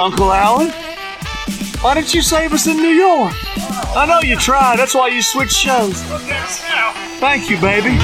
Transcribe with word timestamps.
Uncle 0.00 0.32
Alan? 0.32 0.70
Why 1.82 1.92
didn't 1.92 2.14
you 2.14 2.22
save 2.22 2.54
us 2.54 2.66
in 2.66 2.78
New 2.78 2.88
York? 2.88 3.34
I 3.94 4.06
know 4.08 4.20
you 4.26 4.34
tried. 4.36 4.78
That's 4.78 4.94
why 4.94 5.08
you 5.08 5.20
switched 5.20 5.52
shows. 5.52 6.00
Thank 7.20 7.50
you, 7.50 7.60
baby. 7.60 7.98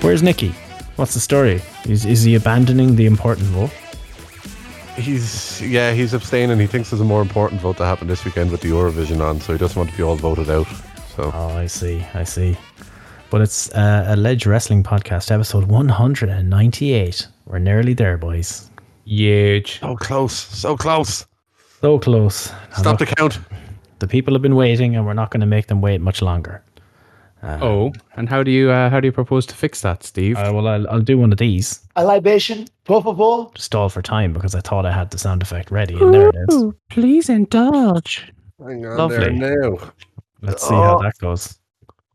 Where's 0.00 0.22
Nicky? 0.22 0.54
What's 0.96 1.12
the 1.12 1.20
story? 1.20 1.60
Is, 1.86 2.06
is 2.06 2.22
he 2.22 2.34
abandoning 2.34 2.96
the 2.96 3.04
important 3.04 3.54
role? 3.54 3.70
He's 4.96 5.60
yeah, 5.60 5.92
he's 5.92 6.14
abstaining. 6.14 6.58
He 6.58 6.66
thinks 6.66 6.88
there's 6.88 7.02
a 7.02 7.04
more 7.04 7.20
important 7.20 7.60
vote 7.60 7.76
to 7.76 7.84
happen 7.84 8.08
this 8.08 8.24
weekend 8.24 8.52
with 8.52 8.62
the 8.62 8.70
Eurovision 8.70 9.20
on, 9.20 9.38
so 9.40 9.52
he 9.52 9.58
doesn't 9.58 9.76
want 9.76 9.90
to 9.90 9.96
be 9.98 10.02
all 10.02 10.16
voted 10.16 10.48
out. 10.48 10.66
So 11.16 11.30
Oh, 11.34 11.48
I 11.56 11.66
see. 11.66 12.04
I 12.14 12.24
see. 12.24 12.56
But 13.30 13.40
it's 13.40 13.70
uh, 13.72 14.04
Alleged 14.08 14.46
Wrestling 14.46 14.82
Podcast, 14.82 15.30
episode 15.30 15.64
198. 15.64 17.28
We're 17.46 17.58
nearly 17.58 17.94
there, 17.94 18.16
boys. 18.16 18.70
Huge. 19.04 19.80
so 19.80 19.96
close, 19.96 20.32
so 20.34 20.76
close. 20.76 21.26
So 21.80 21.98
close. 21.98 22.50
Now, 22.50 22.76
Stop 22.78 22.98
the 22.98 23.06
count. 23.06 23.38
the 23.98 24.06
people 24.06 24.32
have 24.34 24.42
been 24.42 24.56
waiting, 24.56 24.96
and 24.96 25.04
we're 25.06 25.12
not 25.14 25.30
going 25.30 25.40
to 25.40 25.46
make 25.46 25.66
them 25.66 25.80
wait 25.80 26.00
much 26.00 26.22
longer. 26.22 26.62
Oh, 27.42 27.92
and 28.16 28.26
how 28.26 28.42
do 28.42 28.50
you 28.50 28.70
uh, 28.70 28.88
how 28.88 29.00
do 29.00 29.06
you 29.06 29.12
propose 29.12 29.44
to 29.46 29.54
fix 29.54 29.82
that, 29.82 30.02
Steve? 30.02 30.38
Uh, 30.38 30.50
well, 30.54 30.66
I'll, 30.66 30.88
I'll 30.88 31.02
do 31.02 31.18
one 31.18 31.30
of 31.30 31.36
these. 31.36 31.86
A 31.94 32.02
libation, 32.02 32.66
por 32.84 33.02
favor. 33.02 33.50
Just 33.54 33.74
all 33.74 33.90
for 33.90 34.00
time 34.00 34.32
because 34.32 34.54
I 34.54 34.60
thought 34.60 34.86
I 34.86 34.92
had 34.92 35.10
the 35.10 35.18
sound 35.18 35.42
effect 35.42 35.70
ready, 35.70 35.92
and 35.92 36.14
there 36.14 36.30
it 36.30 36.36
is. 36.48 36.72
please 36.88 37.28
indulge. 37.28 38.32
Hang 38.58 38.86
on 38.86 38.96
Lovely. 38.96 39.38
there 39.38 39.60
now. 39.60 39.76
Let's 40.44 40.62
see 40.66 40.74
how 40.74 40.98
Oh. 40.98 41.02
that 41.02 41.18
goes. 41.18 41.58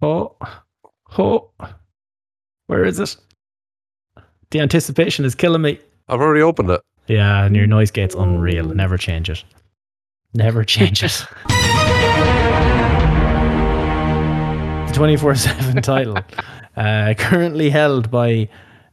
Oh, 0.01 0.35
oh, 1.17 1.49
where 2.67 2.85
is 2.85 2.99
it? 2.99 3.17
The 4.51 4.61
anticipation 4.61 5.25
is 5.25 5.35
killing 5.35 5.61
me. 5.61 5.79
I've 6.07 6.21
already 6.21 6.41
opened 6.41 6.69
it. 6.69 6.81
Yeah, 7.07 7.43
and 7.43 7.55
your 7.55 7.67
noise 7.67 7.91
gate's 7.91 8.15
unreal. 8.15 8.65
Never 8.65 8.97
change 8.97 9.29
it. 9.29 9.43
Never 10.33 10.63
change 10.63 11.03
it. 11.03 11.25
the 11.47 11.55
24 14.93 15.35
7 15.35 15.81
title, 15.91 16.17
uh, 16.77 17.13
currently 17.17 17.69
held 17.69 18.09
by 18.11 18.47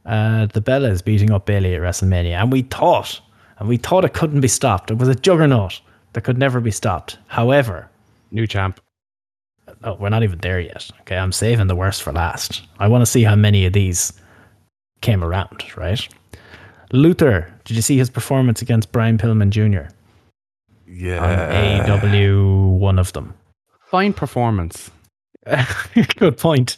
uh, 0.05 0.47
the 0.47 0.61
Bellas 0.61 1.03
beating 1.03 1.31
up 1.31 1.45
Bayley 1.45 1.75
at 1.75 1.81
WrestleMania. 1.81 2.41
And 2.41 2.51
we 2.51 2.63
thought, 2.63 3.21
and 3.59 3.69
we 3.69 3.77
thought 3.77 4.03
it 4.05 4.13
couldn't 4.13 4.41
be 4.41 4.47
stopped. 4.47 4.91
It 4.91 4.97
was 4.97 5.09
a 5.09 5.15
juggernaut 5.15 5.79
that 6.13 6.23
could 6.23 6.37
never 6.37 6.59
be 6.59 6.71
stopped. 6.71 7.17
However, 7.27 7.89
New 8.29 8.45
champ. 8.45 8.81
Oh, 9.83 9.95
we're 9.99 10.09
not 10.09 10.23
even 10.23 10.39
there 10.39 10.59
yet. 10.59 10.89
Okay, 11.01 11.17
I'm 11.17 11.31
saving 11.31 11.67
the 11.67 11.75
worst 11.75 12.03
for 12.03 12.11
last. 12.11 12.63
I 12.79 12.87
want 12.87 13.01
to 13.01 13.05
see 13.05 13.23
how 13.23 13.35
many 13.35 13.65
of 13.65 13.73
these 13.73 14.13
came 15.01 15.23
around, 15.23 15.65
right? 15.77 16.07
Luther, 16.91 17.53
did 17.65 17.75
you 17.75 17.81
see 17.81 17.97
his 17.97 18.09
performance 18.09 18.61
against 18.61 18.91
Brian 18.91 19.17
Pillman 19.17 19.49
Jr. 19.49 19.89
on 19.89 19.91
Yeah. 20.87 21.85
AEW? 21.85 22.77
One 22.79 22.97
of 22.99 23.13
them. 23.13 23.33
Fine 23.91 24.13
performance. 24.13 24.89
Good 26.17 26.37
point. 26.37 26.77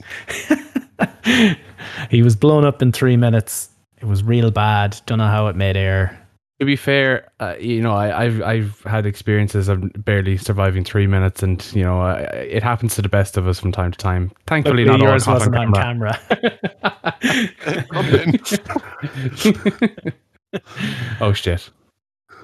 he 2.09 2.21
was 2.21 2.35
blown 2.35 2.65
up 2.65 2.81
in 2.81 2.91
three 2.91 3.17
minutes. 3.17 3.69
It 4.01 4.05
was 4.05 4.23
real 4.23 4.51
bad. 4.51 4.99
Don't 5.05 5.17
know 5.17 5.27
how 5.27 5.47
it 5.47 5.55
made 5.55 5.75
air. 5.75 6.19
To 6.59 6.65
be 6.65 6.75
fair, 6.75 7.31
uh, 7.39 7.55
you 7.57 7.81
know, 7.81 7.93
I, 7.93 8.25
I've 8.25 8.41
I've 8.41 8.81
had 8.81 9.05
experiences 9.05 9.69
of 9.69 9.81
barely 10.03 10.35
surviving 10.35 10.83
three 10.83 11.07
minutes, 11.07 11.41
and 11.41 11.65
you 11.73 11.83
know, 11.83 12.01
uh, 12.01 12.29
it 12.33 12.63
happens 12.63 12.95
to 12.95 13.01
the 13.01 13.07
best 13.07 13.37
of 13.37 13.47
us 13.47 13.59
from 13.59 13.71
time 13.71 13.91
to 13.91 13.97
time. 13.97 14.31
Thankfully, 14.45 14.83
not 14.83 15.01
all 15.01 15.07
yours 15.07 15.23
caught 15.23 15.39
wasn't 15.39 15.55
on 15.55 15.73
camera. 15.73 16.19
camera. 16.29 16.93
oh 21.21 21.31
shit! 21.31 21.69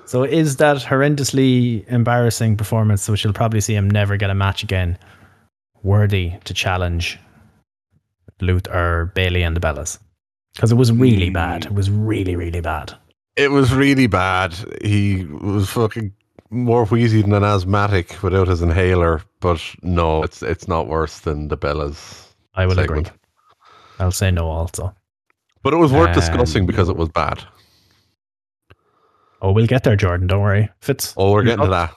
so 0.05 0.23
is 0.23 0.55
that 0.57 0.77
horrendously 0.77 1.85
embarrassing 1.89 2.55
performance, 2.55 3.09
which 3.09 3.25
you'll 3.25 3.33
probably 3.33 3.59
see 3.59 3.75
him 3.75 3.89
never 3.89 4.15
get 4.15 4.29
a 4.29 4.35
match 4.35 4.63
again, 4.63 4.97
worthy 5.83 6.31
to 6.45 6.53
challenge 6.53 7.19
Luther 8.39 8.71
or 8.73 9.05
Bayley 9.13 9.43
and 9.43 9.57
the 9.57 9.59
Bellas? 9.61 9.99
Because 10.53 10.71
it 10.71 10.75
was 10.75 10.89
really 10.93 11.29
bad. 11.31 11.65
It 11.65 11.73
was 11.73 11.89
really, 11.89 12.37
really 12.37 12.61
bad. 12.61 12.95
It 13.35 13.51
was 13.51 13.73
really 13.73 14.07
bad. 14.07 14.53
He 14.83 15.25
was 15.25 15.69
fucking 15.69 16.13
more 16.51 16.85
wheezy 16.85 17.21
than 17.21 17.33
an 17.33 17.43
asthmatic 17.43 18.21
without 18.23 18.47
his 18.47 18.61
inhaler, 18.61 19.21
but 19.41 19.61
no, 19.83 20.23
it's 20.23 20.41
it's 20.41 20.67
not 20.67 20.87
worse 20.87 21.19
than 21.19 21.49
the 21.49 21.57
Bellas. 21.57 22.27
I 22.55 22.65
will 22.65 22.75
segment. 22.75 23.07
agree. 23.07 23.19
I'll 23.99 24.11
say 24.11 24.31
no 24.31 24.47
also. 24.47 24.93
But 25.63 25.73
it 25.73 25.77
was 25.77 25.91
worth 25.91 26.09
Um, 26.09 26.13
discussing 26.13 26.65
because 26.65 26.89
it 26.89 26.95
was 26.95 27.09
bad. 27.09 27.43
Oh, 29.41 29.51
we'll 29.51 29.67
get 29.67 29.83
there, 29.83 29.95
Jordan. 29.95 30.27
Don't 30.27 30.41
worry. 30.41 30.69
Fitz. 30.79 31.13
Oh, 31.17 31.31
we're 31.33 31.43
getting 31.43 31.65
to 31.65 31.69
that. 31.71 31.93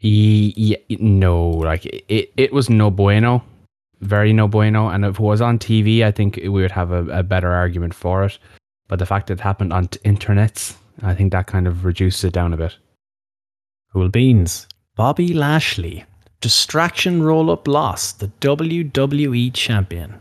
Yeah, 0.00 0.76
no, 1.00 1.48
like 1.48 1.84
it, 1.86 2.32
it 2.36 2.52
was 2.52 2.70
no 2.70 2.90
bueno, 2.90 3.42
very 4.00 4.32
no 4.32 4.46
bueno. 4.48 4.88
And 4.88 5.04
if 5.04 5.14
it 5.14 5.20
was 5.20 5.40
on 5.40 5.58
TV, 5.58 6.02
I 6.04 6.10
think 6.12 6.36
we 6.36 6.48
would 6.48 6.70
have 6.70 6.92
a, 6.92 7.04
a 7.18 7.22
better 7.22 7.50
argument 7.50 7.92
for 7.94 8.24
it. 8.24 8.38
But 8.88 8.98
the 8.98 9.06
fact 9.06 9.26
that 9.28 9.34
it 9.34 9.40
happened 9.40 9.72
on 9.72 9.88
t- 9.88 9.98
internets, 10.00 10.76
I 11.02 11.14
think 11.14 11.32
that 11.32 11.46
kind 11.46 11.66
of 11.66 11.84
reduces 11.84 12.24
it 12.24 12.32
down 12.32 12.52
a 12.52 12.56
bit. 12.56 12.76
Cool 13.92 14.08
beans. 14.08 14.68
Bobby 14.94 15.32
Lashley. 15.32 16.04
Distraction 16.40 17.22
roll 17.22 17.50
up 17.50 17.66
loss. 17.66 18.12
The 18.12 18.28
WWE 18.40 19.52
champion. 19.54 20.14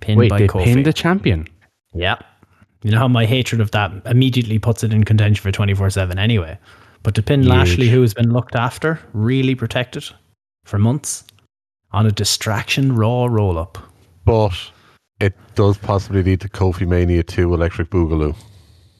Pinned 0.00 0.18
Wait, 0.18 0.30
by 0.30 0.38
they 0.38 0.48
Kofi. 0.48 0.64
pinned 0.64 0.86
the 0.86 0.92
champion. 0.92 1.48
Yeah. 1.92 2.18
You 2.82 2.90
know 2.90 2.98
how 2.98 3.08
my 3.08 3.24
hatred 3.24 3.60
of 3.60 3.70
that 3.70 3.90
immediately 4.04 4.58
puts 4.58 4.84
it 4.84 4.92
in 4.92 5.04
contention 5.04 5.42
for 5.42 5.50
24 5.50 5.90
7 5.90 6.18
anyway. 6.18 6.58
But 7.02 7.14
to 7.14 7.22
pin 7.22 7.40
Huge. 7.40 7.50
Lashley, 7.50 7.88
who 7.88 8.02
has 8.02 8.14
been 8.14 8.32
looked 8.32 8.54
after, 8.54 9.00
really 9.12 9.54
protected 9.54 10.04
for 10.64 10.78
months, 10.78 11.24
on 11.92 12.06
a 12.06 12.12
distraction 12.12 12.94
raw 12.94 13.26
roll 13.26 13.58
up. 13.58 13.78
But 14.24 14.52
it 15.20 15.34
does 15.54 15.78
possibly 15.78 16.22
lead 16.22 16.40
to 16.40 16.48
Kofi 16.48 16.86
Mania 16.86 17.22
2 17.22 17.54
Electric 17.54 17.90
Boogaloo. 17.90 18.34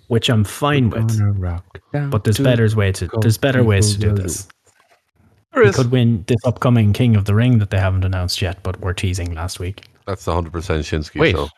Which 0.08 0.28
I'm 0.28 0.44
fine 0.44 0.90
with. 0.90 1.18
Gonna 1.18 1.32
rock 1.32 1.80
down 1.92 2.10
But 2.10 2.24
there's 2.24 2.38
better 2.38 2.68
ways 2.76 2.98
to 2.98 3.08
there's 3.20 3.38
better 3.38 3.64
ways 3.64 3.94
to 3.94 3.98
do 3.98 4.12
this. 4.12 4.46
There 5.52 5.64
He 5.64 5.72
could 5.72 5.90
win 5.90 6.24
this 6.26 6.44
upcoming 6.44 6.92
King 6.92 7.16
of 7.16 7.24
the 7.26 7.34
Ring 7.34 7.58
that 7.58 7.70
they 7.70 7.78
haven't 7.78 8.04
announced 8.04 8.42
yet, 8.42 8.62
but 8.62 8.80
we're 8.80 8.92
teasing 8.92 9.34
last 9.34 9.60
week. 9.60 9.84
That's 10.06 10.26
100% 10.26 10.50
Shinsuke. 10.50 11.18
Wait, 11.18 11.36
So. 11.36 11.48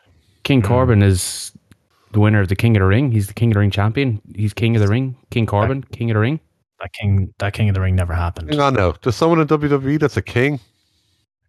King 0.43 0.61
mm. 0.61 0.67
Corbin 0.67 1.01
is 1.01 1.51
the 2.11 2.19
winner 2.19 2.39
of 2.39 2.47
the 2.47 2.55
King 2.55 2.77
of 2.77 2.81
the 2.81 2.87
Ring. 2.87 3.11
He's 3.11 3.27
the 3.27 3.33
King 3.33 3.49
of 3.49 3.55
the 3.55 3.59
Ring 3.59 3.71
champion. 3.71 4.21
He's 4.35 4.53
King 4.53 4.75
of 4.75 4.81
the 4.81 4.87
Ring. 4.87 5.15
King 5.31 5.45
Corbin, 5.45 5.83
King 5.91 6.11
of 6.11 6.15
the 6.15 6.19
Ring. 6.19 6.39
That 6.79 6.93
King 6.93 7.33
that 7.39 7.53
King 7.53 7.69
of 7.69 7.75
the 7.75 7.81
Ring 7.81 7.95
never 7.95 8.13
happened. 8.13 8.51
Hang 8.51 8.59
on 8.59 8.75
now. 8.75 8.93
There's 9.01 9.15
someone 9.15 9.39
in 9.39 9.47
WWE 9.47 9.99
that's 9.99 10.17
a 10.17 10.21
king? 10.21 10.59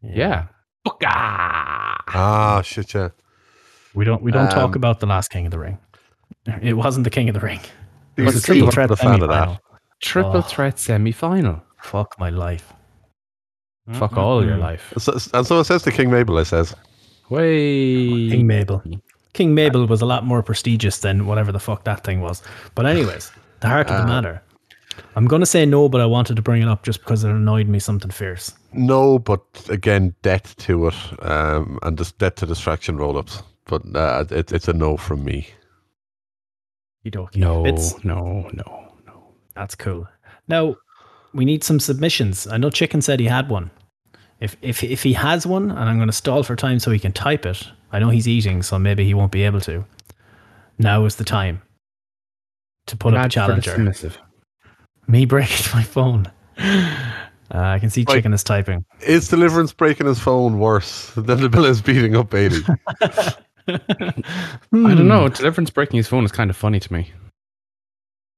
Yeah. 0.03 0.47
Booka! 0.87 1.09
Ah, 1.11 2.62
shit, 2.65 2.94
yeah. 2.94 3.09
We 3.94 4.05
don't 4.05 4.22
we 4.22 4.31
don't 4.33 4.50
talk 4.50 4.71
Um, 4.71 4.75
about 4.75 5.00
the 5.00 5.06
last 5.06 5.28
King 5.28 5.47
of 5.47 5.50
the 5.53 5.59
Ring. 5.59 5.78
It 6.62 6.75
wasn't 6.75 7.05
the 7.05 7.11
King 7.11 7.28
of 7.28 7.34
the 7.34 7.41
Ring. 7.41 7.61
It 8.16 8.22
was 8.22 8.34
a 8.37 8.39
a 8.39 8.43
triple 8.43 8.71
threat 8.71 8.91
I'm 8.91 8.93
of 8.93 8.99
that. 8.99 9.28
semi-final. 9.28 9.61
Triple 10.00 10.37
Oh. 10.37 10.43
threat 10.43 10.78
semi 10.78 11.12
final. 11.12 11.62
Fuck 11.83 12.15
my 12.19 12.31
life. 12.31 12.72
Fuck 13.93 14.17
all 14.19 14.44
your 14.44 14.56
life. 14.59 14.93
So, 14.99 15.12
and 15.33 15.47
so 15.47 15.61
it 15.61 15.65
says 15.65 15.83
to 15.84 15.91
King 15.91 16.11
Mabel, 16.11 16.37
it 16.38 16.44
says. 16.44 16.75
Way. 17.31 18.28
King 18.31 18.47
Mabel. 18.47 18.83
King 19.33 19.55
Mabel 19.55 19.87
was 19.87 20.03
a 20.03 20.06
lot 20.06 20.25
more 20.25 20.43
prestigious 20.43 20.99
than 20.99 21.27
whatever 21.27 21.53
the 21.53 21.59
fuck 21.61 21.84
that 21.84 22.05
thing 22.05 22.21
was. 22.21 22.43
But 22.75 22.87
anyways, 22.87 23.31
the 23.61 23.69
heart 23.69 23.88
of 23.91 23.97
the 23.99 24.03
Uh, 24.05 24.06
matter. 24.06 24.43
I'm 25.17 25.27
gonna 25.27 25.47
say 25.47 25.67
no, 25.67 25.89
but 25.89 26.00
I 26.00 26.06
wanted 26.06 26.37
to 26.37 26.43
bring 26.43 26.62
it 26.62 26.69
up 26.69 26.83
just 26.83 27.00
because 27.00 27.25
it 27.25 27.31
annoyed 27.31 27.69
me 27.69 27.79
something 27.79 28.11
fierce. 28.11 28.55
No, 28.73 29.19
but 29.19 29.43
again, 29.69 30.15
debt 30.23 30.55
to 30.59 30.89
it, 30.89 30.95
um, 31.23 31.79
and 31.83 31.97
just 31.97 32.19
debt 32.19 32.37
to 32.37 32.47
distraction 32.47 32.97
roll-ups. 32.97 33.43
But 33.65 33.83
uh, 33.95 34.25
it, 34.31 34.53
it's 34.53 34.69
a 34.69 34.73
no 34.73 34.97
from 34.97 35.25
me. 35.25 35.49
Okey-dokey. 37.06 37.37
No, 37.37 37.62
Bits. 37.62 38.03
no, 38.05 38.49
no, 38.53 38.93
no. 39.06 39.25
That's 39.55 39.75
cool. 39.75 40.09
Now, 40.49 40.77
we 41.33 41.44
need 41.44 41.62
some 41.62 41.81
submissions. 41.81 42.47
I 42.47 42.56
know 42.56 42.71
Chicken 42.71 43.03
said 43.03 43.21
he 43.21 43.27
had 43.27 43.49
one. 43.49 43.71
If 44.41 44.56
if 44.62 44.85
if 44.85 45.03
he 45.03 45.12
has 45.15 45.47
one, 45.47 45.71
and 45.71 45.81
I'm 45.81 45.97
going 45.97 46.09
to 46.09 46.12
stall 46.12 46.43
for 46.43 46.56
time 46.56 46.79
so 46.79 46.91
he 46.91 46.99
can 46.99 47.12
type 47.12 47.44
it. 47.44 47.69
I 47.93 47.99
know 47.99 48.11
he's 48.11 48.29
eating, 48.29 48.62
so 48.62 48.79
maybe 48.79 49.05
he 49.05 49.15
won't 49.15 49.33
be 49.33 49.43
able 49.43 49.61
to. 49.62 49.85
Now 50.79 51.05
is 51.06 51.17
the 51.17 51.25
time 51.25 51.62
to 52.87 52.97
put 52.97 53.15
up 53.15 53.19
a 53.19 53.23
Mad 53.23 53.33
for 53.33 53.55
the 53.55 53.61
challenger. 53.61 54.12
Submissive. 55.08 55.20
Me 55.20 55.25
breaking 55.25 55.66
my 55.75 55.82
phone. 55.82 56.26
Uh, 56.58 57.58
I 57.58 57.78
can 57.78 57.88
see 57.90 58.05
Right. 58.06 58.16
Chicken 58.16 58.32
is 58.34 58.44
typing. 58.44 58.84
Is 59.06 59.28
Deliverance 59.28 59.72
breaking 59.72 60.06
his 60.06 60.19
phone 60.19 60.58
worse 60.58 61.10
than 61.14 61.40
the 61.40 61.49
Bellas 61.49 61.82
beating 61.84 62.14
up 62.16 62.31
Bayley? 62.31 62.60
I 63.69 63.75
don't 64.70 65.08
know. 65.08 65.28
Deliverance 65.28 65.70
breaking 65.70 65.96
his 65.99 66.08
phone 66.08 66.25
is 66.25 66.32
kind 66.32 66.50
of 66.50 66.56
funny 66.56 66.81
to 66.81 66.93
me. 66.93 67.12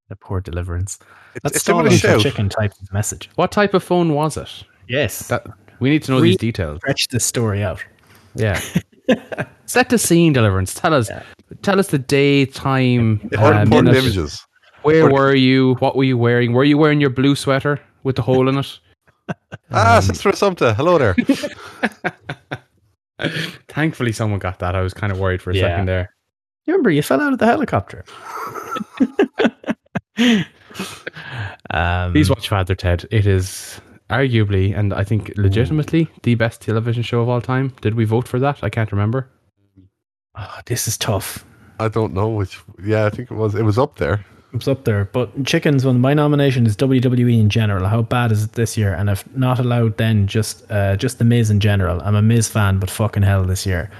The 0.08 0.17
poor 0.17 0.40
deliverance. 0.40 0.99
It's, 1.37 1.44
Let's 1.44 1.56
it's 1.56 1.64
stall 1.64 1.82
doing 1.82 1.94
a. 1.94 2.19
Chicken 2.20 2.49
types 2.49 2.78
his 2.78 2.93
message. 2.93 3.31
What 3.37 3.52
type 3.52 3.75
of 3.75 3.82
phone 3.84 4.12
was 4.14 4.37
it? 4.37 4.49
Yes. 4.88 5.28
That 5.28 5.46
We 5.78 5.88
need 5.90 6.02
to 6.05 6.12
know 6.12 6.20
Re- 6.20 6.31
these 6.31 6.37
details. 6.37 6.78
Stretch 6.78 7.08
this 7.08 7.25
story 7.25 7.62
out. 7.62 7.84
Yeah. 8.34 8.61
Set 9.67 9.88
the 9.88 9.99
scene, 9.99 10.32
Deliverance. 10.32 10.75
Tell 10.75 10.94
us. 10.94 11.08
Tell 11.62 11.78
us 11.78 11.88
the 11.88 11.99
day, 11.99 12.44
time, 12.46 13.20
Or 13.38 13.44
uh, 13.55 13.62
important 13.62 13.87
minute. 13.87 13.96
images. 14.05 14.44
Where 14.82 15.05
Or- 15.06 15.12
were 15.12 15.35
you? 15.35 15.75
What 15.77 15.97
were 15.97 16.05
you 16.05 16.17
wearing? 16.19 16.53
Were 16.53 16.65
you 16.65 16.79
wearing 16.79 17.00
your 17.00 17.11
blue 17.11 17.35
sweater 17.37 17.79
with 18.03 18.17
the 18.17 18.23
hole 18.23 18.49
in 18.49 18.59
it? 18.59 18.79
Ah, 19.71 20.00
Sister 20.00 20.31
Assumpta. 20.31 20.75
Hello 20.75 20.99
there. 20.99 21.15
Thankfully, 23.69 24.11
someone 24.12 24.41
got 24.41 24.59
that. 24.59 24.75
I 24.75 24.81
was 24.81 24.93
kind 24.94 25.12
of 25.12 25.21
worried 25.21 25.41
for 25.41 25.50
a 25.50 25.55
Yeah. 25.55 25.62
second 25.69 25.87
there. 25.87 26.15
You 26.67 26.73
remember 26.75 26.91
you 26.91 27.03
fell 27.03 27.21
out 27.21 27.32
of 27.32 27.38
the 27.38 27.47
helicopter. 27.47 28.05
um, 31.71 32.12
Please 32.12 32.29
watch 32.31 32.49
Father 32.49 32.75
Ted. 32.75 33.06
It 33.11 33.27
is 33.27 33.81
arguably, 34.09 34.77
and 34.77 34.93
I 34.93 35.05
think 35.05 35.32
legitimately, 35.37 36.09
the 36.23 36.35
best 36.35 36.61
television 36.62 37.03
show 37.05 37.21
of 37.21 37.29
all 37.29 37.41
time. 37.41 37.73
Did 37.82 37.94
we 37.94 38.05
vote 38.05 38.27
for 38.27 38.41
that? 38.41 38.59
I 38.65 38.71
can't 38.71 38.91
remember. 38.91 39.29
oh, 40.35 40.61
this 40.67 40.88
is 40.88 40.99
tough. 40.99 41.44
I 41.79 41.88
don't 41.88 42.12
know 42.15 42.29
which. 42.29 42.59
Yeah, 42.85 43.06
I 43.06 43.11
think 43.11 43.31
it 43.31 43.35
was. 43.35 43.55
It 43.55 43.62
was 43.62 43.79
up 43.79 43.97
there. 43.97 44.25
It's 44.52 44.67
up 44.67 44.85
there, 44.85 45.05
but 45.05 45.47
chickens. 45.47 45.85
One, 45.85 46.00
my 46.00 46.12
nomination 46.12 46.67
is 46.67 46.76
WWE 46.76 47.41
in 47.41 47.49
general. 47.49 47.87
How 47.87 48.02
bad 48.02 48.32
is 48.32 48.44
it 48.44 48.52
this 48.52 48.76
year? 48.76 48.94
And 48.94 49.08
if 49.08 49.25
not 49.37 49.61
allowed, 49.61 49.97
then 49.97 50.26
just 50.26 50.69
uh, 50.70 50.97
just 50.97 51.19
the 51.19 51.25
Miz 51.25 51.50
in 51.50 51.61
general. 51.61 52.00
I'm 52.02 52.17
a 52.17 52.23
Miz 52.23 52.49
fan, 52.49 52.79
but 52.79 52.91
fucking 52.91 53.23
hell, 53.23 53.44
this 53.44 53.64
year. 53.64 53.91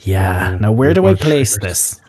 Yeah. 0.00 0.58
Now, 0.60 0.72
where 0.72 0.92
do 0.92 1.06
I 1.06 1.14
place 1.14 1.58
this? 1.60 2.00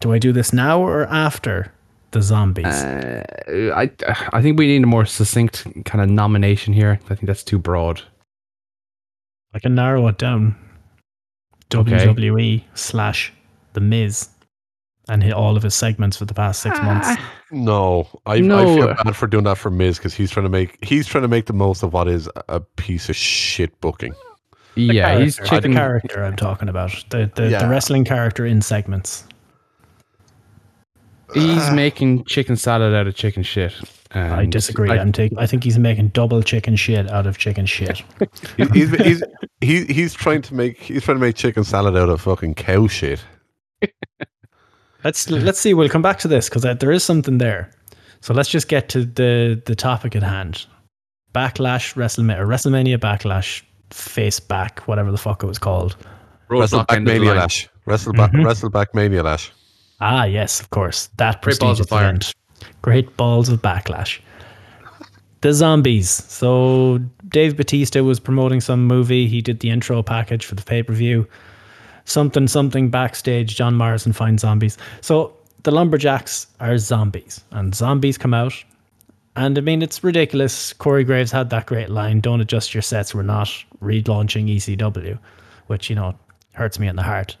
Do 0.00 0.12
I 0.12 0.18
do 0.18 0.32
this 0.32 0.52
now 0.52 0.80
or 0.80 1.06
after 1.06 1.72
the 2.12 2.22
zombies? 2.22 2.66
Uh, 2.66 3.24
I 3.74 3.90
I 4.32 4.40
think 4.40 4.58
we 4.58 4.68
need 4.68 4.84
a 4.84 4.86
more 4.86 5.04
succinct 5.04 5.66
kind 5.84 6.02
of 6.02 6.08
nomination 6.08 6.72
here. 6.72 7.00
I 7.10 7.14
think 7.14 7.26
that's 7.26 7.42
too 7.42 7.58
broad. 7.58 8.02
I 9.52 9.58
can 9.58 9.74
narrow 9.74 10.06
it 10.08 10.18
down. 10.18 10.54
Okay. 11.74 12.06
WWE 12.06 12.62
slash 12.74 13.32
the 13.72 13.80
Miz, 13.80 14.28
and 15.08 15.22
hit 15.22 15.32
all 15.32 15.56
of 15.56 15.62
his 15.62 15.74
segments 15.74 16.16
for 16.16 16.24
the 16.24 16.34
past 16.34 16.62
six 16.62 16.78
months. 16.80 17.08
Ah. 17.10 17.32
No, 17.52 18.08
I, 18.26 18.34
I 18.34 18.40
feel 18.40 18.94
bad 18.94 19.14
for 19.16 19.26
doing 19.26 19.44
that 19.44 19.56
for 19.56 19.70
Miz 19.70 19.98
because 19.98 20.14
he's 20.14 20.30
trying 20.30 20.44
to 20.44 20.50
make 20.50 20.84
he's 20.84 21.06
trying 21.06 21.22
to 21.22 21.28
make 21.28 21.46
the 21.46 21.52
most 21.52 21.82
of 21.82 21.92
what 21.92 22.08
is 22.08 22.28
a 22.48 22.60
piece 22.60 23.08
of 23.08 23.16
shit 23.16 23.80
booking. 23.80 24.14
yeah, 24.74 25.18
he's 25.18 25.36
chicken. 25.36 25.70
the 25.72 25.76
character 25.76 26.24
I'm 26.24 26.36
talking 26.36 26.68
about. 26.68 26.92
The 27.10 27.30
the, 27.34 27.50
Yeah. 27.50 27.60
the 27.60 27.68
wrestling 27.68 28.04
character 28.04 28.44
in 28.44 28.62
segments. 28.62 29.24
He's 31.34 31.70
making 31.72 32.24
chicken 32.24 32.56
salad 32.56 32.94
out 32.94 33.06
of 33.06 33.14
chicken 33.14 33.42
shit. 33.42 33.74
I 34.12 34.46
disagree. 34.46 34.90
I- 34.90 34.94
I, 34.94 34.98
am 34.98 35.12
taking. 35.12 35.38
I 35.38 35.46
think 35.46 35.64
he's 35.64 35.78
making 35.78 36.08
double 36.08 36.42
chicken 36.42 36.76
shit 36.76 37.10
out 37.10 37.26
of 37.26 37.36
chicken 37.38 37.66
shit. 37.66 38.02
He's 38.56 38.70
he's, 38.70 38.90
he's 38.96 39.22
he, 39.60 39.84
he's 39.84 40.14
trying 40.14 40.42
to 40.42 40.54
make 40.54 40.78
he's 40.78 41.02
trying 41.04 41.16
to 41.16 41.20
make 41.20 41.36
chicken 41.36 41.64
salad 41.64 41.96
out 41.96 42.08
of 42.08 42.20
fucking 42.20 42.54
cow 42.54 42.86
shit. 42.86 43.22
let's 45.06 45.30
let's 45.30 45.60
see. 45.60 45.72
We'll 45.74 45.88
come 45.88 46.02
back 46.02 46.18
to 46.20 46.28
this 46.28 46.48
because 46.48 46.62
there 46.62 46.90
is 46.92 47.04
something 47.04 47.38
there. 47.38 47.70
So 48.20 48.34
let's 48.34 48.48
just 48.48 48.68
get 48.68 48.88
to 48.90 49.04
the 49.04 49.60
the 49.64 49.74
topic 49.76 50.16
at 50.16 50.22
hand. 50.22 50.66
Backlash 51.34 51.94
WrestleMania, 51.94 52.46
WrestleMania 52.46 52.98
Backlash, 52.98 53.62
face 53.90 54.40
back, 54.40 54.80
whatever 54.88 55.10
the 55.12 55.18
fuck 55.18 55.42
it 55.42 55.46
was 55.46 55.58
called. 55.58 55.96
Wrestle 56.48 56.80
Roadblock 56.80 56.86
back 56.88 56.96
end 56.96 57.08
of 57.08 57.14
the 57.14 57.20
mania 57.20 57.34
lash. 57.34 57.68
Wrestle 57.86 58.12
back 58.14 58.32
Mhm. 58.32 58.44
wrestle 58.44 58.70
back 58.70 58.94
mania 58.94 59.22
lash. 59.22 59.52
Ah, 60.00 60.24
yes, 60.24 60.60
of 60.60 60.70
course. 60.70 61.08
That 61.18 61.40
Great 61.42 61.58
balls 61.60 61.78
prestigious 61.78 61.80
of 61.80 61.88
fire. 61.88 62.08
event. 62.08 62.32
Great 62.82 63.16
balls 63.16 63.48
of 63.48 63.62
backlash. 63.62 64.18
The 65.42 65.52
zombies. 65.52 66.08
So 66.10 66.98
Dave 67.28 67.56
Batista 67.56 68.02
was 68.02 68.18
promoting 68.18 68.60
some 68.60 68.86
movie. 68.86 69.28
He 69.28 69.40
did 69.40 69.60
the 69.60 69.70
intro 69.70 70.02
package 70.02 70.44
for 70.44 70.54
the 70.56 70.62
pay 70.62 70.82
per 70.82 70.92
view. 70.94 71.28
Something, 72.06 72.48
something 72.48 72.88
backstage. 72.88 73.54
John 73.56 73.74
Morrison 73.74 74.12
finds 74.12 74.40
zombies. 74.42 74.78
So 75.02 75.36
the 75.64 75.70
lumberjacks 75.70 76.46
are 76.60 76.78
zombies, 76.78 77.42
and 77.50 77.74
zombies 77.74 78.16
come 78.16 78.32
out. 78.32 78.54
And 79.34 79.58
I 79.58 79.60
mean, 79.60 79.82
it's 79.82 80.02
ridiculous. 80.02 80.72
Corey 80.72 81.04
Graves 81.04 81.30
had 81.30 81.50
that 81.50 81.66
great 81.66 81.90
line 81.90 82.20
Don't 82.20 82.40
adjust 82.40 82.72
your 82.74 82.80
sets. 82.82 83.14
We're 83.14 83.22
not 83.22 83.48
relaunching 83.82 84.48
ECW, 84.48 85.18
which, 85.66 85.90
you 85.90 85.96
know, 85.96 86.14
hurts 86.54 86.78
me 86.78 86.88
in 86.88 86.96
the 86.96 87.02
heart. 87.02 87.36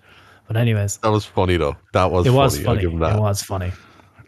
But, 0.46 0.56
anyways, 0.58 0.98
That 0.98 1.08
was 1.10 1.24
funny 1.24 1.56
though. 1.56 1.76
That 1.94 2.10
was 2.10 2.26
it 2.26 2.30
funny. 2.30 2.38
was 2.38 2.60
funny. 2.60 2.82
him 2.82 3.02
It 3.02 3.18
was 3.18 3.42
funny. 3.42 3.72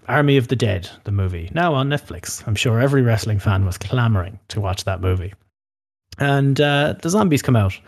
Army 0.09 0.39
of 0.39 0.49
the 0.49 0.57
Dead, 0.57 0.89
the 1.05 1.13
movie, 1.13 1.51
now 1.53 1.75
on 1.75 1.91
Netflix. 1.91 2.43
I'm 2.49 2.55
sure 2.55 2.81
every 2.81 3.03
wrestling 3.03 3.39
fan 3.39 3.67
was 3.67 3.77
clamoring 3.77 4.39
to 4.49 4.61
watch 4.61 4.85
that 4.85 5.03
movie. 5.03 5.35
And 6.19 6.59
uh, 6.61 6.95
the 7.03 7.11
zombies 7.11 7.43
come 7.43 7.57
out. 7.57 7.79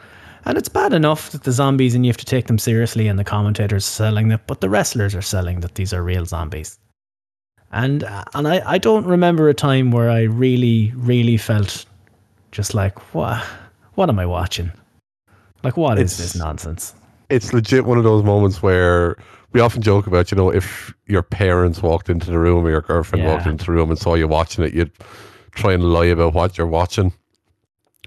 And 0.47 0.57
it's 0.57 0.69
bad 0.69 0.93
enough 0.93 1.31
that 1.31 1.45
the 1.45 1.53
zombies 1.53 1.95
and 1.95 2.05
you 2.05 2.11
have 2.11 2.17
to 2.17 2.25
take 2.25 2.47
them 2.47 2.59
seriously 2.59 3.09
and 3.09 3.19
the 3.19 3.25
commentators 3.25 3.85
are 3.87 3.91
selling 3.91 4.31
it, 4.31 4.41
but 4.47 4.61
the 4.61 4.71
wrestlers 4.71 5.15
are 5.15 5.23
selling 5.23 5.61
that 5.61 5.75
these 5.75 5.93
are 5.93 6.03
real 6.03 6.25
zombies. 6.25 6.79
And 7.73 8.03
uh, 8.05 8.25
and 8.35 8.49
I, 8.49 8.63
I 8.67 8.79
don't 8.79 9.07
remember 9.07 9.49
a 9.49 9.55
time 9.55 9.91
where 9.93 10.11
I 10.11 10.23
really, 10.23 10.93
really 10.97 11.37
felt 11.37 11.85
just 12.53 12.75
like, 12.75 13.15
what 13.15 13.43
what 13.95 14.09
am 14.09 14.19
I 14.19 14.27
watching? 14.27 14.73
Like 15.63 15.77
what 15.77 15.99
is 15.99 16.13
It's- 16.15 16.33
this 16.33 16.37
nonsense? 16.41 16.95
It's 17.29 17.53
legit 17.53 17.85
one 17.85 17.97
of 17.97 18.03
those 18.03 18.25
moments 18.25 18.61
where 18.61 19.17
we 19.53 19.61
often 19.61 19.83
joke 19.83 20.09
about, 20.09 20.33
you 20.33 20.37
know, 20.37 20.51
if 20.51 20.93
your 21.07 21.23
parents 21.23 21.81
walked 21.81 22.11
into 22.11 22.29
the 22.29 22.39
room 22.41 22.67
or 22.67 22.71
your 22.71 22.81
girlfriend 22.81 23.25
walked 23.25 23.47
Yeah. 23.47 23.53
into 23.53 23.67
the 23.67 23.73
room 23.73 23.89
and 23.91 23.97
saw 23.99 24.15
you 24.15 24.27
watching 24.27 24.65
it, 24.65 24.75
you'd 24.75 24.91
try 25.53 25.73
and 25.73 25.85
lie 25.93 26.07
about 26.07 26.35
what 26.35 26.59
you're 26.59 26.67
watching 26.67 27.13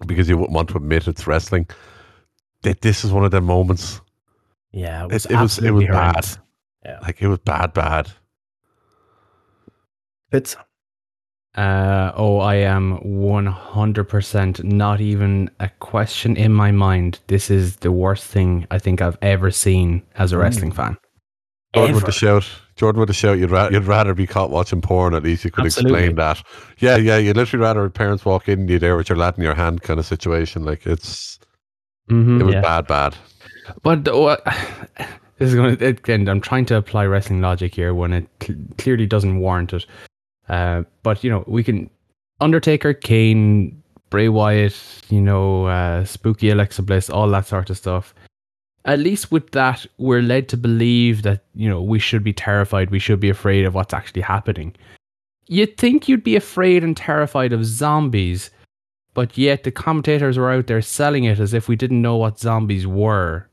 because 0.07 0.27
you 0.27 0.37
wouldn't 0.37 0.53
want 0.53 0.67
to 0.71 0.75
admit 0.77 1.07
it's 1.07 1.25
wrestling. 1.25 1.67
Th- 2.63 2.79
This 2.81 3.03
is 3.05 3.11
one 3.11 3.23
of 3.25 3.31
them 3.31 3.45
moments. 3.45 4.01
Yeah, 4.71 5.03
it 5.05 5.11
was 5.11 5.25
It, 5.25 5.31
it 5.31 5.35
was 5.35 5.57
it 5.59 5.65
absolutely 5.65 5.85
was 5.89 5.95
bad. 5.95 6.27
Yeah. 6.85 6.99
Like 7.01 7.21
it 7.21 7.27
was 7.27 7.39
bad, 7.39 7.73
bad. 7.73 8.09
It's 10.31 10.55
Uh, 11.55 12.11
oh, 12.15 12.39
I 12.39 12.55
am 12.55 12.97
100% 12.99 14.63
not 14.63 14.99
even 15.01 15.51
a 15.59 15.69
question 15.79 16.35
in 16.35 16.51
my 16.51 16.71
mind. 16.71 17.19
This 17.27 17.51
is 17.51 17.75
the 17.77 17.91
worst 17.91 18.23
thing 18.25 18.65
I 18.71 18.79
think 18.79 19.01
I've 19.01 19.17
ever 19.21 19.51
seen 19.51 20.01
as 20.15 20.31
a 20.31 20.37
wrestling 20.39 20.71
fan. 20.71 20.97
Jordan 21.75 21.95
with 21.95 22.03
Ever. 22.03 22.11
the 22.11 22.17
shout. 22.17 22.49
Jordan 22.75 22.99
with 22.99 23.07
the 23.07 23.13
shout. 23.13 23.37
You'd, 23.37 23.51
ra- 23.51 23.69
you'd 23.71 23.85
rather 23.85 24.15
be 24.15 24.25
caught 24.27 24.49
watching 24.49 24.81
porn. 24.81 25.13
At 25.13 25.23
least 25.23 25.45
you 25.45 25.51
could 25.51 25.65
Absolutely. 25.65 25.99
explain 25.99 26.15
that. 26.15 26.41
Yeah, 26.79 26.97
yeah. 26.97 27.17
You'd 27.17 27.35
literally 27.37 27.61
rather 27.63 27.87
parents 27.89 28.25
walk 28.25 28.49
in 28.49 28.67
you 28.67 28.79
there 28.79 28.95
with 28.97 29.09
your 29.09 29.17
lad 29.17 29.37
in 29.37 29.43
your 29.43 29.53
hand 29.55 29.81
kind 29.83 29.99
of 29.99 30.05
situation. 30.07 30.65
Like 30.65 30.85
it's 30.87 31.37
Mm-hmm. 32.09 32.41
it 32.41 32.43
was 32.43 32.53
Yeah. 32.55 32.61
bad, 32.61 32.87
bad. 32.87 33.15
But 33.81 34.07
uh, 34.07 34.37
this 35.37 35.49
is 35.49 35.55
going 35.55 35.77
to 35.77 35.85
again. 35.85 36.27
I'm 36.27 36.41
trying 36.41 36.65
to 36.65 36.77
apply 36.77 37.05
wrestling 37.05 37.41
logic 37.41 37.73
here 37.75 37.93
when 37.93 38.13
it 38.13 38.27
cl- 38.41 38.59
clearly 38.77 39.05
doesn't 39.05 39.39
warrant 39.39 39.73
it. 39.73 39.85
Uh, 40.49 40.83
but 41.03 41.23
you 41.23 41.29
know, 41.29 41.43
we 41.47 41.63
can 41.63 41.89
Undertaker, 42.41 42.93
Kane, 42.93 43.81
Bray 44.09 44.27
Wyatt, 44.29 44.77
you 45.09 45.21
know, 45.21 45.65
uh, 45.67 46.03
spooky 46.03 46.49
Alexa 46.49 46.81
Bliss, 46.83 47.09
all 47.09 47.29
that 47.29 47.47
sort 47.47 47.69
of 47.69 47.77
stuff. 47.77 48.13
At 48.85 48.99
least 48.99 49.31
with 49.31 49.51
that, 49.51 49.85
we're 49.97 50.21
led 50.21 50.49
to 50.49 50.57
believe 50.57 51.21
that 51.21 51.45
you 51.55 51.69
know 51.69 51.81
we 51.81 51.99
should 51.99 52.23
be 52.23 52.33
terrified. 52.33 52.91
We 52.91 52.99
should 52.99 53.21
be 53.21 53.29
afraid 53.29 53.63
of 53.65 53.73
what's 53.75 53.93
actually 53.93 54.23
happening. 54.23 54.75
You'd 55.47 55.77
think 55.77 56.07
you'd 56.09 56.23
be 56.23 56.35
afraid 56.35 56.83
and 56.83 56.95
terrified 56.95 57.53
of 57.53 57.65
zombies, 57.65 58.49
but 59.13 59.37
yet 59.37 59.63
the 59.63 59.71
commentators 59.71 60.37
were 60.37 60.51
out 60.51 60.67
there 60.67 60.81
selling 60.81 61.23
it 61.25 61.39
as 61.39 61.53
if 61.53 61.67
we 61.67 61.75
didn't 61.75 62.01
know 62.01 62.17
what 62.17 62.39
zombies 62.39 62.87
were. 62.87 63.47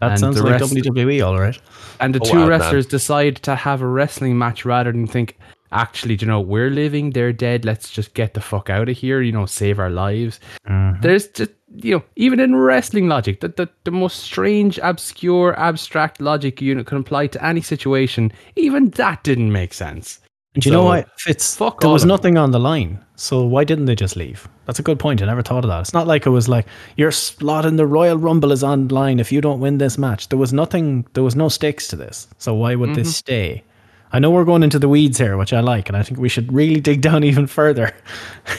that 0.00 0.12
And 0.12 0.20
sounds 0.20 0.36
the 0.36 0.42
like 0.44 0.60
WWE, 0.60 1.24
all 1.26 1.38
right. 1.38 1.58
And 2.00 2.14
the 2.14 2.20
Oh, 2.22 2.24
two 2.24 2.38
wow, 2.38 2.40
man. 2.40 2.48
wrestlers 2.48 2.86
decide 2.86 3.36
to 3.36 3.54
have 3.54 3.82
a 3.82 3.86
wrestling 3.86 4.36
match 4.38 4.64
rather 4.64 4.92
than 4.92 5.06
think, 5.06 5.36
actually, 5.72 6.16
do 6.16 6.26
you 6.26 6.30
know, 6.30 6.40
we're 6.40 6.70
living, 6.70 7.10
they're 7.10 7.32
dead, 7.32 7.64
let's 7.64 7.90
just 7.90 8.14
get 8.14 8.34
the 8.34 8.40
fuck 8.40 8.70
out 8.70 8.88
of 8.88 8.96
here, 8.96 9.20
you 9.22 9.32
know, 9.32 9.46
save 9.46 9.78
our 9.78 9.90
lives. 9.90 10.38
Mm-hmm. 10.68 11.00
There's 11.00 11.28
just, 11.28 11.50
you 11.76 11.96
know, 11.96 12.04
even 12.16 12.38
in 12.38 12.54
wrestling 12.54 13.08
logic, 13.08 13.40
the, 13.40 13.48
the, 13.48 13.68
the 13.84 13.90
most 13.90 14.20
strange, 14.20 14.78
obscure, 14.82 15.58
abstract 15.58 16.20
logic 16.20 16.60
you 16.60 16.84
can 16.84 16.98
apply 16.98 17.26
to 17.28 17.44
any 17.44 17.60
situation, 17.60 18.30
even 18.54 18.90
that 18.90 19.24
didn't 19.24 19.50
make 19.50 19.74
sense. 19.74 20.20
And 20.54 20.64
you 20.64 20.70
know 20.70 20.84
what? 20.84 21.08
Fitz, 21.18 21.56
fuck 21.56 21.80
there 21.80 21.90
was 21.90 22.04
nothing 22.04 22.38
on 22.38 22.52
the 22.52 22.60
line. 22.60 23.04
So 23.16 23.44
why 23.44 23.64
didn't 23.64 23.86
they 23.86 23.96
just 23.96 24.14
leave? 24.14 24.48
That's 24.66 24.78
a 24.78 24.82
good 24.82 24.98
point. 25.00 25.20
I 25.20 25.26
never 25.26 25.42
thought 25.42 25.64
of 25.64 25.68
that. 25.68 25.80
It's 25.80 25.92
not 25.92 26.06
like 26.06 26.26
it 26.26 26.30
was 26.30 26.48
like 26.48 26.66
your 26.96 27.10
slot 27.10 27.66
in 27.66 27.74
the 27.76 27.86
Royal 27.86 28.16
Rumble 28.16 28.52
is 28.52 28.62
on 28.62 28.86
line 28.88 29.18
if 29.18 29.32
you 29.32 29.40
don't 29.40 29.58
win 29.60 29.78
this 29.78 29.98
match. 29.98 30.28
There 30.28 30.38
was 30.38 30.52
nothing. 30.52 31.06
There 31.14 31.24
was 31.24 31.34
no 31.34 31.48
stakes 31.48 31.88
to 31.88 31.96
this. 31.96 32.28
So 32.38 32.54
why 32.54 32.74
would 32.76 32.90
Mm-hmm. 32.90 32.98
this 32.98 33.16
stay? 33.16 33.64
I 34.12 34.20
know 34.20 34.30
we're 34.30 34.44
going 34.44 34.62
into 34.62 34.78
the 34.78 34.88
weeds 34.88 35.18
here, 35.18 35.36
which 35.36 35.52
I 35.52 35.58
like, 35.58 35.88
and 35.88 35.96
I 35.96 36.04
think 36.04 36.20
we 36.20 36.28
should 36.28 36.52
really 36.52 36.80
dig 36.80 37.00
down 37.00 37.24
even 37.30 37.48
further. 37.48 37.92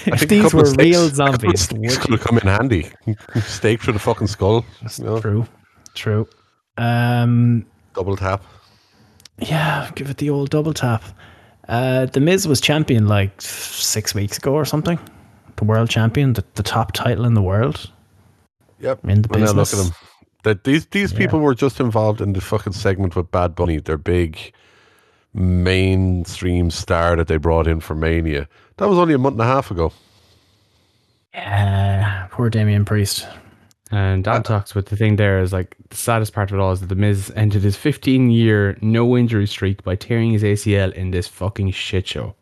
If 0.06 0.28
these 0.28 0.54
were 0.54 0.66
stakes- 0.66 0.78
real 0.84 1.06
a 1.06 1.10
couple 1.12 1.30
of 1.32 1.56
zombies, 1.56 1.62
stakes 1.62 1.98
could 1.98 2.12
have 2.12 2.20
come 2.22 2.38
in 2.40 2.48
handy. 2.48 2.90
Stake 3.42 3.82
through 3.82 3.94
the 3.94 4.00
fucking 4.00 4.28
skull. 4.28 4.66
You 4.98 5.04
know, 5.06 5.22
true, 5.22 5.48
true. 5.94 6.28
Um, 6.78 7.66
double 7.94 8.18
tap. 8.18 8.44
Yeah, 9.40 9.90
give 9.96 10.10
it 10.10 10.18
the 10.18 10.30
old 10.30 10.50
double 10.50 10.74
tap. 10.74 11.04
Uh, 11.68 12.06
the 12.06 12.20
Miz 12.20 12.48
was 12.48 12.62
champion 12.62 13.08
like 13.08 13.42
six 13.42 14.14
weeks 14.14 14.38
ago 14.38 14.54
or 14.54 14.66
something. 14.66 15.00
The 15.56 15.66
world 15.66 15.90
champion, 15.90 16.34
the, 16.34 16.44
the 16.56 16.64
top 16.64 16.92
title 16.92 17.26
in 17.26 17.34
the 17.34 17.42
world. 17.42 17.90
Yep. 18.80 19.00
in 19.06 19.22
the 19.22 19.30
And 19.34 19.42
now 19.44 19.52
look 19.52 19.56
business. 19.70 19.74
at 19.74 19.84
them. 19.86 19.96
That 20.44 20.64
these 20.64 20.86
these 20.88 21.12
Yeah. 21.12 21.18
people 21.20 21.40
were 21.40 21.56
just 21.56 21.80
involved 21.80 22.22
in 22.22 22.34
the 22.34 22.42
fucking 22.42 22.74
segment 22.74 23.16
with 23.16 23.32
Bad 23.32 23.56
Bunny, 23.56 23.80
their 23.80 23.98
big 23.98 24.52
mainstream 25.34 26.70
star 26.70 27.16
that 27.16 27.28
they 27.28 27.38
brought 27.38 27.68
in 27.68 27.80
for 27.80 27.96
Mania. 27.96 28.48
That 28.78 28.88
was 28.90 28.98
only 29.00 29.14
a 29.14 29.18
month 29.18 29.34
and 29.34 29.42
a 29.42 29.46
half 29.46 29.72
ago. 29.72 29.92
Yeah, 31.34 32.28
poor 32.32 32.50
Damien 32.50 32.86
Priest. 32.86 33.28
And 33.92 34.24
Dan 34.24 34.42
talks 34.42 34.74
with 34.74 34.88
the 34.88 34.96
thing 34.98 35.16
there 35.16 35.40
is 35.40 35.54
like 35.54 35.76
the 35.90 35.96
saddest 35.96 36.34
part 36.34 36.50
of 36.50 36.58
it 36.58 36.62
all 36.62 36.72
is 36.72 36.80
that 36.82 36.88
the 36.90 36.96
Miz 36.96 37.32
ended 37.36 37.62
his 37.62 37.76
15 37.76 38.32
year 38.32 38.78
no 38.82 39.16
injury 39.16 39.46
streak 39.46 39.84
by 39.84 39.96
tearing 39.96 40.32
his 40.32 40.42
ACL 40.44 40.92
in 40.94 41.12
this 41.12 41.28
fucking 41.28 41.70
shit 41.72 42.08
show. 42.08 42.36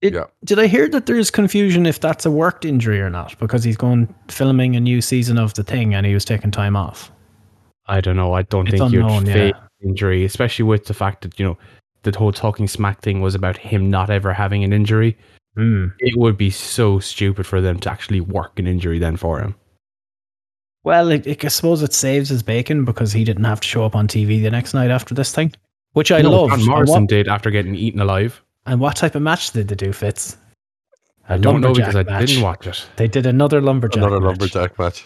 Did, 0.00 0.14
Yeah. 0.14 0.24
did 0.44 0.58
I 0.58 0.66
hear 0.66 0.88
that 0.88 1.06
there's 1.06 1.30
confusion 1.30 1.84
if 1.84 2.00
that's 2.00 2.24
a 2.24 2.30
worked 2.30 2.64
injury 2.64 3.00
or 3.00 3.10
not? 3.10 3.38
Because 3.38 3.64
he's 3.64 3.76
going 3.76 4.12
filming 4.28 4.76
a 4.76 4.80
new 4.80 5.02
season 5.02 5.36
of 5.38 5.52
the 5.54 5.62
thing 5.62 5.94
and 5.94 6.06
he 6.06 6.14
was 6.14 6.24
taking 6.24 6.50
time 6.50 6.74
off. 6.76 7.12
I 7.86 8.00
don't 8.00 8.16
know. 8.16 8.32
I 8.32 8.42
don't 8.42 8.68
It's 8.68 8.78
think 8.78 8.92
unknown, 8.94 9.26
you'd 9.26 9.28
yeah. 9.28 9.34
fake 9.34 9.54
injury, 9.84 10.24
especially 10.24 10.64
with 10.64 10.86
the 10.86 10.94
fact 10.94 11.22
that 11.22 11.38
you 11.38 11.44
know 11.44 11.58
the 12.02 12.16
whole 12.16 12.32
talking 12.32 12.66
smack 12.68 13.00
thing 13.02 13.20
was 13.20 13.34
about 13.34 13.56
him 13.58 13.90
not 13.90 14.08
ever 14.08 14.32
having 14.32 14.64
an 14.64 14.72
injury. 14.72 15.18
Hmm. 15.56 15.88
It 15.98 16.16
would 16.16 16.38
be 16.38 16.50
so 16.50 16.98
stupid 16.98 17.46
for 17.46 17.60
them 17.60 17.78
to 17.80 17.90
actually 17.90 18.20
work 18.20 18.58
an 18.58 18.66
injury 18.66 18.98
then 18.98 19.16
for 19.16 19.40
him. 19.40 19.54
Well, 20.88 21.10
it, 21.10 21.26
it, 21.26 21.44
I 21.44 21.48
suppose 21.48 21.82
it 21.82 21.92
saves 21.92 22.30
his 22.30 22.42
bacon 22.42 22.86
because 22.86 23.12
he 23.12 23.22
didn't 23.22 23.44
have 23.44 23.60
to 23.60 23.68
show 23.68 23.84
up 23.84 23.94
on 23.94 24.08
TV 24.08 24.42
the 24.42 24.50
next 24.50 24.72
night 24.72 24.90
after 24.90 25.14
this 25.14 25.34
thing, 25.34 25.52
which 25.92 26.10
I 26.10 26.22
No, 26.22 26.30
love. 26.30 26.48
John 26.48 26.60
And 26.60 26.68
Morrison 26.68 27.02
what, 27.02 27.08
did 27.10 27.28
after 27.28 27.50
getting 27.50 27.74
eaten 27.74 28.00
alive. 28.00 28.42
and 28.64 28.80
what 28.80 28.96
type 28.96 29.14
of 29.14 29.20
match 29.20 29.50
did 29.50 29.68
they 29.68 29.74
do, 29.74 29.92
Fitz? 29.92 30.38
A 31.28 31.34
I 31.34 31.36
don't 31.36 31.60
know 31.60 31.68
lumberjack 31.72 31.92
because 31.92 32.06
I 32.06 32.10
match. 32.10 32.26
didn't 32.28 32.42
watch 32.42 32.66
it. 32.66 32.86
They 32.96 33.06
did 33.06 33.26
another 33.26 33.60
lumberjack. 33.60 33.98
Another 33.98 34.18
match. 34.18 34.28
lumberjack 34.28 34.78
match. 34.78 35.04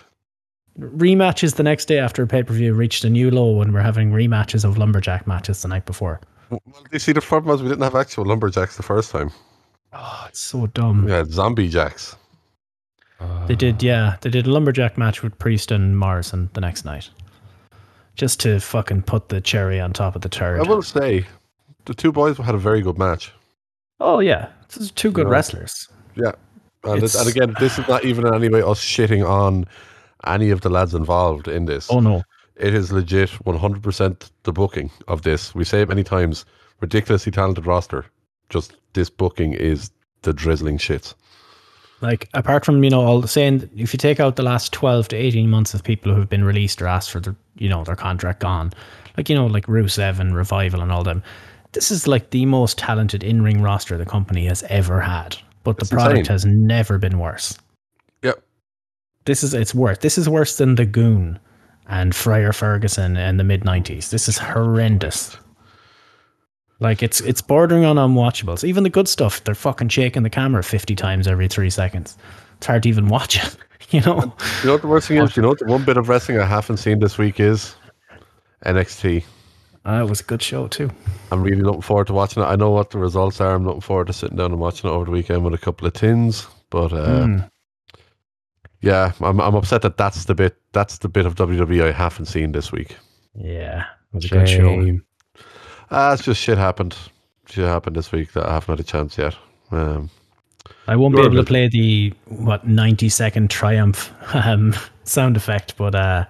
Rematches 0.79 1.57
the 1.57 1.65
next 1.65 1.87
day 1.87 1.99
after 1.99 2.29
pay 2.29 2.45
per 2.45 2.55
view 2.55 2.75
reached 2.75 3.03
a 3.05 3.11
new 3.11 3.33
low 3.33 3.51
when 3.51 3.73
we're 3.73 3.81
having 3.81 4.13
rematches 4.13 4.65
of 4.65 4.79
lumberjack 4.79 5.27
matches 5.27 5.63
the 5.63 5.69
night 5.69 5.85
before. 5.85 6.21
Well, 6.51 6.61
you 6.93 7.01
see, 7.01 7.11
the 7.13 7.21
problem 7.21 7.51
was 7.51 7.61
we 7.61 7.69
didn't 7.69 7.83
have 7.83 7.97
actual 7.97 8.25
lumberjacks 8.25 8.77
the 8.77 8.85
first 8.85 9.11
time. 9.11 9.33
Oh, 9.93 10.27
it's 10.29 10.39
so 10.41 10.69
dumb. 10.69 11.07
We 11.07 11.11
had 11.11 11.33
zombie 11.33 11.69
jacks. 11.69 12.15
They 13.47 13.55
did, 13.55 13.77
uh, 13.77 13.79
yeah. 13.87 14.17
They 14.21 14.31
did 14.31 14.47
a 14.47 14.51
lumberjack 14.51 14.97
match 14.99 15.23
with 15.23 15.39
Priest 15.39 15.71
and 15.71 15.99
Morrison 15.99 16.51
the 16.55 16.61
next 16.61 16.85
night. 16.85 17.11
Just 18.15 18.41
to 18.41 18.61
fucking 18.61 19.03
put 19.03 19.29
the 19.31 19.41
cherry 19.41 19.81
on 19.81 19.93
top 19.93 20.15
of 20.15 20.23
the 20.23 20.29
turd. 20.29 20.61
I 20.61 20.69
will 20.69 20.83
say, 20.83 21.27
the 21.87 21.95
two 21.95 22.13
boys 22.13 22.37
had 22.37 22.55
a 22.55 22.59
very 22.59 22.83
good 22.83 22.99
match. 22.99 23.33
Oh, 24.01 24.21
yeah. 24.21 24.49
This 24.69 24.77
is 24.79 24.91
two 24.91 25.11
good 25.11 25.27
Yeah. 25.27 25.33
wrestlers. 25.33 25.89
Yeah. 26.15 26.33
And, 26.85 27.03
it- 27.03 27.15
and 27.15 27.29
again, 27.29 27.55
this 27.59 27.79
is 27.79 27.89
not 27.89 28.05
even 28.05 28.27
in 28.27 28.35
any 28.35 28.49
way 28.49 28.61
us 28.63 28.81
shitting 28.81 29.27
on 29.29 29.67
any 30.27 30.51
of 30.51 30.61
the 30.61 30.69
lads 30.71 30.95
involved 30.95 31.49
in 31.49 31.65
this. 31.65 31.89
Oh, 31.91 32.01
no. 32.01 32.23
It 32.57 32.75
is 32.75 32.93
legit 32.93 33.31
100% 33.45 34.31
the 34.43 34.53
booking 34.53 34.91
of 35.09 35.23
this. 35.23 35.55
We 35.55 35.65
say 35.65 35.81
it 35.83 35.89
many 35.89 36.05
times. 36.05 36.45
Ridiculously 36.81 37.33
talented 37.33 37.67
roster. 37.67 38.05
Just 38.51 38.75
this 38.93 39.09
booking 39.09 39.55
is 39.55 39.91
the 40.23 40.33
drizzling 40.33 40.79
shits. 40.79 41.15
Like, 42.03 42.29
apart 42.35 42.65
from, 42.65 42.83
you 42.83 42.91
know, 42.91 43.01
all 43.01 43.21
the 43.21 43.29
saying, 43.29 43.71
if 43.77 43.95
you 43.95 43.99
take 43.99 44.19
out 44.19 44.35
the 44.35 44.43
last 44.43 44.73
12 44.73 45.09
to 45.09 45.17
18 45.17 45.49
months 45.49 45.73
of 45.73 45.85
people 45.85 46.13
who 46.13 46.19
have 46.19 46.29
been 46.29 46.43
released 46.43 46.83
or 46.83 46.89
asked 46.89 47.13
for 47.13 47.21
their, 47.21 47.37
you 47.57 47.69
know, 47.69 47.85
their 47.85 47.95
contract 47.95 48.41
gone, 48.41 48.73
like, 49.17 49.29
you 49.29 49.37
know, 49.37 49.47
like 49.47 49.67
Rusev 49.67 50.19
and 50.19 50.35
Revival 50.35 50.81
and 50.81 50.91
all 50.91 51.05
them, 51.05 51.23
this 51.73 51.93
is 51.93 52.09
like 52.09 52.31
the 52.31 52.45
most 52.45 52.77
talented 52.77 53.23
in 53.23 53.43
ring 53.43 53.63
roster 53.63 53.97
the 53.97 54.05
company 54.05 54.47
has 54.47 54.65
ever 54.65 55.01
had. 55.01 55.37
But 55.63 55.79
the 55.79 55.87
product 55.87 56.19
insane. 56.19 56.33
has 56.33 56.45
never 56.45 56.99
been 56.99 57.21
worse. 57.21 57.57
Yep. 58.23 58.43
This 59.25 59.45
is, 59.45 59.55
it's 59.55 59.75
worse. 59.75 59.99
This 59.99 60.19
is 60.19 60.29
worse 60.29 60.57
than 60.57 60.75
The 60.75 60.85
Goon 60.85 61.39
and 61.89 62.15
Friar 62.15 62.53
Ferguson 62.53 63.17
in 63.17 63.37
the 63.37 63.45
mid 63.45 63.63
90s. 63.63 64.11
This 64.11 64.29
is 64.29 64.39
horrendous. 64.39 65.37
Like 66.83 67.03
it's 67.03 67.21
it's 67.21 67.41
bordering 67.41 67.85
on 67.85 67.97
unwatchables. 67.97 68.65
Even 68.65 68.83
the 68.83 68.91
good 68.91 69.07
stuff, 69.09 69.43
they're 69.45 69.55
fucking 69.55 69.89
shaking 69.89 70.25
the 70.25 70.31
camera 70.31 70.63
fifty 70.65 70.95
times 70.97 71.27
every 71.29 71.47
three 71.49 71.71
seconds. 71.71 72.19
It's 72.59 72.67
hard 72.67 72.83
to 72.83 72.89
even 72.89 73.09
watch 73.09 73.37
it. 73.43 73.57
You 73.91 74.01
know, 74.01 74.17
You 74.63 74.67
know 74.69 74.73
what 74.73 74.81
the 74.81 74.89
worst 74.89 75.09
thing 75.09 75.19
is? 75.19 75.37
You 75.37 75.43
know 75.43 75.51
what 75.51 75.59
the 75.59 75.67
one 75.67 75.85
bit 75.85 75.99
of 75.99 76.09
wrestling 76.09 76.39
I 76.39 76.47
haven't 76.47 76.79
seen 76.79 76.99
this 77.01 77.19
week 77.19 77.39
is? 77.41 77.75
NXT. 78.65 79.23
uh, 79.85 80.03
it 80.07 80.09
was 80.09 80.21
a 80.21 80.25
good 80.25 80.41
show 80.41 80.67
too. 80.67 80.89
I'm 81.31 81.43
really 81.43 81.61
looking 81.61 81.83
forward 81.83 82.07
to 82.07 82.15
watching 82.15 82.43
it. 82.43 82.47
I 82.47 82.57
know 82.57 82.71
what 82.71 82.89
the 82.91 82.99
results 82.99 83.39
are. 83.43 83.55
I'm 83.55 83.67
looking 83.67 83.83
forward 83.83 84.07
to 84.07 84.15
sitting 84.15 84.39
down 84.39 84.51
and 84.53 84.61
watching 84.61 84.89
it 84.89 84.93
over 84.95 85.05
the 85.05 85.11
weekend 85.11 85.45
with 85.45 85.53
a 85.53 85.59
couple 85.59 85.87
of 85.87 85.93
tins. 85.93 86.47
But 86.71 86.93
uh, 86.95 87.27
Mm. 87.27 87.51
yeah, 88.81 89.13
I'm 89.21 89.41
I'm 89.41 89.55
upset 89.55 89.83
that 89.83 89.97
that's 89.99 90.25
the 90.25 90.35
bit 90.35 90.57
that's 90.73 90.99
the 90.99 91.09
bit 91.09 91.27
of 91.27 91.35
WWE 91.35 91.85
I 91.89 91.93
haven't 91.93 92.27
seen 92.27 92.53
this 92.53 92.73
week. 92.73 92.97
Yeah, 93.35 93.81
it 93.83 94.15
was 94.15 94.25
a 94.25 94.29
good 94.29 94.49
show. 94.49 94.99
Ah, 95.93 96.15
it's 96.15 96.23
just 96.23 96.41
shit 96.41 96.57
happened. 96.57 96.97
Shit 97.47 97.67
happened 97.67 97.97
this 97.97 98.11
week 98.13 98.33
that 98.33 98.47
I 98.47 98.55
haven't 98.55 98.79
had 98.79 98.81
a 98.81 98.89
chance 98.89 99.19
yet. 99.19 99.37
Um, 99.71 100.09
I 100.89 100.97
won't 100.97 101.15
be 101.15 101.21
able 101.21 101.37
to 101.37 101.45
play 101.45 101.69
the 101.69 102.15
what 102.27 102.67
ninety 102.67 103.11
second 103.11 103.51
triumph 103.51 104.11
um, 104.35 104.75
sound 105.05 105.37
effect, 105.37 105.77
but 105.77 105.95
uh, 105.95 106.25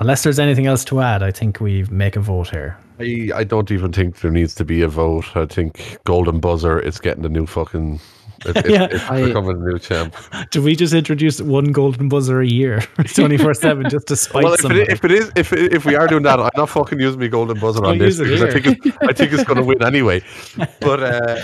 unless 0.00 0.24
there's 0.24 0.40
anything 0.40 0.66
else 0.66 0.84
to 0.86 1.00
add, 1.00 1.22
I 1.22 1.30
think 1.30 1.60
we 1.60 1.84
make 1.84 2.16
a 2.16 2.20
vote 2.20 2.50
here. 2.50 2.76
I 2.98 3.30
I 3.34 3.44
don't 3.44 3.70
even 3.70 3.92
think 3.92 4.20
there 4.20 4.32
needs 4.32 4.54
to 4.56 4.64
be 4.64 4.82
a 4.82 4.88
vote. 4.88 5.36
I 5.36 5.46
think 5.46 5.98
Golden 6.04 6.40
Buzzer 6.40 6.80
is 6.80 6.98
getting 6.98 7.22
the 7.22 7.28
new 7.28 7.46
fucking. 7.46 8.00
It, 8.46 8.56
it's, 8.56 8.68
Yeah. 8.68 8.84
it's 8.90 9.04
I- 9.10 9.24
becoming 9.26 9.56
a 9.62 9.64
new 9.64 9.78
champ. 9.78 10.14
Do 10.50 10.62
we 10.62 10.76
just 10.76 10.94
introduce 10.94 11.40
one 11.40 11.72
golden 11.72 12.08
buzzer 12.08 12.40
a 12.40 12.46
year, 12.46 12.80
twenty 13.14 13.36
four 13.38 13.54
seven, 13.54 13.88
just 13.90 14.06
to 14.08 14.16
spite 14.16 14.44
Well, 14.44 14.52
if 14.54 14.60
somebody? 14.60 14.82
it, 14.82 14.88
if 14.90 15.04
it 15.04 15.10
is, 15.12 15.32
if 15.36 15.52
if 15.52 15.84
we 15.84 15.94
are 15.96 16.06
doing 16.06 16.22
that, 16.24 16.38
I'm 16.40 16.50
not 16.56 16.68
fucking 16.68 17.00
using 17.00 17.20
my 17.20 17.26
golden 17.28 17.58
buzzer 17.58 17.84
on 17.84 17.98
Don't 17.98 17.98
this 17.98 18.18
because 18.18 18.42
I 18.42 18.50
think 18.50 18.66
it's, 18.86 18.96
I 19.02 19.12
think 19.12 19.32
it's 19.32 19.44
going 19.44 19.56
to 19.58 19.64
win 19.64 19.82
anyway. 19.82 20.22
But 20.80 21.02
uh, 21.02 21.40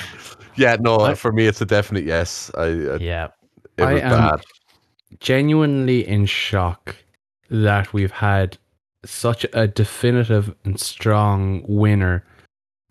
yeah, 0.56 0.76
no, 0.80 0.98
I- 1.00 1.14
for 1.14 1.32
me, 1.32 1.46
it's 1.46 1.60
a 1.60 1.66
definite 1.66 2.04
yes. 2.04 2.50
I, 2.56 2.64
I 2.64 2.96
yeah, 2.96 3.28
it 3.76 3.82
I 3.82 3.92
am- 4.00 4.10
bad. 4.10 4.40
Genuinely 5.20 6.06
in 6.06 6.26
shock 6.26 6.96
that 7.50 7.92
we've 7.92 8.10
had 8.10 8.58
such 9.04 9.46
a 9.52 9.68
definitive 9.68 10.54
and 10.64 10.78
strong 10.80 11.62
winner 11.68 12.24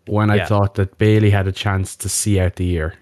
when 0.06 0.30
I 0.30 0.44
thought 0.44 0.74
that 0.76 0.96
Bayley 0.98 1.30
had 1.30 1.46
a 1.46 1.52
chance 1.52 1.96
to 1.96 2.08
see 2.08 2.38
out 2.40 2.56
the 2.56 2.64
year. 2.64 2.94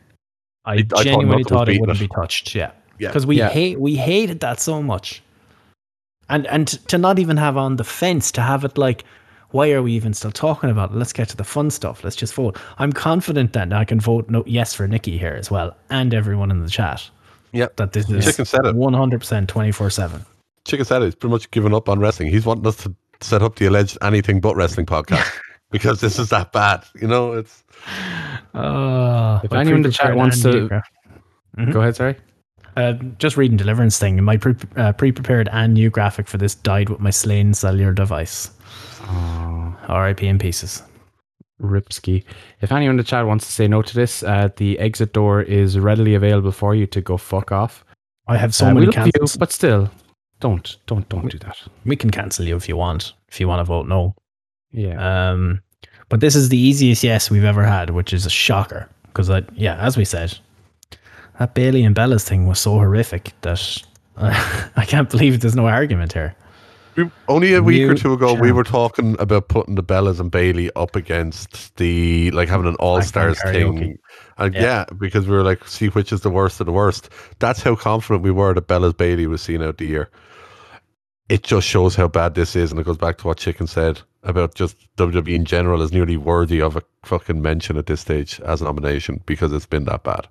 I, 0.64 0.72
I 0.74 1.02
genuinely 1.02 1.26
nothing 1.26 1.38
was 1.38 1.46
thought 1.48 1.68
it 1.68 1.80
wouldn't 1.80 1.98
it. 2.00 2.08
be 2.08 2.14
touched. 2.14 2.54
Yeah, 2.54 2.70
Yeah. 2.98 3.08
because 3.08 3.26
we 3.26 3.36
Yeah. 3.38 3.48
hate 3.48 3.80
we 3.80 3.96
hated 3.96 4.40
that 4.40 4.60
so 4.60 4.82
much, 4.82 5.22
and 6.28 6.46
and 6.46 6.66
to 6.88 6.98
not 6.98 7.18
even 7.18 7.36
have 7.36 7.56
on 7.56 7.76
the 7.76 7.84
fence 7.84 8.30
to 8.32 8.40
have 8.42 8.64
it 8.64 8.78
like, 8.78 9.04
why 9.50 9.70
are 9.72 9.82
we 9.82 9.92
even 9.92 10.14
still 10.14 10.30
talking 10.32 10.70
about 10.70 10.90
it? 10.92 10.96
Let's 10.96 11.12
get 11.12 11.28
to 11.30 11.36
the 11.36 11.44
fun 11.44 11.70
stuff. 11.70 12.04
Let's 12.04 12.16
just 12.16 12.34
vote. 12.34 12.56
I'm 12.78 12.92
confident 12.92 13.52
that 13.54 13.72
I 13.72 13.84
can 13.84 14.00
vote 14.00 14.30
no 14.30 14.42
yes 14.46 14.72
for 14.74 14.86
Nikki 14.88 15.18
here 15.18 15.34
as 15.38 15.50
well, 15.50 15.76
and 15.90 16.14
everyone 16.14 16.50
in 16.50 16.62
the 16.62 16.70
chat 16.70 17.10
Yeah, 17.52 17.66
that 17.76 17.92
this 17.92 18.08
is 18.08 18.24
Chicken 18.24 18.44
said 18.44 18.64
it. 18.66 18.74
100 18.74 19.18
percent 19.20 19.48
24 19.48 19.90
seven. 19.90 20.24
Chicken 20.64 20.84
said 20.86 21.02
it. 21.02 21.06
He's 21.06 21.14
pretty 21.16 21.32
much 21.32 21.50
given 21.50 21.74
up 21.74 21.88
on 21.88 21.98
wrestling. 21.98 22.28
He's 22.30 22.46
wanting 22.46 22.66
us 22.68 22.76
to 22.84 22.94
set 23.20 23.42
up 23.42 23.56
the 23.56 23.66
alleged 23.66 23.98
anything 24.00 24.40
but 24.40 24.54
wrestling 24.56 24.86
podcast 24.86 25.28
because 25.72 26.00
this 26.00 26.18
is 26.20 26.28
that 26.30 26.52
bad. 26.52 26.84
You 27.00 27.08
know, 27.08 27.32
it's 27.32 27.64
Uh, 28.54 29.40
If 29.44 29.52
anyone 29.52 29.76
in 29.76 29.82
the 29.82 29.90
chat 29.90 30.14
wants 30.16 30.42
to- 30.42 30.82
Mhm. 31.58 31.72
Go 31.72 31.80
ahead, 31.80 31.96
sorry. 31.96 32.16
Uh, 32.76 32.94
just 33.18 33.36
reading 33.36 33.56
Deliverance 33.58 33.98
thing. 33.98 34.22
My 34.24 34.38
pre- 34.38 34.54
uh, 34.76 34.92
pre-prepared 34.92 35.48
and 35.52 35.74
new 35.74 35.90
graphic 35.90 36.26
for 36.26 36.38
this 36.38 36.54
died 36.54 36.88
with 36.88 37.00
my 37.00 37.10
slain 37.10 37.52
cellular 37.52 37.92
device. 37.92 38.50
Oh, 39.02 39.76
R.I.P. 39.88 40.26
in 40.26 40.38
pieces. 40.38 40.82
Ripski. 41.60 42.24
If 42.62 42.72
anyone 42.72 42.92
in 42.92 42.96
the 42.96 43.04
chat 43.04 43.26
wants 43.26 43.44
to 43.46 43.52
say 43.52 43.68
no 43.68 43.82
to 43.82 43.94
this, 43.94 44.22
uh, 44.22 44.48
the 44.56 44.78
exit 44.78 45.12
door 45.12 45.42
is 45.42 45.78
readily 45.78 46.14
available 46.14 46.52
for 46.52 46.74
you 46.74 46.86
to 46.86 47.00
go 47.02 47.16
fuck 47.18 47.52
off. 47.52 47.84
I 48.26 48.36
have 48.38 48.54
so 48.54 48.66
Uh, 48.68 48.74
many 48.74 48.86
we 48.86 48.92
cancels. 48.92 49.36
but 49.36 49.52
still, 49.52 49.90
don't, 50.40 50.76
don't, 50.86 51.06
don't 51.10 51.30
do 51.30 51.38
that. 51.38 51.56
We 51.84 51.96
can 51.96 52.10
cancel 52.10 52.46
you 52.46 52.56
if 52.56 52.68
you 52.68 52.76
want. 52.76 53.12
If 53.28 53.38
you 53.40 53.46
want 53.48 53.60
to 53.60 53.64
vote 53.64 53.86
no. 53.86 54.14
Yeah. 54.72 55.30
Um, 55.32 55.60
but 56.12 56.20
this 56.20 56.36
is 56.36 56.50
the 56.50 56.58
easiest 56.58 57.02
yes 57.02 57.30
we've 57.30 57.42
ever 57.42 57.64
had, 57.64 57.88
which 57.88 58.12
is 58.12 58.26
a 58.26 58.28
shocker. 58.28 58.86
Because, 59.04 59.30
yeah, 59.54 59.76
as 59.78 59.96
we 59.96 60.04
said, 60.04 60.38
that 61.38 61.54
Bayley 61.54 61.84
and 61.84 61.94
Bella's 61.94 62.22
thing 62.22 62.46
was 62.46 62.60
so 62.60 62.72
horrific 62.72 63.32
that 63.40 63.82
I 64.18 64.84
can't 64.86 65.08
believe 65.08 65.40
there's 65.40 65.56
no 65.56 65.68
argument 65.68 66.12
here. 66.12 66.34
we, 66.96 67.10
only 67.28 67.54
a 67.54 67.62
week 67.62 67.88
or 67.88 67.94
two 67.94 68.12
ago 68.12 68.34
we 68.34 68.52
were 68.52 68.62
talking 68.62 69.16
about 69.20 69.48
putting 69.48 69.74
the 69.74 69.82
Bellas 69.82 70.20
and 70.20 70.30
Bayley 70.30 70.70
up 70.76 70.96
against 70.96 71.74
the 71.76 72.30
like 72.32 72.50
having 72.50 72.66
an 72.66 72.74
all 72.74 73.00
stars 73.00 73.42
thing. 73.42 73.98
And 74.36 74.54
Yeah. 74.54 74.60
yeah. 74.60 74.84
because 74.98 75.26
we 75.26 75.34
were 75.34 75.42
like, 75.42 75.66
see 75.66 75.88
which 75.88 76.12
is 76.12 76.20
the 76.20 76.28
worst 76.28 76.60
of 76.60 76.66
the 76.66 76.72
worst. 76.72 77.08
That's 77.38 77.62
how 77.62 77.74
confident 77.74 78.22
we 78.22 78.32
were 78.32 78.52
that 78.52 78.66
Bella's 78.66 78.92
Bayley 78.92 79.26
was 79.26 79.40
seen 79.40 79.62
out 79.62 79.78
the 79.78 79.86
year. 79.86 80.10
It 81.30 81.42
just 81.42 81.66
shows 81.66 81.94
how 81.94 82.08
bad 82.08 82.34
this 82.34 82.54
is, 82.54 82.70
and 82.70 82.78
it 82.78 82.84
goes 82.84 82.98
back 82.98 83.16
to 83.16 83.28
what 83.28 83.38
Chicken 83.38 83.66
said 83.66 84.02
about 84.22 84.54
just 84.54 84.76
WWE 84.96 85.34
in 85.34 85.44
general 85.44 85.82
is 85.82 85.92
nearly 85.92 86.16
worthy 86.16 86.60
of 86.60 86.76
a 86.76 86.82
fucking 87.04 87.42
mention 87.42 87.76
at 87.76 87.86
this 87.86 88.00
stage 88.00 88.40
as 88.40 88.60
a 88.60 88.64
nomination 88.64 89.20
because 89.26 89.52
it's 89.52 89.66
been 89.66 89.84
that 89.84 90.04
bad. 90.04 90.28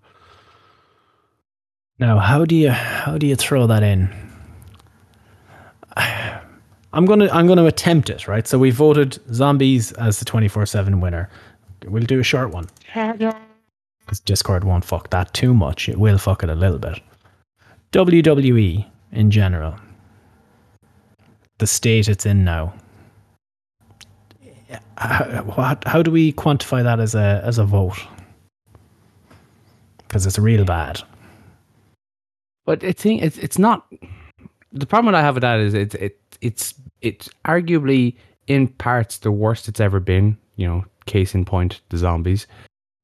Now, 2.00 2.18
how 2.18 2.46
do 2.46 2.56
you 2.56 2.72
how 2.72 3.18
do 3.18 3.28
you 3.28 3.36
throw 3.36 3.68
that 3.68 3.84
in? 3.84 4.10
I'm 6.94 7.06
gonna 7.06 7.30
I'm 7.32 7.48
gonna 7.48 7.66
attempt 7.66 8.10
it, 8.10 8.28
right? 8.28 8.48
So 8.48 8.58
we 8.58 8.72
voted 8.72 9.20
zombies 9.34 9.92
as 9.94 10.20
the 10.20 10.26
24/7 10.26 11.00
winner. 11.00 11.30
We'll 11.86 12.04
do 12.04 12.20
a 12.20 12.24
short 12.24 12.52
one. 12.52 12.68
Because 12.94 14.20
Discord 14.20 14.64
won't 14.64 14.84
fuck 14.84 15.10
that 15.12 15.34
too 15.34 15.54
much. 15.54 15.88
It 15.88 15.98
will 15.98 16.18
fuck 16.18 16.44
it 16.44 16.50
a 16.50 16.56
little 16.56 16.80
bit. 16.80 17.00
WWE 17.92 18.86
in 19.12 19.32
general. 19.32 19.76
The 21.60 21.68
state 21.68 22.10
it's 22.10 22.26
in 22.26 22.44
now. 22.44 22.74
Uh, 24.72 24.78
how, 24.98 25.44
what, 25.44 25.84
how 25.86 26.02
do 26.02 26.12
we 26.12 26.34
quantify 26.34 26.84
that 26.84 27.00
as 27.00 27.16
a 27.16 27.42
as 27.44 27.58
a 27.58 27.66
vote? 27.66 28.00
Because 29.98 30.26
it's 30.26 30.40
real 30.40 30.66
bad. 30.66 31.02
But 32.66 32.84
I 32.84 32.92
think 32.92 33.22
it's 33.24 33.38
it's 33.38 33.58
not. 33.58 33.86
The 34.74 34.86
problem 34.86 35.12
that 35.12 35.20
I 35.20 35.22
have 35.22 35.36
with 35.36 35.42
that 35.42 35.60
is 35.60 35.74
it's 35.74 35.96
it 35.96 36.20
it's 36.42 36.74
it's 37.02 37.30
arguably 37.46 38.16
in 38.48 38.68
parts 38.68 39.18
the 39.18 39.32
worst 39.32 39.68
it's 39.68 39.80
ever 39.80 40.00
been. 40.00 40.38
You 40.56 40.68
know, 40.68 40.86
case 41.06 41.34
in 41.34 41.46
point, 41.46 41.82
the 41.90 41.98
zombies. 41.98 42.48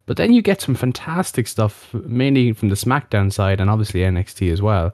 But 0.06 0.18
then 0.18 0.32
you 0.32 0.42
get 0.42 0.62
some 0.62 0.74
fantastic 0.76 1.48
stuff, 1.48 1.94
mainly 1.94 2.54
from 2.54 2.70
the 2.70 2.76
SmackDown 2.76 3.32
side 3.32 3.60
and 3.60 3.70
obviously 3.70 4.00
NXT 4.00 4.52
as 4.52 4.62
well. 4.62 4.94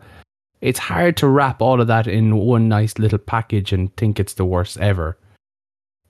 It's 0.60 0.80
hard 0.80 1.18
to 1.18 1.28
wrap 1.28 1.62
all 1.62 1.80
of 1.80 1.88
that 1.88 2.08
in 2.08 2.38
one 2.38 2.68
nice 2.68 2.98
little 2.98 3.20
package 3.20 3.72
and 3.72 3.96
think 3.96 4.20
it's 4.20 4.34
the 4.34 4.46
worst 4.46 4.80
ever. 4.80 5.18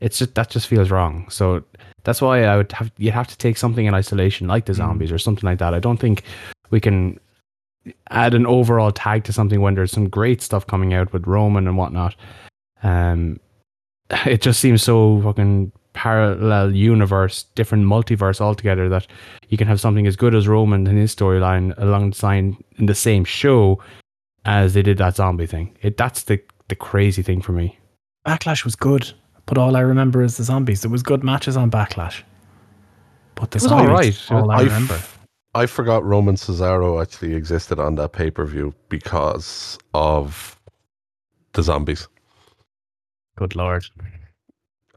It's 0.03 0.17
just 0.19 0.35
that 0.35 0.49
just 0.49 0.67
feels 0.67 0.91
wrong. 0.91 1.25
So 1.29 1.63
that's 2.03 2.21
why 2.21 2.43
I 2.43 2.57
would 2.57 2.71
have 2.73 2.91
you'd 2.97 3.13
have 3.13 3.29
to 3.29 3.37
take 3.37 3.57
something 3.57 3.85
in 3.85 3.93
isolation, 3.93 4.47
like 4.47 4.65
the 4.65 4.73
zombies 4.73 5.13
or 5.13 5.17
something 5.17 5.47
like 5.47 5.59
that. 5.59 5.73
I 5.73 5.79
don't 5.79 5.97
think 5.97 6.23
we 6.71 6.81
can 6.81 7.19
add 8.09 8.33
an 8.33 8.45
overall 8.45 8.91
tag 8.91 9.23
to 9.25 9.33
something 9.33 9.61
when 9.61 9.75
there's 9.75 9.91
some 9.91 10.09
great 10.09 10.41
stuff 10.41 10.67
coming 10.67 10.93
out 10.93 11.13
with 11.13 11.25
Roman 11.25 11.67
and 11.67 11.77
whatnot. 11.77 12.15
Um, 12.83 13.39
it 14.25 14.41
just 14.41 14.59
seems 14.59 14.83
so 14.83 15.21
fucking 15.21 15.71
parallel 15.93 16.75
universe, 16.75 17.43
different 17.55 17.85
multiverse 17.85 18.41
altogether 18.41 18.89
that 18.89 19.07
you 19.47 19.57
can 19.57 19.67
have 19.67 19.79
something 19.79 20.05
as 20.05 20.17
good 20.17 20.35
as 20.35 20.47
Roman 20.49 20.85
and 20.85 20.97
his 20.97 21.15
storyline 21.15 21.73
alongside 21.77 22.55
in 22.77 22.85
the 22.87 22.95
same 22.95 23.23
show 23.23 23.79
as 24.43 24.73
they 24.73 24.81
did 24.81 24.97
that 24.97 25.15
zombie 25.15 25.47
thing. 25.47 25.77
It 25.81 25.95
that's 25.95 26.23
the 26.23 26.41
the 26.67 26.75
crazy 26.75 27.21
thing 27.21 27.41
for 27.41 27.53
me. 27.53 27.77
Backlash 28.27 28.65
was 28.65 28.75
good, 28.75 29.13
but 29.45 29.57
all 29.57 29.75
I 29.75 29.81
remember 29.81 30.21
is 30.23 30.37
the 30.37 30.43
zombies. 30.43 30.81
There 30.81 30.91
was 30.91 31.03
good 31.03 31.23
matches 31.23 31.57
on 31.57 31.69
Backlash. 31.71 32.21
But 33.35 33.51
the 33.51 33.57
It 33.57 33.63
was 33.63 33.71
all 33.71 33.85
zombies, 33.85 34.29
right. 34.31 34.41
all 34.41 34.51
I 34.51 34.55
I 34.55 34.59
f- 34.61 34.65
remember. 34.65 34.99
I 35.55 35.65
forgot 35.67 36.03
Roman 36.03 36.35
Cesaro 36.35 37.01
actually 37.01 37.35
existed 37.35 37.79
on 37.79 37.95
that 37.95 38.11
pay 38.13 38.31
per 38.31 38.45
view 38.45 38.73
because 38.89 39.77
of 39.93 40.59
the 41.53 41.61
zombies. 41.63 42.07
Good 43.35 43.55
lord. 43.55 43.85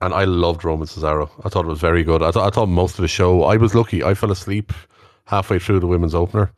And 0.03 0.13
I 0.13 0.25
loved 0.25 0.65
Roman 0.65 0.87
Cesaro. 0.87 1.31
I 1.45 1.49
thought 1.49 1.65
it 1.65 1.69
was 1.69 1.81
very 1.81 2.05
good. 2.05 2.23
I 2.23 2.31
thought 2.31 2.47
I 2.47 2.51
thought 2.55 2.67
most 2.69 2.99
of 2.99 3.03
the 3.03 3.09
show. 3.09 3.45
I 3.45 3.57
was 3.57 3.75
lucky. 3.75 4.03
I 4.05 4.15
fell 4.15 4.31
asleep 4.31 4.73
halfway 5.25 5.59
through 5.59 5.81
the 5.81 5.87
women's 5.87 6.15
opener, 6.15 6.53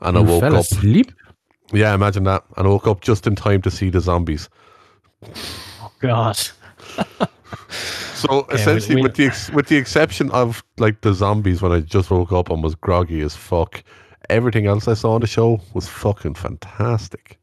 and 0.00 0.18
I 0.18 0.20
woke 0.20 0.40
fell 0.40 0.56
up. 0.56 0.60
asleep. 0.62 1.12
Yeah, 1.72 1.94
imagine 1.94 2.24
that. 2.24 2.44
And 2.56 2.66
I 2.66 2.70
woke 2.70 2.86
up 2.86 3.00
just 3.00 3.26
in 3.26 3.34
time 3.36 3.62
to 3.62 3.70
see 3.70 3.90
the 3.90 4.00
zombies. 4.00 4.48
Oh, 5.80 5.90
God. 6.00 6.38
So 8.14 8.46
we- 8.48 8.54
essentially, 8.54 8.96
we- 8.96 9.02
with 9.02 9.14
the 9.16 9.26
ex- 9.26 9.50
with 9.50 9.66
the 9.66 9.76
exception 9.76 10.30
of 10.30 10.64
like 10.78 11.00
the 11.02 11.12
zombies, 11.12 11.60
when 11.60 11.72
I 11.72 11.80
just 11.80 12.10
woke 12.10 12.32
up 12.32 12.48
and 12.50 12.62
was 12.62 12.74
groggy 12.74 13.20
as 13.20 13.36
fuck, 13.36 13.82
everything 14.30 14.66
else 14.66 14.88
I 14.88 14.94
saw 14.94 15.14
on 15.14 15.20
the 15.20 15.26
show 15.26 15.60
was 15.74 15.88
fucking 15.88 16.34
fantastic. 16.34 17.38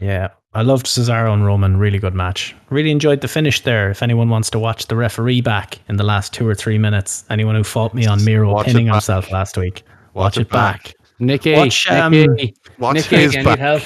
Yeah. 0.00 0.28
I 0.54 0.62
loved 0.62 0.86
Cesaro 0.86 1.34
and 1.34 1.44
Roman. 1.44 1.76
Really 1.76 1.98
good 1.98 2.14
match. 2.14 2.54
Really 2.70 2.90
enjoyed 2.90 3.20
the 3.20 3.28
finish 3.28 3.60
there. 3.60 3.90
If 3.90 4.02
anyone 4.02 4.30
wants 4.30 4.48
to 4.50 4.58
watch 4.58 4.86
the 4.86 4.96
referee 4.96 5.42
back 5.42 5.78
in 5.90 5.96
the 5.96 6.04
last 6.04 6.32
two 6.32 6.48
or 6.48 6.54
three 6.54 6.78
minutes, 6.78 7.26
anyone 7.28 7.54
who 7.54 7.62
fought 7.64 7.92
me 7.92 8.06
on 8.06 8.24
Miro 8.24 8.50
Watch 8.54 8.66
pinning 8.66 8.86
himself 8.86 9.30
last 9.30 9.58
week, 9.58 9.82
watch, 10.14 10.38
it 10.38 10.48
back. 10.48 10.94
Nikki, 11.18 11.52
Watch, 11.52 11.90
um, 11.90 12.12
Nikki, 12.12 12.54
Watch 12.78 12.94
Nikki, 12.94 13.16
his 13.16 13.34
I 13.34 13.38
need 13.40 13.44
back. 13.44 13.58
help. 13.58 13.82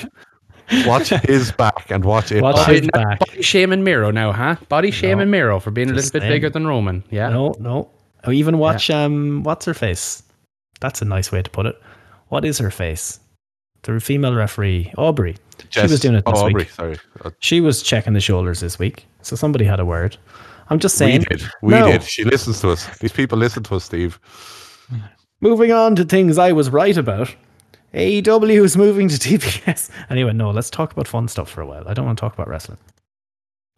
Watch 0.87 1.09
his 1.25 1.53
back 1.53 1.91
and 1.91 2.05
watch 2.05 2.33
it. 2.33 2.43
Watch 2.43 2.57
back. 2.57 2.69
his 2.69 2.89
back. 2.93 3.19
Body 3.21 3.43
shame 3.43 3.73
and 3.73 3.85
Miro 3.85 4.11
now, 4.11 4.33
huh? 4.33 4.57
Body 4.69 4.91
shame 4.91 5.19
and 5.21 5.31
Miro 5.31 5.59
for 5.61 5.71
being 5.71 5.91
a 5.91 5.95
little 5.95 6.11
bit 6.11 6.23
saying. 6.23 6.33
bigger 6.33 6.51
than 6.51 6.67
Roman. 6.67 7.03
Yeah. 7.11 7.29
No, 7.31 7.55
no. 7.59 7.91
Oh, 8.25 8.31
even 8.33 8.59
watch 8.59 8.91
um 8.91 9.43
what's 9.43 9.65
her 9.67 9.75
face? 9.75 10.23
That's 10.81 11.03
a 11.03 11.05
nice 11.05 11.33
way 11.33 11.43
to 11.43 11.51
put 11.51 11.67
it. 11.67 11.81
What 12.29 12.45
is 12.45 12.59
her 12.59 12.71
face? 12.71 13.19
The 13.83 13.99
female 13.99 14.35
referee, 14.35 14.93
Aubrey. 14.99 15.37
she 15.71 15.81
was 15.83 16.01
doing 16.01 16.15
it 16.15 16.25
this 16.27 16.35
oh, 16.37 16.47
Aubrey, 16.47 16.55
week. 16.65 16.71
sorry. 16.71 16.99
She 17.39 17.61
was 17.61 17.83
checking 17.83 18.13
the 18.13 18.21
shoulders 18.21 18.61
this 18.61 18.79
week. 18.79 19.07
So 19.23 19.37
somebody 19.37 19.65
had 19.65 19.81
a 19.81 19.85
word. 19.87 20.17
I'm 20.69 20.79
just 20.79 20.97
saying. 20.97 21.21
we 21.31 21.37
did. 21.37 21.49
We 21.63 21.71
No. 21.73 21.91
did. 21.91 22.03
She 22.03 22.25
listens 22.25 22.61
to 22.61 22.71
us. 22.71 22.87
These 22.99 23.13
people 23.13 23.39
listen 23.39 23.63
to 23.65 23.77
us, 23.77 23.85
Steve. 23.85 24.21
Moving 25.41 25.73
on 25.73 25.97
to 25.97 26.05
things 26.05 26.37
I 26.39 26.53
was 26.53 26.69
right 26.71 26.97
about. 26.97 27.35
AEW 27.95 28.63
is 28.65 28.77
moving 28.77 29.09
to 29.09 29.17
TBS. 29.17 29.91
Anyway, 30.11 30.33
no, 30.33 30.51
let's 30.51 30.71
talk 30.71 30.93
about 30.93 31.09
fun 31.09 31.29
stuff 31.29 31.49
for 31.51 31.61
a 31.61 31.67
while. 31.67 31.87
I 31.89 31.95
don't 31.95 32.07
want 32.07 32.19
to 32.19 32.21
talk 32.21 32.35
about 32.35 32.49
wrestling. 32.49 32.79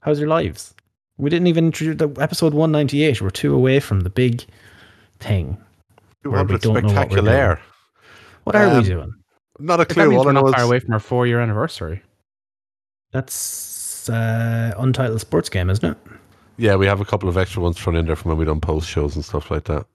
How's 0.01 0.19
your 0.19 0.29
lives? 0.29 0.75
We 1.19 1.31
didn't 1.31 1.47
even 1.47 1.67
introduce 1.67 1.97
the 1.97 2.09
episode 2.21 2.55
198. 2.55 3.21
We're 3.23 3.31
two 3.31 3.55
away 3.55 3.81
from 3.81 4.01
the 4.01 4.11
big 4.11 4.45
thing. 5.21 5.57
We 6.25 6.31
200 6.31 6.61
don't 6.63 6.75
know 6.75 6.81
what 6.81 6.85
we're 6.85 6.91
spectacular. 6.99 7.61
What 8.45 8.57
are 8.57 8.67
Um, 8.67 8.79
we 8.79 8.85
doing? 8.89 9.15
Not 9.59 9.81
a 9.81 9.85
clue. 9.85 10.17
All 10.17 10.25
we're 10.25 10.31
I 10.31 10.35
not 10.35 10.55
far 10.55 10.65
away 10.65 10.81
from 10.81 10.93
our 10.95 11.01
four 11.01 11.27
year 11.27 11.41
anniversary. 11.41 12.03
That's 13.13 14.09
uh, 14.09 14.73
Untitled 14.79 15.21
Sports 15.21 15.49
Game, 15.49 15.71
isn't 15.71 15.85
it? 15.85 15.97
yeah, 16.57 16.77
we 16.77 16.87
have 16.87 17.01
a 17.01 17.05
couple 17.05 17.29
of 17.29 17.37
extra 17.37 17.63
ones 17.63 17.79
thrown 17.79 17.97
in 17.97 18.07
there 18.07 18.17
from 18.17 18.31
when 18.31 18.39
we 18.39 18.45
done 18.45 18.61
post 18.61 18.89
shows 18.89 19.15
and 19.17 19.25
stuff 19.25 19.51
like 19.51 19.65
that. 19.65 19.87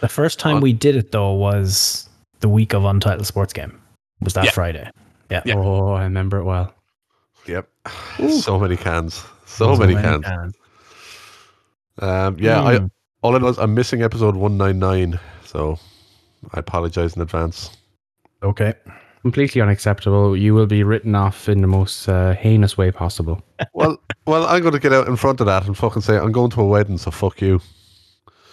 The 0.00 0.08
first 0.08 0.38
time 0.38 0.56
Uh, 0.58 0.60
we 0.60 0.72
did 0.72 0.96
it, 0.96 1.12
though, 1.12 1.32
was 1.32 2.08
the 2.40 2.48
week 2.48 2.72
of 2.74 2.84
Untitled 2.84 3.26
Sports 3.26 3.52
Game. 3.52 3.80
Was 4.20 4.34
that 4.34 4.44
Yeah. 4.46 4.50
Friday? 4.50 4.90
Yeah. 5.30 5.42
Yeah. 5.44 5.54
Oh, 5.56 5.92
I 5.92 6.02
remember 6.04 6.38
it 6.38 6.44
well. 6.44 6.74
Yep. 7.46 7.68
So 8.42 8.58
many 8.58 8.76
cans. 8.76 9.24
So, 9.46 9.74
So 9.74 9.76
many, 9.80 9.94
cans. 9.94 10.24
cans. 10.24 10.54
Um, 11.98 12.36
yeah, 12.38 12.62
I 12.62 12.78
Mm. 12.78 12.90
all 13.22 13.34
I 13.34 13.38
know 13.38 13.48
is 13.48 13.58
I'm 13.58 13.74
missing 13.74 14.02
episode 14.02 14.36
199, 14.36 15.18
so 15.44 15.78
I 16.54 16.60
apologize 16.60 17.14
in 17.16 17.22
advance. 17.22 17.70
Okay. 18.42 18.74
Completely 19.22 19.60
unacceptable. 19.60 20.34
You 20.36 20.54
will 20.54 20.66
be 20.66 20.82
written 20.82 21.14
off 21.14 21.48
in 21.48 21.60
the 21.60 21.66
most 21.66 22.08
uh, 22.08 22.32
heinous 22.34 22.78
way 22.78 22.90
possible. 22.90 23.42
well, 23.74 23.98
well, 24.26 24.46
I'm 24.46 24.62
going 24.62 24.72
to 24.72 24.78
get 24.80 24.92
out 24.94 25.08
in 25.08 25.16
front 25.16 25.40
of 25.40 25.46
that 25.46 25.66
and 25.66 25.76
fucking 25.76 26.02
say 26.02 26.16
I'm 26.16 26.32
going 26.32 26.50
to 26.52 26.60
a 26.62 26.66
wedding, 26.66 26.96
so 26.96 27.10
fuck 27.10 27.40
you. 27.42 27.60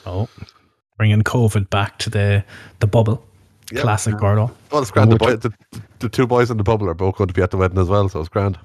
Oh, 0.05 0.27
bringing 0.97 1.21
COVID 1.21 1.69
back 1.69 1.99
to 1.99 2.09
the 2.09 2.43
the 2.79 2.87
bubble. 2.87 3.23
Yep. 3.71 3.81
Classic 3.83 4.17
Gordo. 4.17 4.51
Well, 4.71 4.81
it's 4.81 4.91
grand. 4.91 5.11
The, 5.11 5.17
boy, 5.17 5.35
the, 5.35 5.51
the 5.99 6.07
two 6.07 6.25
boys 6.25 6.49
in 6.49 6.57
the 6.57 6.63
bubble 6.63 6.89
are 6.89 6.93
both 6.93 7.17
going 7.17 7.27
to 7.27 7.33
be 7.33 7.41
at 7.41 7.51
the 7.51 7.57
wedding 7.57 7.77
as 7.77 7.89
well, 7.89 8.07
so 8.07 8.21
it's 8.21 8.29
grand. 8.29 8.57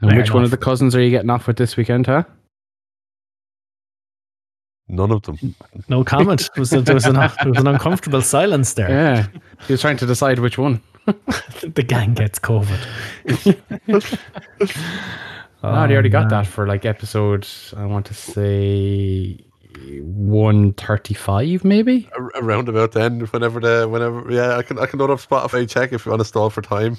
And 0.00 0.10
Fair 0.10 0.20
which 0.20 0.32
one 0.32 0.44
of 0.44 0.50
the 0.50 0.56
cousins 0.56 0.96
are 0.96 1.02
you 1.02 1.10
getting 1.10 1.30
off 1.30 1.46
with 1.46 1.56
this 1.56 1.76
weekend, 1.76 2.06
huh? 2.06 2.24
None 4.88 5.10
of 5.10 5.22
them. 5.22 5.54
No 5.88 6.04
comment. 6.04 6.48
Was 6.56 6.70
there, 6.70 6.80
there 6.80 6.94
was 6.94 7.06
an 7.06 7.14
there 7.14 7.30
was 7.46 7.58
an 7.58 7.66
uncomfortable 7.66 8.20
silence 8.20 8.74
there. 8.74 8.90
Yeah. 8.90 9.26
He 9.66 9.72
was 9.72 9.80
trying 9.80 9.96
to 9.98 10.06
decide 10.06 10.38
which 10.38 10.58
one. 10.58 10.82
the 11.06 11.84
gang 11.86 12.14
gets 12.14 12.38
COVID. 12.38 12.80
Ah, 15.66 15.84
oh, 15.84 15.88
they 15.88 15.94
already 15.94 16.10
got 16.10 16.26
oh, 16.26 16.28
that 16.28 16.46
for 16.46 16.66
like 16.66 16.84
episode, 16.84 17.48
I 17.74 17.86
want 17.86 18.04
to 18.06 18.12
say 18.12 19.38
135, 19.76 21.64
maybe? 21.64 22.08
Around 22.36 22.68
about 22.68 22.92
then, 22.92 23.20
whenever 23.26 23.60
the 23.60 23.88
whenever 23.88 24.30
yeah, 24.30 24.56
I 24.56 24.62
can 24.62 24.78
I 24.78 24.86
can 24.86 24.98
load 24.98 25.10
up 25.10 25.18
Spotify 25.20 25.68
check 25.68 25.92
if 25.92 26.06
you 26.06 26.10
want 26.10 26.20
to 26.20 26.24
stall 26.24 26.50
for 26.50 26.62
time. 26.62 26.96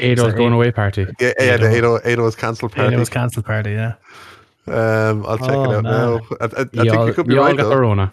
Ado's 0.00 0.32
So 0.32 0.36
going 0.36 0.52
away 0.52 0.72
party. 0.72 1.06
Yeah, 1.20 1.32
yeah, 1.38 1.56
the 1.56 1.70
80 2.02 2.08
80 2.10 2.22
is 2.22 2.34
cancelled 2.36 2.72
party. 2.72 2.94
it 2.94 2.98
was 2.98 3.08
cancelled 3.08 3.46
party. 3.46 3.72
Yeah. 3.72 3.94
Um, 4.66 5.24
I'll 5.26 5.38
check 5.38 5.50
Oh, 5.50 5.70
it 5.70 5.76
out 5.76 5.84
no. 5.84 6.18
now. 6.18 6.26
I, 6.40 6.44
I, 6.44 6.46
I 6.46 6.60
You 6.60 6.66
think 6.66 6.94
all, 6.96 7.06
you 7.08 7.14
could 7.14 7.26
be 7.28 7.34
you 7.34 7.40
all 7.40 7.46
right 7.46 7.56
got 7.56 7.68
though. 7.68 8.10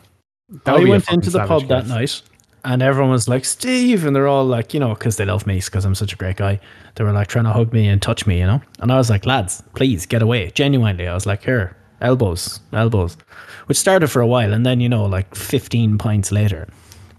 That 0.65 0.71
I 0.71 0.73
would 0.73 0.83
be 0.83 0.89
a 0.89 0.91
went 0.91 1.09
into 1.11 1.29
the 1.31 1.39
savage 1.39 1.47
pub 1.47 1.67
that 1.69 1.87
night, 1.87 2.21
and 2.63 2.81
everyone 2.83 3.11
was 3.11 3.27
like, 3.27 3.43
"Steve," 3.43 4.05
and 4.05 4.15
they're 4.15 4.27
all 4.27 4.45
like, 4.45 4.73
you 4.73 4.79
know, 4.79 4.93
because 4.93 5.17
they 5.17 5.25
love 5.25 5.47
me 5.47 5.59
because 5.59 5.83
I'm 5.83 5.95
such 5.95 6.13
a 6.13 6.15
great 6.15 6.35
guy. 6.37 6.59
They 6.95 7.03
were 7.03 7.11
like 7.11 7.27
trying 7.27 7.45
to 7.45 7.51
hug 7.53 7.73
me 7.73 7.87
and 7.87 7.99
touch 8.01 8.27
me, 8.27 8.39
you 8.39 8.45
know. 8.45 8.61
And 8.79 8.91
I 8.91 8.97
was 8.97 9.09
like, 9.09 9.25
"Lads, 9.25 9.63
please 9.73 10.05
get 10.05 10.21
away." 10.21 10.51
Genuinely, 10.51 11.07
I 11.07 11.13
was 11.15 11.25
like, 11.25 11.43
"Here, 11.43 11.75
elbows, 12.03 12.59
elbows," 12.71 13.17
which 13.65 13.77
started 13.77 14.07
for 14.07 14.21
a 14.21 14.27
while, 14.27 14.53
and 14.53 14.65
then 14.65 14.79
you 14.79 14.89
know, 14.89 15.05
like 15.05 15.33
15 15.35 15.97
pints 15.97 16.31
later, 16.31 16.67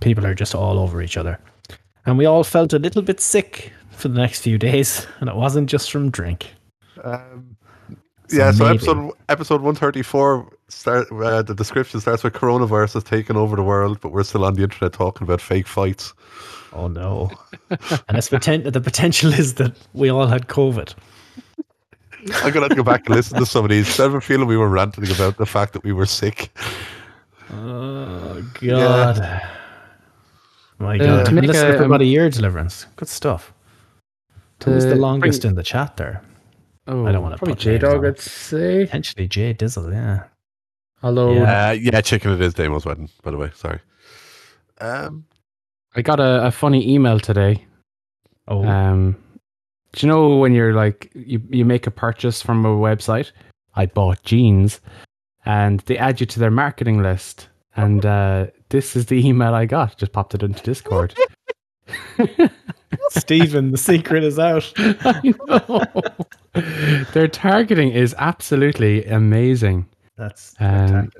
people 0.00 0.24
are 0.26 0.34
just 0.34 0.54
all 0.54 0.78
over 0.78 1.02
each 1.02 1.16
other, 1.16 1.38
and 2.06 2.18
we 2.18 2.26
all 2.26 2.44
felt 2.44 2.72
a 2.72 2.78
little 2.78 3.02
bit 3.02 3.20
sick 3.20 3.72
for 3.90 4.08
the 4.08 4.20
next 4.20 4.40
few 4.40 4.58
days, 4.58 5.06
and 5.20 5.28
it 5.28 5.36
wasn't 5.36 5.68
just 5.68 5.90
from 5.90 6.10
drink. 6.10 6.54
Um, 7.02 7.56
yeah, 8.30 8.50
so 8.50 8.64
maybe. 8.64 8.76
episode 8.76 9.12
episode 9.28 9.60
one 9.62 9.74
thirty 9.74 10.02
four 10.02 10.50
start. 10.68 11.10
Uh, 11.12 11.42
the 11.42 11.54
description 11.54 12.00
starts 12.00 12.24
with 12.24 12.32
coronavirus 12.32 12.94
has 12.94 13.04
taken 13.04 13.36
over 13.36 13.56
the 13.56 13.62
world, 13.62 14.00
but 14.00 14.12
we're 14.12 14.22
still 14.22 14.44
on 14.44 14.54
the 14.54 14.62
internet 14.62 14.92
talking 14.92 15.24
about 15.26 15.40
fake 15.40 15.66
fights. 15.66 16.14
Oh 16.72 16.88
no! 16.88 17.30
and 17.70 18.18
it's 18.18 18.30
poten- 18.30 18.72
the 18.72 18.80
potential 18.80 19.32
is 19.32 19.54
that 19.54 19.76
we 19.92 20.08
all 20.08 20.26
had 20.26 20.48
COVID. 20.48 20.94
I'm 22.32 22.52
gonna 22.52 22.60
have 22.60 22.70
to 22.70 22.74
go 22.76 22.82
back 22.82 23.06
and 23.06 23.14
listen 23.16 23.38
to 23.38 23.46
some 23.46 23.64
of 23.64 23.70
these. 23.70 23.98
I 24.00 24.04
have 24.04 24.14
a 24.14 24.20
feeling 24.20 24.46
we 24.48 24.56
were 24.56 24.68
ranting 24.68 25.10
about 25.10 25.36
the 25.36 25.46
fact 25.46 25.72
that 25.74 25.84
we 25.84 25.92
were 25.92 26.06
sick. 26.06 26.50
Oh 27.50 28.42
God. 28.60 29.42
My 30.78 30.96
Uh, 30.96 30.98
God. 30.98 31.24
to 31.26 31.30
Uh, 31.30 31.34
make 31.34 31.44
Listen 31.44 31.70
a- 31.70 31.72
for 31.76 31.84
um, 31.84 31.90
about 31.90 32.00
a 32.00 32.04
year 32.06 32.28
deliverance. 32.30 32.86
Good 32.96 33.08
stuff. 33.08 33.52
Who's 34.64 34.84
the 34.86 34.94
longest 34.96 35.42
bring- 35.42 35.50
in 35.50 35.56
the 35.56 35.62
chat 35.62 35.96
there? 35.96 36.22
Oh, 36.86 37.06
I 37.06 37.12
don't 37.12 37.22
wanna 37.22 37.36
probably 37.36 37.54
put 37.54 37.60
J 37.62 37.70
names 37.72 37.82
Dog. 37.82 37.96
on 37.98 38.04
it. 38.04 38.08
I'd 38.08 38.20
say. 38.20 38.84
Potentially 38.86 39.26
Jay 39.28 39.54
Dizzle, 39.54 39.92
yeah. 39.92 40.24
Hello. 41.00 41.32
Yeah. 41.34 41.68
Uh, 41.68 41.72
yeah, 41.72 42.00
chicken 42.00 42.32
it 42.32 42.40
is 42.40 42.54
Damo's 42.54 42.86
wedding, 42.86 43.10
by 43.22 43.30
the 43.30 43.36
way. 43.36 43.50
Sorry. 43.54 43.80
Um, 44.80 45.24
I 45.94 46.02
got 46.02 46.18
a, 46.18 46.46
a 46.46 46.50
funny 46.50 46.92
email 46.92 47.20
today. 47.20 47.64
Oh, 48.48 48.64
Um, 48.64 49.16
do 49.94 50.06
you 50.06 50.12
know 50.12 50.36
when 50.36 50.52
you're 50.52 50.74
like 50.74 51.10
you 51.14 51.40
you 51.50 51.64
make 51.64 51.86
a 51.86 51.90
purchase 51.90 52.42
from 52.42 52.64
a 52.66 52.76
website? 52.76 53.30
I 53.76 53.86
bought 53.86 54.22
jeans, 54.24 54.80
and 55.46 55.80
they 55.80 55.96
add 55.96 56.20
you 56.20 56.26
to 56.26 56.40
their 56.40 56.50
marketing 56.50 57.02
list. 57.02 57.48
And 57.76 58.04
uh, 58.06 58.46
this 58.68 58.94
is 58.96 59.06
the 59.06 59.26
email 59.26 59.54
I 59.54 59.66
got. 59.66 59.98
Just 59.98 60.12
popped 60.12 60.34
it 60.34 60.42
into 60.42 60.62
Discord. 60.62 61.14
Stephen, 63.10 63.72
the 63.72 63.78
secret 63.78 64.22
is 64.22 64.38
out. 64.38 64.72
I 64.76 65.34
know. 65.48 65.82
Their 67.12 67.28
targeting 67.28 67.90
is 67.90 68.14
absolutely 68.18 69.04
amazing. 69.06 69.86
That's 70.16 70.54
Um. 70.60 71.10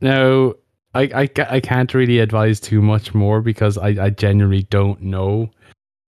Now, 0.00 0.54
I, 0.94 1.02
I, 1.14 1.28
I 1.48 1.60
can't 1.60 1.92
really 1.94 2.18
advise 2.18 2.60
too 2.60 2.82
much 2.82 3.14
more 3.14 3.40
because 3.40 3.78
I, 3.78 3.88
I 3.88 4.10
genuinely 4.10 4.64
don't 4.64 5.00
know. 5.00 5.50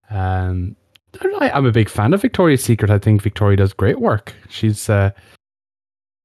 Um, 0.09 0.75
I 1.15 1.23
don't 1.23 1.31
know, 1.31 1.39
I, 1.39 1.55
I'm 1.55 1.65
a 1.65 1.71
big 1.71 1.89
fan 1.89 2.13
of 2.13 2.21
Victoria's 2.21 2.63
Secret. 2.63 2.91
I 2.91 2.99
think 2.99 3.21
Victoria 3.21 3.57
does 3.57 3.73
great 3.73 3.99
work. 3.99 4.33
She's 4.49 4.89
uh, 4.89 5.11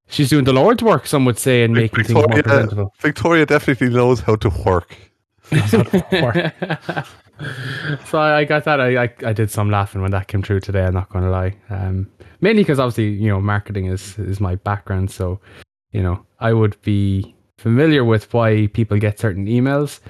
she's 0.09 0.31
doing 0.31 0.45
the 0.45 0.53
Lord's 0.53 0.83
work, 0.83 1.07
some 1.07 1.25
would 1.25 1.39
say, 1.39 1.65
and 1.65 1.75
making 1.75 2.05
things 2.05 2.15
more 2.15 2.29
presentable. 2.29 2.93
Victoria 3.01 3.47
definitely 3.47 3.91
knows 3.91 4.21
how 4.21 4.37
to 4.37 4.51
work. 4.65 4.95
so 8.07 8.19
I, 8.19 8.39
I 8.39 8.45
got 8.45 8.65
that. 8.65 8.81
I, 8.81 9.05
I 9.05 9.15
I 9.25 9.33
did 9.33 9.51
some 9.51 9.71
laughing 9.71 10.03
when 10.03 10.11
that 10.13 10.29
came 10.29 10.43
through 10.43 10.61
today. 10.61 10.85
I'm 10.85 10.95
not 10.95 11.09
going 11.11 11.25
to 11.25 11.31
lie. 11.31 11.57
Um, 11.71 12.11
mainly 12.41 12.63
because 12.63 12.79
obviously 12.79 13.11
you 13.11 13.29
know 13.29 13.41
marketing 13.41 13.87
is 13.87 14.19
is 14.19 14.41
my 14.41 14.55
background, 14.55 15.11
so 15.11 15.41
you 15.93 16.03
know 16.03 16.25
I 16.41 16.53
would 16.53 16.81
be 16.83 17.35
familiar 17.59 18.05
with 18.05 18.33
why 18.33 18.69
people 18.69 18.99
get 18.99 19.19
certain 19.19 19.47
emails. 19.47 20.01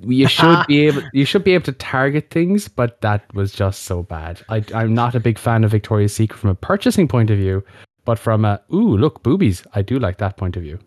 You 0.00 0.28
should 0.36 0.66
be 0.66 0.86
able 0.86 1.02
you 1.12 1.24
should 1.24 1.44
be 1.44 1.54
able 1.54 1.64
to 1.64 1.72
target 1.72 2.30
things, 2.30 2.68
but 2.68 3.00
that 3.00 3.32
was 3.34 3.52
just 3.52 3.84
so 3.84 4.02
bad. 4.02 4.40
I 4.48 4.64
I'm 4.74 4.94
not 4.94 5.14
a 5.14 5.20
big 5.20 5.38
fan 5.38 5.64
of 5.64 5.70
Victoria's 5.70 6.14
Secret 6.14 6.38
from 6.38 6.50
a 6.50 6.54
purchasing 6.54 7.08
point 7.08 7.30
of 7.30 7.38
view, 7.38 7.64
but 8.04 8.18
from 8.18 8.44
a 8.44 8.60
ooh 8.72 8.96
look 8.96 9.22
boobies, 9.22 9.64
I 9.74 9.82
do 9.82 9.98
like 9.98 10.18
that 10.18 10.36
point 10.36 10.56
of 10.56 10.62
view. 10.62 10.78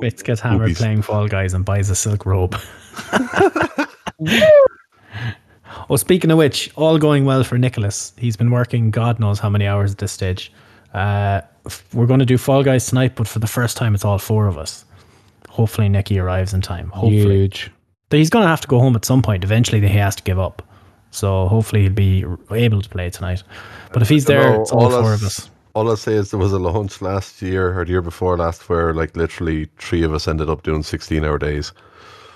Bits 0.00 0.22
gets 0.22 0.40
hammered 0.40 0.68
Boobies. 0.70 0.78
playing 0.78 1.02
Fall 1.02 1.28
Guys 1.28 1.52
and 1.52 1.64
buys 1.64 1.90
a 1.90 1.94
silk 1.94 2.24
robe. 2.24 2.58
oh, 5.90 5.96
speaking 5.96 6.30
of 6.30 6.38
which, 6.38 6.70
all 6.74 6.98
going 6.98 7.26
well 7.26 7.44
for 7.44 7.58
Nicholas. 7.58 8.14
He's 8.16 8.36
been 8.36 8.50
working 8.50 8.90
God 8.90 9.20
knows 9.20 9.38
how 9.38 9.50
many 9.50 9.66
hours 9.66 9.92
at 9.92 9.98
this 9.98 10.12
stage. 10.12 10.52
Uh, 10.94 11.42
we're 11.92 12.06
going 12.06 12.20
to 12.20 12.26
do 12.26 12.38
Fall 12.38 12.64
Guys 12.64 12.86
tonight, 12.86 13.14
but 13.14 13.28
for 13.28 13.38
the 13.40 13.46
first 13.46 13.76
time, 13.76 13.94
it's 13.94 14.04
all 14.04 14.18
four 14.18 14.46
of 14.46 14.56
us. 14.56 14.86
Hopefully, 15.50 15.88
Nicky 15.88 16.18
arrives 16.18 16.54
in 16.54 16.62
time. 16.62 16.88
Hopefully, 16.88 17.40
Huge. 17.40 17.70
But 18.10 18.18
he's 18.18 18.28
going 18.30 18.44
to 18.44 18.48
have 18.48 18.60
to 18.60 18.68
go 18.68 18.78
home 18.78 18.94
at 18.96 19.04
some 19.04 19.22
point. 19.22 19.42
Eventually, 19.44 19.80
he 19.80 19.96
has 19.98 20.14
to 20.16 20.22
give 20.22 20.38
up. 20.38 20.62
So 21.12 21.48
hopefully, 21.48 21.82
he'll 21.82 21.92
be 21.92 22.24
able 22.50 22.82
to 22.82 22.88
play 22.88 23.08
tonight. 23.10 23.42
But 23.92 24.02
if 24.02 24.08
he's 24.08 24.26
there, 24.26 24.52
No, 24.52 24.60
it's 24.62 24.70
all 24.72 24.90
four 24.90 25.12
us- 25.14 25.20
of 25.22 25.26
us. 25.26 25.50
All 25.74 25.90
I 25.90 25.94
say 25.94 26.14
is 26.14 26.32
there 26.32 26.40
was 26.40 26.52
a 26.52 26.58
launch 26.58 27.00
last 27.00 27.40
year 27.40 27.78
or 27.78 27.84
the 27.84 27.92
year 27.92 28.02
before 28.02 28.36
last 28.36 28.68
where 28.68 28.92
like 28.92 29.16
literally 29.16 29.68
three 29.78 30.02
of 30.02 30.12
us 30.12 30.26
ended 30.26 30.50
up 30.50 30.64
doing 30.64 30.82
16 30.82 31.24
hour 31.24 31.38
days. 31.38 31.72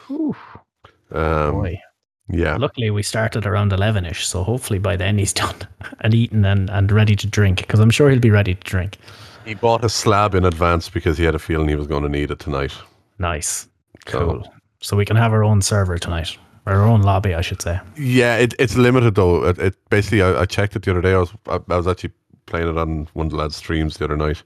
Um, 0.08 1.52
Boy. 1.52 1.80
yeah. 2.28 2.56
Luckily, 2.56 2.90
we 2.90 3.02
started 3.02 3.44
around 3.44 3.72
11 3.72 4.06
ish, 4.06 4.26
so 4.26 4.44
hopefully 4.44 4.78
by 4.78 4.94
then 4.96 5.18
he's 5.18 5.32
done 5.44 5.56
and 6.00 6.14
eaten 6.14 6.44
and, 6.44 6.70
and 6.70 6.92
ready 6.92 7.16
to 7.16 7.26
drink 7.26 7.58
because 7.58 7.80
I'm 7.80 7.90
sure 7.90 8.08
he'll 8.08 8.20
be 8.20 8.30
ready 8.30 8.54
to 8.54 8.60
drink. 8.62 8.98
He 9.44 9.54
bought 9.54 9.84
a 9.84 9.88
slab 9.88 10.34
in 10.36 10.44
advance 10.44 10.88
because 10.88 11.18
he 11.18 11.24
had 11.24 11.34
a 11.34 11.38
feeling 11.40 11.68
he 11.68 11.74
was 11.76 11.88
going 11.88 12.04
to 12.04 12.08
need 12.08 12.30
it 12.30 12.38
tonight. 12.38 12.72
Nice. 13.18 13.68
So- 14.06 14.18
Cool. 14.42 14.53
So 14.84 14.98
we 14.98 15.06
can 15.06 15.16
have 15.16 15.32
our 15.32 15.42
own 15.42 15.62
server 15.62 15.96
tonight, 15.96 16.36
or 16.66 16.74
our 16.74 16.84
own 16.84 17.00
lobby, 17.00 17.34
I 17.34 17.40
should 17.40 17.62
say. 17.62 17.80
Yeah, 17.96 18.36
it, 18.36 18.52
it's 18.58 18.76
limited 18.76 19.14
though. 19.14 19.46
It, 19.46 19.58
it 19.58 19.88
basically 19.88 20.20
I, 20.20 20.42
I 20.42 20.44
checked 20.44 20.76
it 20.76 20.82
the 20.82 20.90
other 20.90 21.00
day. 21.00 21.14
I 21.14 21.18
was 21.20 21.32
I, 21.46 21.58
I 21.70 21.76
was 21.78 21.86
actually 21.86 22.12
playing 22.44 22.68
it 22.68 22.76
on 22.76 23.08
one 23.14 23.28
of 23.28 23.30
the 23.30 23.38
lads' 23.38 23.56
streams 23.56 23.96
the 23.96 24.04
other 24.04 24.18
night. 24.18 24.42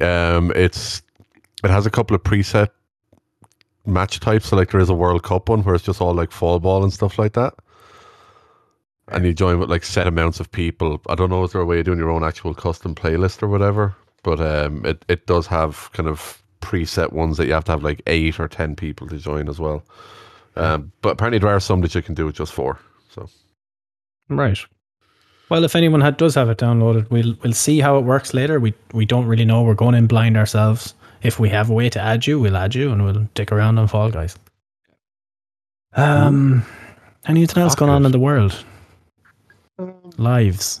Um, 0.00 0.52
it's 0.54 1.02
it 1.64 1.70
has 1.70 1.86
a 1.86 1.90
couple 1.90 2.14
of 2.14 2.22
preset 2.22 2.68
match 3.84 4.20
types. 4.20 4.46
So 4.46 4.56
like 4.56 4.70
there 4.70 4.80
is 4.80 4.90
a 4.90 4.94
World 4.94 5.24
Cup 5.24 5.48
one 5.48 5.64
where 5.64 5.74
it's 5.74 5.82
just 5.82 6.00
all 6.00 6.14
like 6.14 6.30
fall 6.30 6.60
ball 6.60 6.84
and 6.84 6.92
stuff 6.92 7.18
like 7.18 7.32
that. 7.32 7.54
And 9.08 9.26
you 9.26 9.34
join 9.34 9.58
with 9.58 9.70
like 9.70 9.82
set 9.82 10.06
amounts 10.06 10.38
of 10.38 10.52
people. 10.52 11.00
I 11.08 11.16
don't 11.16 11.30
know 11.30 11.42
is 11.42 11.50
there 11.50 11.60
a 11.60 11.66
way 11.66 11.80
of 11.80 11.86
doing 11.86 11.98
your 11.98 12.10
own 12.10 12.22
actual 12.22 12.54
custom 12.54 12.94
playlist 12.94 13.42
or 13.42 13.48
whatever, 13.48 13.96
but 14.22 14.38
um, 14.38 14.86
it 14.86 15.04
it 15.08 15.26
does 15.26 15.48
have 15.48 15.90
kind 15.94 16.08
of 16.08 16.43
preset 16.64 17.12
ones 17.12 17.36
that 17.36 17.46
you 17.46 17.52
have 17.52 17.64
to 17.64 17.72
have 17.72 17.82
like 17.84 18.02
eight 18.06 18.40
or 18.40 18.48
ten 18.48 18.74
people 18.74 19.06
to 19.08 19.18
join 19.18 19.48
as 19.48 19.58
well. 19.60 19.84
Um, 20.56 20.92
but 21.02 21.10
apparently 21.10 21.38
there 21.38 21.50
are 21.50 21.60
some 21.60 21.80
that 21.82 21.94
you 21.94 22.02
can 22.02 22.14
do 22.14 22.26
with 22.26 22.36
just 22.36 22.52
four. 22.52 22.78
So. 23.10 23.28
Right. 24.28 24.58
Well, 25.50 25.64
if 25.64 25.76
anyone 25.76 26.00
had, 26.00 26.16
does 26.16 26.34
have 26.36 26.48
it 26.48 26.58
downloaded, 26.58 27.10
we'll 27.10 27.36
we'll 27.42 27.52
see 27.52 27.80
how 27.80 27.98
it 27.98 28.04
works 28.04 28.32
later. 28.34 28.58
We 28.58 28.72
we 28.92 29.04
don't 29.04 29.26
really 29.26 29.44
know. 29.44 29.62
We're 29.62 29.74
going 29.74 29.94
in 29.94 30.06
blind 30.06 30.36
ourselves. 30.36 30.94
If 31.22 31.38
we 31.38 31.48
have 31.50 31.70
a 31.70 31.72
way 31.72 31.88
to 31.90 32.00
add 32.00 32.26
you, 32.26 32.40
we'll 32.40 32.56
add 32.56 32.74
you, 32.74 32.90
and 32.92 33.04
we'll 33.04 33.28
dick 33.34 33.52
around 33.52 33.78
on 33.78 33.88
Fall 33.88 34.10
Guys. 34.10 34.36
Um, 35.96 36.64
anything 37.26 37.62
else 37.62 37.74
going 37.74 37.90
on 37.90 38.04
in 38.04 38.12
the 38.12 38.18
world? 38.18 38.64
Lives. 40.18 40.80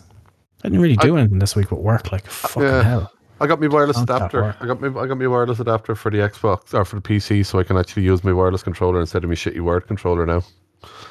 I 0.62 0.68
didn't 0.68 0.80
really 0.80 0.96
do 0.96 1.16
anything 1.16 1.38
this 1.38 1.54
week 1.54 1.68
but 1.68 1.82
work. 1.82 2.10
Like 2.12 2.26
fucking 2.26 2.62
Yeah. 2.62 2.82
hell. 2.82 3.12
I 3.40 3.46
got 3.46 3.60
my 3.60 3.66
wireless 3.66 3.98
adapter. 4.00 4.56
I 4.60 4.66
got 4.66 4.80
my 4.80 4.88
I 5.00 5.06
got 5.06 5.18
my 5.18 5.26
wireless 5.26 5.60
adapter 5.60 5.94
for 5.94 6.10
the 6.10 6.18
Xbox 6.18 6.72
or 6.74 6.84
for 6.84 6.96
the 6.96 7.02
PC, 7.02 7.44
so 7.44 7.58
I 7.58 7.64
can 7.64 7.76
actually 7.76 8.04
use 8.04 8.22
my 8.24 8.32
wireless 8.32 8.62
controller 8.62 9.00
instead 9.00 9.24
of 9.24 9.28
my 9.30 9.34
shitty 9.36 9.60
word 9.60 9.86
controller 9.86 10.24
now. 10.26 10.42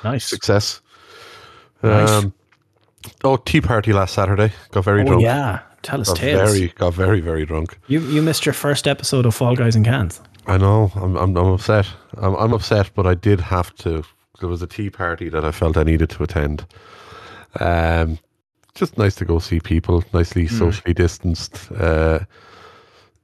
Nice. 0.03 0.25
Success. 0.25 0.81
Nice. 1.81 2.09
Um, 2.09 2.33
oh, 3.23 3.37
tea 3.37 3.59
party 3.61 3.91
last 3.93 4.13
Saturday. 4.13 4.53
Got 4.71 4.85
very 4.85 5.01
Oh 5.01 5.05
drunk. 5.05 5.21
yeah. 5.23 5.59
Tell 5.81 5.99
us 5.99 6.07
Got 6.07 6.17
tales. 6.17 6.51
very 6.53 6.67
got 6.69 6.93
very 6.93 7.19
very 7.19 7.45
drunk. 7.45 7.77
You 7.87 7.99
you 7.99 8.21
missed 8.21 8.45
your 8.45 8.53
first 8.53 8.87
episode 8.87 9.25
of 9.25 9.35
Fall 9.35 9.55
Guys 9.55 9.75
in 9.75 9.83
Cans. 9.83 10.21
I 10.47 10.57
know. 10.57 10.91
I'm 10.95 11.17
I'm, 11.17 11.35
I'm 11.35 11.47
upset. 11.47 11.87
I'm, 12.17 12.35
I'm 12.35 12.53
upset, 12.53 12.91
but 12.95 13.05
I 13.05 13.15
did 13.15 13.41
have 13.41 13.75
to. 13.77 14.03
There 14.39 14.47
was 14.49 14.61
a 14.61 14.67
tea 14.67 14.89
party 14.89 15.27
that 15.29 15.43
I 15.43 15.51
felt 15.51 15.75
I 15.77 15.83
needed 15.83 16.09
to 16.11 16.23
attend. 16.23 16.65
Um, 17.59 18.17
just 18.75 18.97
nice 18.97 19.15
to 19.15 19.25
go 19.25 19.39
see 19.39 19.59
people, 19.59 20.03
nicely 20.13 20.47
socially 20.47 20.93
distanced. 20.93 21.71
Uh, 21.71 22.19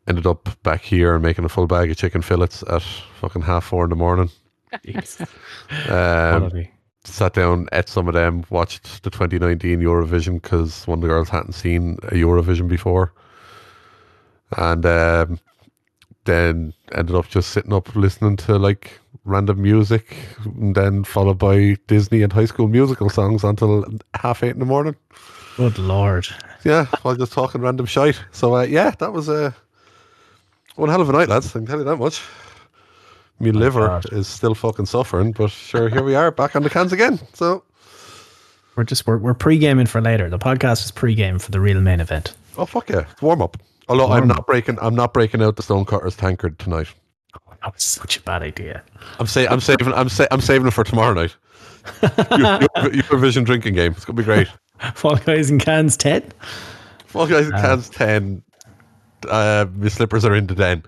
ended 0.07 0.25
up 0.25 0.49
back 0.63 0.81
here 0.81 1.13
and 1.13 1.23
making 1.23 1.45
a 1.45 1.49
full 1.49 1.67
bag 1.67 1.91
of 1.91 1.97
chicken 1.97 2.21
fillets 2.21 2.63
at 2.69 2.81
fucking 2.81 3.43
half 3.43 3.63
four 3.63 3.83
in 3.83 3.89
the 3.89 3.95
morning. 3.95 4.29
Um, 5.89 6.67
sat 7.03 7.33
down, 7.33 7.67
ate 7.71 7.89
some 7.89 8.07
of 8.07 8.13
them, 8.13 8.43
watched 8.49 9.03
the 9.03 9.09
2019 9.09 9.79
Eurovision 9.79 10.41
because 10.41 10.85
one 10.87 10.99
of 10.99 11.01
the 11.01 11.07
girls 11.07 11.29
hadn't 11.29 11.53
seen 11.53 11.97
a 12.03 12.15
Eurovision 12.15 12.67
before, 12.67 13.13
and 14.57 14.85
um, 14.85 15.39
then 16.25 16.73
ended 16.93 17.15
up 17.15 17.27
just 17.27 17.49
sitting 17.49 17.73
up 17.73 17.95
listening 17.95 18.37
to 18.37 18.57
like 18.57 18.99
random 19.25 19.61
music, 19.61 20.15
and 20.43 20.75
then 20.75 21.03
followed 21.03 21.39
by 21.39 21.75
Disney 21.87 22.21
and 22.21 22.33
High 22.33 22.45
School 22.45 22.67
Musical 22.67 23.09
songs 23.09 23.43
until 23.43 23.85
half 24.15 24.43
eight 24.43 24.51
in 24.51 24.59
the 24.59 24.65
morning. 24.65 24.95
Good 25.59 25.77
lord. 25.77 26.25
Yeah, 26.63 26.85
while 27.01 27.17
just 27.17 27.33
talking 27.33 27.59
random 27.59 27.85
shite. 27.85 28.17
So 28.31 28.55
uh, 28.55 28.61
yeah, 28.61 28.91
that 28.99 29.11
was 29.11 29.27
a 29.27 29.53
one 30.77 30.87
hell 30.87 31.01
of 31.01 31.09
a 31.09 31.11
night, 31.11 31.27
lads. 31.27 31.49
I 31.49 31.59
can 31.59 31.65
tell 31.65 31.79
you 31.79 31.83
that 31.83 31.97
much. 31.97 32.21
My 33.41 33.49
liver 33.49 33.87
God. 33.87 34.05
is 34.13 34.25
still 34.29 34.55
fucking 34.55 34.85
suffering, 34.85 35.33
but 35.33 35.51
sure, 35.51 35.89
here 35.89 36.01
we 36.01 36.15
are, 36.15 36.31
back 36.31 36.55
on 36.55 36.63
the 36.63 36.69
cans 36.69 36.93
again. 36.93 37.19
So, 37.33 37.63
We're 38.77 38.85
just 38.85 39.05
we're, 39.05 39.17
we're 39.17 39.33
pre-gaming 39.33 39.85
for 39.85 39.99
later. 39.99 40.29
The 40.29 40.39
podcast 40.39 40.85
is 40.85 40.91
pre-game 40.91 41.39
for 41.39 41.51
the 41.51 41.59
real 41.59 41.81
main 41.81 41.99
event. 41.99 42.33
oh 42.57 42.65
fuck 42.65 42.89
yeah, 42.89 43.05
it's 43.11 43.21
warm 43.21 43.41
up. 43.41 43.57
Although 43.89 44.13
I'm 44.13 44.29
not 44.29 44.45
breaking, 44.47 44.77
I'm 44.81 44.95
not 44.95 45.13
breaking 45.13 45.41
out 45.41 45.57
the 45.57 45.63
Stonecutters 45.63 46.15
tankard 46.15 46.57
tonight. 46.57 46.87
That 47.61 47.73
was 47.73 47.83
such 47.83 48.15
a 48.15 48.21
bad 48.21 48.43
idea. 48.43 48.81
I'm 49.19 49.27
sa- 49.27 49.47
I'm 49.49 49.59
saving, 49.59 49.91
I'm 49.93 50.07
sa- 50.07 50.27
I'm 50.31 50.39
saving 50.39 50.67
it 50.67 50.71
for 50.71 50.85
tomorrow 50.85 51.13
night. 51.13 51.35
Your, 52.01 52.09
your, 52.39 53.03
Eurovision 53.03 53.43
drinking 53.43 53.73
game. 53.75 53.91
It's 53.91 54.05
gonna 54.05 54.15
be 54.15 54.23
great. 54.23 54.47
Fall 54.95 55.17
Guys 55.17 55.49
in 55.49 55.59
Cans 55.59 55.97
10? 55.97 56.31
Fall 57.09 57.25
guys 57.25 57.47
in 57.47 57.53
cans 57.53 57.89
ten. 57.89 58.43
Uh, 59.27 59.65
my 59.75 59.87
slippers 59.87 60.23
are 60.23 60.35
in 60.35 60.45
the 60.45 60.53
den. 60.53 60.83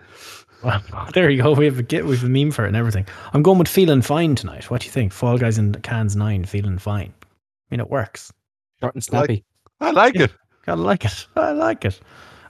Well, 0.64 0.80
there 1.14 1.32
you 1.32 1.42
go. 1.42 1.54
We 1.54 1.66
have 1.66 1.80
a 1.80 1.84
get 1.84 2.06
we 2.06 2.16
have 2.16 2.24
a 2.24 2.30
meme 2.30 2.52
for 2.52 2.64
it 2.64 2.68
and 2.68 2.78
everything. 2.78 3.08
I'm 3.34 3.42
going 3.42 3.58
with 3.58 3.68
feeling 3.68 4.04
fine 4.04 4.36
tonight. 4.36 4.70
What 4.70 4.82
do 4.82 4.86
you 4.86 4.92
think? 4.92 5.12
Fall 5.14 5.40
Guys 5.40 5.58
in 5.58 5.74
Cans 5.82 6.16
9, 6.16 6.46
feeling 6.46 6.78
fine. 6.78 7.12
I 7.24 7.26
mean 7.72 7.80
it 7.80 7.90
works. 7.90 8.32
Short 8.80 8.94
and 8.94 9.04
snappy. 9.04 9.44
I 9.80 9.90
like 9.90 10.16
it. 10.16 10.32
Gotta 10.66 10.82
like 10.82 11.06
it. 11.06 11.26
I 11.36 11.52
like 11.54 11.86
it. 11.86 12.00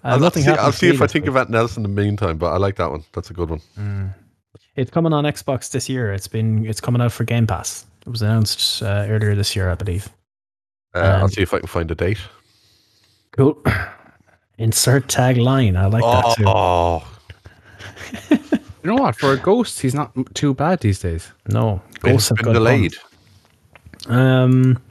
Uh, 0.04 0.10
I'll, 0.10 0.20
nothing 0.20 0.44
see, 0.44 0.52
I'll 0.52 0.74
see 0.74 0.90
if 0.90 1.02
I 1.02 1.08
think 1.08 1.28
of 1.28 1.38
anything 1.38 1.56
else 1.56 1.78
in 1.78 1.84
the 1.84 1.90
meantime, 1.90 2.38
but 2.38 2.52
I 2.52 2.58
like 2.58 2.76
that 2.76 2.92
one. 2.92 3.06
That's 3.14 3.30
a 3.30 3.34
good 3.34 3.52
one. 3.52 4.14
It's 4.76 4.92
coming 4.92 5.14
on 5.14 5.24
Xbox 5.24 5.72
this 5.72 5.88
year. 5.88 6.12
It's 6.12 6.28
been 6.28 6.66
it's 6.66 6.82
coming 6.82 7.02
out 7.02 7.14
for 7.14 7.24
Game 7.24 7.48
Pass. 7.48 7.86
It 8.06 8.10
was 8.10 8.22
announced 8.22 8.84
uh, 8.84 9.06
earlier 9.08 9.34
this 9.36 9.56
year, 9.56 9.70
I 9.70 9.76
believe. 9.76 10.10
Uh, 10.94 11.00
I'll 11.00 11.24
Um, 11.26 11.30
see 11.30 11.42
if 11.42 11.54
I 11.54 11.60
can 11.60 11.68
find 11.68 11.90
a 11.92 11.96
date. 11.96 12.20
Cool. 13.32 13.58
Insert 14.58 15.08
tagline. 15.08 15.78
I 15.78 15.86
like 15.88 16.04
that 16.04 16.36
too. 16.38 16.44
Oh, 16.48 17.08
You 18.84 18.90
know 18.90 18.96
what? 18.96 19.16
For 19.16 19.32
a 19.34 19.38
ghost, 19.38 19.80
he's 19.82 19.94
not 19.94 20.12
too 20.34 20.54
bad 20.54 20.80
these 20.82 21.00
days. 21.00 21.32
No, 21.48 21.82
been, 22.02 22.14
ghosts 22.14 22.30
have 22.30 22.38
been 22.38 22.46
got 22.46 22.54
delayed. 22.54 22.94
puns. 24.06 24.18
Um, 24.18 24.82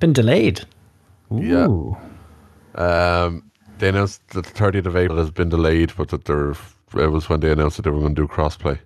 been 0.00 0.12
delayed. 0.12 0.64
Yeah. 1.30 1.66
Um, 2.74 3.50
they 3.78 3.88
announced 3.88 4.26
that 4.30 4.44
the 4.44 4.52
30th 4.52 4.86
of 4.86 4.96
April 4.96 5.18
has 5.18 5.30
been 5.30 5.48
delayed, 5.48 5.92
but 5.96 6.08
that 6.10 6.24
there 6.26 6.50
it 6.96 7.08
was 7.10 7.28
when 7.28 7.40
they 7.40 7.50
announced 7.50 7.76
that 7.78 7.82
they 7.82 7.90
were 7.90 8.00
going 8.00 8.14
to 8.14 8.22
do 8.22 8.28
crossplay. 8.28 8.78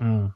Mm. 0.00 0.32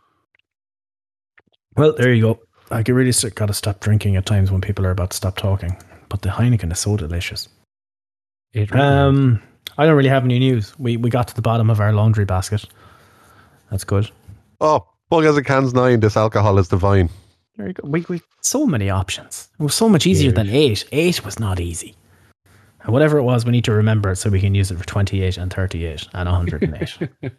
Well, 1.77 1.95
there 1.97 2.13
you 2.13 2.23
go. 2.23 2.41
I 2.71 2.83
get 2.83 2.93
really 2.93 3.13
got 3.35 3.47
to 3.47 3.55
stop 3.55 3.81
drinking 3.81 4.17
at 4.17 4.27
times 4.27 4.51
when 4.51 4.61
people 4.61 4.87
are 4.87 4.91
about 4.91 5.11
to 5.11 5.17
stop 5.17 5.37
talking. 5.37 5.77
But 6.09 6.23
the 6.23 6.29
Heineken 6.29 6.73
is 6.73 6.79
so 6.79 6.97
delicious. 6.97 7.49
It 8.53 8.71
really 8.71 8.85
is. 8.85 8.91
Um, 8.91 9.43
I 9.79 9.87
don't 9.87 9.97
really 9.97 10.09
have 10.09 10.25
any 10.25 10.39
news. 10.39 10.79
We 10.79 10.97
we 10.97 11.11
got 11.11 11.29
to 11.29 11.35
the 11.35 11.43
bottom 11.43 11.71
of 11.71 11.81
our 11.81 11.93
laundry 11.93 12.25
basket. 12.25 12.65
That's 13.71 13.85
good. 13.85 14.11
Oh, 14.61 14.87
Bug 15.09 15.25
as 15.25 15.37
a 15.37 15.43
cans 15.43 15.75
nine. 15.75 16.01
This 16.01 16.17
alcohol 16.17 16.59
is 16.59 16.69
divine. 16.69 17.11
There 17.57 17.67
you 17.67 17.73
go. 17.73 17.89
We 17.89 18.05
we 18.09 18.23
so 18.41 18.67
many 18.67 18.91
options. 18.91 19.49
It 19.59 19.63
was 19.63 19.75
so 19.75 19.89
much 19.89 20.07
easier 20.07 20.33
than 20.33 20.49
eight. 20.49 20.85
Eight 20.93 21.25
was 21.25 21.39
not 21.39 21.61
easy. 21.61 21.95
And 22.83 22.93
whatever 22.93 23.19
it 23.19 23.25
was, 23.25 23.45
we 23.45 23.53
need 23.53 23.65
to 23.65 23.73
remember 23.73 24.11
it 24.13 24.17
so 24.17 24.31
we 24.31 24.41
can 24.41 24.55
use 24.55 24.71
it 24.71 24.79
for 24.79 24.87
twenty-eight 24.87 25.37
and 25.37 25.53
thirty-eight 25.53 26.09
and 26.15 26.29
one 26.29 26.35
hundred 26.35 26.63
and 26.63 26.77
eight. 26.81 27.33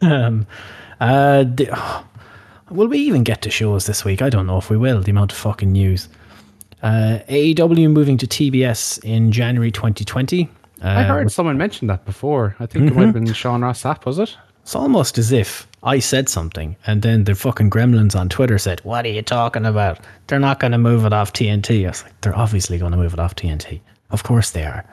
um, 0.02 0.46
uh, 1.00 1.44
the, 1.44 1.68
oh, 1.72 2.04
will 2.72 2.88
we 2.88 2.98
even 2.98 3.22
get 3.22 3.42
to 3.42 3.50
shows 3.50 3.86
this 3.86 4.04
week? 4.04 4.22
I 4.22 4.30
don't 4.30 4.46
know 4.46 4.58
if 4.58 4.70
we 4.70 4.76
will. 4.76 5.00
The 5.00 5.10
amount 5.10 5.32
of 5.32 5.38
fucking 5.38 5.70
news. 5.70 6.08
Uh, 6.82 7.20
AEW 7.28 7.90
moving 7.90 8.18
to 8.18 8.26
TBS 8.26 9.02
in 9.04 9.30
January 9.30 9.70
2020. 9.70 10.48
Uh, 10.82 10.88
I 10.88 11.02
heard 11.04 11.30
someone 11.30 11.56
mention 11.56 11.86
that 11.86 12.04
before. 12.04 12.56
I 12.58 12.66
think 12.66 12.90
it 12.90 12.94
might 12.94 13.04
have 13.04 13.14
been 13.14 13.32
Sean 13.32 13.62
Ross 13.62 13.82
Sapp, 13.82 14.04
was 14.04 14.18
it? 14.18 14.36
It's 14.62 14.74
almost 14.74 15.18
as 15.18 15.32
if 15.32 15.66
I 15.82 15.98
said 15.98 16.28
something 16.28 16.76
and 16.86 17.02
then 17.02 17.24
the 17.24 17.34
fucking 17.34 17.70
gremlins 17.70 18.18
on 18.18 18.28
Twitter 18.28 18.58
said, 18.58 18.80
What 18.84 19.04
are 19.04 19.10
you 19.10 19.22
talking 19.22 19.64
about? 19.64 20.00
They're 20.26 20.38
not 20.38 20.60
going 20.60 20.72
to 20.72 20.78
move 20.78 21.04
it 21.04 21.12
off 21.12 21.32
TNT. 21.32 21.84
I 21.84 21.88
was 21.88 22.02
like, 22.04 22.20
They're 22.20 22.36
obviously 22.36 22.78
going 22.78 22.92
to 22.92 22.98
move 22.98 23.12
it 23.12 23.20
off 23.20 23.34
TNT. 23.34 23.80
Of 24.10 24.22
course 24.22 24.50
they 24.50 24.64
are. 24.64 24.84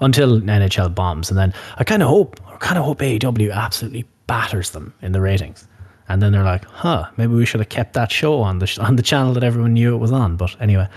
Until 0.00 0.40
NHL 0.40 0.94
bombs. 0.94 1.30
And 1.30 1.38
then 1.38 1.52
I 1.76 1.84
kind 1.84 2.02
of 2.02 2.08
hope, 2.08 2.40
I 2.46 2.56
kind 2.56 2.78
of 2.78 2.84
hope 2.84 2.98
AEW 3.00 3.52
absolutely 3.52 4.06
batters 4.26 4.70
them 4.70 4.92
in 5.02 5.12
the 5.12 5.20
ratings. 5.20 5.66
And 6.10 6.20
then 6.20 6.32
they're 6.32 6.44
like, 6.44 6.64
huh, 6.64 7.08
maybe 7.16 7.34
we 7.34 7.46
should 7.46 7.60
have 7.60 7.68
kept 7.68 7.94
that 7.94 8.10
show 8.10 8.40
on 8.40 8.58
the, 8.58 8.66
sh- 8.66 8.78
on 8.88 8.96
the 8.96 9.02
channel 9.02 9.32
that 9.34 9.44
everyone 9.44 9.74
knew 9.74 9.94
it 9.94 9.98
was 9.98 10.12
on. 10.12 10.36
But 10.36 10.54
anyway, 10.60 10.88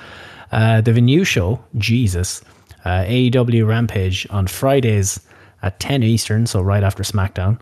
uh, 0.52 0.82
they 0.82 0.91
have 0.91 0.97
a 0.97 1.02
new 1.02 1.23
show, 1.23 1.63
Jesus, 1.78 2.41
uh, 2.84 3.04
AEW 3.04 3.67
Rampage 3.67 4.28
on 4.32 4.47
Fridays 4.47 5.19
at 5.62 5.80
10 5.80 6.04
Eastern, 6.04 6.45
so 6.47 6.62
right 6.62 6.84
after 6.84 7.04
SmackDown, 7.04 7.60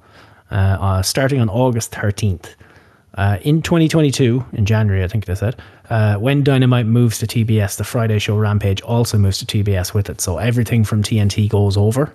uh, 0.49 0.55
uh, 0.55 1.01
starting 1.01 1.41
on 1.41 1.49
August 1.49 1.91
13th. 1.91 2.55
Uh, 3.15 3.37
in 3.41 3.61
2022, 3.61 4.45
in 4.53 4.65
January, 4.65 5.03
I 5.03 5.07
think 5.07 5.25
they 5.25 5.35
said, 5.35 5.61
uh, 5.89 6.15
when 6.15 6.43
Dynamite 6.43 6.85
moves 6.85 7.19
to 7.19 7.27
TBS, 7.27 7.75
the 7.75 7.83
Friday 7.83 8.17
show 8.19 8.37
Rampage 8.37 8.81
also 8.81 9.17
moves 9.17 9.37
to 9.39 9.45
TBS 9.45 9.93
with 9.93 10.09
it. 10.09 10.21
So 10.21 10.37
everything 10.37 10.85
from 10.85 11.03
TNT 11.03 11.49
goes 11.49 11.75
over. 11.75 12.13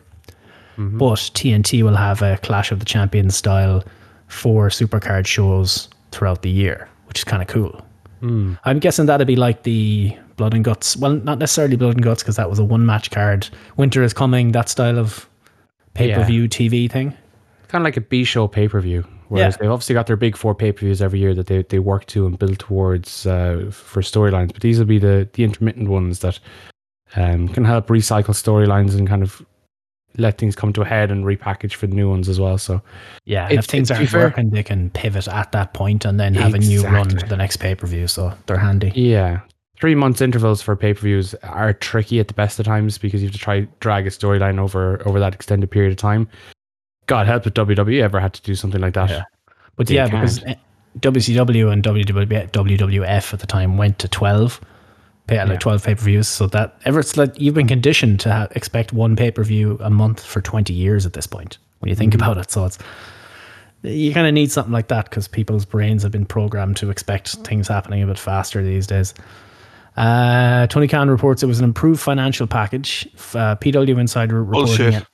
But 0.99 1.17
TNT 1.35 1.83
will 1.83 1.97
have 1.97 2.23
a 2.23 2.39
Clash 2.39 2.73
of 2.73 2.79
the 2.79 2.85
Champions 2.87 3.37
style 3.37 3.85
four 4.29 4.69
supercard 4.69 5.27
shows 5.27 5.89
throughout 6.13 6.43
the 6.43 6.51
year, 6.51 6.89
which 7.09 7.19
is 7.19 7.25
kind 7.25 7.43
of 7.43 7.49
cool. 7.49 7.83
I'm 8.65 8.81
guessing 8.81 9.07
that'd 9.07 9.25
be 9.27 9.37
like 9.37 9.63
the 9.63 10.17
Blood 10.35 10.53
and 10.53 10.65
Guts. 10.65 10.97
Well, 10.97 11.13
not 11.13 11.39
necessarily 11.39 11.77
Blood 11.77 11.95
and 11.95 12.03
Guts 12.03 12.25
because 12.25 12.35
that 12.37 12.51
was 12.51 12.59
a 12.59 12.65
one 12.65 12.85
match 12.85 13.13
card. 13.13 13.49
Winter 13.77 14.03
is 14.03 14.13
coming, 14.13 14.51
that 14.51 14.69
style 14.69 14.99
of 14.99 15.29
pay 15.95 16.13
per 16.13 16.25
view 16.25 16.49
TV 16.49 16.91
thing. 16.91 17.11
Kind 17.69 17.83
of 17.83 17.85
like 17.85 17.97
a 17.97 18.01
B 18.01 18.25
show 18.25 18.49
pay 18.49 18.67
per 18.67 18.81
view. 18.81 19.05
Whereas 19.29 19.55
Yeah. 19.55 19.59
they've 19.63 19.71
obviously 19.71 19.95
got 19.95 20.07
their 20.09 20.17
big 20.17 20.37
four 20.37 20.57
pay 20.57 20.73
per 20.73 20.81
views 20.81 21.01
every 21.01 21.21
year 21.21 21.35
that 21.35 21.47
they, 21.47 21.63
they 21.63 21.79
work 21.79 22.07
to 22.07 22.27
and 22.27 22.37
build 22.37 22.59
towards 22.59 23.27
uh, 23.27 23.69
for 23.71 24.01
storylines. 24.03 24.53
But 24.53 24.63
these 24.63 24.79
will 24.81 24.87
be 24.87 24.99
the, 24.99 25.29
the 25.35 25.45
intermittent 25.45 25.89
ones 25.89 26.19
that 26.21 26.41
um, 27.15 27.49
can 27.49 27.65
help 27.65 27.87
recycle 27.87 28.35
storylines 28.35 28.97
and 28.99 29.07
kind 29.09 29.23
of 29.23 29.45
let 30.19 30.39
things 30.39 30.57
come 30.57 30.73
to 30.75 30.83
a 30.83 30.85
head 30.85 31.11
and 31.11 31.25
repackage 31.25 31.75
for 31.75 31.87
the 31.87 31.95
new 31.95 32.09
ones 32.11 32.29
as 32.29 32.39
well. 32.41 32.59
So 32.59 32.81
Yeah, 33.25 33.49
and 33.49 33.59
if 33.59 33.67
things 33.67 33.91
aren't 33.91 34.13
working, 34.13 34.51
they 34.51 34.63
can 34.63 34.91
pivot 34.91 35.29
at 35.29 35.53
that 35.53 35.73
point 35.75 36.05
and 36.05 36.19
then 36.21 36.35
have 36.35 36.55
a 36.55 36.59
new 36.59 36.83
run 36.83 37.03
Exactly. 37.07 37.21
to 37.21 37.27
the 37.27 37.37
next 37.37 37.57
pay 37.59 37.75
per 37.75 37.87
view. 37.87 38.07
So 38.09 38.33
they're 38.47 38.57
handy. 38.59 38.93
Yeah. 38.95 39.41
Three 39.79 39.95
months 39.95 40.23
intervals 40.23 40.63
for 40.63 40.75
pay 40.75 40.95
per 40.95 41.01
views 41.03 41.35
are 41.43 41.73
tricky 41.75 42.19
at 42.21 42.29
the 42.29 42.35
best 42.35 42.59
of 42.59 42.65
times 42.67 42.97
because 42.99 43.21
you 43.23 43.29
have 43.29 43.35
to 43.35 43.39
try 43.39 43.67
drag 43.81 44.07
a 44.07 44.11
storyline 44.11 44.59
over 44.59 45.07
over 45.07 45.21
that 45.21 45.35
extended 45.35 45.71
period 45.71 45.91
of 45.93 45.99
time. 45.99 46.29
God 47.07 47.27
help 47.27 47.47
if 47.47 47.55
WWE 47.55 48.03
ever 48.03 48.19
had 48.19 48.33
to 48.35 48.43
do 48.43 48.55
something 48.55 48.81
like 48.81 48.95
that. 48.95 49.11
Yeah. 49.11 49.23
But 49.77 49.87
They 49.89 49.95
yeah, 49.97 50.07
because 50.07 50.39
can't. 50.39 50.59
eh, 50.59 50.61
WCW 51.01 51.71
and 51.71 51.83
WWF, 51.85 52.51
WWF 52.53 53.35
at 53.35 53.41
the 53.41 53.47
time 53.47 53.77
went 53.77 53.99
to 53.99 54.09
12, 54.09 54.61
pay, 55.27 55.39
like 55.41 55.49
Yeah. 55.55 55.59
12 55.59 55.85
pay 55.85 55.95
per 55.95 56.03
views. 56.05 56.29
So 56.29 56.47
that 56.49 56.77
ever 56.85 57.01
it's 57.01 57.17
like 57.17 57.39
you've 57.41 57.55
been 57.55 57.67
conditioned 57.69 58.21
to 58.21 58.33
ha- 58.33 58.49
expect 58.53 58.93
one 58.93 59.17
pay 59.17 59.31
per 59.31 59.43
view 59.45 59.79
a 59.81 59.91
month 59.91 60.23
for 60.25 60.41
20 60.41 60.73
years 60.73 61.05
at 61.07 61.13
this 61.15 61.27
point 61.27 61.59
when 61.81 61.89
you 61.89 61.95
think 61.97 62.13
Mm-hmm. 62.13 62.23
about 62.23 62.39
it. 62.39 62.51
So 62.51 62.65
it's 62.65 62.79
you 63.83 64.13
kind 64.13 64.27
of 64.27 64.35
need 64.35 64.51
something 64.51 64.73
like 64.73 64.89
that 64.89 65.09
because 65.11 65.29
people's 65.29 65.65
brains 65.65 66.03
have 66.03 66.11
been 66.11 66.27
programmed 66.27 66.77
to 66.79 66.91
expect 66.91 67.29
things 67.47 67.69
happening 67.69 68.03
a 68.03 68.07
bit 68.07 68.19
faster 68.19 68.63
these 68.63 68.87
days. 68.87 69.15
Uh, 69.97 70.67
Tony 70.67 70.89
Khan 70.89 71.09
reports 71.09 71.43
it 71.43 71.47
was 71.47 71.59
an 71.59 71.65
improved 71.65 72.01
financial 72.01 72.47
package. 72.47 73.07
Uh, 73.35 73.57
PW 73.57 73.99
Insider 73.99 74.43
reporting 74.43 74.93
it. 74.93 75.07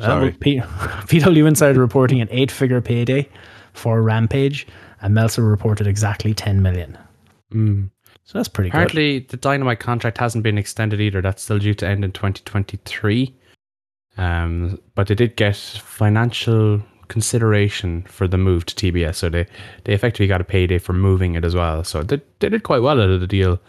Sorry. 0.00 0.28
Uh, 0.28 0.32
P- 0.40 0.58
PW 0.60 1.46
Insider 1.46 1.78
reporting 1.80 2.20
an 2.20 2.28
eight-figure 2.30 2.80
payday 2.80 3.28
for 3.72 4.02
Rampage, 4.02 4.66
and 5.00 5.14
Meltzer 5.14 5.42
reported 5.42 5.86
exactly 5.86 6.34
10 6.34 6.60
million. 6.62 6.98
Mm. 7.52 7.90
So 8.26 8.38
that's 8.38 8.48
pretty 8.48 8.70
good. 8.70 8.76
Apparently, 8.76 9.20
the 9.20 9.36
Dynamite 9.36 9.78
contract 9.78 10.18
hasn't 10.18 10.42
been 10.42 10.58
extended 10.58 11.00
either. 11.00 11.22
That's 11.22 11.42
still 11.42 11.60
due 11.60 11.74
to 11.74 11.86
end 11.86 12.04
in 12.04 12.10
2023. 12.10 13.32
Um, 14.18 14.80
but 14.96 15.06
they 15.06 15.14
did 15.14 15.36
get 15.36 15.56
financial 15.56 16.82
consideration 17.06 18.02
for 18.02 18.26
the 18.26 18.36
move 18.36 18.66
to 18.66 18.74
TBS, 18.74 19.14
so 19.14 19.28
they 19.28 19.46
they 19.84 19.92
effectively 19.92 20.26
got 20.26 20.40
a 20.40 20.44
payday 20.44 20.78
for 20.78 20.92
moving 20.92 21.36
it 21.36 21.44
as 21.44 21.54
well. 21.54 21.84
So 21.84 22.02
they 22.02 22.20
they 22.40 22.48
did 22.48 22.64
quite 22.64 22.82
well 22.82 23.00
out 23.00 23.10
of 23.10 23.20
the 23.20 23.26
deal. 23.28 23.60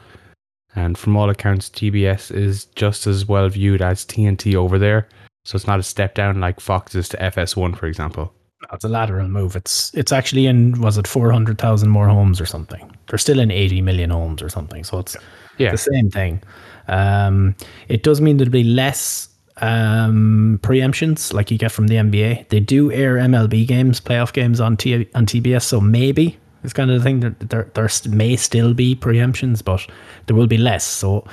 And 0.75 0.97
from 0.97 1.15
all 1.15 1.29
accounts, 1.29 1.69
TBS 1.69 2.31
is 2.31 2.65
just 2.65 3.07
as 3.07 3.27
well 3.27 3.49
viewed 3.49 3.81
as 3.81 4.05
TNT 4.05 4.55
over 4.55 4.77
there. 4.77 5.07
So 5.45 5.55
it's 5.55 5.67
not 5.67 5.79
a 5.79 5.83
step 5.83 6.13
down 6.13 6.39
like 6.39 6.59
Fox 6.59 6.93
is 6.93 7.09
to 7.09 7.17
FS1, 7.17 7.77
for 7.77 7.87
example. 7.87 8.33
It's 8.73 8.83
a 8.83 8.89
lateral 8.89 9.27
move. 9.27 9.55
It's 9.55 9.93
it's 9.93 10.11
actually 10.11 10.47
in 10.47 10.81
was 10.81 10.97
it 10.97 11.07
400,000 11.07 11.89
more 11.89 12.07
homes 12.07 12.41
or 12.41 12.45
something. 12.45 12.89
They're 13.07 13.19
still 13.19 13.39
in 13.39 13.51
80 13.51 13.81
million 13.81 14.09
homes 14.09 14.41
or 14.41 14.49
something. 14.49 14.83
So 14.83 14.99
it's 14.99 15.15
Yeah. 15.57 15.71
the 15.71 15.77
same 15.77 16.09
thing. 16.09 16.41
Um, 16.87 17.55
it 17.87 18.03
does 18.03 18.19
mean 18.21 18.37
there'll 18.37 18.51
be 18.51 18.63
less 18.63 19.29
um, 19.61 20.59
preemptions 20.61 21.33
like 21.33 21.49
you 21.51 21.57
get 21.57 21.71
from 21.71 21.87
the 21.87 21.95
NBA. 21.95 22.47
They 22.49 22.59
do 22.59 22.91
air 22.91 23.15
MLB 23.17 23.65
games, 23.67 23.99
playoff 23.99 24.31
games 24.33 24.59
on 24.59 24.77
T- 24.77 25.07
on 25.15 25.25
TBS, 25.25 25.63
so 25.63 25.79
maybe 25.81 26.37
it's 26.63 26.73
kind 26.73 26.91
of 26.91 26.97
the 26.99 27.03
thing 27.03 27.19
that 27.21 27.49
there 27.49 27.69
there 27.73 27.89
may 28.09 28.35
still 28.35 28.73
be 28.73 28.95
preemptions, 28.95 29.63
but 29.63 29.85
there 30.25 30.35
will 30.35 30.47
be 30.47 30.57
less. 30.57 30.83
So. 30.83 31.25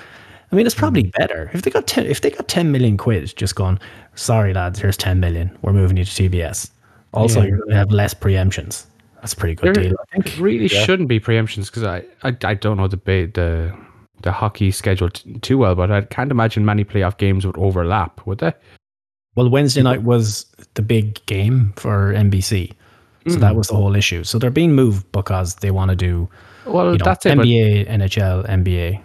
I 0.53 0.57
mean, 0.57 0.67
it's 0.67 0.75
probably 0.75 1.11
better 1.19 1.51
if 1.53 1.63
they 1.63 1.71
got 1.71 1.89
ten, 1.89 2.07
if 2.07 2.21
they 2.21 2.31
got 2.31 2.47
ten 2.47 2.71
million 2.71 2.97
quid, 2.97 3.35
just 3.37 3.57
gone. 3.57 3.81
Sorry, 4.15 4.55
lads, 4.55 4.79
here's 4.79 4.97
ten 4.97 5.19
million. 5.19 5.51
We're 5.63 5.73
moving 5.73 5.97
you 5.97 6.05
to 6.05 6.11
TBS. 6.31 6.71
Also, 7.15 7.41
Yeah. 7.41 7.49
you're 7.49 7.59
going 7.59 7.71
to 7.71 7.77
have 7.77 7.91
less 7.91 8.13
preemptions. 8.13 8.87
That's 9.17 9.33
a 9.33 9.37
pretty 9.37 9.55
good 9.55 9.75
There, 9.75 9.85
deal, 9.85 9.97
I 9.99 10.05
think. 10.13 10.35
there 10.35 10.45
really 10.45 10.69
shouldn't 10.69 11.09
be 11.09 11.19
preemptions 11.19 11.67
because 11.67 11.85
I, 11.85 12.05
I 12.23 12.37
I 12.45 12.55
don't 12.55 12.77
know 12.77 12.89
the 12.89 12.97
the 12.97 13.73
the 14.21 14.33
hockey 14.33 14.71
schedule 14.71 15.09
t- 15.09 15.39
too 15.41 15.57
well, 15.59 15.75
but 15.75 15.91
I 15.91 16.03
can't 16.03 16.31
imagine 16.31 16.65
many 16.65 16.85
playoff 16.85 17.17
games 17.17 17.47
would 17.47 17.57
overlap, 17.57 18.27
would 18.27 18.39
they? 18.39 18.53
Well, 19.35 19.49
Wednesday 19.49 19.83
night 19.83 20.03
was 20.03 20.47
the 20.75 20.83
big 20.83 21.25
game 21.27 21.73
for 21.77 22.13
NBC, 22.13 22.73
so 23.29 23.37
that 23.37 23.53
hmm. 23.53 23.59
was 23.59 23.69
the 23.69 23.77
whole 23.77 23.97
issue. 23.97 24.25
So 24.25 24.39
they're 24.39 24.51
being 24.51 24.75
moved 24.75 25.11
because 25.13 25.57
they 25.57 25.71
want 25.71 25.91
to 25.91 25.97
do 25.97 26.29
Well, 26.67 26.93
you 26.93 26.99
know, 26.99 27.05
that's 27.05 27.25
it. 27.27 27.39
NBA, 27.39 27.89
NHL, 27.89 28.47
NBA. 28.49 29.01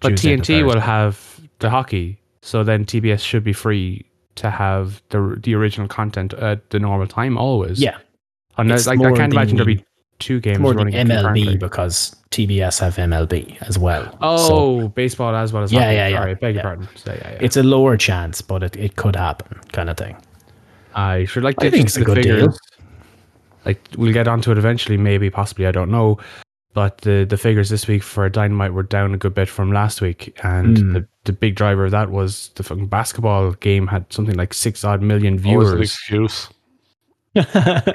but 0.00 0.10
Tuesday 0.10 0.36
TNT 0.36 0.66
will 0.66 0.80
have 0.80 1.40
the 1.60 1.70
hockey, 1.70 2.18
so 2.40 2.64
then 2.64 2.84
TBS 2.84 3.20
should 3.20 3.44
be 3.44 3.52
free 3.52 4.04
to 4.36 4.50
have 4.50 5.02
the 5.10 5.38
the 5.42 5.54
original 5.54 5.88
content 5.88 6.34
at 6.34 6.70
the 6.70 6.78
normal 6.78 7.06
time 7.06 7.36
always. 7.38 7.80
Yeah, 7.80 7.98
unless 8.58 8.86
like 8.86 9.00
I 9.00 9.12
can't 9.12 9.32
imagine 9.32 9.56
there'll 9.56 9.66
be 9.74 9.84
two 10.18 10.40
games 10.40 10.60
More 10.60 10.72
the 10.72 10.78
running 10.84 10.94
MLB 10.94 11.58
because 11.58 12.14
TBS 12.30 12.78
have 12.80 12.94
MLB 12.96 13.60
as 13.62 13.78
well. 13.78 14.04
So 14.12 14.16
Oh, 14.20 14.88
baseball 14.88 15.34
as 15.34 15.52
well 15.52 15.64
as 15.64 15.72
Yeah, 15.72 15.90
yeah, 15.90 16.08
yeah. 16.08 16.18
Sorry, 16.18 16.34
beg 16.36 16.54
your 16.54 16.62
Yeah. 16.62 16.62
pardon. 16.62 16.88
So, 16.94 17.12
yeah, 17.12 17.30
yeah. 17.32 17.38
it's 17.40 17.56
a 17.56 17.62
lower 17.64 17.96
chance, 17.96 18.40
but 18.40 18.62
it, 18.62 18.76
it 18.76 18.96
could 18.96 19.16
happen, 19.16 19.58
kind 19.72 19.90
of 19.90 19.96
thing. 19.96 20.16
I 20.94 21.24
should 21.24 21.42
like 21.42 21.56
I 21.60 21.64
to 21.64 21.70
think 21.72 21.86
it's 21.86 21.96
a 21.96 22.00
the 22.00 22.04
good 22.04 22.22
deal. 22.22 22.36
figures. 22.36 22.58
Like 23.64 23.80
we'll 23.96 24.12
get 24.12 24.28
onto 24.28 24.50
it 24.52 24.58
eventually, 24.58 24.96
maybe, 24.96 25.28
possibly, 25.30 25.66
I 25.66 25.72
don't 25.72 25.90
know. 25.90 26.18
But 26.74 26.98
the 27.02 27.26
the 27.28 27.36
figures 27.36 27.68
this 27.68 27.86
week 27.86 28.02
for 28.02 28.28
Dynamite 28.30 28.72
were 28.72 28.82
down 28.82 29.12
a 29.12 29.18
good 29.18 29.34
bit 29.34 29.48
from 29.48 29.72
last 29.72 30.00
week, 30.00 30.38
and 30.42 30.78
Hmm. 30.78 30.92
the, 30.94 31.08
the 31.24 31.32
big 31.32 31.54
driver 31.54 31.84
of 31.84 31.90
that 31.90 32.10
was 32.10 32.50
the 32.54 32.62
fucking 32.62 32.86
basketball 32.86 33.52
game 33.52 33.86
had 33.88 34.10
something 34.10 34.36
like 34.36 34.54
six 34.54 34.82
odd 34.84 35.02
million 35.02 35.34
Always 35.44 35.70
an 35.72 35.76
viewers. 35.76 35.90
excuse. 35.90 36.48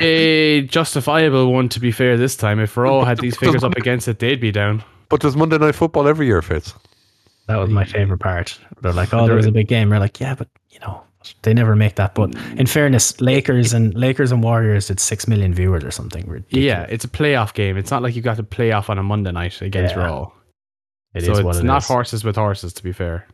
a 0.01 0.61
justifiable 0.69 1.53
one, 1.53 1.69
to 1.69 1.79
be 1.79 1.91
fair. 1.91 2.17
This 2.17 2.35
time, 2.35 2.59
if 2.59 2.75
Raw 2.77 3.03
had 3.05 3.19
these 3.19 3.37
figures 3.37 3.63
up 3.63 3.75
against 3.75 4.07
it, 4.07 4.19
they'd 4.19 4.39
be 4.41 4.51
down. 4.51 4.83
But 5.09 5.21
there's 5.21 5.35
Monday 5.35 5.57
Night 5.57 5.75
Football 5.75 6.07
every 6.07 6.25
year, 6.27 6.41
Fitz. 6.41 6.73
That 7.47 7.57
was 7.57 7.69
my 7.69 7.85
favorite 7.85 8.19
part. 8.19 8.59
They're 8.81 8.93
like, 8.93 9.13
oh, 9.13 9.25
there 9.27 9.35
was 9.35 9.45
a 9.45 9.51
big 9.51 9.67
game. 9.67 9.89
We're 9.89 9.99
like, 9.99 10.19
yeah, 10.19 10.35
but 10.35 10.49
you 10.69 10.79
know, 10.79 11.01
they 11.43 11.53
never 11.53 11.75
make 11.75 11.95
that. 11.95 12.15
But 12.15 12.35
in 12.57 12.65
fairness, 12.67 13.19
Lakers 13.21 13.73
and 13.73 13.93
Lakers 13.95 14.31
and 14.31 14.43
Warriors 14.43 14.87
did 14.87 14.99
six 14.99 15.27
million 15.27 15.53
viewers 15.53 15.83
or 15.83 15.91
something. 15.91 16.25
Ridiculous. 16.27 16.63
Yeah, 16.65 16.83
it's 16.83 17.05
a 17.05 17.07
playoff 17.09 17.53
game. 17.53 17.77
It's 17.77 17.91
not 17.91 18.01
like 18.03 18.15
you 18.15 18.21
got 18.21 18.37
to 18.37 18.43
play 18.43 18.71
off 18.71 18.89
on 18.89 18.97
a 18.97 19.03
Monday 19.03 19.31
night 19.31 19.61
against 19.61 19.95
Yeah. 19.95 20.05
Raw. 20.05 20.31
it 21.13 21.23
so 21.23 21.31
is 21.31 21.37
it's 21.39 21.45
what 21.45 21.55
it 21.57 21.63
not 21.63 21.83
is. 21.83 21.87
horses 21.87 22.23
with 22.23 22.35
horses, 22.35 22.73
to 22.73 22.83
be 22.83 22.91
fair. 22.91 23.25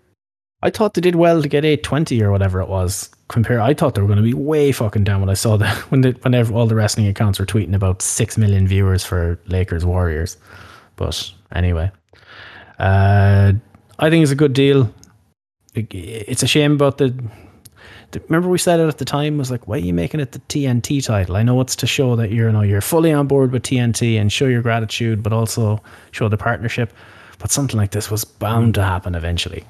I 0.62 0.70
thought 0.70 0.94
they 0.94 1.02
did 1.02 1.16
well 1.16 1.42
to 1.42 1.50
get 1.50 1.66
eight 1.66 1.84
twenty 1.84 2.22
or 2.24 2.32
whatever 2.32 2.62
it 2.62 2.70
was. 2.70 3.10
Compare, 3.28 3.60
I 3.60 3.74
thought 3.74 3.96
they 3.96 4.02
were 4.02 4.08
going 4.08 4.18
to 4.18 4.24
be 4.24 4.34
way 4.34 4.72
fucking 4.72 5.04
down 5.04 5.20
when 5.20 5.30
I 5.30 5.34
saw 5.34 5.58
that 5.58 5.76
when 5.92 6.02
they, 6.02 6.12
whenever 6.12 6.54
all 6.54 6.68
the 6.68 6.76
wrestling 6.76 7.08
accounts 7.08 7.38
were 7.40 7.46
tweeting 7.46 7.74
about 7.76 8.02
six 8.02 8.38
million 8.38 8.68
viewers 8.68 9.04
for 9.04 9.38
Lakers 9.48 9.84
Warriors. 9.86 10.38
But 10.96 11.32
anyway, 11.54 11.92
uh, 12.80 13.54
I 14.00 14.10
think 14.10 14.24
it's 14.24 14.32
a 14.32 14.36
good 14.36 14.54
deal. 14.54 14.94
It- 15.76 15.88
It's 15.94 16.44
a 16.44 16.48
shame 16.48 16.74
about 16.74 16.98
the. 16.98 17.14
Remember 18.30 18.50
we 18.50 18.58
said 18.58 18.80
it 18.80 18.88
at 18.88 18.98
the 18.98 19.06
time 19.06 19.38
was 19.38 19.52
like, 19.52 19.68
why 19.68 19.76
are 19.76 19.80
you 19.80 19.94
making 19.94 20.20
it 20.20 20.32
the 20.32 20.40
TNT 20.40 21.04
title? 21.04 21.36
I 21.36 21.44
know 21.44 21.60
it's 21.62 21.76
to 21.78 21.88
show 21.88 22.16
that 22.16 22.32
you're, 22.32 22.48
you 22.48 22.54
know, 22.54 22.62
you're 22.62 22.82
fully 22.82 23.12
on 23.12 23.28
board 23.28 23.52
with 23.52 23.64
TNT 23.64 24.20
and 24.20 24.32
show 24.32 24.46
your 24.46 24.62
gratitude, 24.62 25.24
but 25.24 25.34
also 25.34 25.82
show 26.12 26.28
the 26.30 26.38
partnership. 26.38 26.94
But 27.40 27.52
something 27.52 27.78
like 27.78 27.92
this 27.92 28.10
was 28.12 28.24
bound 28.24 28.76
to 28.76 28.84
happen 28.84 29.16
eventually, 29.16 29.64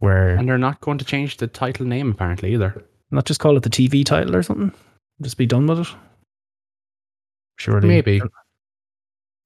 where 0.00 0.36
And 0.36 0.48
they're 0.48 0.58
not 0.58 0.80
going 0.80 0.98
to 0.98 1.04
change 1.04 1.36
the 1.38 1.46
title 1.46 1.86
name, 1.86 2.10
apparently, 2.10 2.52
either. 2.54 2.82
not 3.10 3.24
just 3.24 3.40
call 3.40 3.56
it 3.56 3.62
the 3.62 3.70
TV 3.70 4.04
title 4.04 4.36
or 4.36 4.42
something. 4.42 4.72
Just 5.22 5.36
be 5.38 5.46
done 5.46 5.66
with 5.66 5.80
it. 5.80 5.88
Surely, 7.58 7.88
Maybe. 7.88 8.20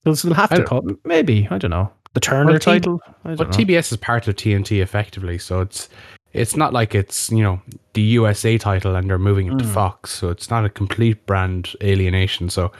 they'll, 0.05 0.15
have 0.35 0.51
to 0.51 0.65
call. 0.65 0.85
Maybe 1.05 1.47
I 1.51 1.59
don't 1.59 1.71
know 1.71 1.93
the 2.15 2.21
Turner 2.21 2.51
Well, 2.53 2.59
T- 2.59 2.65
title. 2.65 3.01
Don't 3.25 3.37
But 3.37 3.51
know. 3.51 3.57
TBS 3.57 3.93
is 3.93 3.99
part 3.99 4.27
of 4.27 4.35
TNT 4.37 4.81
effectively, 4.83 5.39
so 5.39 5.61
it's 5.61 5.89
it's 6.33 6.57
not 6.57 6.73
like 6.73 6.95
it's 6.95 7.31
you 7.31 7.43
know 7.43 7.61
the 7.95 8.03
USA 8.03 8.57
title 8.59 8.95
and 8.97 9.09
they're 9.11 9.19
moving 9.19 9.47
it 9.49 9.59
to 9.59 9.65
Mm. 9.65 9.73
Fox, 9.75 10.11
so 10.11 10.29
it's 10.31 10.51
not 10.51 10.65
a 10.65 10.69
complete 10.71 11.27
brand 11.27 11.75
alienation. 11.83 12.49
So 12.51 12.71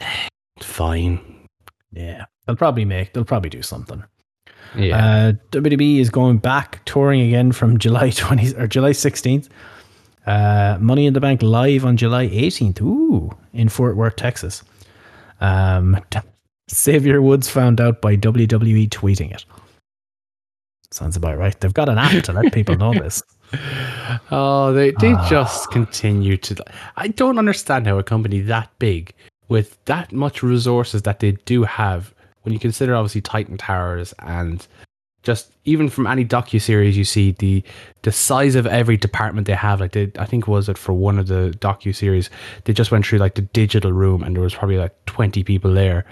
fine, 0.60 1.20
yeah, 1.92 2.24
they'll 2.46 2.56
probably 2.56 2.84
make. 2.84 3.12
They'll 3.12 3.24
probably 3.24 3.50
do 3.50 3.62
something. 3.62 4.02
yeah. 4.76 4.96
Uh, 4.96 5.32
WWE 5.50 5.98
is 6.00 6.10
going 6.10 6.38
back 6.38 6.84
touring 6.84 7.20
again 7.20 7.52
from 7.52 7.78
July 7.84 8.08
20th 8.10 8.58
or 8.58 8.66
July 8.66 8.90
16th. 8.90 9.48
Uh, 10.26 10.76
Money 10.80 11.06
in 11.06 11.14
the 11.14 11.20
Bank 11.20 11.42
live 11.42 11.86
on 11.86 11.96
July 11.96 12.28
18th. 12.28 12.82
Ooh, 12.82 13.30
in 13.54 13.68
Fort 13.70 13.96
Worth, 13.96 14.16
Texas. 14.16 14.62
Um, 15.40 15.98
Xavier 16.70 17.22
Woods 17.22 17.48
found 17.48 17.80
out 17.80 18.02
by 18.02 18.14
WWE 18.16 18.90
tweeting 18.90 19.32
it. 19.32 19.46
Sounds 20.90 21.16
about 21.16 21.36
right. 21.38 21.58
They've 21.60 21.74
got 21.74 21.88
an 21.88 21.98
app 21.98 22.24
to 22.24 22.32
let 22.32 22.52
people 22.52 22.76
know 22.76 22.92
this. 23.02 23.22
oh, 24.30 24.72
they 24.72 24.90
they 24.92 25.12
Ah. 25.12 25.28
just 25.28 25.70
continue 25.70 26.36
to. 26.38 26.56
I 26.96 27.08
don't 27.08 27.38
understand 27.38 27.86
how 27.86 27.98
a 27.98 28.02
company 28.02 28.40
that 28.40 28.70
big 28.78 29.12
with 29.48 29.82
that 29.86 30.12
much 30.12 30.42
resources 30.42 31.02
that 31.02 31.20
they 31.20 31.32
do 31.44 31.64
have, 31.64 32.14
when 32.42 32.52
you 32.52 32.58
consider 32.58 32.94
obviously 32.94 33.20
Titan 33.20 33.56
Towers 33.58 34.14
and 34.20 34.66
just 35.22 35.52
even 35.64 35.88
from 35.90 36.06
any 36.06 36.24
docu 36.24 36.60
series 36.60 36.96
you 36.96 37.04
see 37.04 37.32
the 37.32 37.62
the 38.02 38.12
size 38.12 38.54
of 38.54 38.66
every 38.66 38.96
department 38.96 39.46
they 39.46 39.52
have 39.54 39.80
like 39.80 39.92
they 39.92 40.10
I 40.18 40.24
think 40.24 40.46
was 40.46 40.68
it 40.68 40.78
for 40.78 40.92
one 40.92 41.18
of 41.18 41.26
the 41.26 41.52
docu 41.58 41.94
series 41.94 42.30
they 42.64 42.72
just 42.72 42.92
went 42.92 43.04
through 43.04 43.18
like 43.18 43.34
the 43.34 43.42
digital 43.42 43.92
room 43.92 44.22
and 44.22 44.34
there 44.36 44.42
was 44.42 44.54
probably 44.54 44.78
like 44.78 44.94
20 45.06 45.42
people 45.42 45.74
there 45.74 46.04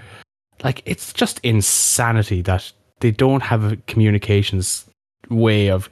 like 0.64 0.82
it's 0.86 1.12
just 1.12 1.38
insanity 1.44 2.42
that 2.42 2.70
they 3.00 3.10
don't 3.10 3.42
have 3.42 3.72
a 3.72 3.76
communications 3.88 4.86
way 5.28 5.70
of 5.70 5.90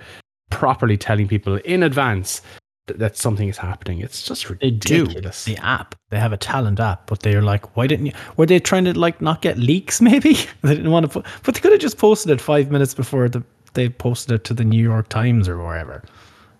properly 0.51 0.97
telling 0.97 1.27
people 1.27 1.57
in 1.57 1.83
advance 1.83 2.40
th- 2.87 2.99
that 2.99 3.17
something 3.17 3.49
is 3.49 3.59
happening 3.59 4.01
it's 4.01 4.23
just 4.23 4.49
They 4.61 4.71
do 4.71 5.03
ridiculous 5.03 5.45
the 5.45 5.57
app. 5.59 5.95
They 6.11 6.19
have 6.19 6.33
a 6.33 6.37
talent 6.37 6.79
app, 6.79 7.07
but 7.07 7.21
they're 7.21 7.43
like, 7.43 7.77
why 7.77 7.87
didn't 7.87 8.07
you? 8.07 8.12
Were 8.37 8.47
they 8.47 8.61
trying 8.61 8.85
to 8.85 8.99
like 8.99 9.21
not 9.21 9.43
get 9.43 9.59
leaks? 9.59 10.01
Maybe 10.12 10.35
they 10.62 10.75
didn't 10.75 10.90
want 10.90 11.05
to 11.05 11.11
put, 11.11 11.27
but 11.43 11.55
they 11.55 11.61
could 11.61 11.73
have 11.73 11.81
just 11.81 11.99
posted 11.99 12.31
it 12.31 12.40
five 12.40 12.71
minutes 12.71 12.95
before 12.95 13.29
the 13.29 13.43
they 13.75 13.88
posted 13.88 14.37
it 14.37 14.45
to 14.45 14.55
the 14.55 14.64
New 14.64 14.83
York 14.83 15.09
Times 15.09 15.49
or 15.49 15.59
wherever. 15.59 16.03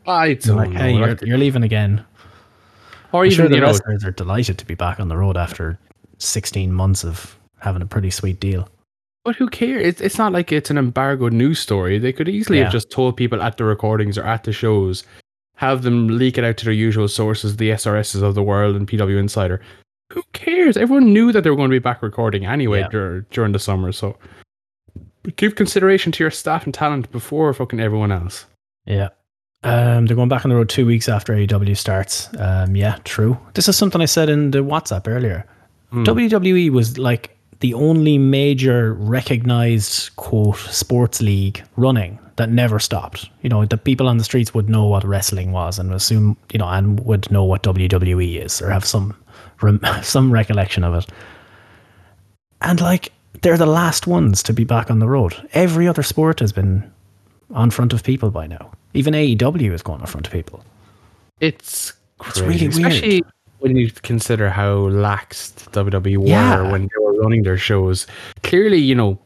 I 0.07 0.35
don't 0.35 0.57
like, 0.57 0.71
know 0.71 0.79
hey, 0.81 0.97
you're, 0.97 1.17
you're 1.23 1.39
leaving 1.39 1.63
again. 1.63 2.05
or 3.13 3.23
I'm 3.23 3.27
even 3.27 3.37
sure 3.37 3.49
the 3.49 3.55
you 3.55 3.61
know 3.61 3.69
wrestlers 3.69 4.05
are 4.05 4.11
delighted 4.11 4.59
to 4.59 4.67
be 4.67 4.75
back 4.75 5.01
on 5.01 5.09
the 5.09 5.17
road 5.17 5.37
after 5.37 5.79
16 6.19 6.73
months 6.73 7.05
of 7.05 7.39
having 7.61 7.81
a 7.81 7.87
pretty 7.87 8.11
sweet 8.11 8.41
deal. 8.41 8.69
But 9.25 9.37
who 9.37 9.49
cares? 9.49 9.87
It's, 9.87 10.01
it's 10.01 10.19
not 10.19 10.33
like 10.33 10.53
it's 10.53 10.71
an 10.71 10.77
embargoed 10.79 11.33
news 11.33 11.59
story. 11.59 11.99
They 11.99 12.13
could 12.13 12.29
easily 12.29 12.59
Yeah. 12.59 12.65
have 12.65 12.73
just 12.73 12.91
told 12.91 13.17
people 13.17 13.43
at 13.43 13.57
the 13.57 13.65
recordings 13.65 14.19
or 14.19 14.25
at 14.25 14.45
the 14.45 14.53
shows, 14.53 15.03
have 15.57 15.83
them 15.83 16.09
leak 16.19 16.37
it 16.37 16.45
out 16.45 16.57
to 16.59 16.65
their 16.67 16.75
usual 16.75 17.09
sources, 17.09 17.57
the 17.57 17.71
SRSs 17.71 18.23
of 18.23 18.35
the 18.35 18.43
world 18.43 18.77
and 18.77 18.87
PW 18.87 19.19
Insider. 19.19 19.61
Who 20.13 20.23
cares? 20.35 20.77
Everyone 20.77 21.13
knew 21.13 21.33
that 21.33 21.43
they 21.43 21.51
were 21.51 21.57
going 21.57 21.71
to 21.71 21.75
be 21.75 21.79
back 21.79 22.03
recording 22.03 22.45
anyway 22.45 22.81
Yeah. 22.81 22.89
dur- 22.89 23.27
during 23.31 23.53
the 23.53 23.59
summer. 23.59 23.93
So 23.93 24.17
give 25.37 25.55
consideration 25.55 26.13
to 26.13 26.23
your 26.25 26.31
staff 26.31 26.65
and 26.65 26.75
talent 26.75 27.11
before 27.11 27.53
fucking 27.55 27.81
everyone 27.81 28.13
else. 28.13 28.45
Yeah. 28.85 29.09
Um, 29.63 30.05
they're 30.05 30.17
going 30.17 30.29
back 30.29 30.45
on 30.45 30.51
the 30.51 30.57
road 30.57 30.69
two 30.69 30.85
weeks 30.85 31.09
after 31.09 31.33
AEW 31.33 31.75
starts. 31.77 32.29
Um, 32.39 32.77
yeah, 32.77 32.99
true. 33.05 33.39
This 33.55 33.67
is 33.67 33.77
something 33.79 34.03
I 34.03 34.05
said 34.05 34.29
in 34.29 34.51
the 34.51 34.59
WhatsApp 34.59 35.09
earlier. 35.09 35.47
Hmm. 35.91 36.03
WWE 36.05 36.69
was 36.71 36.99
like 36.99 37.35
the 37.61 37.75
only 37.75 38.19
major 38.19 38.95
recognized 38.95 40.15
quote 40.17 40.57
sports 40.57 41.21
league 41.21 41.63
running 41.77 42.19
that 42.37 42.51
never 42.51 42.79
stopped. 42.79 43.31
You 43.43 43.49
know, 43.49 43.65
the 43.65 43.77
people 43.77 44.09
on 44.09 44.19
the 44.19 44.25
streets 44.25 44.53
would 44.55 44.69
know 44.69 44.85
what 44.85 45.05
wrestling 45.05 45.53
was 45.53 45.79
and 45.79 45.93
assume, 45.93 46.37
you 46.53 46.59
know, 46.59 46.69
and 46.69 47.01
would 47.01 47.31
know 47.31 47.45
what 47.45 47.63
WWE 47.63 48.43
is 48.43 48.61
or 48.61 48.71
have 48.71 48.85
some 48.85 49.15
some 50.03 50.33
recollection 50.33 50.85
of 50.85 50.95
it. 50.95 51.07
And 52.61 52.81
like 52.81 53.13
they're 53.43 53.57
the 53.57 53.67
last 53.67 54.07
ones 54.07 54.43
to 54.45 54.53
be 54.53 54.65
back 54.65 54.91
on 54.91 54.99
the 54.99 55.09
road. 55.09 55.35
Every 55.53 55.87
other 55.87 56.03
sport 56.03 56.41
has 56.41 56.53
been 56.53 56.91
on 57.51 57.71
front 57.71 57.93
of 57.93 58.03
people 58.03 58.31
by 58.31 58.47
now. 58.47 58.73
Even 58.95 59.15
AEW 59.15 59.73
is 59.73 59.83
going 59.83 60.01
on 60.01 60.07
front 60.07 60.27
of 60.27 60.33
people. 60.33 60.65
It's 61.41 61.93
It's 62.21 62.41
crazy, 62.41 62.69
really 62.69 63.21
weird. 63.21 63.34
Especially 63.65 63.75
when 63.75 63.77
you 63.77 63.91
consider 64.03 64.51
how 64.51 64.89
laxed 64.91 65.71
WWE 65.73 66.17
were 66.19 66.27
Yeah. 66.27 66.71
when 66.71 66.83
they 66.83 67.03
were 67.03 67.19
running 67.21 67.43
their 67.43 67.59
shows. 67.59 68.07
Clearly, 68.43 68.79
you 68.79 68.95
know, 68.95 69.19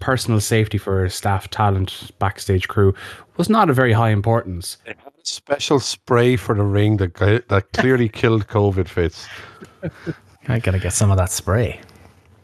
personal 0.00 0.40
safety 0.40 0.78
for 0.78 1.08
staff, 1.08 1.48
talent, 1.50 2.10
backstage 2.18 2.68
crew 2.68 2.94
was 3.36 3.48
not 3.48 3.70
a 3.70 3.72
very 3.72 3.92
high 3.92 4.10
importance. 4.10 4.78
Special 5.22 5.80
spray 5.80 6.36
for 6.36 6.54
the 6.54 6.62
ring 6.62 6.98
that 6.98 7.14
that 7.48 7.72
clearly 7.72 8.08
killed 8.20 8.46
COVID 8.48 8.88
fits. 8.88 9.26
I 10.48 10.60
gotta 10.60 10.78
get 10.78 10.92
some 10.92 11.10
of 11.10 11.16
that 11.18 11.30
spray. 11.32 11.80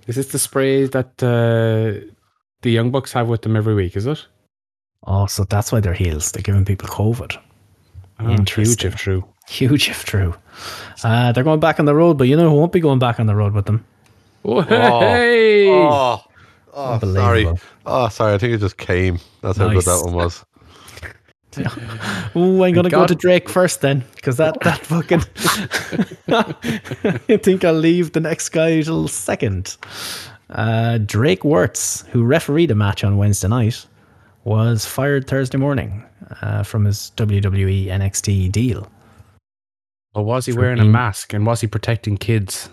Is 0.08 0.16
this 0.16 0.28
the 0.32 0.38
spray 0.38 0.86
that 0.86 1.22
uh, 1.22 2.04
the 2.62 2.70
Young 2.70 2.90
Bucks 2.90 3.12
have 3.12 3.28
with 3.28 3.42
them 3.42 3.54
every 3.56 3.74
week? 3.74 3.96
Is 3.96 4.06
it? 4.06 4.26
Oh, 5.06 5.26
so 5.26 5.44
that's 5.44 5.70
why 5.70 5.78
they're 5.80 5.94
heels. 5.94 6.32
They're 6.32 6.42
giving 6.42 6.64
people 6.64 6.88
COVID. 6.88 7.36
Oh, 8.18 8.26
huge 8.26 8.38
Interesting. 8.40 8.88
if 8.88 8.96
true. 8.96 9.24
Huge 9.52 9.90
if 9.90 10.06
true. 10.06 10.34
Uh, 11.04 11.30
they're 11.32 11.44
going 11.44 11.60
back 11.60 11.78
on 11.78 11.84
the 11.84 11.94
road, 11.94 12.16
but 12.16 12.26
you 12.26 12.36
know 12.36 12.48
who 12.48 12.56
won't 12.56 12.72
be 12.72 12.80
going 12.80 12.98
back 12.98 13.20
on 13.20 13.26
the 13.26 13.34
road 13.34 13.52
with 13.52 13.66
them? 13.66 13.84
Oh, 14.46 14.62
hey! 14.62 15.68
Oh, 15.68 16.24
oh 16.72 16.98
sorry. 16.98 17.46
Oh, 17.84 18.08
sorry. 18.08 18.32
I 18.32 18.38
think 18.38 18.54
it 18.54 18.58
just 18.58 18.78
came. 18.78 19.18
That's 19.42 19.58
how 19.58 19.66
Nice. 19.66 19.84
good 19.84 19.92
that 19.92 20.04
one 20.04 20.14
was. 20.14 20.44
Oh, 22.34 22.62
I'm 22.62 22.72
gonna 22.72 22.88
go 22.88 23.06
to 23.06 23.14
Drake 23.14 23.46
first 23.46 23.82
then, 23.82 24.04
because 24.16 24.38
that 24.38 24.58
that 24.60 24.86
fucking. 24.86 25.20
I 27.28 27.36
think 27.36 27.62
I'll 27.62 27.74
leave 27.74 28.12
the 28.12 28.20
next 28.20 28.48
guy 28.48 28.80
till 28.80 29.06
second. 29.06 29.76
Uh, 30.48 30.96
Drake 30.96 31.42
Wuertz, 31.42 32.06
who 32.06 32.24
refereed 32.24 32.70
a 32.70 32.74
match 32.74 33.04
on 33.04 33.18
Wednesday 33.18 33.48
night, 33.48 33.84
was 34.44 34.86
fired 34.86 35.26
Thursday 35.26 35.58
morning 35.58 36.02
uh, 36.40 36.62
from 36.62 36.86
his 36.86 37.12
WWE 37.16 37.88
NXT 37.88 38.50
deal. 38.50 38.90
Or 40.14 40.24
was 40.24 40.46
he 40.46 40.52
For 40.52 40.60
wearing 40.60 40.80
a 40.80 40.84
mask 40.84 41.32
and 41.32 41.46
was 41.46 41.60
he 41.60 41.66
protecting 41.66 42.16
kids? 42.18 42.68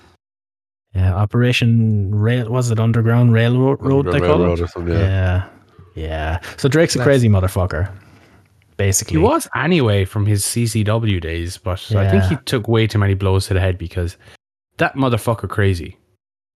Yeah, 0.94 1.14
Operation 1.14 2.14
Rail 2.14 2.50
was 2.50 2.72
it 2.72 2.80
Underground 2.80 3.32
Railroad? 3.34 3.78
Road 3.82 4.08
they 4.08 4.20
call 4.20 4.40
Railroad 4.40 4.60
it. 4.60 4.64
or 4.64 4.68
something, 4.68 4.94
yeah. 4.94 5.00
yeah, 5.00 5.50
yeah. 5.96 6.40
So 6.58 6.68
Drake's 6.68 6.96
a 6.96 7.04
crazy 7.04 7.30
motherfucker, 7.30 7.90
basically. 8.76 9.14
He 9.14 9.24
was 9.24 9.48
anyway 9.56 10.04
from 10.06 10.26
his 10.26 10.44
CCW 10.44 11.22
days, 11.22 11.58
but 11.58 11.80
I 11.96 12.10
think 12.10 12.24
he 12.24 12.36
took 12.46 12.68
way 12.68 12.88
too 12.88 12.98
many 12.98 13.14
blows 13.14 13.48
to 13.48 13.54
the 13.54 13.60
head 13.60 13.78
because 13.78 14.18
that 14.78 14.96
motherfucker 14.96 15.48
crazy. 15.48 15.96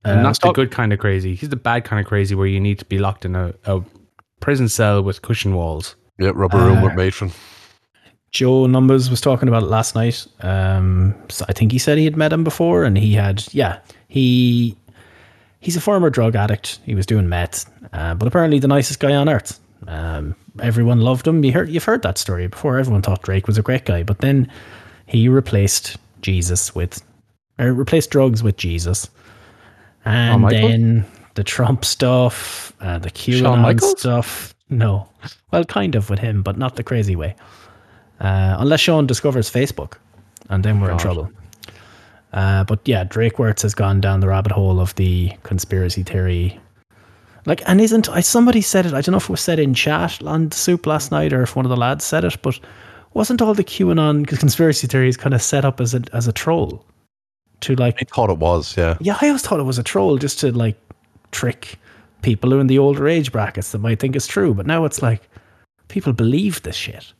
Uh, 0.04 0.10
And 0.10 0.24
not 0.24 0.30
let's 0.30 0.40
the 0.40 0.52
good 0.52 0.72
kind 0.72 0.92
of 0.92 1.00
crazy. 1.00 1.36
He's 1.36 1.50
the 1.50 1.56
bad 1.56 1.86
kind 1.86 2.00
of 2.02 2.06
crazy 2.08 2.34
where 2.36 2.48
you 2.48 2.60
need 2.60 2.80
to 2.80 2.86
be 2.86 2.98
locked 2.98 3.24
in 3.26 3.36
a, 3.36 3.54
a 3.66 3.82
prison 4.42 4.68
cell 4.68 5.02
with 5.04 5.22
cushion 5.22 5.54
walls. 5.54 5.96
Yeah, 6.20 6.32
rubber 6.34 6.58
room 6.58 6.80
Uh, 6.80 6.84
with 6.86 6.96
matron. 6.96 7.32
Joe 8.34 8.66
Numbers 8.66 9.12
was 9.12 9.22
talking 9.22 9.48
about 9.48 9.64
it 9.64 9.68
last 9.68 9.94
night. 9.94 10.26
Um, 10.42 11.16
so 11.30 11.46
I 11.48 11.54
think 11.54 11.72
he 11.72 11.78
said 11.78 12.00
he 12.00 12.06
had 12.06 12.18
met 12.18 12.34
him 12.34 12.44
before, 12.44 12.84
and 12.84 12.98
he 12.98 13.14
had, 13.14 13.46
yeah, 13.54 13.80
he 14.08 14.76
he's 15.60 15.78
a 15.78 15.82
former 15.82 16.10
drug 16.10 16.36
addict. 16.36 16.80
He 16.84 16.96
was 16.96 17.06
doing 17.06 17.30
meth, 17.30 17.72
uh, 17.94 18.16
but 18.16 18.28
apparently 18.28 18.60
the 18.60 18.68
nicest 18.68 19.00
guy 19.00 19.14
on 19.16 19.30
earth. 19.30 19.60
Um, 19.88 20.36
everyone 20.62 21.02
loved 21.02 21.28
him. 21.28 21.44
You 21.44 21.52
heard, 21.52 21.70
you've 21.70 21.84
heard 21.84 22.02
that 22.02 22.18
story 22.18 22.48
before. 22.48 22.80
Everyone 22.80 23.04
thought 23.04 23.22
Drake 23.22 23.48
was 23.48 23.58
a 23.60 23.62
great 23.62 23.86
guy, 23.86 24.02
but 24.02 24.18
then 24.20 24.52
he 25.06 25.30
replaced 25.30 25.98
Jesus 26.22 26.74
with, 26.74 27.04
or 27.60 27.72
replaced 27.72 28.10
drugs 28.10 28.42
with 28.42 28.58
Jesus, 28.58 29.10
and 30.06 30.42
Michael? 30.42 30.70
then 30.70 31.06
the 31.36 31.44
Trump 31.44 31.86
stuff, 31.86 32.74
uh, 32.82 32.98
the 32.98 33.12
QAnon 33.12 33.80
stuff. 33.98 34.56
No, 34.70 35.08
well, 35.52 35.66
kind 35.66 35.94
of 35.94 36.10
with 36.10 36.18
him, 36.18 36.42
but 36.42 36.58
not 36.58 36.78
the 36.78 36.84
crazy 36.84 37.16
way. 37.16 37.36
Uh, 38.24 38.56
unless 38.58 38.80
Sean 38.80 39.06
discovers 39.06 39.52
Facebook, 39.52 39.98
and 40.50 40.64
then 40.64 40.80
we're 40.80 40.92
in 40.92 40.98
trouble. 40.98 41.30
Uh, 42.32 42.64
but 42.64 42.80
yeah, 42.86 43.04
Drake 43.04 43.36
Wuertz 43.36 43.62
has 43.62 43.76
gone 43.76 44.02
down 44.02 44.20
the 44.20 44.28
rabbit 44.28 44.52
hole 44.52 44.80
of 44.80 44.96
the 44.96 45.32
conspiracy 45.44 46.02
theory. 46.02 46.60
Like, 47.46 47.62
and 47.68 47.80
isn't 47.80 48.10
I? 48.10 48.22
Somebody 48.22 48.62
said 48.62 48.86
it. 48.86 48.94
I 48.94 49.02
don't 49.02 49.12
know 49.12 49.18
if 49.18 49.26
it 49.26 49.30
was 49.30 49.42
said 49.42 49.60
in 49.60 49.74
chat 49.74 50.24
on 50.24 50.50
the 50.50 50.56
soup 50.56 50.88
last 50.88 51.12
night, 51.12 51.34
or 51.34 51.44
if 51.44 51.56
one 51.56 51.66
of 51.66 51.70
the 51.70 51.78
lads 51.78 52.04
said 52.06 52.24
it. 52.24 52.42
But 52.42 52.60
wasn't 53.14 53.42
all 53.42 53.54
the 53.54 53.64
QAnon 53.64 54.26
conspiracy 54.40 54.88
theories 54.88 55.18
kind 55.18 55.36
of 55.36 55.42
set 55.42 55.66
up 55.66 55.80
as 55.80 55.94
a 55.94 56.02
as 56.14 56.28
a 56.28 56.34
troll 56.34 56.84
to 57.64 57.76
like 57.76 57.98
I 58.02 58.06
thought 58.06 58.30
it 58.30 58.38
was, 58.38 58.78
yeah. 58.78 58.98
yeah, 59.00 59.18
I 59.22 59.28
always 59.28 59.42
thought 59.42 59.60
it 59.60 59.64
was 59.64 59.78
a 59.78 59.84
troll 59.84 60.18
just 60.18 60.40
to 60.42 60.52
like 60.52 60.78
trick 61.32 61.80
people 62.22 62.52
who 62.52 62.58
are 62.58 62.62
in 62.62 62.68
the 62.68 62.80
older 62.80 63.08
age 63.08 63.32
brackets 63.32 63.72
that 63.72 63.80
might 63.80 64.00
think 64.00 64.16
it's 64.16 64.28
true. 64.28 64.54
But 64.54 64.66
now 64.66 64.86
it's 64.86 65.02
like 65.02 65.22
people 65.88 66.14
believe 66.14 66.62
this 66.64 66.76
shit. 66.76 67.14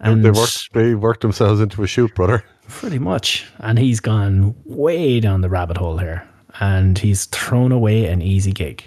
They- 0.00 0.10
And 0.12 0.24
they 0.24 0.30
worked 0.30 0.72
they 0.72 0.94
worked 0.94 1.20
themselves 1.22 1.60
into 1.60 1.82
a 1.82 1.86
shoot, 1.86 2.14
brother. 2.14 2.44
pretty 2.68 2.98
much. 2.98 3.46
And 3.58 3.78
he's 3.78 4.00
gone 4.00 4.54
way 4.64 5.20
down 5.20 5.40
the 5.40 5.48
rabbit 5.48 5.76
hole 5.76 5.98
here. 5.98 6.26
And 6.60 6.98
he's 6.98 7.26
thrown 7.26 7.72
away 7.72 8.06
an 8.06 8.20
easy 8.22 8.52
gig. 8.52 8.84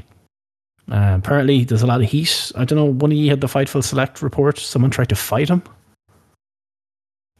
Uh, 0.92 1.16
apparently, 1.18 1.64
there's 1.64 1.82
a 1.84 1.88
lot 1.88 2.02
of 2.02 2.10
heat. 2.10 2.52
I 2.56 2.66
don't 2.66 2.78
know. 2.78 2.86
One 2.86 3.12
of 3.12 3.18
you 3.18 3.30
had 3.30 3.40
the 3.42 3.48
Fightful 3.48 3.84
Select 3.84 4.22
report. 4.22 4.58
Someone 4.58 4.92
tried 4.92 5.10
to 5.10 5.16
fight 5.16 5.50
him. 5.50 5.64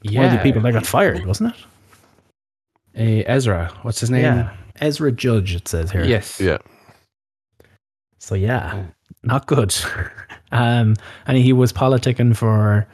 One 0.04 0.26
of 0.26 0.32
the 0.32 0.38
people 0.44 0.62
that 0.62 0.72
got 0.72 0.86
fired, 0.86 1.26
wasn't 1.26 1.54
it? 1.56 1.60
Uh, 2.98 3.24
Ezra, 3.30 3.72
what's 3.84 4.00
his 4.00 4.10
name? 4.10 4.50
Ezra 4.80 5.12
Judge, 5.12 5.54
it 5.56 5.68
says 5.68 5.92
here. 5.92 6.04
Yes. 6.04 6.40
Yeah. 6.42 6.58
So 8.20 8.36
yeah, 8.36 8.86
not 9.24 9.48
good. 9.48 9.76
um, 10.52 10.96
and 11.28 11.38
he 11.38 11.54
was 11.54 11.72
politicking 11.74 12.36
for 12.36 12.88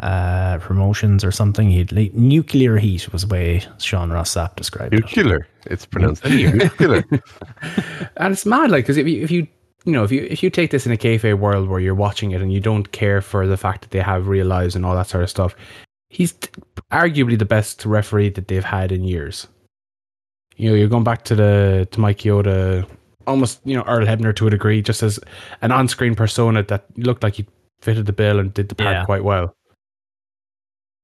uh, 0.00 0.58
promotions 0.58 1.24
or 1.24 1.30
something. 1.32 1.70
He'd 1.70 1.92
le- 1.92 2.10
nuclear 2.12 2.76
heat 2.78 3.12
was 3.12 3.22
the 3.22 3.28
way 3.34 3.62
Sean 3.78 4.10
Ross 4.10 4.34
Sapp 4.34 4.56
described 4.56 4.94
it. 4.94 5.00
Nuclear. 5.00 5.46
It's 5.66 5.84
pronounced 5.86 6.24
nuclear. 6.24 7.04
And 8.16 8.32
it's 8.32 8.46
mad, 8.46 8.70
like, 8.70 8.84
because 8.84 8.96
if 8.96 9.06
you, 9.06 9.22
if 9.22 9.30
you, 9.30 9.46
you 9.84 9.92
know, 9.92 10.04
if 10.04 10.10
you 10.12 10.26
if 10.30 10.42
you 10.42 10.50
take 10.50 10.70
this 10.70 10.86
in 10.86 10.92
a 10.92 10.96
kayfabe 10.96 11.38
world 11.38 11.68
where 11.68 11.80
you're 11.80 11.94
watching 11.94 12.32
it 12.32 12.42
and 12.42 12.52
you 12.52 12.60
don't 12.60 12.90
care 12.92 13.20
for 13.20 13.46
the 13.46 13.56
fact 13.56 13.82
that 13.82 13.90
they 13.90 14.00
have 14.00 14.28
real 14.28 14.46
lives 14.46 14.74
and 14.76 14.84
all 14.84 14.94
that 14.94 15.06
sort 15.06 15.22
of 15.24 15.30
stuff, 15.30 15.54
he's 16.10 16.32
t- 16.32 16.48
arguably 16.92 17.38
the 17.38 17.44
best 17.44 17.86
referee 17.86 18.30
that 18.30 18.48
they've 18.48 18.64
had 18.64 18.90
in 18.92 19.04
years. 19.04 19.46
You 20.56 20.70
know, 20.70 20.74
you're 20.76 20.88
going 20.88 21.04
back 21.04 21.22
to 21.24 21.34
the 21.36 21.86
to 21.92 22.00
Mike 22.00 22.18
Chioda, 22.18 22.86
almost 23.26 23.60
you 23.64 23.76
know 23.76 23.84
Earl 23.86 24.04
Hebner 24.06 24.34
to 24.36 24.46
a 24.48 24.50
degree, 24.50 24.82
just 24.82 25.02
as 25.02 25.20
an 25.62 25.70
on-screen 25.70 26.14
persona 26.16 26.62
that 26.64 26.84
looked 26.98 27.22
like 27.22 27.34
he 27.34 27.46
fitted 27.80 28.06
the 28.06 28.12
bill 28.12 28.40
and 28.40 28.52
did 28.52 28.68
the 28.68 28.74
part 28.74 28.90
Yeah. 28.96 29.04
quite 29.04 29.22
well. 29.22 29.54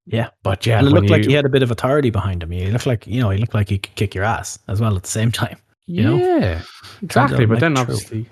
Yeah. 0.06 0.28
But 0.42 0.66
yeah, 0.66 0.78
and 0.78 0.86
it 0.86 0.92
when 0.92 1.02
looked 1.02 1.10
like 1.10 1.24
he 1.24 1.32
had 1.32 1.46
a 1.46 1.48
bit 1.48 1.62
of 1.62 1.70
authority 1.70 2.10
behind 2.10 2.42
him. 2.42 2.50
He 2.50 2.66
looked 2.70 2.86
like 2.86 3.06
you 3.06 3.20
know 3.20 3.30
he 3.30 3.38
looked 3.38 3.54
like 3.54 3.68
he 3.70 3.78
could 3.78 3.94
kick 3.94 4.14
your 4.14 4.24
ass 4.24 4.58
as 4.68 4.80
well 4.80 4.96
at 4.96 5.02
the 5.02 5.08
same 5.08 5.32
time. 5.42 5.56
you 5.86 6.02
know? 6.02 6.16
yeah, 6.16 6.62
exactly. 7.02 7.46
But 7.46 7.54
like 7.54 7.60
then 7.60 7.72
true. 7.74 7.82
obviously 7.82 8.26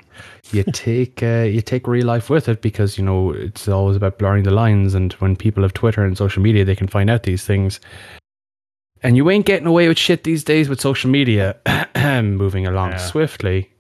you 0.53 0.65
take 0.65 1.23
uh, 1.23 1.45
you 1.49 1.61
take 1.63 1.87
real 1.87 2.07
life 2.07 2.29
with 2.31 2.49
it 2.49 2.61
because 2.63 2.99
you 2.99 3.05
know 3.05 3.31
it's 3.33 3.69
always 3.69 3.97
about 3.97 4.19
blurring 4.19 4.45
the 4.45 4.51
lines. 4.51 4.95
And 4.95 5.13
when 5.15 5.35
people 5.37 5.63
have 5.63 5.73
Twitter 5.73 6.05
and 6.05 6.17
social 6.17 6.43
media, 6.43 6.65
they 6.65 6.77
can 6.77 6.89
find 6.89 7.09
out 7.11 7.23
these 7.23 7.45
things. 7.45 7.81
And 9.03 9.17
you 9.17 9.29
ain't 9.31 9.47
getting 9.47 9.67
away 9.67 9.89
with 9.89 9.99
shit 9.99 10.23
these 10.25 10.45
days 10.45 10.69
with 10.69 10.81
social 10.81 11.11
media. 11.11 11.57
Moving 12.23 12.67
along 12.67 12.91
Yeah. 12.93 12.97
swiftly. 12.99 13.71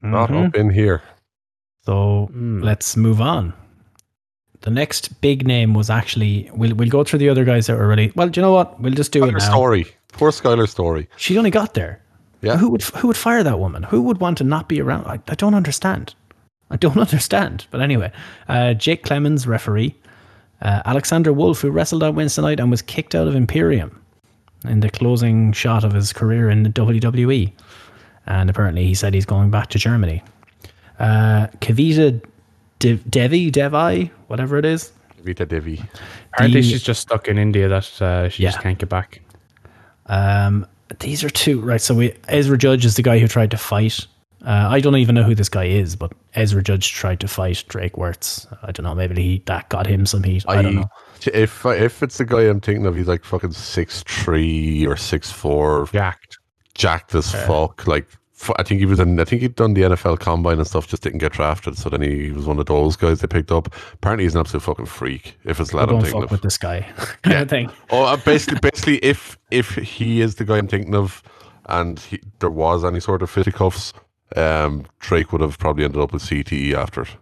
Not 0.00 0.30
Mhm. 0.30 0.48
up 0.48 0.56
in 0.56 0.70
here. 0.70 1.02
So 1.84 2.28
Mm. 2.34 2.62
let's 2.64 2.96
move 2.96 3.20
on. 3.20 3.52
The 4.62 4.70
next 4.70 5.20
big 5.20 5.46
name 5.46 5.74
was 5.74 5.90
actually 5.90 6.50
we'll 6.54 6.74
we'll 6.74 6.88
go 6.88 7.04
through 7.04 7.18
the 7.18 7.28
other 7.28 7.44
guys 7.44 7.66
that 7.66 7.76
were 7.76 7.88
really 7.88 8.12
well. 8.16 8.28
Do 8.28 8.40
you 8.40 8.42
know 8.42 8.52
what? 8.52 8.80
We'll 8.80 8.94
just 8.94 9.12
do 9.12 9.24
it 9.24 9.32
now. 9.32 9.38
story. 9.38 9.86
Poor 10.12 10.30
Skylar 10.30 10.68
story. 10.68 11.08
She 11.16 11.36
only 11.38 11.50
got 11.50 11.74
there. 11.74 12.00
Yeah. 12.42 12.56
Who 12.56 12.70
would 12.70 12.82
who 12.82 13.08
would 13.08 13.16
fire 13.16 13.42
that 13.42 13.58
woman? 13.58 13.82
Who 13.84 14.02
would 14.02 14.18
want 14.18 14.38
to 14.38 14.44
not 14.44 14.68
be 14.68 14.80
around? 14.80 15.06
I, 15.06 15.20
I 15.28 15.34
don't 15.34 15.54
understand. 15.54 16.14
I 16.70 16.76
don't 16.76 16.96
understand. 17.08 17.66
But 17.70 17.80
anyway, 17.80 18.12
uh, 18.48 18.74
Jake 18.74 19.02
Clemens, 19.04 19.46
referee. 19.46 19.94
Uh, 20.60 20.80
Alexander 20.84 21.32
Wolf, 21.32 21.60
who 21.60 21.70
wrestled 21.72 22.04
on 22.04 22.14
Wednesday 22.14 22.42
night 22.42 22.60
and 22.60 22.70
was 22.70 22.82
kicked 22.82 23.16
out 23.16 23.26
of 23.26 23.34
Imperium 23.34 24.00
in 24.64 24.78
the 24.78 24.88
closing 24.90 25.52
shot 25.52 25.82
of 25.82 25.92
his 25.92 26.12
career 26.12 26.48
in 26.50 26.62
the 26.62 26.70
WWE. 26.70 27.52
And 28.26 28.48
apparently 28.48 28.86
he 28.86 28.94
said 28.94 29.12
he's 29.12 29.26
going 29.26 29.50
back 29.50 29.70
to 29.70 29.78
Germany. 29.78 30.22
Uh, 31.00 31.48
Kavita 31.60 32.22
De- 32.82 32.96
Devi, 32.96 33.48
Devi, 33.52 34.10
whatever 34.26 34.58
it 34.58 34.64
is. 34.64 34.92
Vita 35.22 35.46
Devi. 35.46 35.80
Apparently, 36.34 36.60
The- 36.62 36.68
she's 36.68 36.82
just 36.82 37.00
stuck 37.00 37.28
in 37.28 37.38
India 37.38 37.68
that 37.68 38.02
uh, 38.02 38.28
she 38.28 38.42
just 38.42 38.58
can't 38.60 38.76
get 38.78 38.88
back. 38.88 39.22
Um, 40.06 40.66
these 40.98 41.22
are 41.22 41.30
two 41.30 41.60
right. 41.60 41.80
So 41.80 41.94
we 41.94 42.14
Ezra 42.28 42.58
Judge 42.58 42.84
is 42.84 42.96
the 42.96 43.02
guy 43.02 43.18
who 43.20 43.28
tried 43.28 43.52
to 43.52 43.56
fight. 43.56 44.06
Uh, 44.44 44.66
I 44.68 44.80
don't 44.80 44.96
even 44.96 45.14
know 45.14 45.22
who 45.22 45.36
this 45.36 45.48
guy 45.48 45.66
is, 45.66 45.94
but 45.94 46.12
Ezra 46.34 46.60
Judge 46.60 46.90
tried 46.92 47.20
to 47.20 47.28
fight 47.28 47.64
Drake 47.68 47.92
Wuertz. 47.92 48.46
I 48.64 48.72
don't 48.72 48.82
know. 48.82 48.94
Maybe 48.96 49.14
he 49.22 49.42
that 49.46 49.68
got 49.68 49.86
him 49.86 50.04
some 50.04 50.24
heat. 50.24 50.44
I, 50.48 50.60
don't 50.60 50.74
know. 50.74 50.88
If 51.32 51.64
if 51.64 52.02
it's 52.02 52.18
the 52.18 52.24
guy 52.24 52.42
I'm 52.42 52.60
thinking 52.60 52.84
of, 52.86 52.96
he's 52.96 53.06
like 53.06 53.24
fucking 53.24 53.52
six 53.52 54.02
three 54.02 54.84
or 54.86 54.96
six 54.96 55.30
four, 55.30 55.86
Jacked. 55.92 56.38
jacked 56.74 57.14
as 57.14 57.30
fuck. 57.30 57.86
Like 57.86 58.08
f- 58.10 58.18
I 58.56 58.62
think 58.62 58.80
he 58.80 58.86
was 58.86 59.00
in. 59.00 59.18
I 59.20 59.24
think 59.24 59.42
he'd 59.42 59.54
done 59.54 59.74
the 59.74 59.82
NFL 59.82 60.18
combine 60.18 60.58
and 60.58 60.66
stuff. 60.66 60.86
Just 60.88 61.02
didn't 61.02 61.18
get 61.18 61.32
drafted. 61.32 61.76
So 61.76 61.88
then 61.88 62.02
he 62.02 62.30
was 62.30 62.46
one 62.46 62.58
of 62.58 62.66
those 62.66 62.96
guys 62.96 63.20
they 63.20 63.26
picked 63.26 63.52
up. 63.52 63.72
Apparently, 63.92 64.24
he's 64.24 64.34
an 64.34 64.40
absolute 64.40 64.62
fucking 64.62 64.86
freak. 64.86 65.38
If 65.44 65.60
it's 65.60 65.72
let 65.72 65.88
Don't 65.88 66.00
thinking 66.02 66.20
fuck 66.20 66.24
of. 66.24 66.30
with 66.30 66.42
this 66.42 66.58
guy. 66.58 66.80
kind 67.22 67.38
of 67.38 67.48
thing. 67.48 67.70
Oh, 67.90 68.04
uh, 68.04 68.16
basically, 68.16 68.60
basically, 68.60 68.98
if 68.98 69.38
if 69.50 69.74
he 69.74 70.20
is 70.20 70.36
the 70.36 70.44
guy 70.44 70.58
I'm 70.58 70.68
thinking 70.68 70.94
of, 70.94 71.22
and 71.66 71.98
he, 71.98 72.20
there 72.40 72.50
was 72.50 72.84
any 72.84 73.00
sort 73.00 73.22
of 73.22 73.30
fisticuffs, 73.30 73.92
um, 74.36 74.86
Drake 75.00 75.32
would 75.32 75.40
have 75.40 75.58
probably 75.58 75.84
ended 75.84 76.00
up 76.00 76.12
with 76.12 76.22
CTE 76.22 76.74
after. 76.74 77.02
it. 77.02 77.16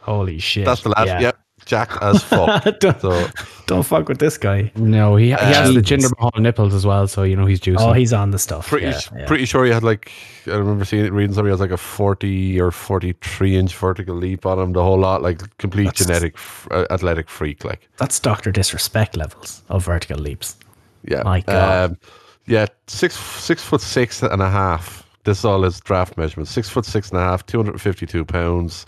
Holy 0.00 0.38
shit. 0.38 0.64
That's 0.64 0.82
the 0.82 0.90
last. 0.90 1.06
Yeah. 1.06 1.20
Yep, 1.20 1.38
jacked 1.64 2.02
as 2.02 2.22
fuck. 2.22 2.62
don't, 2.80 3.00
so 3.00 3.26
don't 3.66 3.82
fuck 3.82 4.08
with 4.08 4.18
this 4.18 4.36
guy. 4.38 4.70
No, 4.76 5.16
he, 5.16 5.26
he 5.26 5.30
has 5.32 5.74
the 5.74 5.82
Jesus. 5.82 6.10
Jinder 6.10 6.16
Mahal 6.18 6.40
nipples 6.40 6.74
as 6.74 6.84
well, 6.86 7.08
so 7.08 7.22
you 7.22 7.36
know 7.36 7.46
he's 7.46 7.60
juicing. 7.60 7.76
Oh, 7.80 7.92
he's 7.92 8.12
on 8.12 8.30
the 8.30 8.38
stuff. 8.38 8.68
pretty 8.68 8.86
yeah, 8.86 9.00
yeah. 9.16 9.26
pretty 9.26 9.44
sure 9.44 9.64
he 9.64 9.70
had 9.70 9.82
like 9.82 10.10
I 10.46 10.56
remember 10.56 10.84
seeing 10.84 11.04
it 11.04 11.12
reading 11.12 11.34
somebody 11.34 11.52
has 11.52 11.60
like 11.60 11.70
a 11.70 11.76
forty 11.76 12.60
or 12.60 12.70
forty 12.70 13.12
three 13.22 13.56
inch 13.56 13.74
vertical 13.76 14.14
leap 14.14 14.46
on 14.46 14.58
him. 14.58 14.72
The 14.72 14.82
whole 14.82 14.98
lot, 14.98 15.22
like 15.22 15.40
complete 15.58 15.84
That's- 15.86 16.06
genetic 16.06 16.34
f- 16.36 16.68
uh, 16.70 16.86
athletic 16.90 17.28
freak. 17.28 17.64
Like 17.64 17.88
That's 17.96 18.20
Doctor 18.20 18.52
Disrespect 18.52 19.16
levels 19.16 19.62
of 19.68 19.84
vertical 19.84 20.18
leaps. 20.18 20.56
yeah, 21.02 21.22
My 21.22 21.40
God. 21.40 21.90
Um, 21.90 21.98
yeah, 22.46 22.66
six 22.86 23.16
six 23.16 23.62
foot 23.62 23.80
six 23.80 24.22
and 24.22 24.42
a 24.42 24.50
half. 24.50 25.08
This 25.24 25.38
is 25.38 25.44
all 25.46 25.62
his 25.62 25.80
draft 25.80 26.18
measurements. 26.18 26.50
Six 26.50 26.68
foot 26.68 26.84
six 26.84 27.08
and 27.08 27.18
a 27.18 27.22
half, 27.22 27.46
252 27.46 28.26
pounds, 28.26 28.84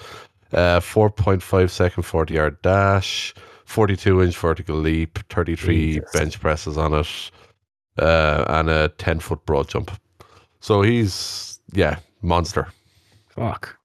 uh, 0.57 0.81
four 0.81 1.11
point 1.11 1.43
five 1.43 1.71
second 1.71 2.03
forty 2.03 2.35
yard 2.35 2.61
dash, 2.63 3.35
forty 3.65 3.97
two 3.97 4.23
inch 4.23 4.37
vertical 4.37 4.77
leap, 4.77 5.19
thirty 5.31 5.55
three 5.55 5.95
Jesus. 5.95 6.11
bench 6.13 6.41
presses 6.41 6.77
on 6.77 6.95
it, 6.95 7.31
uh, 7.99 8.45
and 8.49 8.69
a 8.71 8.89
ten 8.99 9.21
foot 9.21 9.45
broad 9.47 9.69
jump. 9.69 9.91
So 10.61 10.83
he's 10.83 11.61
yeah 11.73 11.99
monster. 12.23 12.67
Fuck. 13.29 13.77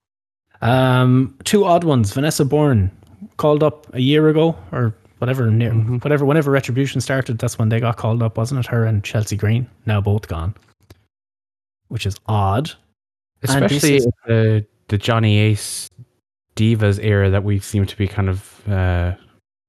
Um, 0.61 1.37
two 1.43 1.65
odd 1.65 1.83
ones. 1.83 2.13
Vanessa 2.13 2.45
Borne 2.45 2.89
called 3.37 3.63
up 3.63 3.93
a 3.93 3.99
year 3.99 4.29
ago 4.29 4.55
or 4.71 4.93
whatever, 5.17 5.49
near, 5.51 5.71
whatever, 5.73 6.23
whenever 6.25 6.51
Retribution 6.51 7.01
started. 7.01 7.37
That's 7.39 7.59
when 7.59 7.69
they 7.69 7.79
got 7.79 7.97
called 7.97 8.23
up, 8.23 8.37
wasn't 8.37 8.59
it? 8.61 8.67
Her 8.67 8.85
and 8.85 9.03
Chelsea 9.03 9.35
Green, 9.35 9.67
now 9.85 10.01
both 10.01 10.27
gone. 10.27 10.55
which 11.89 12.05
is 12.05 12.15
odd. 12.27 12.71
Especially 13.43 13.97
is- 13.97 14.07
the 14.25 14.65
the 14.87 14.97
Johnny 14.97 15.37
Ace 15.37 15.89
Divas 16.55 16.99
era 17.01 17.29
that 17.29 17.43
we 17.43 17.59
seem 17.59 17.85
to 17.85 17.97
be 17.97 18.07
kind 18.07 18.29
of 18.29 18.69
uh, 18.69 19.13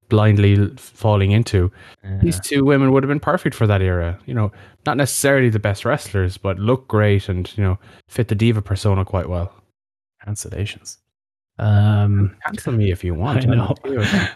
blindly 0.09 0.69
falling 0.77 1.31
into. 1.31 1.73
These 2.21 2.41
two 2.41 2.65
women 2.65 2.93
would 2.93 3.03
have 3.03 3.09
been 3.09 3.21
perfect 3.21 3.55
for 3.55 3.67
that 3.67 3.81
era. 3.81 4.19
You 4.27 4.35
know, 4.35 4.53
not 4.85 4.97
necessarily 4.97 5.49
the 5.49 5.59
best 5.59 5.85
wrestlers, 5.85 6.37
but 6.37 6.59
look 6.59 6.87
great 6.89 7.29
and 7.29 7.51
you 7.57 7.65
know 7.65 7.79
fit 8.09 8.29
the 8.29 8.35
diva 8.35 8.61
persona 8.61 9.05
quite 9.05 9.29
well. 9.29 9.55
cancellations. 10.27 10.99
Um, 11.59 12.37
Cancel 12.45 12.73
me 12.73 12.91
if 12.91 13.05
you 13.05 13.15
want. 13.15 13.47
I 13.49 13.55
know. 13.55 13.75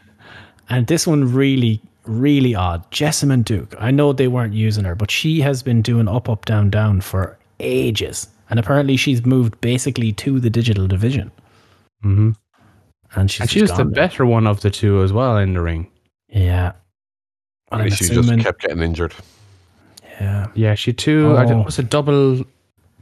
and 0.69 0.87
this 0.87 1.07
one 1.07 1.33
really, 1.33 1.81
really 2.05 2.55
odd. 2.55 2.91
Jessamyn 2.91 3.45
Duke. 3.45 3.75
I 3.79 3.91
know 3.91 4.13
they 4.13 4.29
weren't 4.29 4.55
using 4.55 4.85
her, 4.85 4.95
but 4.95 5.11
she 5.11 5.41
has 5.41 5.63
been 5.63 5.83
doing 5.83 6.09
up, 6.09 6.29
up, 6.29 6.45
down, 6.45 6.71
down 6.71 7.01
for 7.01 7.39
ages. 7.61 8.29
And 8.49 8.59
apparently 8.59 8.97
she's 8.97 9.27
moved 9.27 9.61
basically 9.61 10.13
to 10.13 10.39
the 10.39 10.51
digital 10.51 10.87
division. 10.87 11.31
Hmm 12.03 12.33
And 13.15 13.31
she's 13.31 13.41
And 13.43 13.51
she 13.51 13.63
was 13.63 13.73
the 13.77 13.85
better 13.85 14.27
one 14.27 14.47
of 14.47 14.61
the 14.61 14.71
two 14.71 15.03
as 15.03 15.13
well 15.13 15.37
in 15.39 15.55
the 15.55 15.61
ring. 15.61 15.91
Yeah. 16.29 16.73
And 17.73 17.83
I'm 17.83 17.91
she 17.91 18.05
assuming, 18.05 18.39
just 18.39 18.45
kept 18.47 18.61
getting 18.63 18.83
injured. 18.83 19.15
yeah. 20.21 20.47
Yeah, 20.55 20.75
she 20.75 20.93
too. 20.93 21.35
I 21.37 21.45
Oh. 21.45 21.49
think 21.49 21.61
it 21.61 21.67
was 21.67 21.79
a 21.79 21.83
double 21.83 22.45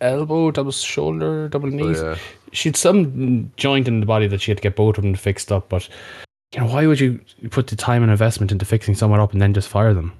elbow, 0.00 0.50
double 0.50 0.72
shoulder, 0.72 1.48
double 1.48 1.70
So, 1.70 1.76
knees. 1.76 2.00
yeah. 2.02 2.16
She 2.52 2.68
had 2.68 2.76
some 2.76 3.50
joint 3.56 3.88
in 3.88 4.00
the 4.00 4.06
body 4.06 4.26
that 4.28 4.40
she 4.40 4.50
had 4.50 4.58
to 4.58 4.62
get 4.62 4.76
both 4.76 4.96
of 4.98 5.02
them 5.04 5.14
fixed 5.14 5.50
up. 5.52 5.68
But 5.68 5.88
you 6.54 6.60
know, 6.60 6.66
why 6.66 6.86
would 6.86 7.00
you 7.00 7.20
put 7.50 7.66
the 7.66 7.76
time 7.76 8.02
and 8.02 8.10
investment 8.12 8.52
into 8.52 8.64
fixing 8.64 8.94
someone 8.94 9.20
up 9.20 9.32
and 9.32 9.42
then 9.42 9.52
just 9.54 9.68
fire 9.68 9.92
them? 9.94 10.12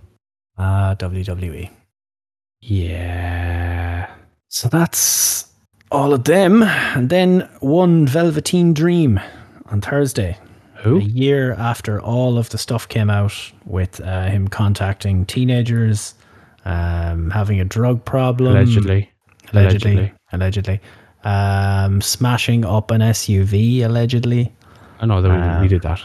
Ah, 0.58 0.94
WWE. 0.98 1.70
Yeah. 2.60 4.10
So 4.48 4.68
that's 4.68 5.46
all 5.90 6.12
of 6.12 6.24
them. 6.24 6.62
And 6.62 7.08
then 7.10 7.48
one 7.60 8.06
Velveteen 8.06 8.74
Dream 8.74 9.20
on 9.66 9.80
Thursday. 9.80 10.36
Who? 10.76 10.98
A 10.98 11.02
year 11.02 11.54
after 11.54 12.00
all 12.00 12.36
of 12.36 12.50
the 12.50 12.58
stuff 12.58 12.86
came 12.88 13.08
out 13.08 13.32
with 13.64 14.00
uh, 14.00 14.26
him 14.26 14.48
contacting 14.48 15.24
teenagers, 15.24 16.14
um, 16.66 17.30
having 17.30 17.58
a 17.60 17.64
drug 17.64 18.04
problem. 18.04 18.54
Allegedly. 18.56 19.10
Allegedly. 19.52 19.92
Allegedly. 19.92 20.12
Allegedly. 20.32 20.80
Um, 21.24 22.02
smashing 22.02 22.66
up 22.66 22.90
an 22.90 23.00
SUV, 23.00 23.82
allegedly. 23.82 24.52
I 25.00 25.06
know 25.06 25.22
that 25.22 25.30
we, 25.30 25.34
Um, 25.36 25.62
we 25.62 25.68
did 25.68 25.80
that. 25.82 26.02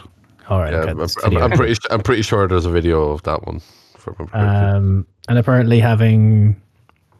All 0.48 0.58
right. 0.60 0.72
Yeah, 0.72 0.78
okay, 0.80 0.90
I'm, 0.92 1.36
I'm. 1.36 1.42
I'm 1.42 1.50
pretty. 1.52 1.76
I'm 1.90 2.00
pretty 2.00 2.22
sure 2.22 2.48
there's 2.48 2.64
a 2.66 2.70
video 2.70 3.10
of 3.10 3.22
that 3.24 3.46
one. 3.46 3.56
if 3.94 4.08
I 4.08 4.12
remember 4.12 4.32
correctly. 4.32 4.76
um, 4.78 5.06
and 5.28 5.38
apparently 5.38 5.78
having 5.78 6.60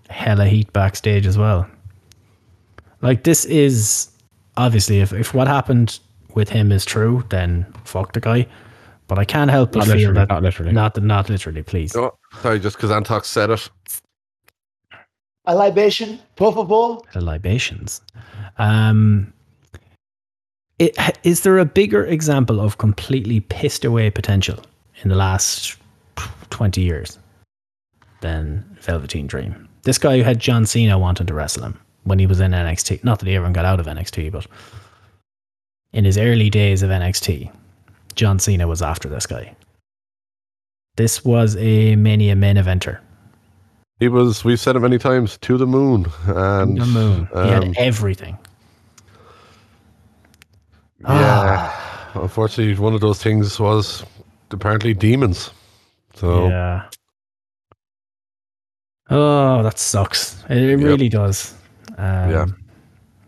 hella 0.08 0.46
heat 0.46 0.72
backstage 0.72 1.26
as 1.26 1.36
well. 1.36 1.68
Like 3.02 3.24
this 3.24 3.44
is 3.44 4.10
obviously 4.56 5.00
if, 5.00 5.12
if 5.12 5.32
what 5.34 5.48
happened 5.48 5.98
with 6.34 6.48
him 6.50 6.70
is 6.72 6.84
true, 6.84 7.24
then 7.30 7.66
fuck 7.84 8.12
the 8.12 8.20
guy. 8.20 8.46
But 9.08 9.18
I 9.18 9.24
can't 9.24 9.50
help 9.50 9.72
but 9.72 9.88
Not 9.88 9.96
feel 9.96 10.12
that 10.14 10.28
not 10.28 10.42
literally. 10.42 10.72
not 10.72 11.02
not 11.02 11.28
literally, 11.28 11.62
please. 11.62 11.96
oh, 11.96 12.16
sorry, 12.42 12.60
just 12.60 12.76
because 12.76 12.90
Antox 12.92 13.28
said 13.28 13.50
it. 13.50 13.68
A 15.46 15.54
libation, 15.54 16.20
por 16.36 16.52
favor. 16.52 16.98
The 17.12 17.20
libations. 17.24 18.02
Um, 18.58 19.32
it, 20.78 20.96
is 21.24 21.40
there 21.40 21.58
a 21.58 21.64
bigger 21.64 22.04
example 22.06 22.60
of 22.60 22.78
completely 22.78 23.40
pissed 23.40 23.84
away 23.84 24.10
potential 24.10 24.60
in 25.02 25.08
the 25.08 25.16
last 25.16 25.76
20 26.50 26.80
years 26.80 27.18
than 28.20 28.64
Velveteen 28.80 29.26
Dream? 29.26 29.68
This 29.82 29.98
guy 29.98 30.18
who 30.18 30.22
had 30.22 30.38
John 30.38 30.66
Cena 30.66 30.98
wanting 30.98 31.26
to 31.26 31.34
wrestle 31.34 31.64
him 31.64 31.80
when 32.04 32.18
he 32.18 32.26
was 32.26 32.40
in 32.40 32.52
NXT. 32.52 33.04
Not 33.04 33.18
that 33.18 33.26
he 33.28 33.36
ever 33.36 33.50
got 33.50 33.64
out 33.64 33.80
of 33.80 33.86
NXT, 33.86 34.32
but 34.32 34.46
in 35.92 36.04
his 36.04 36.16
early 36.18 36.50
days 36.50 36.82
of 36.82 36.90
NXT, 36.90 37.50
John 38.14 38.38
Cena 38.38 38.66
was 38.66 38.82
after 38.82 39.08
this 39.08 39.26
guy. 39.26 39.54
This 40.96 41.24
was 41.24 41.56
a 41.56 41.96
Mania 41.96 42.34
main 42.36 42.56
eventer. 42.56 42.98
He 44.00 44.08
was. 44.08 44.44
We've 44.44 44.58
said 44.60 44.76
it 44.76 44.80
many 44.80 44.98
times. 44.98 45.38
To 45.38 45.56
the 45.58 45.66
moon. 45.66 46.06
And 46.26 46.80
The 46.80 46.86
moon. 46.86 47.26
he 47.32 47.38
um, 47.38 47.62
had 47.62 47.74
everything. 47.76 48.38
Yeah. 51.00 51.72
Unfortunately, 52.14 52.74
one 52.82 52.94
of 52.94 53.00
those 53.00 53.22
things 53.22 53.58
was 53.60 54.04
apparently 54.50 54.94
demons. 54.94 55.50
So 56.14 56.48
Yeah. 56.48 56.86
Oh, 59.08 59.62
that 59.62 59.78
sucks. 59.78 60.42
It, 60.48 60.56
it 60.58 60.78
Yep. 60.78 60.86
really 60.86 61.08
does. 61.08 61.54
Um, 62.00 62.30
Yeah. 62.30 62.46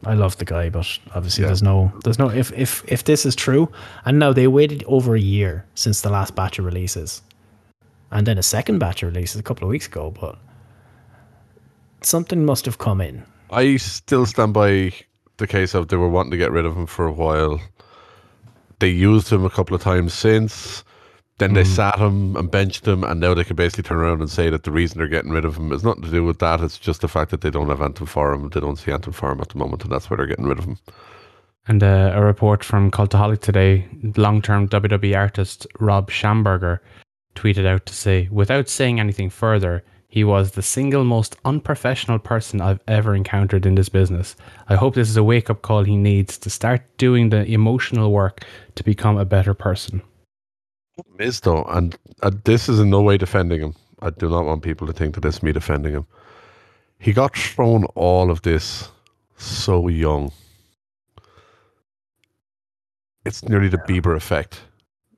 I 0.04 0.14
love 0.14 0.36
the 0.38 0.44
guy, 0.44 0.68
but 0.68 0.86
obviously 1.14 1.42
Yeah. 1.42 1.48
there's 1.48 1.62
no, 1.62 1.92
there's 2.02 2.18
no. 2.18 2.28
If 2.28 2.52
if 2.52 2.82
if 2.88 3.04
this 3.04 3.24
is 3.24 3.36
true, 3.36 3.68
and 4.04 4.18
now 4.18 4.32
they 4.32 4.48
waited 4.48 4.82
over 4.86 5.14
a 5.14 5.20
year 5.20 5.64
since 5.74 6.00
the 6.00 6.10
last 6.10 6.34
batch 6.34 6.58
of 6.58 6.64
releases, 6.64 7.22
and 8.10 8.26
then 8.26 8.36
a 8.38 8.42
second 8.42 8.78
batch 8.80 9.02
of 9.04 9.12
releases 9.14 9.38
a 9.38 9.42
couple 9.44 9.64
of 9.64 9.70
weeks 9.70 9.86
ago, 9.86 10.10
but 10.20 10.36
something 12.00 12.44
must 12.44 12.64
have 12.64 12.78
come 12.78 13.00
in. 13.00 13.22
I 13.50 13.76
still 13.76 14.26
stand 14.26 14.54
by 14.54 14.92
the 15.36 15.46
case 15.46 15.74
of 15.74 15.88
they 15.88 15.96
were 15.96 16.08
wanting 16.08 16.32
to 16.32 16.36
get 16.36 16.50
rid 16.52 16.64
of 16.66 16.76
him 16.76 16.86
for 16.86 17.06
a 17.06 17.12
while. 17.12 17.60
They 18.80 18.88
used 18.88 19.28
him 19.30 19.44
a 19.44 19.50
couple 19.50 19.76
of 19.76 19.82
times 19.82 20.12
since. 20.14 20.82
Then 21.38 21.54
they 21.54 21.64
sat 21.64 21.98
him 21.98 22.36
and 22.36 22.50
benched 22.50 22.86
him, 22.86 23.02
and 23.02 23.18
now 23.18 23.34
they 23.34 23.42
can 23.42 23.56
basically 23.56 23.82
turn 23.82 23.98
around 23.98 24.20
and 24.20 24.30
say 24.30 24.50
that 24.50 24.62
the 24.62 24.70
reason 24.70 24.98
they're 24.98 25.08
getting 25.08 25.32
rid 25.32 25.44
of 25.44 25.56
him 25.56 25.72
is 25.72 25.82
nothing 25.82 26.02
to 26.02 26.10
do 26.10 26.24
with 26.24 26.38
that. 26.38 26.60
It's 26.60 26.78
just 26.78 27.00
the 27.00 27.08
fact 27.08 27.30
that 27.30 27.40
they 27.40 27.50
don't 27.50 27.68
have 27.68 27.80
Anthem 27.80 28.06
for 28.06 28.32
him. 28.32 28.48
They 28.50 28.60
don't 28.60 28.76
see 28.76 28.92
Anthem 28.92 29.12
for 29.12 29.32
him 29.32 29.40
at 29.40 29.48
the 29.48 29.58
moment, 29.58 29.82
and 29.82 29.90
that's 29.90 30.08
why 30.08 30.16
they're 30.16 30.26
getting 30.26 30.46
rid 30.46 30.58
of 30.58 30.66
him. 30.66 30.78
And 31.66 31.82
uh, 31.82 32.12
a 32.14 32.22
report 32.22 32.62
from 32.62 32.90
Cultaholic 32.90 33.40
today, 33.40 33.88
long-term 34.16 34.68
WWE 34.68 35.16
artist 35.16 35.66
Rob 35.80 36.10
Schamberger 36.10 36.80
tweeted 37.34 37.66
out 37.66 37.86
to 37.86 37.94
say, 37.94 38.28
without 38.30 38.68
saying 38.68 39.00
anything 39.00 39.30
further, 39.30 39.84
he 40.08 40.24
was 40.24 40.50
the 40.50 40.62
single 40.62 41.04
most 41.04 41.36
unprofessional 41.44 42.18
person 42.18 42.60
I've 42.60 42.80
ever 42.86 43.14
encountered 43.14 43.64
in 43.64 43.76
this 43.76 43.88
business. 43.88 44.36
I 44.68 44.74
hope 44.74 44.94
this 44.94 45.08
is 45.08 45.16
a 45.16 45.24
wake-up 45.24 45.62
call 45.62 45.84
he 45.84 45.96
needs 45.96 46.36
to 46.38 46.50
start 46.50 46.82
doing 46.98 47.30
the 47.30 47.46
emotional 47.46 48.12
work 48.12 48.44
to 48.74 48.84
become 48.84 49.16
a 49.16 49.24
better 49.24 49.54
person. 49.54 50.02
Miz 51.18 51.40
though, 51.40 51.64
and 51.64 51.96
uh, 52.22 52.30
this 52.44 52.68
is 52.68 52.80
in 52.80 52.90
no 52.90 53.02
way 53.02 53.16
defending 53.16 53.60
him. 53.60 53.74
I 54.00 54.10
do 54.10 54.28
not 54.28 54.44
want 54.44 54.62
people 54.62 54.86
to 54.86 54.92
think 54.92 55.14
that 55.14 55.24
it's 55.24 55.42
me 55.42 55.52
defending 55.52 55.94
him. 55.94 56.06
He 56.98 57.12
got 57.12 57.36
thrown 57.36 57.84
all 57.94 58.30
of 58.30 58.42
this 58.42 58.90
so 59.36 59.88
young. 59.88 60.32
It's 63.24 63.42
nearly 63.44 63.68
the 63.68 63.78
Bieber 63.78 64.16
effect. 64.16 64.60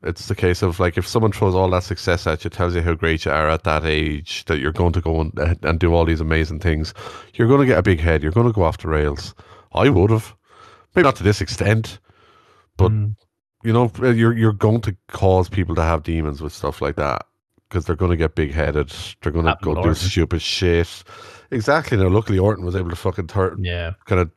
It's 0.03 0.29
the 0.29 0.35
case 0.35 0.63
of 0.63 0.79
like 0.79 0.99
if 0.99 1.07
someone 1.07 1.33
throws 1.33 1.55
all 1.55 1.71
that 1.71 1.83
success 1.83 2.27
at 2.27 2.45
you, 2.45 2.51
tells 2.51 2.75
you 2.75 2.83
how 2.83 2.95
great 2.95 3.25
you 3.25 3.31
are 3.31 3.49
at 3.49 3.65
that 3.65 3.85
age, 3.87 4.45
that 4.45 4.59
you're 4.59 4.73
going 4.73 4.93
to 4.93 5.01
go 5.01 5.21
and, 5.21 5.59
and 5.65 5.81
do 5.81 5.95
all 5.95 6.05
these 6.05 6.21
amazing 6.21 6.61
things, 6.61 6.93
you're 7.35 7.49
going 7.49 7.61
to 7.61 7.67
get 7.67 7.79
a 7.79 7.83
big 7.83 8.01
head. 8.01 8.23
You're 8.23 8.33
going 8.33 8.47
to 8.47 8.53
go 8.53 8.65
off 8.65 8.79
the 8.79 8.89
rails. 8.89 9.35
I 9.73 9.89
would 9.89 10.11
have, 10.11 10.35
maybe 10.95 11.05
not 11.05 11.17
to 11.17 11.23
this 11.23 11.41
extent, 11.41 11.99
but 12.77 12.93
Mm. 12.93 13.17
You 13.65 13.73
know, 13.73 13.91
uh, 14.01 14.11
you're 14.11 14.33
you're 14.37 14.53
going 14.53 14.81
to 14.83 14.97
cause 15.09 15.49
people 15.49 15.75
to 15.75 15.83
have 15.83 16.03
demons 16.05 16.41
with 16.41 16.53
stuff 16.53 16.81
like 16.81 16.97
that 16.97 17.27
because 17.69 17.85
they're 17.87 17.97
going 17.97 18.11
to 18.13 18.17
get 18.17 18.35
big 18.37 18.53
headed. 18.53 18.93
They're 19.23 19.33
going 19.33 19.47
to 19.47 19.57
go 19.63 19.71
with 19.71 19.79
do 19.83 19.89
Orton. 19.89 19.95
stupid 20.11 20.43
shit. 20.43 21.03
Exactly. 21.51 21.97
Now, 21.99 22.09
luckily, 22.09 22.39
Orton 22.39 22.65
was 22.65 22.77
able 22.77 22.91
to 22.91 22.97
fucking 22.97 23.27
turn, 23.27 23.65
Yeah. 23.65 23.93
kind 24.07 24.21
of 24.21 24.31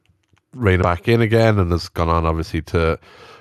rein 0.53 0.79
it 0.79 0.83
back 0.83 1.07
in 1.07 1.21
again, 1.21 1.59
and 1.59 1.71
has 1.71 1.89
gone 1.89 2.09
on 2.09 2.25
obviously 2.25 2.61
to 2.63 2.97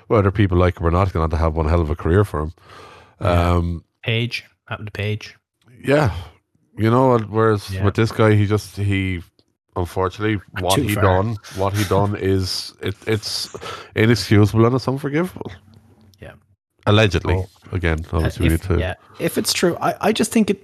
whether 0.07 0.29
people 0.31 0.57
like 0.57 0.79
him 0.79 0.85
or 0.87 0.91
not, 0.91 1.11
going 1.13 1.23
on 1.23 1.29
to 1.31 1.37
have 1.37 1.55
one 1.55 1.67
hell 1.67 1.81
of 1.81 1.89
a 1.89 1.95
career 1.95 2.23
for 2.23 2.41
him. 2.41 2.53
Yeah. 3.21 3.51
Um, 3.55 3.83
Page 4.03 4.45
happened 4.67 4.87
to 4.87 4.91
Page. 4.91 5.35
yeah, 5.83 6.13
you 6.77 6.89
know. 6.89 7.17
Whereas 7.17 7.69
Yeah. 7.73 7.83
with 7.83 7.95
this 7.95 8.11
guy, 8.11 8.35
he 8.35 8.45
just 8.45 8.77
he 8.77 9.21
unfortunately 9.75 10.39
what 10.59 10.75
Too 10.75 10.81
he 10.83 10.95
far. 10.95 11.03
done, 11.03 11.37
what 11.55 11.73
he 11.73 11.83
done 11.85 12.15
is 12.15 12.73
it, 12.81 12.95
it's 13.05 13.55
inexcusable 13.95 14.65
and 14.65 14.75
it's 14.75 14.87
unforgivable. 14.87 15.51
Yeah. 16.87 16.93
Allegedly, 16.93 17.33
Oh. 17.35 17.47
again, 17.71 18.05
uh, 18.11 18.17
obviously 18.17 18.43
we 18.43 18.49
need 18.49 18.55
if, 18.61 18.67
to. 18.67 18.79
yeah, 18.79 18.93
if 19.19 19.37
it's 19.37 19.53
true, 19.53 19.77
I, 19.81 19.95
I 20.09 20.11
just 20.13 20.31
think 20.31 20.49
it. 20.49 20.63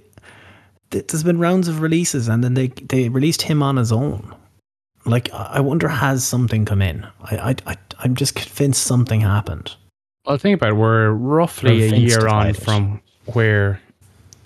th- 0.90 1.06
There's 1.06 1.22
been 1.24 1.38
rounds 1.38 1.68
of 1.68 1.80
releases, 1.80 2.28
and 2.28 2.42
then 2.42 2.54
they 2.54 2.68
they 2.68 3.08
released 3.08 3.42
him 3.42 3.62
on 3.62 3.76
his 3.76 3.92
own. 3.92 4.34
Like 5.06 5.32
I 5.34 5.56
I 5.56 5.60
wonder, 5.60 5.88
has 5.88 6.24
something 6.24 6.64
come 6.64 6.82
in? 6.82 7.06
I 7.30 7.36
I, 7.50 7.54
I 7.72 7.76
I'm 7.98 8.14
just 8.14 8.34
convinced 8.34 8.82
something 8.84 9.20
happened. 9.20 9.74
Well, 10.26 10.38
think 10.38 10.56
about 10.60 10.70
it. 10.70 10.76
We're 10.76 11.10
roughly 11.10 11.82
a 11.84 11.96
year 11.96 12.26
on 12.26 12.46
decided. 12.46 12.56
from 12.64 13.00
where 13.34 13.78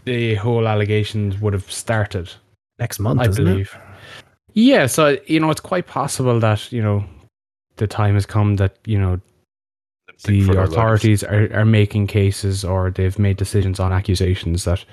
the 0.04 0.34
whole 0.34 0.66
allegations 0.66 1.40
would 1.40 1.52
have 1.52 1.70
started. 1.70 2.28
Next 2.80 2.98
month, 2.98 3.20
I 3.20 3.28
isn't 3.28 3.44
believe. 3.44 3.76
Yeah, 4.54 4.86
so 4.86 5.16
you 5.26 5.38
know, 5.40 5.50
it's 5.50 5.60
quite 5.60 5.86
possible 5.86 6.40
that 6.40 6.72
you 6.72 6.82
know 6.82 7.04
the 7.76 7.86
time 7.86 8.14
has 8.14 8.26
come 8.26 8.56
that 8.56 8.76
you 8.84 8.98
know 8.98 9.20
the 10.24 10.42
for 10.42 10.54
their 10.54 10.62
lives. 10.64 10.72
authorities 10.72 11.24
are, 11.24 11.48
are 11.52 11.64
making 11.64 12.06
cases 12.06 12.64
or 12.64 12.90
they've 12.90 13.18
made 13.18 13.36
decisions 13.36 13.78
on 13.80 13.92
accusations 13.92 14.64
that 14.64 14.84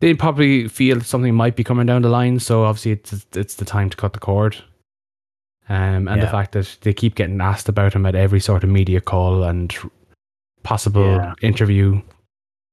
they 0.00 0.12
probably 0.14 0.68
feel 0.68 1.00
something 1.00 1.34
might 1.34 1.56
be 1.56 1.64
coming 1.64 1.86
down 1.86 2.02
the 2.02 2.08
line. 2.10 2.38
So 2.38 2.64
obviously, 2.64 2.92
it's 2.92 3.26
it's 3.34 3.54
the 3.54 3.64
time 3.64 3.88
to 3.90 3.96
cut 3.96 4.12
the 4.12 4.18
cord. 4.18 4.56
Um, 5.68 6.06
and 6.06 6.22
the 6.22 6.28
fact 6.28 6.52
that 6.52 6.76
they 6.82 6.92
keep 6.92 7.16
getting 7.16 7.40
asked 7.40 7.68
about 7.68 7.92
him 7.94 8.06
at 8.06 8.14
every 8.14 8.38
sort 8.38 8.62
of 8.62 8.70
media 8.70 9.00
call 9.00 9.42
and 9.42 9.74
possible 10.62 11.02
Yeah. 11.02 11.34
interview 11.42 12.02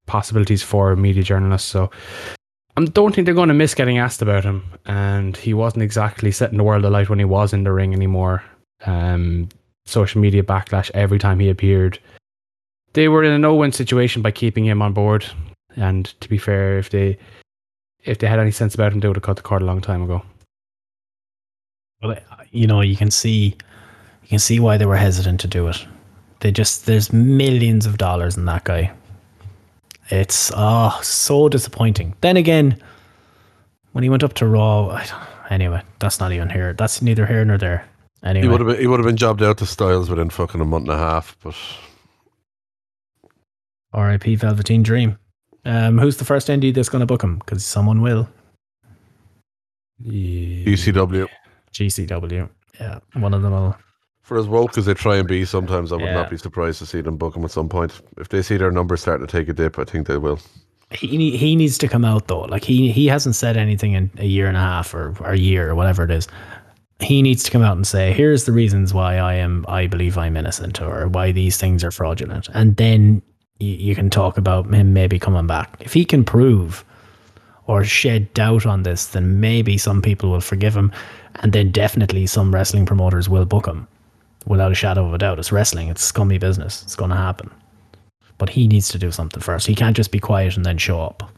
possibilities 0.06 0.62
for 0.62 0.94
media 0.94 1.24
journalists. 1.24 1.68
So 1.68 1.90
I 2.76 2.84
don't 2.84 3.12
think 3.14 3.24
they're 3.24 3.34
going 3.34 3.48
to 3.48 3.54
miss 3.54 3.74
getting 3.74 3.98
asked 3.98 4.22
about 4.22 4.44
him. 4.44 4.62
And 4.84 5.36
he 5.36 5.54
wasn't 5.54 5.82
exactly 5.82 6.30
setting 6.30 6.58
the 6.58 6.62
world 6.64 6.84
alight 6.84 7.08
when 7.08 7.18
he 7.18 7.24
was 7.24 7.52
in 7.52 7.64
the 7.64 7.72
ring 7.72 7.94
anymore. 7.94 8.44
Um, 8.86 9.48
social 9.86 10.20
media 10.20 10.42
backlash 10.42 10.90
every 10.94 11.18
time 11.18 11.38
he 11.38 11.48
appeared. 11.48 11.98
They 12.92 13.08
were 13.08 13.24
in 13.24 13.32
a 13.32 13.38
no-win 13.38 13.72
situation 13.72 14.22
by 14.22 14.30
keeping 14.30 14.64
him 14.64 14.82
on 14.82 14.92
board. 14.92 15.26
And 15.76 16.06
to 16.20 16.28
be 16.28 16.38
fair, 16.38 16.78
if 16.78 16.90
they 16.90 17.18
if 18.04 18.18
they 18.18 18.26
had 18.26 18.38
any 18.38 18.50
sense 18.50 18.74
about 18.74 18.92
him, 18.92 19.00
they 19.00 19.08
would 19.08 19.16
have 19.16 19.24
cut 19.24 19.36
the 19.36 19.42
cord 19.42 19.62
a 19.62 19.64
long 19.64 19.80
time 19.80 20.02
ago. 20.02 20.22
But 22.00 22.22
you 22.50 22.66
know, 22.66 22.80
you 22.80 22.96
can 22.96 23.10
see, 23.10 23.56
you 24.22 24.28
can 24.28 24.38
see 24.38 24.60
why 24.60 24.76
they 24.76 24.86
were 24.86 24.96
hesitant 24.96 25.40
to 25.40 25.48
do 25.48 25.68
it. 25.68 25.84
They 26.40 26.52
just 26.52 26.86
there's 26.86 27.12
millions 27.12 27.86
of 27.86 27.98
dollars 27.98 28.36
in 28.36 28.44
that 28.44 28.64
guy. 28.64 28.92
It's 30.10 30.52
oh 30.54 30.98
so 31.02 31.48
disappointing. 31.48 32.14
Then 32.20 32.36
again, 32.36 32.80
when 33.92 34.04
he 34.04 34.10
went 34.10 34.22
up 34.22 34.34
to 34.34 34.46
Raw, 34.46 35.02
anyway, 35.50 35.82
that's 35.98 36.20
not 36.20 36.32
even 36.32 36.50
here. 36.50 36.74
That's 36.74 37.00
neither 37.00 37.26
here 37.26 37.44
nor 37.44 37.58
there. 37.58 37.88
Anyway, 38.24 38.42
He 38.42 38.48
would 38.48 38.60
have 38.60 38.68
been 38.68 38.80
he 38.80 38.86
would 38.86 39.00
have 39.00 39.06
been 39.06 39.16
jobbed 39.16 39.42
out 39.42 39.58
to 39.58 39.66
Styles 39.66 40.08
within 40.08 40.30
fucking 40.30 40.60
a 40.60 40.64
month 40.64 40.88
and 40.88 40.92
a 40.94 40.98
half. 40.98 41.36
But 41.42 41.54
R.I.P. 43.92 44.36
Velveteen 44.36 44.82
Dream. 44.82 45.18
Um, 45.66 45.98
who's 45.98 46.16
the 46.16 46.24
first 46.24 46.48
indie 46.48 46.74
that's 46.74 46.88
going 46.88 47.00
to 47.00 47.06
book 47.06 47.22
him? 47.22 47.38
Because 47.38 47.64
someone 47.64 48.00
will. 48.02 48.28
ECW 50.04 51.28
GCW. 51.72 52.48
Yeah, 52.80 52.98
one 53.14 53.32
of 53.34 53.42
them 53.42 53.52
will. 53.52 53.76
for 54.22 54.38
as 54.38 54.46
woke 54.48 54.76
as 54.78 54.86
they 54.86 54.94
try 54.94 55.16
and 55.16 55.28
be, 55.28 55.44
sometimes 55.44 55.92
I 55.92 55.96
would 55.96 56.04
Yeah. 56.06 56.14
not 56.14 56.30
be 56.30 56.36
surprised 56.36 56.78
to 56.80 56.86
see 56.86 57.00
them 57.00 57.16
book 57.16 57.36
him 57.36 57.44
at 57.44 57.50
some 57.50 57.68
point. 57.68 58.00
If 58.18 58.28
they 58.30 58.42
see 58.42 58.56
their 58.56 58.70
numbers 58.72 59.02
starting 59.02 59.26
to 59.26 59.30
take 59.30 59.48
a 59.48 59.52
dip, 59.52 59.78
I 59.78 59.84
think 59.84 60.06
they 60.06 60.16
will. 60.18 60.40
He 60.90 61.36
he 61.36 61.56
needs 61.56 61.78
to 61.78 61.88
come 61.88 62.04
out 62.04 62.28
though. 62.28 62.42
Like 62.42 62.64
he 62.64 62.90
he 62.90 63.06
hasn't 63.06 63.34
said 63.36 63.56
anything 63.56 63.92
in 63.92 64.10
a 64.18 64.26
year 64.26 64.46
and 64.48 64.56
a 64.56 64.60
half 64.60 64.94
or, 64.94 65.14
or 65.20 65.30
a 65.32 65.38
year 65.38 65.70
or 65.70 65.74
whatever 65.74 66.04
it 66.04 66.10
is. 66.10 66.26
He 67.04 67.22
needs 67.22 67.42
to 67.44 67.50
come 67.50 67.62
out 67.62 67.76
and 67.76 67.86
say, 67.86 68.12
"Here's 68.12 68.44
the 68.44 68.52
reasons 68.52 68.94
why 68.94 69.16
I 69.16 69.34
am 69.34 69.64
I 69.68 69.86
believe 69.86 70.16
I'm 70.16 70.36
innocent 70.36 70.80
or 70.80 71.08
why 71.08 71.32
these 71.32 71.56
things 71.56 71.84
are 71.84 71.90
fraudulent," 71.90 72.48
and 72.54 72.76
then 72.76 73.22
you, 73.58 73.74
you 73.74 73.94
can 73.94 74.10
talk 74.10 74.38
about 74.38 74.72
him 74.72 74.92
maybe 74.92 75.18
coming 75.18 75.46
back. 75.46 75.76
If 75.80 75.92
he 75.92 76.04
can 76.04 76.24
prove 76.24 76.84
or 77.66 77.84
shed 77.84 78.32
doubt 78.34 78.66
on 78.66 78.82
this, 78.82 79.06
then 79.06 79.40
maybe 79.40 79.78
some 79.78 80.02
people 80.02 80.30
will 80.30 80.40
forgive 80.40 80.76
him, 80.76 80.92
and 81.36 81.52
then 81.52 81.70
definitely 81.70 82.26
some 82.26 82.54
wrestling 82.54 82.86
promoters 82.86 83.28
will 83.28 83.44
book 83.44 83.66
him 83.66 83.88
without 84.46 84.72
a 84.72 84.74
shadow 84.74 85.06
of 85.06 85.14
a 85.14 85.18
doubt. 85.18 85.38
It's 85.38 85.52
wrestling. 85.52 85.88
It's 85.88 86.02
scummy 86.02 86.38
business. 86.38 86.82
It's 86.82 86.96
going 86.96 87.10
to 87.10 87.16
happen. 87.16 87.50
But 88.36 88.50
he 88.50 88.68
needs 88.68 88.88
to 88.90 88.98
do 88.98 89.10
something 89.10 89.40
first. 89.40 89.66
He 89.66 89.74
can't 89.74 89.96
just 89.96 90.10
be 90.10 90.20
quiet 90.20 90.56
and 90.56 90.66
then 90.66 90.76
show 90.76 91.00
up. 91.00 91.30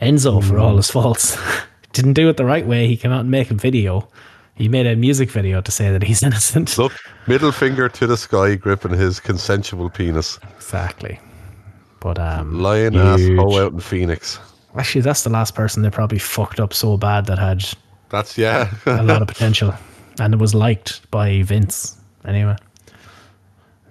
Enzo, 0.00 0.42
for 0.42 0.58
all 0.58 0.72
mm. 0.72 0.78
his 0.78 0.90
faults, 0.90 1.38
didn't 1.92 2.14
do 2.14 2.28
it 2.28 2.36
the 2.36 2.44
right 2.44 2.66
way. 2.66 2.88
He 2.88 2.96
came 2.96 3.12
out 3.12 3.20
and 3.20 3.30
make 3.30 3.50
a 3.50 3.54
video. 3.54 4.08
He 4.56 4.68
made 4.68 4.86
a 4.86 4.94
music 4.94 5.30
video 5.30 5.60
to 5.60 5.70
say 5.70 5.90
that 5.90 6.02
he's 6.02 6.22
innocent. 6.28 6.78
Look, 6.78 6.92
middle 7.26 7.52
finger 7.52 7.88
to 7.88 8.06
the 8.06 8.16
sky, 8.16 8.54
gripping 8.54 8.92
his 8.92 9.20
consensual 9.20 9.90
penis, 9.90 10.38
Exactly. 10.56 11.20
But 12.00 12.18
um, 12.18 12.60
lying 12.60 12.96
ass 12.96 13.20
hoe 13.20 13.64
out 13.64 13.72
in 13.72 13.80
Phoenix. 13.80 14.38
actually, 14.76 15.00
that's 15.00 15.22
the 15.22 15.30
last 15.30 15.54
person 15.54 15.82
they 15.82 15.88
probably 15.88 16.18
fucked 16.18 16.60
up 16.60 16.74
so 16.74 16.98
bad 16.98 17.24
that 17.26 17.38
had 17.38 17.64
That's 18.10 18.36
yeah. 18.36 18.70
a 18.84 19.02
lot 19.02 19.22
of 19.22 19.28
potential, 19.34 19.72
and 20.20 20.34
it 20.34 20.38
was 20.38 20.54
liked 20.54 21.10
by 21.10 21.42
Vince. 21.42 21.96
Anyway, 22.26 22.56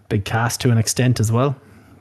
big 0.10 0.26
cast 0.26 0.62
to 0.62 0.70
an 0.70 0.78
extent 0.78 1.20
as 1.20 1.32
well. 1.32 1.56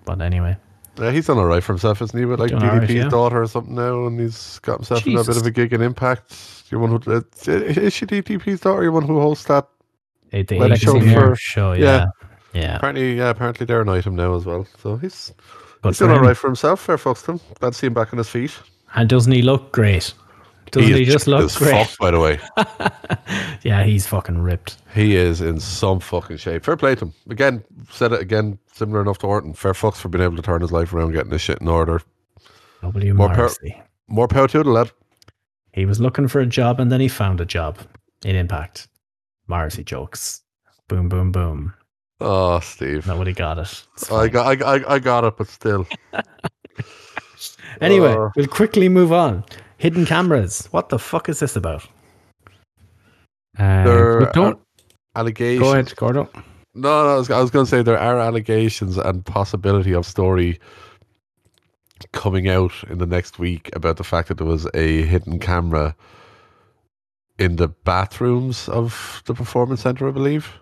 But 0.05 0.21
anyway, 0.21 0.57
Yeah, 0.99 1.13
he's 1.13 1.29
done 1.29 1.39
all 1.39 1.47
right 1.47 1.63
for 1.63 1.73
himself, 1.73 2.03
isn't 2.03 2.19
he? 2.19 2.27
With 2.27 2.41
like 2.41 2.51
Doing 2.51 2.63
all 2.63 2.69
right, 2.77 2.83
DDP's 2.83 2.95
yeah. 2.95 3.09
daughter 3.09 3.41
or 3.41 3.47
something 3.47 3.75
now, 3.75 4.07
and 4.07 4.21
he's 4.21 4.59
got 4.59 4.81
himself 4.81 5.07
in 5.07 5.17
a 5.17 5.25
bit 5.25 5.37
of 5.39 5.47
a 5.47 5.51
gig 5.51 5.73
in 5.73 5.81
Impact. 5.81 6.62
You 6.73 6.79
one 6.81 6.91
who 6.91 7.13
uh, 7.13 7.21
is 7.47 7.93
she 7.93 8.07
DDP's 8.07 8.61
daughter? 8.61 8.83
You 8.83 8.93
one 8.93 9.03
who 9.07 9.21
hosts 9.21 9.45
that? 9.45 9.69
The 10.31 10.47
Well, 10.59 10.73
Asian 10.73 11.01
show 11.05 11.21
for- 11.21 11.37
show, 11.37 11.73
yeah. 11.75 11.85
yeah, 11.85 12.07
yeah. 12.55 12.77
Apparently, 12.77 13.19
yeah, 13.19 13.29
apparently 13.29 13.67
they're 13.67 13.83
an 13.83 13.91
item 13.91 14.17
now 14.17 14.35
as 14.35 14.47
well. 14.47 14.67
So 14.83 14.97
he's 14.97 15.35
But 15.83 15.91
he's 15.91 15.99
for 15.99 16.11
all 16.11 16.21
right 16.21 16.37
for 16.37 16.49
himself. 16.49 16.81
Fair 16.81 16.97
fucks 16.97 17.25
to 17.27 17.33
him. 17.33 17.41
Glad 17.61 17.75
to 17.75 17.79
see 17.79 17.87
him 17.89 17.95
back 17.95 18.13
on 18.15 18.19
his 18.19 18.31
feet. 18.31 18.59
And 18.95 19.09
doesn't 19.09 19.31
he 19.33 19.43
look 19.43 19.71
great? 19.73 20.15
Doesn't 20.71 20.95
he, 20.95 21.03
is 21.03 21.13
just 21.13 21.27
look 21.27 21.53
great? 21.55 21.87
Fuck, 21.87 21.99
by 21.99 22.11
the 22.11 22.19
way, 22.21 22.41
Yeah, 23.63 23.85
he's 23.85 24.07
fucking 24.07 24.39
ripped. 24.39 24.79
he 24.95 25.17
is 25.17 25.43
in 25.43 25.61
some 25.61 26.01
fucking 26.01 26.39
shape. 26.39 26.65
Fair 26.65 26.79
play 26.79 26.95
to 26.95 27.07
him. 27.07 27.15
Again, 27.29 27.63
said 27.91 28.13
it 28.13 28.23
again, 28.23 28.59
similar 28.73 29.03
enough 29.03 29.19
to 29.19 29.27
Orton. 29.27 29.53
Fair 29.53 29.75
fucks 29.75 29.97
for 29.97 30.09
being 30.09 30.25
able 30.25 30.37
to 30.37 30.43
turn 30.43 30.63
his 30.63 30.73
life 30.73 30.95
around, 30.95 31.13
getting 31.13 31.31
his 31.33 31.43
shit 31.43 31.61
in 31.61 31.69
order. 31.69 32.01
W. 32.81 33.13
More 33.13 33.29
power-. 33.35 33.51
More 34.09 34.29
power 34.29 34.49
to 34.49 34.63
the 34.63 34.71
lad. 34.71 34.91
He 35.73 35.87
was 35.87 36.01
looking 36.01 36.29
for 36.29 36.41
a 36.41 36.47
job 36.47 36.81
and 36.81 36.91
then 36.93 37.01
he 37.01 37.09
found 37.09 37.41
a 37.41 37.47
job 37.47 37.79
in 38.25 38.37
Impact. 38.37 38.89
Morrissey 39.49 39.85
jokes. 39.85 40.43
Boom, 40.89 41.09
boom, 41.09 41.33
boom. 41.33 41.75
Oh, 42.21 42.61
Steve. 42.61 43.07
Nobody 43.07 43.33
got 43.33 43.59
it. 43.59 43.85
I 44.13 44.29
got, 44.29 44.63
I, 44.63 44.75
I, 44.77 44.95
I 44.95 44.99
got 44.99 45.25
it, 45.25 45.37
but 45.37 45.49
still. 45.49 45.87
Anyway, 47.81 48.13
Uh, 48.13 48.29
we'll 48.37 48.47
quickly 48.47 48.89
move 48.89 49.13
on. 49.13 49.45
Hidden 49.79 50.07
cameras. 50.07 50.69
What 50.71 50.91
the 50.91 50.99
fuck 50.99 51.29
is 51.29 51.41
this 51.41 51.57
about? 51.57 51.83
Uh, 53.59 53.85
There 53.85 54.21
but 54.21 54.33
don't 54.35 54.59
Allegations. 55.17 55.61
go 55.61 55.73
ahead, 55.73 55.97
Gordo. 55.97 56.29
No, 56.75 57.05
no, 57.05 57.15
I 57.15 57.17
was, 57.17 57.31
I 57.31 57.41
was 57.41 57.51
going 57.51 57.65
to 57.67 57.71
say 57.71 57.83
there 57.83 57.99
are 57.99 58.19
allegations 58.19 58.97
and 58.99 59.25
possibility 59.25 59.93
of 59.93 60.07
story 60.07 60.61
coming 62.13 62.49
out 62.49 62.73
in 62.89 62.99
the 62.99 63.07
next 63.07 63.39
week 63.39 63.71
about 63.75 63.97
the 63.97 64.05
fact 64.05 64.29
that 64.29 64.39
there 64.39 64.47
was 64.47 64.67
a 64.75 65.03
hidden 65.03 65.39
camera 65.39 65.95
in 67.39 67.57
the 67.57 67.69
bathrooms 67.69 68.69
of 68.69 69.23
the 69.27 69.35
performance 69.35 69.83
center, 69.83 70.09
I 70.09 70.13
believe, 70.13 70.53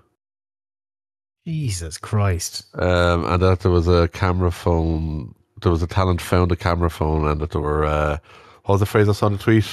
Jesus 1.47 1.99
Christ. 1.99 2.67
um, 2.75 3.25
and 3.27 3.43
that 3.43 3.61
there 3.61 3.71
was 3.71 3.89
a 3.89 4.09
camera 4.09 4.51
phone. 4.51 5.35
There 5.63 5.73
was 5.73 5.83
a 5.83 5.87
talent 5.87 6.21
found 6.21 6.53
a 6.53 6.57
camera 6.57 6.91
phone, 6.91 7.27
and 7.27 7.41
that 7.41 7.51
there 7.51 7.61
were 7.61 7.85
uh, 7.85 8.19
what 8.65 8.75
was 8.75 8.81
the 8.81 8.87
phrase 8.87 9.09
I 9.09 9.13
saw 9.13 9.27
on 9.27 9.33
the 9.33 9.39
tweet? 9.39 9.67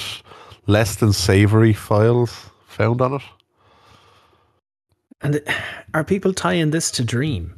Less 0.66 0.96
than 0.96 1.12
savory 1.12 1.72
files 1.72 2.50
found 2.66 3.00
on 3.00 3.14
it. 3.14 3.22
And 5.20 5.42
are 5.94 6.04
people 6.04 6.32
tying 6.32 6.70
this 6.70 6.90
to 6.92 7.04
Dream? 7.04 7.54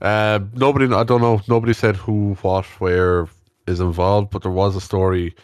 Uh, 0.00 0.40
nobody, 0.54 0.92
I 0.94 1.04
don't 1.04 1.20
know. 1.20 1.40
Nobody 1.48 1.72
said 1.72 1.96
who, 1.96 2.34
what, 2.42 2.64
where 2.80 3.28
is 3.68 3.80
involved, 3.80 4.30
but 4.30 4.42
there 4.42 4.50
was 4.52 4.74
a 4.76 4.80
story 4.80 5.34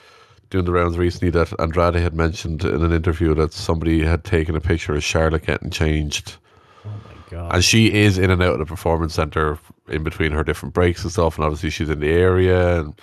doing 0.50 0.64
the 0.64 0.72
rounds 0.72 0.96
recently 0.98 1.30
that 1.30 1.52
Andrade 1.60 1.94
had 1.94 2.14
mentioned 2.14 2.64
in 2.64 2.82
an 2.82 2.92
interview 2.92 3.34
that 3.34 3.52
somebody 3.52 4.04
had 4.04 4.24
taken 4.24 4.54
a 4.56 4.60
picture 4.60 4.94
of 4.94 5.02
Charlotte 5.04 5.46
getting 5.46 5.70
changed, 5.70 6.36
Oh 6.84 6.90
my 6.90 7.30
god. 7.30 7.54
and 7.54 7.64
she 7.64 7.92
is 7.92 8.18
in 8.18 8.30
and 8.30 8.42
out 8.42 8.52
of 8.54 8.58
the 8.60 8.66
performance 8.66 9.14
center 9.14 9.58
in 9.88 10.02
between 10.02 10.32
her 10.32 10.44
different 10.44 10.74
breaks 10.74 11.02
and 11.02 11.12
stuff. 11.12 11.36
And 11.36 11.44
obviously, 11.44 11.70
she's 11.70 11.90
in 11.90 12.00
the 12.00 12.10
area, 12.12 12.80
and 12.80 12.94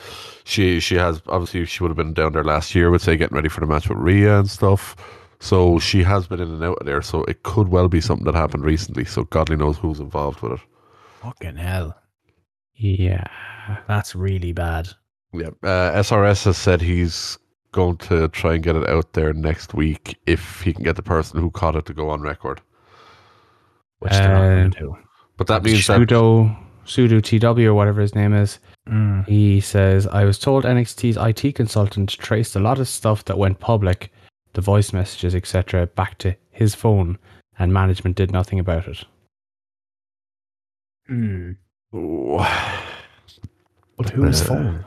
she 0.44 0.80
she 0.80 0.96
has 0.96 1.22
obviously 1.28 1.66
she 1.66 1.84
would 1.84 1.90
have 1.90 1.98
been 1.98 2.14
down 2.14 2.34
there 2.34 2.44
last 2.44 2.74
year, 2.76 2.90
would 2.90 3.02
say, 3.02 3.18
getting 3.18 3.36
ready 3.36 3.50
for 3.50 3.60
the 3.62 3.68
match 3.68 3.90
with 3.90 3.98
Rhea 3.98 4.40
and 4.40 4.50
stuff. 4.50 4.96
So 5.40 5.80
she 5.80 6.04
has 6.04 6.28
been 6.28 6.40
in 6.40 6.50
and 6.52 6.64
out 6.64 6.78
of 6.78 6.86
there. 6.86 7.02
So 7.02 7.24
it 7.24 7.42
could 7.44 7.70
well 7.70 7.88
be 7.90 8.00
something 8.02 8.26
that 8.26 8.36
happened 8.36 8.64
recently. 8.64 9.06
So 9.06 9.24
godly 9.26 9.56
knows 9.56 9.78
who's 9.78 10.00
involved 10.00 10.42
with 10.42 10.54
it. 10.54 10.60
Fucking 11.22 11.56
hell. 11.56 11.98
Yeah. 12.76 13.26
That's 13.88 14.16
really 14.16 14.54
bad. 14.54 14.90
Yeah, 15.34 15.48
uh, 15.64 15.92
SRS 16.02 16.46
has 16.46 16.58
said 16.58 16.82
he's 16.82 17.38
going 17.72 17.98
to 17.98 18.28
try 18.30 18.56
and 18.56 18.64
get 18.64 18.76
it 18.76 18.88
out 18.90 19.14
there 19.14 19.32
next 19.34 19.74
week 19.74 20.20
if 20.26 20.62
he 20.62 20.74
can 20.74 20.84
get 20.84 20.98
the 20.98 21.02
person 21.04 21.40
who 21.40 21.50
caught 21.50 21.76
it 21.76 21.86
to 21.86 21.94
go 21.94 22.10
on 22.10 22.22
record. 22.22 22.60
Which 24.00 24.12
they're 24.12 24.28
not 24.28 24.44
Uh, 24.44 24.56
going 24.56 24.72
to 24.72 24.80
do. 24.80 24.98
But 25.38 25.48
that 25.48 25.64
means 25.64 25.88
that 25.88 25.96
Pseudo 25.98 26.56
Pseudo 26.84 27.20
TW 27.22 27.60
or 27.68 27.74
whatever 27.74 28.02
his 28.02 28.14
name 28.16 28.34
is. 28.34 28.60
Mm. 28.90 29.26
He 29.28 29.62
says, 29.62 30.08
I 30.08 30.26
was 30.26 30.38
told 30.40 30.66
NXT's 30.66 31.16
IT 31.18 31.56
consultant 31.56 32.10
traced 32.10 32.56
a 32.56 32.60
lot 32.60 32.80
of 32.80 32.88
stuff 32.88 33.24
that 33.26 33.38
went 33.38 33.60
public, 33.60 34.12
the 34.54 34.62
voice 34.62 34.92
messages, 34.92 35.34
etc., 35.36 35.88
back 35.88 36.18
to 36.18 36.36
his 36.50 36.76
phone, 36.76 37.18
and 37.58 37.72
management 37.72 38.18
did 38.18 38.32
nothing 38.32 38.60
about 38.60 38.88
it. 38.88 39.06
Mm. 41.10 41.56
But 43.98 44.10
whose 44.10 44.42
Uh, 44.42 44.46
phone? 44.46 44.86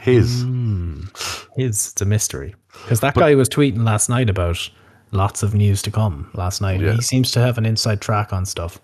His 0.00 0.42
His. 0.42 1.92
It's 1.92 2.00
a 2.00 2.04
mystery. 2.04 2.54
Because 2.84 3.00
that 3.00 3.14
But- 3.14 3.20
guy 3.22 3.34
was 3.34 3.48
tweeting 3.48 3.84
last 3.84 4.08
night 4.08 4.30
about 4.30 4.68
lots 5.10 5.42
of 5.42 5.54
news 5.54 5.82
to 5.82 5.90
come 5.90 6.28
last 6.34 6.60
night. 6.60 6.80
Yeah. 6.80 6.92
He 6.92 7.00
seems 7.00 7.30
to 7.32 7.40
have 7.40 7.58
an 7.58 7.66
inside 7.66 8.00
track 8.00 8.32
on 8.32 8.44
stuff. 8.46 8.80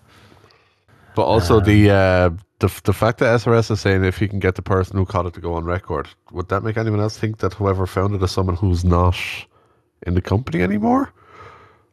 But 1.15 1.23
also 1.23 1.57
Um, 1.59 1.63
the 1.63 1.89
uh, 1.89 2.29
the 2.59 2.69
the 2.83 2.93
fact 2.93 3.19
that 3.19 3.39
SRS 3.39 3.71
is 3.71 3.79
saying 3.79 4.03
if 4.03 4.17
he 4.17 4.27
can 4.27 4.39
get 4.39 4.55
the 4.55 4.61
person 4.61 4.97
who 4.97 5.05
caught 5.05 5.25
it 5.25 5.33
to 5.35 5.41
go 5.41 5.53
on 5.53 5.63
record, 5.63 6.09
would 6.31 6.49
that 6.49 6.63
make 6.63 6.77
anyone 6.77 6.99
else 6.99 7.17
think 7.17 7.37
that 7.37 7.53
whoever 7.53 7.85
found 7.87 8.15
it 8.15 8.21
is 8.23 8.31
someone 8.31 8.55
who's 8.57 8.83
not 8.83 9.15
in 10.05 10.13
the 10.13 10.21
company 10.21 10.61
anymore? 10.61 11.13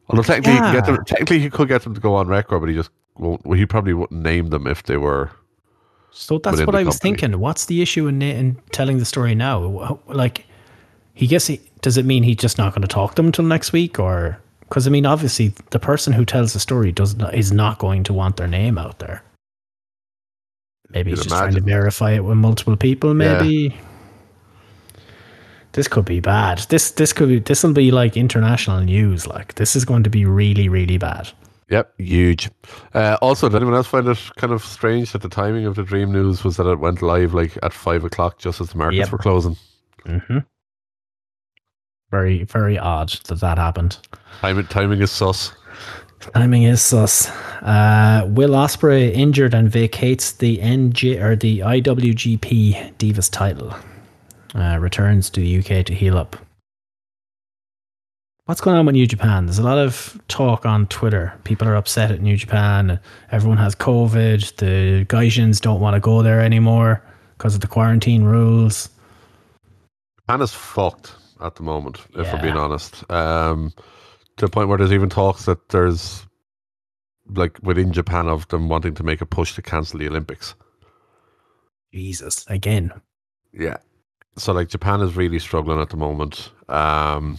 Although 0.08 0.22
technically, 0.22 0.54
he, 0.54 0.58
can 0.58 0.74
get 0.74 0.86
them, 0.86 1.04
technically 1.06 1.38
he 1.38 1.48
could 1.50 1.68
get 1.68 1.82
them 1.82 1.94
to 1.94 2.00
go 2.00 2.14
on 2.16 2.26
record, 2.26 2.58
but 2.60 2.68
he 2.68 2.74
just 2.74 2.90
won't. 3.16 3.44
Well, 3.46 3.56
he 3.56 3.64
probably 3.64 3.94
wouldn't 3.94 4.20
name 4.22 4.48
them 4.48 4.66
if 4.66 4.82
they 4.82 4.96
were. 4.96 5.30
So 6.12 6.38
that's 6.38 6.60
what 6.60 6.74
I 6.74 6.84
was 6.84 6.96
company. 6.98 7.18
thinking. 7.18 7.40
What's 7.40 7.66
the 7.66 7.80
issue 7.82 8.06
in, 8.06 8.20
in 8.22 8.56
telling 8.70 8.98
the 8.98 9.04
story 9.04 9.34
now? 9.34 9.98
Like, 10.06 10.44
he 11.14 11.26
guess 11.26 11.46
he 11.46 11.60
does 11.80 11.96
it 11.96 12.04
mean 12.04 12.22
he's 12.22 12.36
just 12.36 12.58
not 12.58 12.74
going 12.74 12.82
to 12.82 12.88
talk 12.88 13.12
to 13.12 13.16
them 13.16 13.26
until 13.26 13.44
next 13.44 13.72
week, 13.72 13.98
or 13.98 14.38
because 14.60 14.86
I 14.86 14.90
mean, 14.90 15.06
obviously, 15.06 15.54
the 15.70 15.78
person 15.78 16.12
who 16.12 16.24
tells 16.24 16.52
the 16.52 16.60
story 16.60 16.92
does 16.92 17.16
is 17.32 17.50
not 17.50 17.78
going 17.78 18.04
to 18.04 18.12
want 18.12 18.36
their 18.36 18.48
name 18.48 18.78
out 18.78 18.98
there. 18.98 19.22
Maybe 20.90 21.10
he's 21.10 21.20
just 21.20 21.30
trying 21.30 21.54
to 21.54 21.60
verify 21.60 22.12
it 22.12 22.24
with 22.24 22.36
multiple 22.36 22.76
people. 22.76 23.14
Maybe 23.14 23.74
this 25.72 25.88
could 25.88 26.04
be 26.04 26.20
bad. 26.20 26.58
This 26.68 26.90
this 26.90 27.12
could 27.14 27.28
be 27.28 27.38
this 27.38 27.62
will 27.62 27.72
be 27.72 27.90
like 27.90 28.16
international 28.16 28.80
news. 28.80 29.26
Like 29.26 29.54
this 29.54 29.74
is 29.74 29.86
going 29.86 30.02
to 30.02 30.10
be 30.10 30.26
really 30.26 30.68
really 30.68 30.98
bad. 30.98 31.30
Yep, 31.72 31.94
huge. 31.98 32.50
Uh, 32.92 33.16
also, 33.22 33.48
did 33.48 33.56
anyone 33.56 33.74
else 33.74 33.86
find 33.86 34.06
it 34.06 34.18
kind 34.36 34.52
of 34.52 34.62
strange 34.62 35.12
that 35.12 35.22
the 35.22 35.28
timing 35.30 35.64
of 35.64 35.74
the 35.74 35.82
Dream 35.82 36.12
News 36.12 36.44
was 36.44 36.58
that 36.58 36.66
it 36.66 36.78
went 36.80 37.00
live 37.00 37.32
like 37.32 37.56
at 37.62 37.72
five 37.72 38.04
o'clock, 38.04 38.38
just 38.38 38.60
as 38.60 38.68
the 38.68 38.76
markets 38.76 38.98
Yep. 38.98 39.12
were 39.12 39.16
closing? 39.16 39.56
Mm-hmm. 40.04 40.38
Very 42.10 42.44
very 42.44 42.78
odd 42.78 43.08
that 43.28 43.40
that 43.40 43.56
happened. 43.56 43.96
Timing, 44.42 44.66
timing 44.66 45.00
is 45.00 45.10
sus. 45.10 45.52
Timing 46.34 46.64
is 46.64 46.82
sus. 46.82 47.30
Uh, 47.62 48.26
Will 48.28 48.50
Ospreay 48.50 49.10
injured 49.14 49.54
and 49.54 49.70
vacates 49.70 50.32
the 50.32 50.58
NJ 50.58 51.18
or 51.22 51.36
the 51.36 51.60
IWGP 51.60 52.96
Divas 52.98 53.30
title. 53.30 53.74
Uh, 54.54 54.76
returns 54.78 55.30
to 55.30 55.40
the 55.40 55.58
UK 55.60 55.86
to 55.86 55.94
heal 55.94 56.18
up. 56.18 56.36
What's 58.46 58.60
going 58.60 58.76
on 58.76 58.86
with 58.86 58.96
New 58.96 59.06
Japan? 59.06 59.46
There's 59.46 59.60
a 59.60 59.62
lot 59.62 59.78
of 59.78 60.20
talk 60.26 60.66
on 60.66 60.88
Twitter. 60.88 61.32
People 61.44 61.68
are 61.68 61.76
upset 61.76 62.10
at 62.10 62.20
New 62.20 62.36
Japan. 62.36 62.98
Everyone 63.30 63.56
has 63.58 63.76
COVID. 63.76 64.56
The 64.56 65.04
Gaijins 65.04 65.60
don't 65.60 65.80
want 65.80 65.94
to 65.94 66.00
go 66.00 66.22
there 66.22 66.40
anymore 66.40 67.04
because 67.38 67.54
of 67.54 67.60
the 67.60 67.68
quarantine 67.68 68.24
rules. 68.24 68.90
Japan 70.18 70.42
is 70.42 70.52
fucked 70.52 71.14
at 71.40 71.54
the 71.54 71.62
moment, 71.62 72.00
if 72.16 72.32
we're 72.32 72.42
being 72.42 72.56
honest. 72.56 73.08
Um, 73.12 73.72
to 74.38 74.46
the 74.46 74.50
point 74.50 74.68
where 74.68 74.78
there's 74.78 74.92
even 74.92 75.08
talks 75.08 75.44
that 75.44 75.68
there's, 75.68 76.26
like, 77.28 77.60
within 77.62 77.92
Japan 77.92 78.26
of 78.26 78.48
them 78.48 78.68
wanting 78.68 78.94
to 78.94 79.04
make 79.04 79.20
a 79.20 79.26
push 79.26 79.54
to 79.54 79.62
cancel 79.62 80.00
the 80.00 80.08
Olympics. 80.08 80.56
Jesus, 81.94 82.44
again. 82.48 82.92
Yeah. 83.52 83.76
So, 84.36 84.52
like, 84.52 84.68
Japan 84.68 85.00
is 85.00 85.14
really 85.14 85.38
struggling 85.38 85.78
at 85.78 85.90
the 85.90 85.96
moment. 85.96 86.50
Um, 86.68 87.38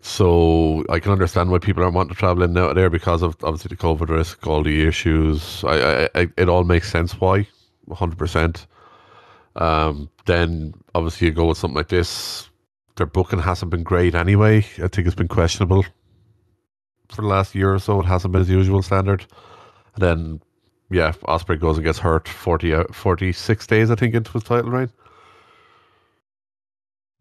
so 0.00 0.84
I 0.88 1.00
can 1.00 1.12
understand 1.12 1.50
why 1.50 1.58
people 1.58 1.82
aren't 1.82 1.94
wanting 1.94 2.14
to 2.14 2.18
travel 2.18 2.42
in 2.42 2.56
out 2.56 2.74
there 2.74 2.90
because 2.90 3.22
of 3.22 3.36
obviously 3.42 3.70
the 3.70 3.82
COVID 3.82 4.08
risk, 4.08 4.46
all 4.46 4.62
the 4.62 4.86
issues. 4.86 5.64
I, 5.64 6.04
I, 6.04 6.08
I 6.14 6.28
it 6.36 6.48
all 6.48 6.64
makes 6.64 6.90
sense 6.90 7.20
why, 7.20 7.46
hundred 7.92 8.18
percent. 8.18 8.66
Um, 9.56 10.08
then 10.26 10.74
obviously 10.94 11.26
you 11.26 11.32
go 11.32 11.46
with 11.46 11.58
something 11.58 11.76
like 11.76 11.88
this. 11.88 12.48
Their 12.96 13.06
booking 13.06 13.40
hasn't 13.40 13.70
been 13.70 13.82
great 13.82 14.14
anyway. 14.14 14.58
I 14.82 14.88
think 14.88 15.06
it's 15.06 15.14
been 15.14 15.28
questionable 15.28 15.84
for 17.08 17.22
the 17.22 17.28
last 17.28 17.54
year 17.54 17.74
or 17.74 17.78
so. 17.78 18.00
It 18.00 18.06
hasn't 18.06 18.32
been 18.32 18.42
as 18.42 18.50
usual 18.50 18.82
standard. 18.82 19.26
And 19.94 20.02
then, 20.02 20.40
yeah, 20.90 21.12
Ospreay 21.26 21.60
goes 21.60 21.76
and 21.76 21.84
gets 21.84 21.98
hurt 21.98 22.28
40, 22.28 22.84
46 22.92 23.66
days, 23.66 23.90
I 23.90 23.94
think, 23.94 24.14
into 24.14 24.32
his 24.32 24.42
title 24.44 24.70
reign. 24.70 24.90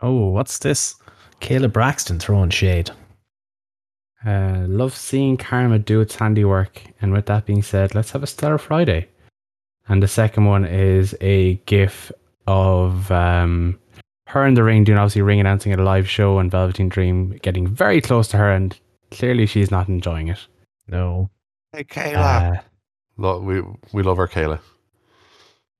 Oh, 0.01 0.30
what's 0.30 0.59
this? 0.59 0.95
Kayla 1.42 1.72
Braxton 1.72 2.20
throwing 2.20 2.50
shade. 2.50 2.92
Uh, 4.26 4.66
love 4.68 4.96
seeing 4.96 5.38
Karma 5.38 5.80
do 5.80 6.02
its 6.02 6.16
handiwork. 6.16 6.82
And 7.02 7.14
with 7.14 7.28
that 7.28 7.46
being 7.46 7.62
said, 7.62 7.96
let's 7.96 8.12
have 8.12 8.24
a 8.24 8.28
Stellar 8.28 8.58
Friday. 8.58 9.08
And 9.88 10.04
the 10.04 10.08
second 10.08 10.46
one 10.46 10.66
is 10.66 11.16
a 11.22 11.56
gif 11.66 12.12
of 12.46 13.10
um, 13.12 13.80
her 14.28 14.46
in 14.46 14.56
the 14.56 14.64
ring 14.64 14.84
doing 14.84 14.98
obviously 14.98 15.22
ring 15.22 15.40
announcing 15.40 15.72
at 15.72 15.80
a 15.80 15.84
live 15.84 16.10
show 16.10 16.40
and 16.40 16.52
Velveteen 16.52 16.90
Dream 16.90 17.38
getting 17.42 17.68
very 17.68 18.02
close 18.02 18.28
to 18.30 18.38
her 18.38 18.52
and 18.52 18.78
clearly 19.12 19.46
she's 19.46 19.72
not 19.72 19.88
enjoying 19.88 20.28
it. 20.28 20.40
No. 20.88 21.30
Hey, 21.72 21.84
Kayla. 21.84 22.58
Uh, 22.58 22.62
Lo- 23.18 23.40
we, 23.40 23.62
we 23.94 24.04
love 24.04 24.18
her, 24.18 24.28
Kayla. 24.28 24.60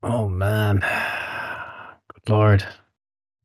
Oh 0.03 0.30
man. 0.30 0.80
Good 0.80 2.30
lord. 2.30 2.66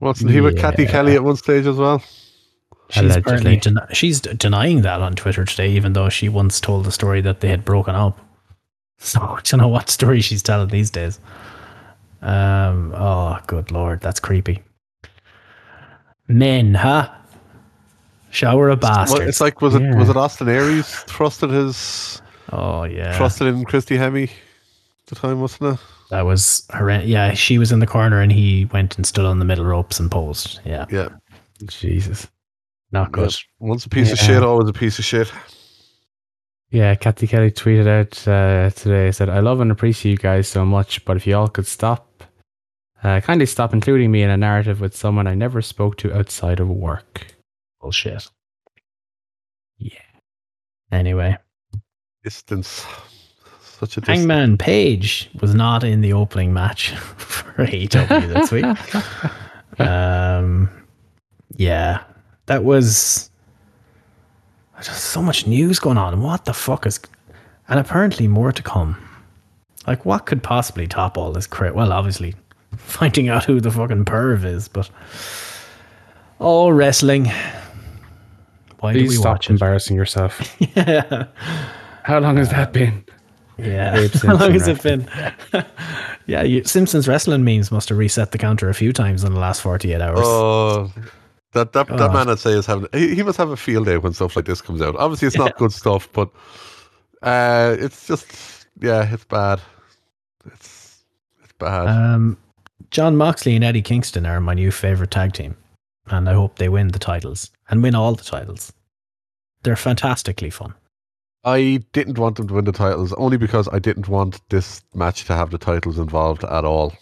Wasn't 0.02 0.30
he 0.32 0.40
with 0.40 0.58
Cathy 0.58 0.84
Kelley 0.86 1.14
at 1.14 1.22
one 1.22 1.36
stage 1.36 1.64
as 1.66 1.76
well? 1.76 2.02
She's 2.90 3.04
Allegedly. 3.04 3.20
apparently 3.20 3.56
den- 3.58 3.86
she's 3.92 4.20
d- 4.20 4.34
denying 4.34 4.82
that 4.82 5.00
on 5.00 5.14
Twitter 5.14 5.44
today, 5.44 5.70
even 5.70 5.92
though 5.94 6.08
she 6.08 6.28
once 6.28 6.60
told 6.60 6.84
the 6.84 6.92
story 6.92 7.20
that 7.22 7.40
they 7.40 7.48
had 7.48 7.64
broken 7.64 7.94
up. 7.94 8.18
So 9.04 9.20
I 9.20 9.40
don't 9.42 9.58
know 9.58 9.66
what 9.66 9.90
story 9.90 10.20
she's 10.20 10.44
telling 10.44 10.68
these 10.68 10.88
days. 10.90 11.18
Um. 12.20 12.92
Oh, 12.94 13.36
good 13.48 13.72
lord, 13.72 14.00
that's 14.00 14.20
creepy. 14.20 14.62
Men, 16.28 16.74
huh? 16.74 17.08
Shower 18.30 18.68
of 18.70 18.80
Well, 18.80 19.20
it's 19.22 19.40
like 19.40 19.60
was 19.60 19.74
it 19.74 19.82
Yeah. 19.82 19.96
was 19.98 20.08
it 20.08 20.16
Austin 20.16 20.48
Aries 20.48 21.04
trusted 21.08 21.50
his 21.50 22.22
oh 22.52 22.84
yeah, 22.84 23.16
trusted 23.16 23.48
in 23.48 23.64
Christy 23.64 23.96
Hemme 23.96 24.24
at 24.24 24.30
the 25.06 25.14
time, 25.16 25.40
wasn't 25.40 25.74
it? 25.74 25.80
That 26.12 26.26
was 26.26 26.66
horrendous. 26.70 27.08
Yeah, 27.08 27.32
she 27.32 27.56
was 27.56 27.72
in 27.72 27.78
the 27.78 27.86
corner 27.86 28.20
and 28.20 28.30
he 28.30 28.66
went 28.66 28.98
and 28.98 29.06
stood 29.06 29.24
on 29.24 29.38
the 29.38 29.46
middle 29.46 29.64
ropes 29.64 29.98
and 29.98 30.10
posed. 30.10 30.60
Yeah, 30.62 30.84
Yeah. 30.90 31.08
Jesus. 31.64 32.28
not 32.90 33.12
good. 33.12 33.34
Once 33.60 33.86
a 33.86 33.88
piece 33.88 34.12
of 34.12 34.18
shit, 34.18 34.42
always 34.42 34.68
a 34.68 34.74
piece 34.74 34.98
of 34.98 35.06
shit. 35.06 35.32
Yeah, 36.70 36.94
Cathy 36.96 37.26
Kelley 37.26 37.50
tweeted 37.50 37.86
out 37.86 38.28
uh, 38.28 38.68
today, 38.78 39.10
said, 39.10 39.30
I 39.30 39.40
love 39.40 39.60
and 39.60 39.70
appreciate 39.72 40.12
you 40.12 40.18
guys 40.18 40.48
so 40.48 40.66
much, 40.66 41.02
but 41.06 41.16
if 41.16 41.26
you 41.26 41.34
all 41.34 41.48
could 41.48 41.66
stop, 41.66 42.22
uh, 43.02 43.22
kindly 43.22 43.46
stop 43.46 43.72
including 43.72 44.10
me 44.10 44.22
in 44.22 44.28
a 44.28 44.36
narrative 44.36 44.82
with 44.82 44.94
someone 44.94 45.26
I 45.26 45.34
never 45.34 45.62
spoke 45.62 45.96
to 45.98 46.14
outside 46.14 46.60
of 46.60 46.68
work. 46.68 47.26
Bullshit. 47.80 48.28
Yeah. 49.78 49.98
Anyway. 50.90 51.38
Distance. 52.22 52.84
Such 53.82 53.96
a 53.96 54.00
distance. 54.00 54.18
Hangman 54.18 54.58
Page 54.58 55.28
was 55.40 55.56
not 55.56 55.82
in 55.82 56.02
the 56.02 56.12
opening 56.12 56.52
match 56.54 56.90
for 57.16 57.66
AEW 57.66 58.28
this 58.32 58.52
week. 58.52 58.64
Um, 59.78 60.68
yeah, 61.56 62.02
that 62.44 62.62
was 62.62 63.30
just 64.82 65.04
so 65.06 65.22
much 65.22 65.46
news 65.46 65.78
going 65.78 65.96
on. 65.96 66.20
What 66.20 66.44
the 66.44 66.52
fuck 66.52 66.84
is, 66.86 67.00
and 67.70 67.80
apparently 67.80 68.28
more 68.28 68.52
to 68.52 68.62
come. 68.62 68.96
Like, 69.86 70.04
what 70.04 70.26
could 70.26 70.42
possibly 70.42 70.86
top 70.86 71.16
all 71.16 71.32
this 71.32 71.46
crit? 71.46 71.74
Well, 71.74 71.90
obviously, 71.90 72.34
finding 72.76 73.30
out 73.30 73.44
who 73.46 73.62
the 73.62 73.70
fucking 73.70 74.04
perv 74.04 74.44
is, 74.44 74.68
but 74.68 74.90
all 76.38 76.74
wrestling. 76.74 77.32
Why 78.80 78.92
do 78.92 78.98
Please 79.00 79.08
we 79.08 79.14
stop 79.16 79.24
watch 79.36 79.46
it? 79.48 79.52
embarrassing 79.54 79.96
yourself. 79.96 80.54
yeah. 80.76 81.28
How 82.02 82.18
long 82.18 82.36
has 82.36 82.50
that 82.50 82.74
been? 82.74 83.04
Yeah. 83.58 83.96
Abe 83.98 84.10
How 84.22 84.36
long 84.36 84.52
has 84.52 84.64
Simpson 84.64 85.02
it 85.02 85.50
been? 85.52 85.64
yeah, 86.26 86.42
you, 86.42 86.64
Simpsons 86.64 87.06
wrestling 87.06 87.44
memes 87.44 87.70
must 87.70 87.88
have 87.90 87.98
reset 87.98 88.32
the 88.32 88.38
counter 88.38 88.68
a 88.68 88.74
few 88.74 88.92
times 88.92 89.24
in 89.24 89.34
the 89.34 89.40
last 89.40 89.60
48 89.62 90.00
hours. 90.00 90.18
Oh, 90.22 90.92
that 91.52 91.72
that, 91.72 91.86
that 91.88 92.00
Oh. 92.10 92.12
man 92.12 92.28
I'd 92.30 92.38
say 92.38 92.52
is 92.52 92.66
having 92.66 92.88
he, 92.92 93.14
he 93.14 93.22
must 93.22 93.36
have 93.38 93.50
a 93.50 93.56
field 93.56 93.86
day 93.86 93.98
when 93.98 94.12
stuff 94.14 94.36
like 94.36 94.46
this 94.46 94.60
comes 94.62 94.80
out. 94.80 94.96
Obviously, 94.96 95.28
it's 95.28 95.36
not 95.36 95.56
good 95.58 95.72
stuff, 95.72 96.08
but 96.12 96.30
uh, 97.22 97.76
it's 97.78 98.06
just 98.06 98.66
yeah, 98.80 99.12
it's 99.12 99.24
bad. 99.24 99.60
It's 100.46 101.04
it's 101.44 101.52
bad. 101.58 101.88
Um, 101.88 102.38
Jon 102.90 103.16
Moxley 103.16 103.54
and 103.54 103.64
Eddie 103.64 103.82
Kingston 103.82 104.26
are 104.26 104.40
my 104.40 104.54
new 104.54 104.70
favorite 104.70 105.10
tag 105.10 105.34
team, 105.34 105.56
and 106.06 106.28
I 106.28 106.32
hope 106.32 106.56
they 106.56 106.68
win 106.70 106.88
the 106.88 106.98
titles 106.98 107.50
and 107.68 107.82
win 107.82 107.94
all 107.94 108.14
the 108.14 108.24
titles. 108.24 108.72
They're 109.62 109.76
fantastically 109.76 110.50
fun. 110.50 110.74
I 111.44 111.82
didn't 111.92 112.18
want 112.18 112.36
them 112.36 112.48
to 112.48 112.54
win 112.54 112.64
the 112.64 112.72
titles 112.72 113.12
only 113.14 113.36
because 113.36 113.68
I 113.72 113.78
didn't 113.78 114.08
want 114.08 114.40
this 114.50 114.82
match 114.94 115.24
to 115.24 115.34
have 115.34 115.50
the 115.50 115.58
titles 115.58 115.98
involved 115.98 116.44
at 116.44 116.64
all. 116.64 116.94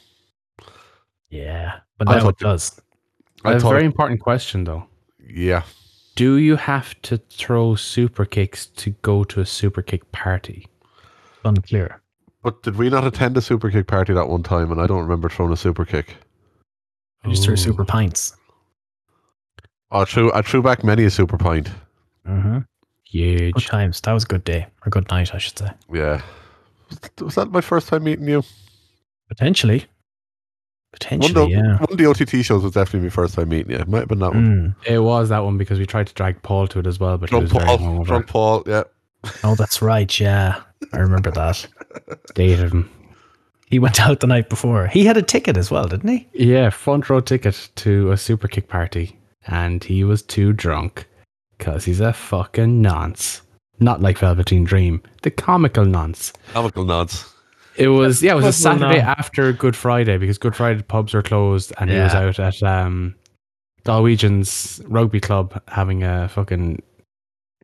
Yeah, 1.28 1.80
but 1.99 2.09
I 2.09 2.14
now 2.14 2.20
thought 2.20 2.41
it 2.41 2.45
does. 2.45 2.80
I 3.45 3.53
a 3.53 3.61
thought, 3.61 3.70
very 3.70 3.84
important 3.84 4.20
question, 4.20 4.64
though. 4.64 4.86
yeah, 5.28 5.62
Do 6.16 6.36
you 6.36 6.57
have 6.57 7.01
to 7.03 7.18
throw 7.18 7.74
super 7.74 8.24
kicks 8.24 8.66
to 8.66 8.91
go 9.03 9.24
to 9.24 9.41
a 9.41 9.47
super 9.47 9.82
kick 9.82 10.11
party? 10.12 10.66
Unclear. 11.45 12.03
but 12.43 12.62
did 12.62 12.76
we 12.76 12.91
not 12.91 13.07
attend 13.07 13.36
a 13.36 13.43
super 13.43 13.70
kick 13.70 13.86
party 13.86 14.12
that 14.12 14.28
one 14.28 14.43
time? 14.43 14.72
And 14.72 14.80
I 14.80 14.86
don't 14.86 15.03
remember 15.03 15.28
throwing 15.28 15.53
a 15.53 15.57
super 15.57 15.84
kick. 15.84 16.16
I 17.24 17.28
just 17.28 17.45
threw 17.45 17.53
oh. 17.53 17.57
super 17.57 17.84
pints. 17.84 18.34
I 19.91 20.05
threw 20.05 20.32
I 20.32 20.43
threw 20.43 20.62
back 20.62 20.84
many 20.84 21.05
a 21.05 21.11
super 21.11 21.36
pint. 21.36 21.68
Mm-hmm. 22.26 22.59
Mm-hmm. 23.13 23.37
Good 23.37 23.55
Huge. 23.57 23.67
times. 23.67 24.01
That 24.03 24.13
was 24.13 24.25
a 24.25 24.29
good 24.29 24.45
day 24.45 24.67
or 24.87 24.91
good 24.91 25.09
night, 25.11 25.35
I 25.35 25.39
should 25.39 25.59
say. 25.59 25.71
Yeah. 25.93 26.23
Was- 26.91 27.11
Was 27.21 27.35
that 27.37 27.51
my 27.51 27.61
first 27.61 27.89
time 27.89 28.05
meeting 28.05 28.29
you? 28.29 28.43
Potentially. 29.29 29.79
One 29.81 29.89
Potentially, 30.93 31.29
of, 31.43 31.49
the, 31.51 31.55
yeah. 31.55 31.77
one 31.79 31.93
of 31.93 31.99
the 31.99 32.07
OTT 32.07 32.45
shows 32.45 32.65
was 32.65 32.73
definitely 32.73 33.07
my 33.07 33.11
first 33.11 33.35
time 33.35 33.49
meeting 33.49 33.71
you. 33.73 33.79
It 33.79 33.87
might 33.89 34.01
have 34.01 34.09
been 34.09 34.19
that 34.21 34.35
one. 34.35 34.75
Mm. 34.85 34.87
It 34.91 34.99
was 34.99 35.29
that 35.29 35.39
one 35.45 35.57
because 35.57 35.79
we 35.79 35.87
tried 35.87 36.09
to 36.09 36.15
drag 36.15 36.43
Paul 36.43 36.67
to 36.69 36.81
it 36.81 36.87
as 36.89 36.99
well, 36.99 37.17
but 37.17 37.31
he 37.31 37.35
Drunk 37.35 37.45
was 37.45 37.53
very 37.53 37.65
Paul. 37.65 37.79
hungover. 37.79 38.07
Drunk 38.07 38.27
Paul, 38.27 38.63
yeah. 38.67 38.83
Oh, 39.45 39.55
that's 39.55 39.83
right. 39.83 40.19
Yeah. 40.19 40.61
I 40.93 40.99
remember 40.99 41.31
that. 41.31 41.65
Dated 42.35 42.73
him. 42.73 42.91
He 43.67 43.79
went 43.79 44.01
out 44.01 44.19
the 44.19 44.27
night 44.27 44.49
before. 44.49 44.89
He 44.89 45.05
had 45.05 45.17
a 45.17 45.23
ticket 45.23 45.57
as 45.57 45.71
well, 45.71 45.87
didn't 45.87 46.09
he? 46.09 46.27
Yeah, 46.33 46.71
front 46.71 47.09
row 47.09 47.21
ticket 47.21 47.69
to 47.77 48.11
a 48.11 48.17
super 48.17 48.49
kick 48.49 48.67
party, 48.69 49.17
and 49.47 49.85
he 49.85 50.03
was 50.03 50.23
too 50.23 50.53
drunk 50.53 51.07
because 51.61 51.85
he's 51.85 52.01
a 52.01 52.13
fucking 52.13 52.81
nonce. 52.83 53.43
Not 53.79 54.01
like 54.01 54.19
Velveteen 54.19 54.65
Dream, 54.65 55.03
the 55.23 55.31
comical 55.31 55.85
nonce. 55.85 56.33
Comical 56.53 56.85
nonce. 56.85 57.25
It 57.77 57.89
was 57.89 58.23
yeah, 58.23 58.33
it 58.33 58.37
was 58.37 58.45
a 58.45 58.63
Comical 58.65 58.81
Saturday 58.89 59.03
nonce. 59.07 59.19
after 59.19 59.53
Good 59.53 59.77
Friday 59.77 60.17
because 60.19 60.39
Good 60.39 60.57
Friday 60.57 60.83
pubs 60.83 61.15
were 61.15 61.23
closed, 61.23 61.73
and 61.79 61.89
he 61.91 61.97
was 61.99 62.13
Yeah. 62.15 62.21
out 62.29 62.41
at 62.41 62.63
um, 62.63 63.15
Galwegian's 63.85 64.81
rugby 64.87 65.21
club 65.21 65.63
having 65.69 66.03
a 66.03 66.29
fucking 66.29 66.83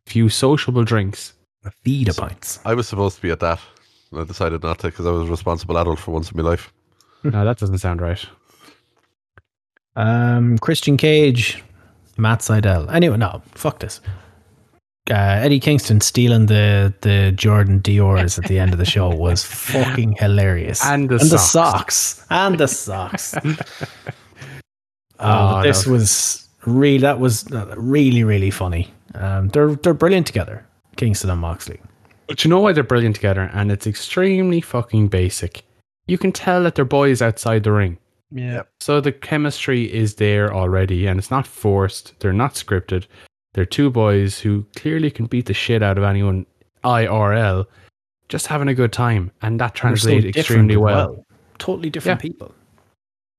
few 0.05 0.29
sociable 0.29 0.83
drinks. 0.83 1.33
A 1.65 1.71
feed 1.83 2.07
of 2.07 2.17
pints. 2.17 2.59
I 2.65 2.73
was 2.75 2.87
supposed 2.87 3.17
to 3.17 3.21
be 3.21 3.29
at 3.31 3.39
that. 3.41 3.59
and 4.11 4.21
I 4.21 4.23
decided 4.23 4.63
not 4.63 4.79
to 4.79 4.87
because 4.87 5.05
I 5.05 5.11
was 5.11 5.27
a 5.27 5.31
responsible 5.31 5.77
adult 5.77 5.99
for 5.99 6.11
once 6.11 6.31
in 6.31 6.37
my 6.37 6.43
life. 6.49 6.71
no, 7.23 7.43
that 7.43 7.57
doesn't 7.57 7.79
sound 7.79 7.99
right. 8.01 8.23
Um, 9.95 10.57
Christian 10.59 10.95
Cage, 10.97 11.63
Matt 12.17 12.39
Sydal. 12.39 12.91
Anyway, 12.93 13.17
no, 13.17 13.41
fuck 13.55 13.79
this. 13.79 14.01
Uh, 15.09 15.13
Eddie 15.15 15.59
Kingston 15.61 16.01
stealing 16.01 16.47
the 16.47 16.93
the 17.01 17.31
Jordan 17.31 17.79
Dior's 17.79 18.37
at 18.37 18.45
the 18.45 18.59
end 18.59 18.73
of 18.73 18.77
the 18.79 18.85
show 18.85 19.09
was 19.09 19.43
fucking 19.71 20.13
hilarious. 20.19 20.83
And 20.85 21.07
the 21.09 21.15
and 21.19 21.29
the 21.29 21.37
socks. 21.37 21.95
socks. 21.95 22.25
And 22.29 22.57
the 22.59 22.67
socks. 22.67 23.35
Oh, 25.19 25.59
Oh, 25.59 25.63
this 25.63 25.87
was 25.87 26.47
really 26.65 26.99
that 26.99 27.19
was 27.19 27.51
uh, 27.51 27.73
really 27.75 28.23
really 28.23 28.51
funny. 28.51 28.93
Um, 29.15 29.47
they're 29.49 29.73
they're 29.75 29.95
brilliant 29.95 30.27
together, 30.27 30.63
Kingston 30.95 31.31
and 31.31 31.41
Moxley. 31.41 31.79
But 32.27 32.43
you 32.43 32.49
know 32.51 32.59
why 32.59 32.73
they're 32.73 32.83
brilliant 32.83 33.15
together, 33.15 33.49
and 33.53 33.71
it's 33.71 33.87
extremely 33.87 34.61
fucking 34.61 35.07
basic. 35.07 35.63
You 36.05 36.17
can 36.19 36.31
tell 36.31 36.61
that 36.63 36.75
they're 36.75 36.85
boys 36.85 37.21
outside 37.21 37.63
the 37.63 37.71
ring. 37.71 37.97
Yeah, 38.31 38.63
So 38.81 38.99
the 38.99 39.11
chemistry 39.13 39.83
is 39.93 40.15
there 40.15 40.53
already, 40.53 41.07
and 41.07 41.17
it's 41.17 41.31
not 41.31 41.47
forced. 41.47 42.13
They're 42.19 42.33
not 42.33 42.55
scripted. 42.55 43.05
They're 43.53 43.65
two 43.65 43.89
boys 43.89 44.37
who 44.39 44.65
clearly 44.75 45.09
can 45.09 45.27
beat 45.27 45.45
the 45.45 45.53
shit 45.53 45.81
out 45.81 45.97
of 45.97 46.03
anyone 46.03 46.45
IRL, 46.83 47.65
just 48.29 48.47
having 48.47 48.67
a 48.67 48.73
good 48.73 48.91
time, 48.91 49.31
and 49.41 49.59
that 49.61 49.75
translates 49.75 50.25
extremely 50.37 50.75
well. 50.77 51.23
Totally 51.57 51.89
different 51.89 52.19
Yeah. 52.19 52.29
people. 52.29 52.53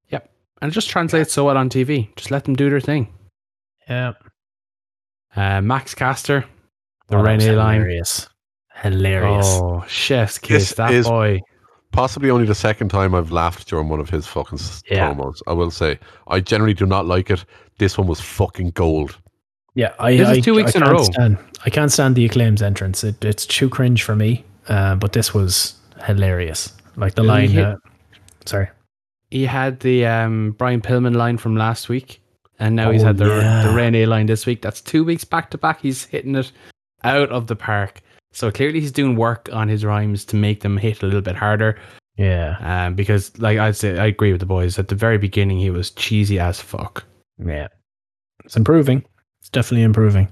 Yep, 0.09 0.29
and 0.61 0.71
it 0.71 0.73
just 0.73 0.89
translates 0.89 1.31
so 1.33 1.45
well 1.45 1.57
on 1.57 1.69
TV. 1.69 2.09
Just 2.15 2.31
let 2.31 2.43
them 2.45 2.55
do 2.55 2.69
their 2.69 2.81
thing. 2.81 3.13
Yeah, 3.87 4.13
Uh, 5.35 5.61
Max 5.61 5.93
Caster, 5.93 6.45
the 7.07 7.17
Oh, 7.17 7.23
that 7.23 7.29
Rene 7.39 7.55
line. 7.55 7.75
hilarious, 7.81 8.27
hilarious. 8.73 9.45
Oh, 9.61 9.85
chef's 9.87 10.39
kiss. 10.39 10.69
This 10.69 10.77
that 10.77 10.91
is- 10.91 11.07
boy. 11.07 11.39
Possibly 11.91 12.29
only 12.29 12.45
the 12.45 12.55
second 12.55 12.89
time 12.89 13.15
I've 13.15 13.31
laughed 13.31 13.67
during 13.67 13.89
one 13.89 13.99
of 13.99 14.09
his 14.09 14.27
fucking 14.27 14.59
s- 14.59 14.83
Yeah. 14.89 15.11
promos. 15.13 15.41
I 15.47 15.53
will 15.53 15.71
say. 15.71 15.99
I 16.27 16.39
generally 16.39 16.73
do 16.75 16.85
not 16.85 17.05
like 17.07 17.29
it. 17.31 17.43
This 17.79 17.97
one 17.97 18.07
was 18.07 18.21
fucking 18.21 18.71
gold. 18.71 19.17
Yeah, 19.75 19.93
I, 19.99 20.15
This 20.17 20.37
is 20.37 20.45
two 20.45 20.53
weeks 20.55 20.75
I 20.75 20.79
in 20.79 20.83
a 20.83 20.85
can't 20.87 20.97
row. 20.97 21.03
Stand, 21.03 21.37
I 21.65 21.69
can't 21.69 21.91
stand 21.91 22.15
the 22.15 22.25
acclaims 22.25 22.61
entrance. 22.61 23.03
It, 23.03 23.23
it's 23.23 23.45
too 23.45 23.69
cringe 23.69 24.03
for 24.03 24.15
me. 24.15 24.43
Uh, 24.67 24.95
but 24.95 25.13
this 25.13 25.33
was 25.33 25.75
hilarious. 26.05 26.73
Like 26.95 27.15
the 27.15 27.23
line. 27.23 27.49
hit- 27.49 27.65
Uh, 27.65 27.75
sorry. 28.45 28.67
He 29.31 29.45
had 29.45 29.79
the 29.79 30.05
um, 30.05 30.51
Brian 30.57 30.81
Pillman 30.81 31.15
line 31.15 31.37
from 31.37 31.55
last 31.55 31.87
week, 31.89 32.21
and 32.59 32.75
now 32.75 32.91
he's 32.91 33.03
Oh, 33.03 33.07
had 33.07 33.17
the 33.17 33.27
yeah. 33.27 33.63
the 33.67 33.73
Rene 33.73 34.05
line 34.05 34.25
this 34.25 34.45
week. 34.45 34.61
That's 34.61 34.81
two 34.81 35.03
weeks 35.03 35.23
back 35.23 35.49
to 35.51 35.57
back. 35.57 35.81
He's 35.81 36.05
hitting 36.05 36.35
it 36.35 36.51
out 37.03 37.29
of 37.29 37.47
the 37.47 37.55
park. 37.55 38.01
So 38.31 38.51
clearly 38.51 38.79
he's 38.79 38.91
doing 38.91 39.15
work 39.15 39.49
on 39.51 39.67
his 39.67 39.83
rhymes 39.83 40.23
to 40.25 40.35
make 40.35 40.61
them 40.61 40.77
hit 40.77 41.01
a 41.01 41.05
little 41.05 41.21
bit 41.21 41.35
harder. 41.35 41.77
Yeah, 42.17 42.57
Um, 42.59 42.95
because 42.95 43.37
like 43.39 43.57
I'd 43.57 43.75
say, 43.77 43.97
I 43.97 44.05
agree 44.07 44.31
with 44.33 44.41
the 44.41 44.45
boys. 44.45 44.77
At 44.77 44.89
the 44.89 44.95
very 44.95 45.17
beginning, 45.17 45.57
he 45.59 45.69
was 45.69 45.91
cheesy 45.91 46.37
as 46.39 46.59
fuck. 46.59 47.05
yeah. 47.43 47.67
It's 48.45 48.57
improving. 48.57 49.05
It's 49.39 49.49
definitely 49.49 49.83
improving. 49.83 50.27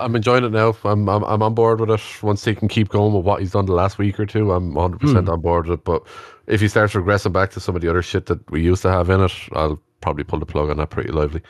I'm 0.00 0.14
enjoying 0.16 0.44
it 0.44 0.52
now. 0.52 0.76
I'm, 0.84 1.08
I'm 1.08 1.24
I'm 1.24 1.42
on 1.42 1.54
board 1.54 1.80
with 1.80 1.90
it. 1.90 2.00
Once 2.22 2.44
he 2.44 2.54
can 2.54 2.68
keep 2.68 2.88
going 2.88 3.12
with 3.12 3.24
what 3.24 3.40
he's 3.40 3.52
done 3.52 3.66
the 3.66 3.72
last 3.72 3.98
week 3.98 4.18
or 4.20 4.26
two, 4.26 4.52
I'm 4.52 4.74
100 4.74 5.00
percent 5.00 5.26
Hmm. 5.26 5.32
on 5.32 5.40
board 5.40 5.66
with 5.66 5.80
it. 5.80 5.84
But 5.84 6.02
if 6.46 6.60
he 6.60 6.68
starts 6.68 6.94
regressing 6.94 7.32
back 7.32 7.50
to 7.52 7.60
some 7.60 7.74
of 7.74 7.82
the 7.82 7.88
other 7.88 8.02
shit 8.02 8.26
that 8.26 8.48
we 8.50 8.62
used 8.62 8.82
to 8.82 8.90
have 8.90 9.10
in 9.10 9.20
it, 9.22 9.32
I'll 9.52 9.80
probably 10.00 10.24
pull 10.24 10.38
the 10.38 10.46
plug 10.46 10.70
on 10.70 10.76
that 10.78 10.90
pretty 10.90 11.10
lively. 11.10 11.42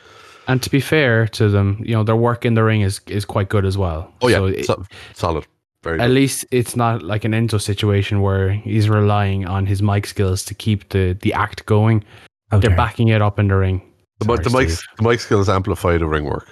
And 0.47 0.61
to 0.63 0.69
be 0.69 0.79
fair 0.81 1.27
to 1.27 1.47
them, 1.49 1.81
you 1.85 1.93
know, 1.93 2.03
their 2.03 2.15
work 2.15 2.43
in 2.45 2.55
the 2.55 2.63
ring 2.63 2.81
is 2.81 2.99
is 3.07 3.23
quite 3.25 3.49
good 3.49 3.65
as 3.65 3.77
well. 3.77 4.11
Oh 4.21 4.27
yeah, 4.29 4.37
So 4.37 4.45
it- 4.47 4.65
so- 4.65 4.83
solid, 5.13 5.45
very 5.83 5.99
at 5.99 6.07
good. 6.07 6.13
least 6.13 6.45
it's 6.51 6.75
not 6.75 7.03
like 7.03 7.25
an 7.25 7.33
Enzo 7.33 7.59
situation 7.61 8.21
where 8.21 8.49
he's 8.51 8.89
relying 8.89 9.45
on 9.45 9.65
his 9.65 9.81
mic 9.81 10.07
skills 10.07 10.43
to 10.45 10.53
keep 10.55 10.89
the 10.89 11.13
the 11.21 11.33
act 11.33 11.65
going. 11.65 12.03
Out 12.51 12.61
They're 12.61 12.75
backing 12.75 13.09
it 13.09 13.21
up 13.21 13.39
in 13.39 13.47
the 13.47 13.55
ring. 13.55 13.81
The, 14.19 14.25
mi- 14.25 14.35
Sorry, 14.35 14.43
the 14.43 14.49
mic 14.49 14.69
the 14.97 15.03
mic 15.09 15.19
skills 15.19 15.49
amplify 15.49 15.97
the 15.97 16.07
ring 16.07 16.25
work. 16.25 16.47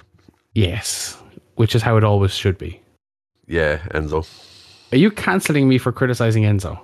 Yes, 0.54 1.18
which 1.56 1.76
is 1.76 1.82
how 1.82 1.98
it 1.98 2.04
always 2.04 2.34
should 2.34 2.58
be. 2.58 2.82
Yeah, 3.48 3.78
Enzo. 3.94 4.26
Are 4.92 4.98
you 4.98 5.12
cancelling 5.12 5.70
me 5.70 5.78
for 5.78 5.92
criticizing 5.92 6.44
Enzo? 6.44 6.80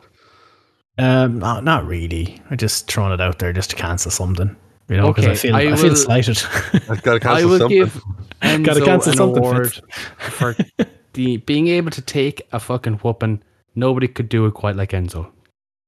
Um, 0.97 1.39
no, 1.39 1.59
not 1.59 1.85
really. 1.85 2.41
I 2.49 2.55
just 2.55 2.89
throwing 2.89 3.11
it 3.13 3.21
out 3.21 3.39
there 3.39 3.53
just 3.53 3.69
to 3.71 3.75
cancel 3.75 4.09
something. 4.11 4.55
You 4.89 4.97
know, 4.97 5.07
because 5.07 5.25
I 5.25 5.35
feel 5.35 5.55
I 5.55 5.61
I, 5.71 5.75
feel 5.75 5.95
slighted. 5.95 6.41
I've 6.89 7.03
got 7.03 7.13
to 7.15 7.19
cancel 7.21 7.29
I 7.29 7.43
will 7.45 7.59
something. 7.59 7.77
give 7.77 8.01
Enzo 8.41 8.65
Gotta 8.65 8.81
cancel 8.85 9.11
an 9.11 9.17
something, 9.17 9.43
award 9.43 9.73
for 10.19 10.55
the 11.17 11.37
being 11.37 11.67
able 11.67 11.91
to 11.91 12.01
take 12.01 12.47
a 12.53 12.59
fucking 12.59 12.95
whooping. 12.99 13.41
Nobody 13.75 14.07
could 14.07 14.29
do 14.29 14.45
it 14.45 14.53
quite 14.53 14.75
like 14.75 14.91
Enzo. 14.91 15.29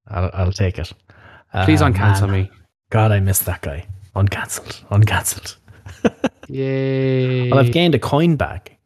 I'll, 0.07 0.29
I'll 0.33 0.51
take 0.51 0.77
it. 0.79 0.91
Please 1.65 1.81
Uh, 1.81 1.89
uncancel 1.89 2.29
man. 2.29 2.31
me. 2.43 2.51
God, 2.89 3.11
I 3.11 3.19
missed 3.19 3.45
that 3.45 3.61
guy. 3.61 3.85
Uncancelled. 4.15 4.83
Uncancelled. 4.89 5.55
Yay! 6.47 7.49
Well, 7.49 7.59
I've 7.59 7.71
gained 7.71 7.95
a 7.95 7.99
coin 7.99 8.35
back. 8.35 8.77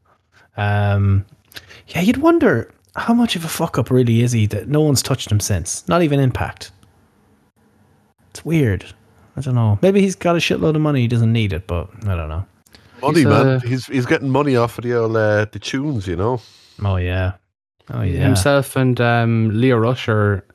Um, 0.57 1.25
yeah, 1.87 2.01
you'd 2.01 2.17
wonder 2.17 2.71
how 2.95 3.13
much 3.13 3.35
of 3.35 3.45
a 3.45 3.47
fuck 3.47 3.77
up 3.77 3.89
really 3.89 4.21
is 4.21 4.33
he 4.33 4.45
that 4.47 4.67
no 4.67 4.81
one's 4.81 5.01
touched 5.01 5.31
him 5.31 5.39
since. 5.39 5.87
Not 5.87 6.01
even 6.03 6.19
Impact. 6.19 6.71
It's 8.31 8.43
weird. 8.45 8.85
I 9.37 9.41
don't 9.41 9.55
know. 9.55 9.79
Maybe 9.81 10.01
he's 10.01 10.15
got 10.15 10.35
a 10.35 10.39
shitload 10.39 10.75
of 10.75 10.81
money. 10.81 11.01
He 11.01 11.07
doesn't 11.07 11.31
need 11.31 11.53
it, 11.53 11.65
but 11.67 11.89
I 12.05 12.15
don't 12.15 12.29
know. 12.29 12.45
Money, 13.03 13.19
He's, 13.19 13.25
man. 13.27 13.47
uh, 13.47 13.59
he's 13.59 13.85
he's 13.87 14.05
getting 14.05 14.29
money 14.29 14.55
off 14.55 14.77
of 14.77 14.83
the 14.85 14.95
old, 14.97 15.15
uh, 15.15 15.45
the 15.51 15.59
tunes, 15.59 16.07
you 16.07 16.15
know. 16.15 16.41
Oh 16.83 16.95
yeah. 16.95 17.33
Oh 17.91 18.01
yeah. 18.01 18.23
Himself 18.23 18.75
and 18.77 18.99
um, 19.01 19.49
Lio 19.53 19.77
Rush 19.77 20.07
are 20.09 20.45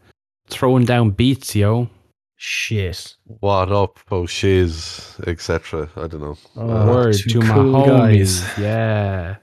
throwing 0.48 0.84
down 0.86 1.10
beats, 1.10 1.54
yo. 1.54 1.88
Shit. 2.36 3.16
What 3.40 3.70
up, 3.72 3.98
oh 4.10 4.24
shiz, 4.26 5.16
etc. 5.26 5.88
I 5.96 6.06
don't 6.06 6.20
know. 6.20 6.38
Oh, 6.56 6.70
Uh, 6.70 6.86
Word 6.86 7.16
two 7.16 7.28
to 7.28 7.40
my 7.40 7.54
cool 7.54 7.72
homies. 7.74 8.40
guys. 8.46 8.58
Yeah. 8.58 9.36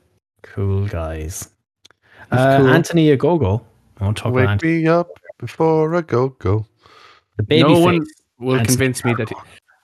Cool 0.43 0.87
guys. 0.87 1.49
He's 2.31 2.39
Uh, 2.39 2.57
cool. 2.59 2.67
Anthony 2.69 3.15
Ogogo. 3.15 3.61
I 3.99 4.03
won't 4.05 4.17
talk 4.17 4.27
about 4.31 4.35
Wake 4.35 4.49
Anthony. 4.49 4.77
me 4.83 4.87
up 4.87 5.09
before 5.37 5.93
I 5.95 6.01
go 6.01 6.29
go. 6.39 6.65
The 7.37 7.43
baby 7.43 7.63
no 7.63 7.75
face. 7.75 7.83
one 7.83 8.05
will 8.39 8.55
and 8.59 8.67
convince 8.67 9.03
me 9.05 9.13
that. 9.17 9.29
He, 9.29 9.35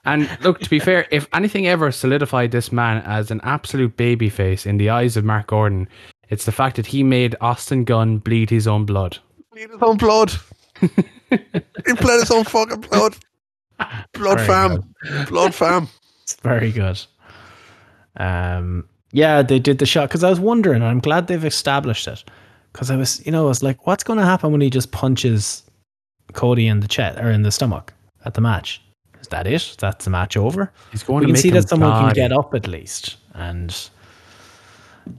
and 0.04 0.28
look, 0.42 0.58
to 0.60 0.70
be 0.70 0.78
fair, 0.78 1.06
if 1.10 1.28
anything 1.32 1.68
ever 1.68 1.92
solidified 1.92 2.50
this 2.50 2.72
man 2.72 3.02
as 3.04 3.30
an 3.30 3.40
absolute 3.44 3.96
babyface 3.96 4.66
in 4.66 4.76
the 4.78 4.90
eyes 4.90 5.16
of 5.16 5.24
Mark 5.24 5.46
Gordon, 5.46 5.88
it's 6.28 6.44
the 6.44 6.52
fact 6.52 6.76
that 6.76 6.86
he 6.86 7.02
made 7.02 7.36
Austin 7.40 7.84
Gunn 7.84 8.18
bleed 8.18 8.50
his 8.50 8.66
own 8.66 8.84
blood. 8.84 9.18
Bleed 9.52 9.70
his 9.70 9.82
own 9.82 9.96
blood. 9.96 10.32
he 10.80 11.92
bled 11.94 12.20
his 12.20 12.30
own 12.30 12.44
fucking 12.44 12.80
blood. 12.80 13.16
Blood 14.12 14.38
Very 14.38 14.46
fam. 14.46 14.94
Blood 15.28 15.54
fam. 15.54 15.88
It's 16.22 16.34
very 16.36 16.72
good. 16.72 17.00
Um, 18.16 18.88
yeah, 19.12 19.42
they 19.42 19.58
did 19.58 19.78
the 19.78 19.86
shot 19.86 20.08
because 20.08 20.24
I 20.24 20.30
was 20.30 20.40
wondering. 20.40 20.82
and 20.82 20.90
I'm 20.90 21.00
glad 21.00 21.26
they've 21.26 21.44
established 21.44 22.08
it 22.08 22.24
because 22.72 22.90
I 22.90 22.96
was, 22.96 23.24
you 23.24 23.32
know, 23.32 23.44
I 23.44 23.48
was 23.48 23.62
like, 23.62 23.86
what's 23.86 24.04
going 24.04 24.18
to 24.18 24.24
happen 24.24 24.52
when 24.52 24.60
he 24.60 24.70
just 24.70 24.90
punches 24.90 25.62
Cody 26.32 26.66
in 26.66 26.80
the 26.80 26.88
chest 26.88 27.18
or 27.18 27.30
in 27.30 27.42
the 27.42 27.52
stomach 27.52 27.92
at 28.24 28.34
the 28.34 28.40
match? 28.40 28.80
That 29.32 29.46
it? 29.46 29.76
That's 29.78 30.04
the 30.04 30.10
match 30.10 30.36
over. 30.36 30.70
He's 30.90 31.02
going 31.02 31.20
we 31.20 31.26
to 31.28 31.32
can 31.32 31.42
see 31.42 31.50
that 31.50 31.68
someone 31.68 31.90
can 31.90 32.14
get 32.14 32.32
up 32.32 32.54
at 32.54 32.68
least, 32.68 33.16
and 33.32 33.74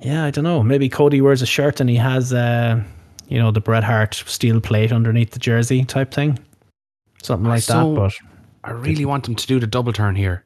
yeah, 0.01 0.23
I 0.23 0.29
don't 0.31 0.43
know. 0.43 0.61
Maybe 0.61 0.87
Cody 0.87 1.19
wears 1.19 1.41
a 1.41 1.45
shirt 1.47 1.79
and 1.79 1.89
he 1.89 1.95
has, 1.95 2.31
uh, 2.31 2.81
you 3.27 3.39
know, 3.39 3.51
the 3.51 3.59
Bret 3.59 3.83
Hart 3.83 4.13
steel 4.13 4.61
plate 4.61 4.91
underneath 4.91 5.31
the 5.31 5.39
jersey 5.39 5.83
type 5.83 6.13
thing, 6.13 6.37
something 7.23 7.49
like 7.49 7.63
So- 7.63 7.95
that. 7.95 7.99
But 7.99 8.13
I 8.63 8.71
really 8.71 9.03
want 9.05 9.27
him 9.27 9.35
to 9.35 9.47
do 9.47 9.59
the 9.59 9.67
double 9.67 9.91
turn 9.93 10.15
here. 10.15 10.45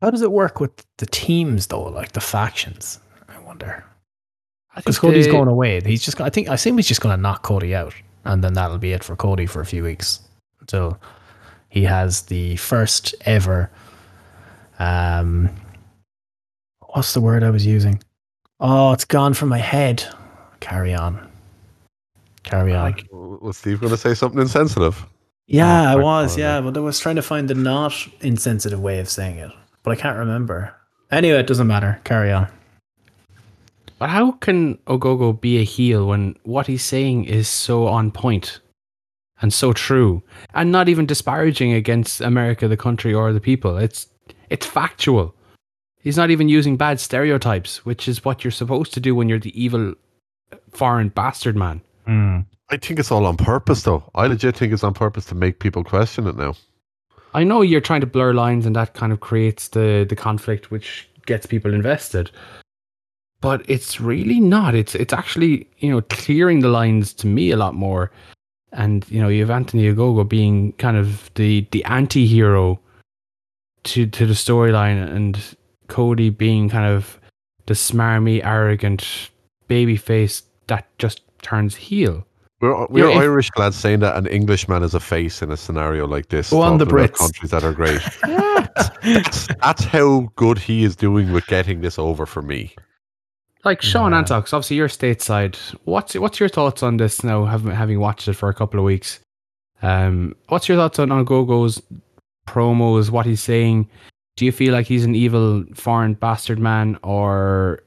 How 0.00 0.10
does 0.10 0.22
it 0.22 0.30
work 0.32 0.60
with 0.60 0.70
the 0.98 1.06
teams 1.06 1.66
though, 1.66 1.82
like 1.82 2.12
the 2.12 2.20
factions? 2.20 3.00
I 3.28 3.38
wonder. 3.40 3.84
Because 4.76 4.98
think 4.98 5.12
Cody's 5.12 5.26
going 5.26 5.48
away. 5.48 5.80
He's 5.80 6.04
just. 6.04 6.20
I 6.20 6.30
think. 6.30 6.48
I 6.48 6.54
assume 6.54 6.76
he's 6.78 6.88
just 6.88 7.00
going 7.00 7.14
to 7.16 7.20
knock 7.20 7.42
Cody 7.42 7.74
out, 7.74 7.94
and 8.24 8.42
then 8.44 8.54
that'll 8.54 8.78
be 8.78 8.92
it 8.92 9.04
for 9.04 9.16
Cody 9.16 9.46
for 9.46 9.60
a 9.60 9.66
few 9.66 9.82
weeks 9.82 10.20
until 10.60 10.98
he 11.74 11.82
has 11.82 12.22
the 12.22 12.54
first 12.54 13.16
ever. 13.22 13.68
Um, 14.78 15.50
what's 16.90 17.14
the 17.14 17.20
word 17.20 17.42
I 17.42 17.50
was 17.50 17.66
using? 17.66 18.00
Oh, 18.60 18.92
it's 18.92 19.04
gone 19.04 19.34
from 19.34 19.48
my 19.48 19.58
head. 19.58 20.06
Carry 20.60 20.94
on. 20.94 21.28
Carry 22.44 22.72
on. 22.74 22.82
Like, 22.84 23.08
Was 23.10 23.56
Steve 23.56 23.80
going 23.80 23.90
to 23.90 23.96
say 23.96 24.14
something 24.14 24.40
insensitive? 24.40 25.04
yeah, 25.48 25.90
Oh, 25.90 25.92
I 25.92 25.96
was. 25.96 26.36
oh, 26.36 26.40
Yeah, 26.40 26.60
but 26.60 26.76
I 26.76 26.80
was 26.80 27.00
trying 27.00 27.16
to 27.16 27.22
find 27.22 27.50
the 27.50 27.54
not 27.54 27.92
insensitive 28.20 28.78
way 28.80 29.00
of 29.00 29.08
saying 29.08 29.38
it, 29.38 29.50
but 29.82 29.90
I 29.90 29.96
can't 30.00 30.16
remember. 30.16 30.72
Anyway, 31.10 31.40
it 31.40 31.48
doesn't 31.48 31.66
matter. 31.66 32.00
Carry 32.04 32.30
on. 32.30 32.46
But 33.98 34.10
how 34.10 34.30
can 34.32 34.76
Ogogo 34.86 35.40
be 35.40 35.58
a 35.58 35.64
heel 35.64 36.06
when 36.06 36.36
what 36.44 36.68
he's 36.68 36.84
saying 36.84 37.24
is 37.24 37.48
so 37.48 37.88
on 37.88 38.12
point 38.12 38.60
and 39.44 39.52
so 39.52 39.74
true 39.74 40.22
and 40.54 40.72
not 40.72 40.88
even 40.88 41.04
disparaging 41.04 41.74
against 41.74 42.22
America, 42.22 42.66
the 42.66 42.76
country, 42.76 43.12
or 43.12 43.32
the 43.32 43.40
people? 43.40 43.76
It's 43.76 44.08
it's 44.48 44.66
factual. 44.66 45.34
He's 46.00 46.16
not 46.16 46.30
even 46.30 46.48
using 46.48 46.76
bad 46.76 46.98
stereotypes, 46.98 47.84
which 47.84 48.08
is 48.08 48.24
what 48.24 48.42
you're 48.42 48.50
supposed 48.62 48.94
to 48.94 49.00
do 49.00 49.14
when 49.14 49.28
you're 49.28 49.38
the 49.38 49.62
evil 49.62 49.94
foreign 50.70 51.10
bastard 51.10 51.56
man. 51.56 51.82
Hmm. 52.06 52.40
I 52.70 52.78
think 52.78 52.98
it's 52.98 53.12
all 53.12 53.26
on 53.26 53.36
purpose, 53.36 53.82
though. 53.82 54.02
I 54.14 54.26
legit 54.26 54.56
think 54.56 54.72
it's 54.72 54.84
on 54.84 54.94
purpose 54.94 55.26
to 55.26 55.34
make 55.34 55.60
people 55.60 55.84
question 55.84 56.26
it 56.26 56.36
now. 56.36 56.54
I 57.34 57.44
know 57.44 57.60
you're 57.60 57.80
trying 57.82 58.00
to 58.00 58.06
blur 58.06 58.32
lines 58.32 58.64
and 58.64 58.74
that 58.76 58.94
kind 58.94 59.12
of 59.12 59.20
creates 59.20 59.68
the 59.68 60.06
the 60.08 60.16
conflict 60.16 60.70
which 60.70 61.08
gets 61.26 61.46
people 61.46 61.74
invested. 61.74 62.30
But 63.40 63.68
it's 63.68 64.00
really 64.00 64.40
not. 64.40 64.74
It's 64.74 64.94
it's 64.94 65.12
actually, 65.12 65.68
you 65.78 65.90
know, 65.90 66.00
clearing 66.00 66.60
the 66.60 66.68
lines 66.68 67.12
to 67.14 67.26
me 67.26 67.50
a 67.50 67.58
lot 67.58 67.74
more. 67.74 68.10
And, 68.74 69.04
you 69.08 69.20
know, 69.22 69.28
you 69.28 69.40
have 69.40 69.50
Anthony 69.50 69.84
Ogogo 69.84 70.28
being 70.28 70.72
kind 70.74 70.96
of 70.96 71.30
the 71.34 71.66
the 71.70 71.84
anti 71.84 72.26
hero 72.26 72.80
to 73.84 74.06
to 74.06 74.26
the 74.26 74.34
storyline 74.34 75.14
and 75.14 75.38
Cody 75.88 76.30
being 76.30 76.68
kind 76.68 76.86
of 76.92 77.20
the 77.66 77.74
smarmy, 77.74 78.44
arrogant 78.44 79.30
baby 79.68 79.96
face 79.96 80.42
that 80.66 80.86
just 80.98 81.22
turns 81.42 81.76
heel. 81.76 82.26
We're, 82.60 82.86
we're 82.86 83.08
Yeah, 83.08 83.16
if- 83.16 83.22
Irish 83.22 83.50
lads 83.56 83.76
saying 83.76 84.00
that 84.00 84.16
an 84.16 84.26
Englishman 84.26 84.82
is 84.82 84.94
a 84.94 85.00
face 85.00 85.42
in 85.42 85.50
a 85.52 85.56
scenario 85.56 86.06
like 86.06 86.28
this. 86.28 86.50
Go 86.50 86.62
on, 86.62 86.78
the 86.78 86.86
Brits. 86.86 87.14
Countries 87.18 87.50
that 87.50 87.62
are 87.64 87.72
great. 87.72 88.00
that's, 89.04 89.46
that's 89.60 89.84
how 89.84 90.32
good 90.36 90.58
he 90.58 90.84
is 90.84 90.96
doing 90.96 91.32
with 91.32 91.46
getting 91.46 91.80
this 91.80 91.98
over 91.98 92.26
for 92.26 92.42
me. 92.42 92.74
Like 93.64 93.80
Sean 93.82 94.12
Yeah. 94.12 94.18
Antox, 94.18 94.52
obviously 94.52 94.76
you're 94.76 94.88
stateside. 94.88 95.56
What's 95.84 96.14
what's 96.14 96.38
your 96.40 96.48
thoughts 96.48 96.82
on 96.82 96.96
this 96.98 97.24
now? 97.24 97.44
Having 97.46 97.72
having 97.72 98.00
watched 98.00 98.28
it 98.28 98.34
for 98.34 98.48
a 98.48 98.54
couple 98.54 98.78
of 98.78 98.84
weeks, 98.84 99.20
um, 99.82 100.34
what's 100.48 100.68
your 100.68 100.76
thoughts 100.76 100.98
on 100.98 101.10
on 101.10 101.24
Gogo's 101.24 101.80
promos? 102.46 103.10
What 103.10 103.26
he's 103.26 103.42
saying? 103.42 103.88
Do 104.36 104.44
you 104.44 104.52
feel 104.52 104.72
like 104.72 104.86
he's 104.86 105.04
an 105.04 105.14
evil 105.14 105.64
foreign 105.74 106.14
bastard 106.14 106.58
man, 106.58 106.98
or 107.02 107.82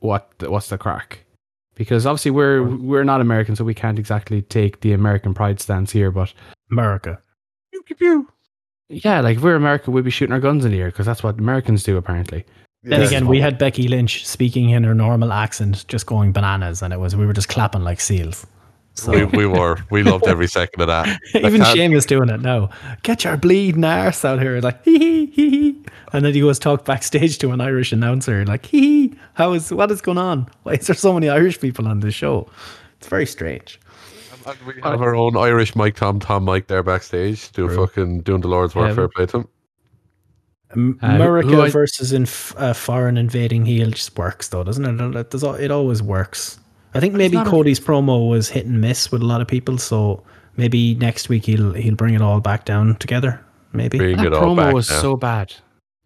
what? 0.00 0.30
What's 0.40 0.68
the 0.68 0.78
crack? 0.78 1.24
Because 1.74 2.06
obviously 2.06 2.30
we're 2.30 2.62
we're 2.62 3.04
not 3.04 3.20
American, 3.20 3.54
so 3.54 3.64
we 3.64 3.74
can't 3.74 3.98
exactly 3.98 4.42
take 4.42 4.80
the 4.80 4.92
American 4.92 5.34
pride 5.34 5.60
stance 5.60 5.92
here. 5.92 6.10
But 6.10 6.32
America. 6.70 7.20
Pew, 7.72 7.82
pew, 7.82 7.96
pew. 7.96 8.28
yeah, 8.88 9.20
like 9.20 9.36
if 9.36 9.42
we're 9.42 9.56
America, 9.56 9.90
we'd 9.90 10.04
be 10.04 10.10
shooting 10.10 10.32
our 10.32 10.40
guns 10.40 10.64
in 10.64 10.72
the 10.72 10.80
air 10.80 10.90
because 10.90 11.06
that's 11.06 11.22
what 11.22 11.38
Americans 11.38 11.82
do 11.82 11.96
apparently. 11.96 12.46
Then 12.84 13.02
again, 13.02 13.26
we 13.26 13.40
had 13.40 13.58
Becky 13.58 13.88
Lynch 13.88 14.24
speaking 14.26 14.70
in 14.70 14.84
her 14.84 14.94
normal 14.94 15.32
accent, 15.32 15.86
just 15.88 16.06
going 16.06 16.32
bananas, 16.32 16.80
and 16.80 16.92
it 16.92 17.00
was 17.00 17.16
we 17.16 17.26
were 17.26 17.32
just 17.32 17.48
clapping 17.48 17.82
like 17.82 18.00
seals. 18.00 18.46
So 18.94 19.12
we, 19.12 19.24
we 19.24 19.46
were. 19.46 19.78
We 19.90 20.02
loved 20.02 20.26
every 20.26 20.48
second 20.48 20.80
of 20.80 20.88
that. 20.88 21.20
even 21.34 21.60
Seamus 21.60 22.06
doing 22.06 22.28
it 22.28 22.40
now. 22.40 22.70
Get 23.04 23.22
your 23.22 23.36
bleeding 23.36 23.84
arse 23.84 24.24
out 24.24 24.40
here, 24.40 24.60
like 24.60 24.82
hee 24.84 24.98
hee 24.98 25.26
hee 25.26 25.50
hee. 25.50 25.84
And 26.12 26.24
then 26.24 26.34
he 26.34 26.40
goes 26.40 26.58
talk 26.58 26.84
backstage 26.84 27.38
to 27.38 27.52
an 27.52 27.60
Irish 27.60 27.92
announcer, 27.92 28.44
like 28.44 28.66
hee 28.66 28.80
hee. 28.96 29.14
How 29.34 29.52
is 29.52 29.72
what 29.72 29.90
is 29.92 30.00
going 30.00 30.18
on? 30.18 30.48
Why 30.64 30.72
is 30.72 30.86
there 30.88 30.96
so 30.96 31.12
many 31.12 31.28
Irish 31.28 31.60
people 31.60 31.86
on 31.86 32.00
this 32.00 32.14
show? 32.14 32.48
It's 32.98 33.06
very 33.06 33.26
strange. 33.26 33.80
And 34.46 34.56
we 34.66 34.80
have 34.82 35.00
our 35.00 35.14
own 35.14 35.36
Irish 35.36 35.76
Mike 35.76 35.94
Tom 35.94 36.18
Tom 36.18 36.44
Mike 36.44 36.66
there 36.66 36.82
backstage, 36.82 37.52
doing 37.52 37.68
True. 37.68 37.86
fucking 37.86 38.20
doing 38.22 38.40
the 38.40 38.48
Lord's 38.48 38.74
work. 38.74 38.88
Yeah. 38.88 38.94
Fair 38.94 39.08
play 39.08 39.26
to 39.26 39.38
him. 39.38 39.48
Um, 40.74 40.98
Uh, 41.02 41.08
who- 41.08 41.14
America 41.14 41.48
who 41.48 41.62
I- 41.62 41.70
versus 41.70 42.12
in 42.12 42.22
f- 42.24 42.54
uh, 42.58 42.72
foreign 42.74 43.16
invading 43.16 43.64
heel 43.64 43.90
just 43.90 44.16
works 44.18 44.48
though, 44.48 44.64
doesn't 44.64 44.84
it? 44.84 45.16
It, 45.16 45.30
does, 45.30 45.42
al- 45.44 45.54
it 45.54 45.70
always 45.70 46.02
works. 46.02 46.58
I 46.94 47.00
think 47.00 47.14
maybe 47.14 47.36
not 47.36 47.46
a- 47.46 47.50
Cody's 47.50 47.80
promo 47.80 48.28
was 48.28 48.48
hit 48.48 48.66
and 48.66 48.80
miss 48.80 49.10
with 49.12 49.22
a 49.22 49.26
lot 49.26 49.40
of 49.40 49.46
people, 49.48 49.78
so 49.78 50.22
maybe 50.56 50.94
next 50.96 51.28
week 51.28 51.46
he'll 51.46 51.72
he'll 51.72 51.94
bring 51.94 52.14
it 52.14 52.20
all 52.22 52.40
back 52.40 52.64
down 52.64 52.96
together. 52.96 53.40
Maybe 53.72 53.98
Bring 53.98 54.16
That 54.16 54.26
it 54.26 54.32
all 54.34 54.54
promo 54.54 54.56
back 54.56 54.74
was 54.74 54.90
now. 54.90 55.00
so 55.00 55.16
bad. 55.16 55.54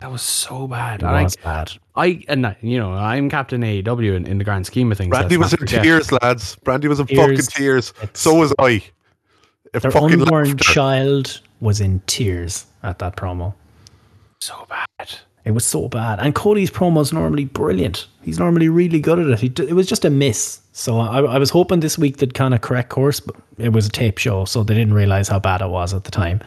That 0.01 0.11
was 0.11 0.23
so 0.23 0.67
bad. 0.67 1.03
it 1.03 1.07
And 1.07 1.17
I- 1.17 1.23
was 1.25 1.37
bad. 1.37 1.73
I 1.97 2.23
and 2.29 2.47
I- 2.47 2.57
you 2.61 2.79
know 2.79 2.93
I'm 2.93 3.31
Captain 3.31 3.63
AEW 3.63 4.15
in, 4.15 4.27
in 4.27 4.39
the 4.39 4.45
grand 4.45 4.67
scheme 4.67 4.91
of 4.93 4.99
things. 4.99 5.11
Brandy 5.11 5.37
was 5.37 5.53
in 5.53 5.59
forget. 5.59 5.83
tears, 5.83 6.11
lads. 6.13 6.57
Brandy 6.65 6.89
was 6.89 7.01
in 7.01 7.07
Tears. 7.07 7.21
fucking 7.21 7.47
tears. 7.65 7.93
So 8.15 8.35
was 8.35 8.53
I. 8.59 8.83
It 9.75 9.81
Their 9.83 9.91
fucking 9.91 10.21
unborn 10.23 10.49
laughter. 10.49 10.65
child 10.73 11.41
was 11.61 11.81
in 11.81 12.01
tears 12.07 12.67
at 12.83 12.99
that 12.99 13.17
promo. 13.17 13.55
So 14.43 14.67
bad. 14.69 15.21
It 15.45 15.53
was 15.53 15.65
so 15.65 15.89
bad. 15.89 16.19
And 16.19 16.35
Cody's 16.35 16.69
promo's 16.69 17.13
normally 17.13 17.45
brilliant. 17.45 18.09
He's 18.23 18.41
normally 18.41 18.69
really 18.69 18.99
good 18.99 19.21
at 19.21 19.29
it. 19.29 19.39
He, 19.39 19.49
d- 19.49 19.69
it 19.69 19.75
was 19.75 19.87
just 19.87 20.05
a 20.05 20.11
miss. 20.11 20.61
So 20.73 20.99
I, 20.99 21.21
I 21.21 21.39
was 21.39 21.51
hoping 21.51 21.79
this 21.79 21.97
week 21.97 22.17
they'd 22.17 22.35
kind 22.35 22.53
of 22.53 22.61
correct 22.61 22.89
course, 22.89 23.21
but 23.21 23.37
it 23.59 23.69
was 23.69 23.87
a 23.87 23.89
tape 23.89 24.19
show, 24.19 24.45
so 24.45 24.65
they 24.65 24.75
didn't 24.75 24.95
realize 24.95 25.29
how 25.29 25.39
bad 25.39 25.61
it 25.61 25.69
was 25.69 25.95
at 25.95 26.03
the 26.03 26.11
time. 26.11 26.41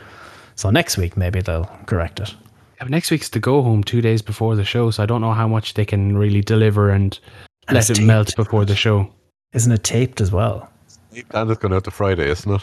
So 0.56 0.70
next 0.72 0.98
week 0.98 1.16
maybe 1.16 1.40
they'll 1.40 1.72
correct 1.86 2.20
it. 2.20 2.32
Yeah, 2.32 2.84
but 2.84 2.90
next 2.90 3.12
week's 3.12 3.30
the 3.30 3.40
go 3.40 3.62
home 3.62 3.82
two 3.82 4.02
days 4.02 4.22
before 4.22 4.58
the 4.58 4.66
show, 4.66 4.92
so 4.92 5.02
I 5.02 5.06
don't 5.06 5.22
know 5.22 5.32
how 5.32 5.48
much 5.48 5.76
they 5.76 5.86
can 5.86 6.18
really 6.18 6.42
deliver 6.42 6.90
and, 6.90 7.18
And 7.70 7.76
let 7.76 7.90
it's 7.90 7.98
it 7.98 8.04
melt 8.04 8.36
before 8.36 8.66
the 8.66 8.76
show. 8.76 9.10
Isn't 9.54 9.72
it 9.72 9.86
taped 9.86 10.20
as 10.20 10.34
well? 10.34 10.70
And 11.32 11.50
it's 11.50 11.62
going 11.62 11.74
out 11.74 11.86
to 11.86 11.92
Friday, 11.92 12.30
isn't 12.30 12.52
it? 12.52 12.62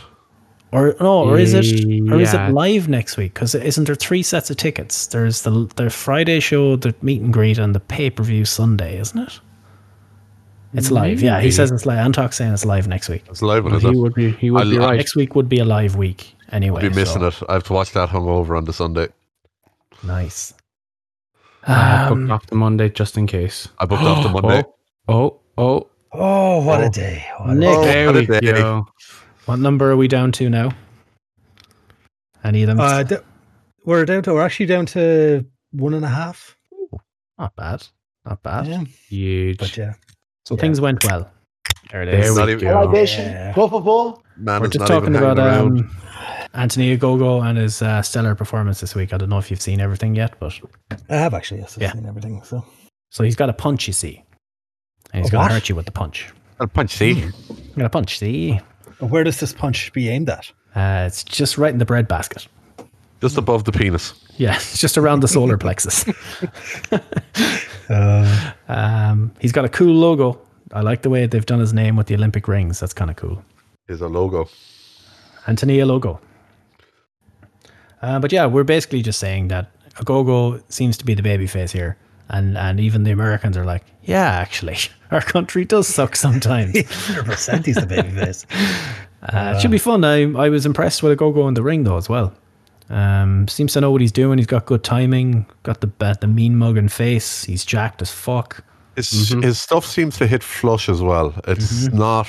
Or 0.72 0.96
no, 1.00 1.24
or 1.28 1.38
is 1.38 1.52
it 1.52 1.84
or 2.10 2.18
is 2.20 2.32
it 2.32 2.50
live 2.52 2.88
next 2.88 3.18
week? 3.18 3.34
Because 3.34 3.54
isn't 3.54 3.84
there 3.84 3.94
three 3.94 4.22
sets 4.22 4.48
of 4.48 4.56
tickets? 4.56 5.06
There's 5.08 5.42
the 5.42 5.70
the 5.76 5.90
Friday 5.90 6.40
show, 6.40 6.76
the 6.76 6.94
meet 7.02 7.20
and 7.20 7.30
greet, 7.32 7.58
and 7.58 7.74
the 7.74 7.80
pay 7.80 8.08
per 8.08 8.22
view 8.22 8.46
Sunday, 8.46 8.98
isn't 8.98 9.18
it? 9.18 9.38
It's 10.74 10.90
live. 10.90 11.20
Yeah, 11.20 11.40
he 11.42 11.50
says 11.50 11.70
it's 11.70 11.84
live. 11.84 11.98
Antox 11.98 12.36
saying 12.36 12.54
it's 12.54 12.64
live 12.64 12.88
next 12.88 13.10
week. 13.10 13.22
It's 13.28 13.42
live, 13.42 13.64
Well, 13.64 13.74
is 13.76 13.82
he 13.82 13.88
it? 13.90 13.96
would 13.96 14.14
be 14.14 14.30
he 14.32 14.50
would 14.50 14.62
I'll- 14.62 14.70
be 14.70 14.78
right. 14.78 14.96
Next 14.96 15.14
week 15.14 15.34
would 15.34 15.48
be 15.50 15.58
a 15.58 15.64
live 15.66 15.96
week 15.96 16.34
anyway. 16.50 16.82
I'll 16.84 16.88
be 16.88 16.96
missing 16.96 17.20
so- 17.20 17.26
it. 17.28 17.42
I 17.50 17.52
have 17.52 17.64
to 17.64 17.74
watch 17.74 17.92
that 17.92 18.08
hungover 18.08 18.56
on 18.56 18.64
the 18.64 18.72
Sunday. 18.72 19.08
Nice. 20.02 20.54
I 21.66 22.08
booked 22.08 22.12
Um, 22.22 22.30
off 22.30 22.46
the 22.46 22.54
Monday 22.56 22.88
just 22.88 23.18
in 23.18 23.26
case. 23.26 23.68
I 23.78 23.84
booked 23.84 24.02
off 24.02 24.22
the 24.22 24.30
Monday. 24.40 24.64
Oh, 25.08 25.40
oh, 25.58 25.88
Oh, 26.14 26.62
what 26.64 26.80
Oh. 26.82 26.86
a 26.86 26.90
day. 26.90 27.24
What 27.38 27.50
a 27.50 27.54
Nick. 27.54 27.68
Oh, 27.76 27.82
there 27.84 28.06
what 28.06 28.16
a 28.16 28.18
we 28.20 28.26
day. 28.26 28.40
go. 28.52 28.86
What 29.46 29.58
number 29.58 29.90
are 29.90 29.96
we 29.96 30.08
down 30.08 30.32
to 30.32 30.48
now? 30.50 30.72
Any 32.44 32.62
of 32.62 32.68
them? 32.68 32.80
Uh, 32.80 33.02
d- 33.02 33.16
we're 33.84 34.04
down 34.04 34.22
to 34.24 34.34
we're 34.34 34.42
actually 34.42 34.66
down 34.66 34.86
to 34.86 35.44
one 35.72 35.94
and 35.94 36.04
a 36.04 36.08
half. 36.08 36.56
Not 37.38 37.54
bad. 37.56 37.86
Not 38.24 38.42
bad. 38.42 38.66
Yeah, 38.66 38.84
Huge. 39.08 39.58
but 39.58 39.76
yeah, 39.76 39.94
So 40.46 40.54
Yeah. 40.54 40.60
things 40.60 40.80
went 40.80 41.04
well. 41.04 41.30
There 41.90 42.02
it 42.02 42.06
There 42.06 42.20
is. 42.20 42.30
we 42.32 42.36
Not 42.36 42.48
even- 42.50 42.64
go. 42.68 42.80
libation, 42.84 43.24
Yeah. 43.32 43.52
propofol. 43.52 44.20
Man, 44.36 44.60
We're 44.60 44.66
it's 44.66 44.74
just 44.76 44.88
not 44.88 44.88
talking 45.00 45.14
even 45.14 45.28
about 45.28 45.38
um, 45.38 45.90
Anthony 46.54 46.96
Ogogo 46.96 47.44
and 47.44 47.58
his 47.58 47.82
uh, 47.82 48.00
stellar 48.02 48.34
performance 48.34 48.80
this 48.80 48.94
week. 48.94 49.12
I 49.12 49.18
don't 49.18 49.28
know 49.28 49.38
if 49.38 49.50
you've 49.50 49.60
seen 49.60 49.80
everything 49.80 50.14
yet, 50.16 50.34
but 50.40 50.58
I 51.10 51.16
have 51.16 51.34
actually 51.34 51.60
yes, 51.60 51.76
I've 51.76 51.82
Yeah. 51.82 51.92
seen 51.92 52.06
everything. 52.06 52.42
So 52.44 52.64
so 53.10 53.24
he's 53.24 53.36
got 53.36 53.50
a 53.50 53.52
punch, 53.52 53.86
you 53.86 53.92
see. 53.92 54.24
And 55.12 55.22
he's 55.22 55.30
going 55.30 55.46
to 55.46 55.52
hurt 55.52 55.68
you 55.68 55.74
with 55.74 55.84
the 55.84 55.92
punch. 55.92 56.32
I'll 56.60 56.66
punch 56.66 56.96
see. 56.96 57.14
He's 57.14 57.32
got 57.76 57.84
a 57.84 57.90
punch, 57.90 58.18
see? 58.18 58.58
Where 59.08 59.24
does 59.24 59.40
this 59.40 59.52
punch 59.52 59.92
be 59.92 60.08
aimed 60.08 60.30
at? 60.30 60.50
Uh, 60.74 61.04
it's 61.06 61.24
just 61.24 61.58
right 61.58 61.72
in 61.72 61.78
the 61.78 61.84
bread 61.84 62.08
basket. 62.08 62.46
Just 63.20 63.36
above 63.36 63.64
the 63.64 63.72
penis. 63.72 64.14
Yeah, 64.36 64.54
it's 64.56 64.78
just 64.78 64.96
around 64.98 65.20
the 65.20 65.28
solar 65.28 65.58
plexus. 65.58 66.04
Uh, 67.90 68.52
Um, 68.68 69.32
he's 69.40 69.52
got 69.52 69.64
a 69.66 69.68
cool 69.68 69.92
logo. 69.92 70.40
I 70.72 70.80
like 70.80 71.02
the 71.02 71.10
way 71.10 71.26
they've 71.26 71.44
done 71.44 71.60
his 71.60 71.74
name 71.74 71.94
with 71.96 72.06
the 72.06 72.14
Olympic 72.14 72.48
rings. 72.48 72.80
That's 72.80 72.94
kind 72.94 73.10
of 73.10 73.16
cool. 73.16 73.44
Is 73.88 74.00
a 74.00 74.08
logo. 74.08 74.48
Antonia 75.46 75.84
logo. 75.84 76.18
Uh, 78.00 78.18
but 78.18 78.32
yeah, 78.32 78.46
we're 78.46 78.64
basically 78.64 79.02
just 79.02 79.18
saying 79.18 79.48
that 79.48 79.70
Ogogo 79.96 80.62
seems 80.68 80.96
to 80.98 81.04
be 81.04 81.12
the 81.12 81.22
baby 81.22 81.46
face 81.46 81.70
here, 81.72 81.98
and 82.32 82.58
and 82.58 82.80
even 82.80 83.04
the 83.04 83.12
Americans 83.12 83.56
are 83.56 83.64
like, 83.64 83.84
yeah, 84.02 84.24
actually, 84.30 84.78
our 85.12 85.20
country 85.20 85.64
does 85.64 85.86
suck 85.86 86.16
sometimes. 86.16 86.76
hundred 87.06 87.26
percent, 87.26 87.66
he's 87.66 87.76
the 87.76 87.86
baby 87.86 88.10
face. 88.10 88.46
Uh, 89.22 89.54
it 89.56 89.60
should 89.60 89.70
be 89.70 89.78
fun. 89.78 90.04
I 90.04 90.22
I 90.32 90.48
was 90.48 90.66
impressed 90.66 91.00
with 91.00 91.16
Ogogo 91.16 91.46
in 91.46 91.54
the 91.54 91.62
ring 91.62 91.84
though 91.84 91.96
as 91.96 92.08
well. 92.08 92.34
Um, 92.90 93.46
seems 93.46 93.72
to 93.74 93.80
know 93.80 93.92
what 93.92 94.00
he's 94.00 94.10
doing. 94.10 94.36
He's 94.38 94.48
got 94.48 94.66
good 94.66 94.82
timing. 94.82 95.46
Got 95.62 95.80
the 95.80 95.92
uh, 96.00 96.14
the 96.20 96.26
mean 96.26 96.56
mug 96.56 96.76
and 96.76 96.90
face. 96.90 97.44
He's 97.44 97.64
jacked 97.64 98.02
as 98.02 98.10
fuck. 98.10 98.64
His 98.96 99.30
Mhm. 99.30 99.44
his 99.44 99.62
stuff 99.62 99.86
seems 99.86 100.16
to 100.18 100.26
hit 100.26 100.42
flush 100.42 100.88
as 100.88 101.00
well. 101.00 101.32
It's 101.46 101.86
not, 101.92 102.26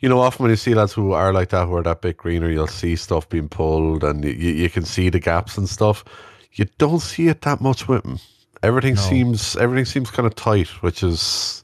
you 0.00 0.10
know, 0.10 0.20
often 0.20 0.42
when 0.44 0.50
you 0.50 0.56
see 0.56 0.74
lads 0.74 0.92
who 0.92 1.12
are 1.12 1.32
like 1.32 1.48
that, 1.48 1.66
who 1.68 1.74
are 1.74 1.82
that 1.82 2.02
bit 2.02 2.18
greener, 2.18 2.50
you'll 2.50 2.66
see 2.66 2.96
stuff 2.96 3.26
being 3.30 3.48
pulled, 3.48 4.04
and 4.04 4.22
you, 4.26 4.32
you 4.32 4.68
can 4.68 4.84
see 4.84 5.08
the 5.08 5.18
gaps 5.20 5.56
and 5.56 5.66
stuff. 5.70 6.04
You 6.52 6.66
don't 6.76 7.00
see 7.00 7.28
it 7.28 7.40
that 7.40 7.62
much 7.62 7.88
with 7.88 8.04
him. 8.04 8.18
Everything 8.64 8.94
No. 8.94 9.00
seems 9.00 9.56
everything 9.56 9.84
seems 9.84 10.10
kind 10.10 10.26
of 10.26 10.34
tight, 10.34 10.68
which 10.82 11.02
is 11.02 11.62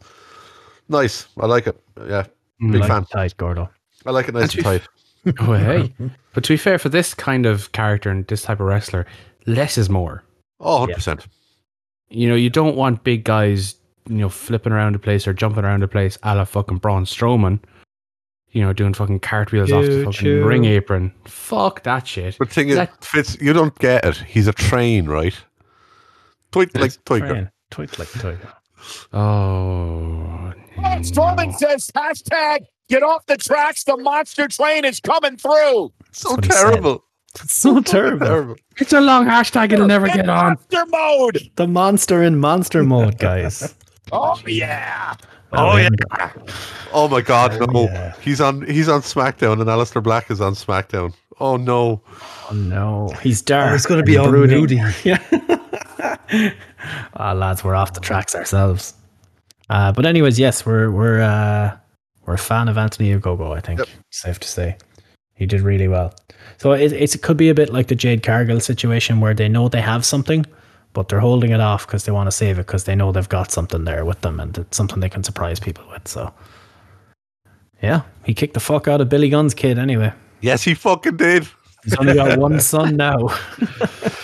nice. 0.89 1.27
I 1.41 1.47
like 1.47 1.67
it. 1.67 1.81
Yeah, 1.99 2.25
mm, 2.63 2.73
big 2.73 2.81
Like 2.83 2.91
fan. 2.91 3.05
tight, 3.07 3.37
Gordo. 3.37 3.69
I 4.07 4.11
like 4.11 4.29
it 4.29 4.35
nice 4.35 4.55
and 4.55 4.67
Actually, 4.67 4.79
tight. 4.79 4.89
Oh, 5.49 5.53
hey. 5.55 5.93
But 6.33 6.45
to 6.45 6.53
be 6.53 6.57
fair, 6.57 6.79
for 6.79 6.89
this 6.89 7.13
kind 7.13 7.45
of 7.45 7.73
character 7.73 8.09
and 8.09 8.25
this 8.29 8.43
type 8.43 8.61
of 8.61 8.67
wrestler, 8.67 9.05
less 9.47 9.77
is 9.77 9.91
more. 9.91 10.23
Oh, 10.61 10.81
100 10.81 10.95
percent. 10.95 11.27
You 12.09 12.29
know, 12.29 12.37
you 12.37 12.51
don't 12.51 12.77
want 12.77 13.03
big 13.05 13.25
guys, 13.25 13.75
you 14.09 14.17
know, 14.17 14.29
flipping 14.29 14.73
around 14.73 14.95
the 14.95 14.99
place 15.01 15.27
or 15.27 15.33
jumping 15.33 15.65
around 15.65 15.83
the 15.83 15.89
place 15.89 16.19
a 16.23 16.35
la 16.37 16.45
fucking 16.45 16.79
Braun 16.79 17.05
Strowman. 17.05 17.59
You 18.53 18.63
know, 18.63 18.73
doing 18.73 18.95
fucking 18.95 19.21
cartwheels 19.21 19.71
off 19.71 19.85
the 19.85 19.99
fucking 20.05 20.13
choo. 20.13 20.45
ring 20.45 20.65
apron. 20.65 21.13
Fuck 21.25 21.83
that 21.85 22.07
shit. 22.07 22.37
But 22.39 22.49
the 22.49 22.55
thing 22.55 22.69
is, 22.71 22.77
That- 22.77 23.05
Fitz, 23.05 23.37
you 23.41 23.53
don't 23.53 23.77
get 23.79 24.05
it. 24.05 24.17
He's 24.17 24.47
a 24.49 24.53
train, 24.53 25.07
right? 25.07 25.35
Twit 26.53 26.75
like 26.77 26.93
Twiger. 27.05 27.29
Train. 27.29 27.51
Twit 27.71 27.99
like 27.99 28.09
twig. 28.11 28.39
Oh. 29.13 30.53
Strowman 31.01 31.55
says 31.55 31.91
hashtag 31.95 32.65
get 32.89 33.03
off 33.03 33.27
the 33.27 33.37
tracks. 33.37 33.85
The 33.85 33.97
monster 33.97 34.49
train 34.49 34.85
is 34.85 35.01
coming 35.01 35.37
through. 35.37 35.93
So 36.13 36.33
what 36.33 36.45
he 36.45 36.51
said. 36.51 36.71
terrible. 36.71 37.05
It's 37.37 37.55
so 37.55 37.81
terrible. 37.81 38.27
Terrible. 38.27 38.57
It's 38.79 38.93
a 38.93 39.01
long 39.01 39.27
hashtag, 39.27 39.73
it'll 39.73 39.87
never 39.87 40.07
In 40.07 40.15
get 40.15 40.29
on. 40.29 40.57
monster 40.57 40.85
mode. 40.87 41.51
The 41.57 41.69
monster 41.69 42.23
in 42.23 42.39
monster 42.39 42.83
mode, 42.83 43.19
guys. 43.19 43.75
Oh 44.13 44.37
yeah. 44.45 45.15
Oh, 45.53 45.77
yeah. 45.77 46.33
Oh 46.93 47.07
my 47.07 47.21
God, 47.21 47.57
oh, 47.61 47.65
no! 47.67 47.83
yeah. 47.85 48.13
He's 48.21 48.41
on. 48.41 48.63
He's 48.67 48.89
on 48.89 49.03
SmackDown, 49.03 49.61
and 49.61 49.71
Aleister 49.71 50.03
Black 50.03 50.33
is 50.33 50.41
on 50.41 50.55
SmackDown. 50.55 51.15
Oh 51.41 51.57
no! 51.57 52.03
Oh, 52.51 52.55
no. 52.55 53.09
He's 53.23 53.41
dark. 53.43 53.71
Oh, 53.71 53.75
it's 53.75 53.87
going 53.87 54.01
to 54.01 54.05
be 54.05 54.17
and 54.17 54.27
all 54.27 54.31
brooding. 54.31 54.61
moody. 54.61 54.81
Yeah. 55.05 55.19
Ah, 57.15 57.33
lads, 57.33 57.63
we're 57.65 57.75
off 57.75 57.93
the 57.95 58.01
tracks 58.01 58.35
ourselves. 58.35 58.95
Uh, 59.69 59.93
but 59.93 60.07
anyways, 60.07 60.39
yes, 60.39 60.65
we're 60.67 60.91
we're 60.91 61.21
uh, 61.21 61.77
we're 62.27 62.35
a 62.35 62.39
fan 62.39 62.69
of 62.69 62.77
Anthony 62.79 63.15
Ogogo. 63.19 63.57
I 63.57 63.61
think 63.61 63.79
Yep. 63.81 63.89
safe 64.11 64.39
to 64.41 64.49
say 64.49 64.77
he 65.35 65.47
did 65.47 65.61
really 65.61 65.89
well. 65.89 66.15
So 66.59 66.73
it, 66.73 66.93
it's, 66.93 67.15
it 67.15 67.23
could 67.23 67.37
be 67.37 67.49
a 67.49 67.55
bit 67.55 67.73
like 67.73 67.89
the 67.89 67.95
Jade 67.95 68.23
Cargill 68.23 68.61
situation 68.61 69.21
where 69.21 69.33
they 69.35 69.49
know 69.49 69.69
they 69.69 69.81
have 69.81 70.05
something, 70.05 70.45
but 70.93 71.09
they're 71.09 71.21
holding 71.21 71.51
it 71.53 71.61
off 71.61 71.87
because 71.87 72.05
they 72.05 72.13
want 72.13 72.27
to 72.27 72.33
save 72.33 72.59
it 72.59 72.67
because 72.67 72.85
they 72.85 72.95
know 72.95 73.13
they've 73.13 73.29
got 73.29 73.51
something 73.51 73.85
there 73.85 74.05
with 74.05 74.21
them 74.21 74.39
and 74.41 74.57
it's 74.59 74.77
something 74.77 75.01
they 75.01 75.09
can 75.09 75.25
surprise 75.25 75.59
people 75.61 75.85
with. 75.91 76.07
So 76.07 76.33
yeah, 77.83 78.03
he 78.25 78.35
kicked 78.35 78.55
the 78.55 78.61
fuck 78.61 78.89
out 78.89 79.01
of 79.01 79.09
Billy 79.09 79.31
Gunn's 79.31 79.55
kid 79.55 79.79
anyway. 79.79 80.13
Yes, 80.41 80.63
he 80.63 80.75
fucking 80.75 81.17
did. 81.17 81.49
He's 81.85 81.97
only 81.97 82.15
got 82.15 82.39
one 82.39 82.61
son 82.73 82.97
now. 82.97 83.29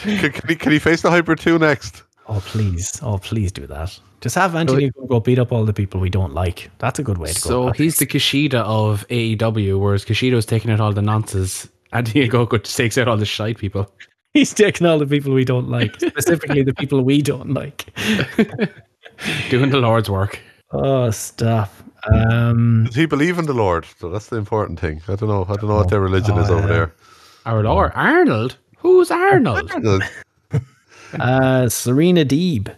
Can, 0.02 0.32
can 0.32 0.48
he, 0.48 0.56
can 0.56 0.72
he 0.72 0.78
face 0.78 1.02
the 1.02 1.10
Hyper 1.10 1.34
Two 1.34 1.58
next? 1.58 2.02
Oh 2.28 2.40
please, 2.44 3.00
oh 3.02 3.18
please 3.18 3.52
do 3.52 3.66
that. 3.68 3.98
Just 4.20 4.34
have 4.34 4.54
Anthony 4.54 4.90
go 5.08 5.20
beat 5.20 5.38
up 5.38 5.52
all 5.52 5.64
the 5.64 5.72
people 5.72 6.00
we 6.00 6.10
don't 6.10 6.32
like. 6.32 6.70
That's 6.78 6.98
a 6.98 7.02
good 7.02 7.18
way 7.18 7.32
to 7.32 7.40
go. 7.40 7.48
So 7.48 7.72
he's 7.72 7.98
the 7.98 8.06
Kushida 8.06 8.54
of 8.54 9.06
AEW, 9.08 9.78
whereas 9.78 10.04
Kushida's 10.04 10.46
taking 10.46 10.70
out 10.70 10.80
all 10.80 10.92
the 10.92 11.02
nonsense. 11.02 11.68
Anthony 11.92 12.28
Ogogo 12.28 12.62
just 12.62 12.76
takes 12.76 12.98
out 12.98 13.08
all 13.08 13.16
the 13.16 13.26
shite 13.26 13.58
people. 13.58 13.90
He's 14.34 14.52
taking 14.52 14.86
all 14.86 14.98
the 14.98 15.06
people 15.06 15.32
we 15.32 15.44
don't 15.44 15.68
like, 15.68 15.94
specifically 16.00 16.62
the 16.62 16.74
people 16.74 17.02
we 17.02 17.22
don't 17.22 17.54
like. 17.54 17.86
Doing 19.48 19.70
the 19.70 19.78
Lord's 19.78 20.10
work. 20.10 20.40
Oh, 20.72 21.10
stop. 21.10 21.72
Um, 22.12 22.84
Does 22.84 22.94
he 22.94 23.06
believe 23.06 23.38
in 23.38 23.46
the 23.46 23.52
Lord? 23.52 23.86
So 23.98 24.10
that's 24.10 24.28
the 24.28 24.36
important 24.36 24.78
thing. 24.80 25.00
I 25.08 25.16
don't 25.16 25.28
know. 25.28 25.44
I 25.48 25.56
don't 25.56 25.68
know 25.68 25.76
what 25.76 25.90
their 25.90 26.00
religion 26.00 26.36
is 26.38 26.48
Oh, 26.50 26.54
over 26.58 26.66
yeah. 26.68 26.72
there. 26.74 26.94
Our 27.46 27.62
Lord. 27.62 27.92
Arnold? 27.94 28.56
Who's 28.78 29.10
Arnold? 29.10 29.70
uh, 31.20 31.68
Serena 31.68 32.24
Deeb 32.24 32.74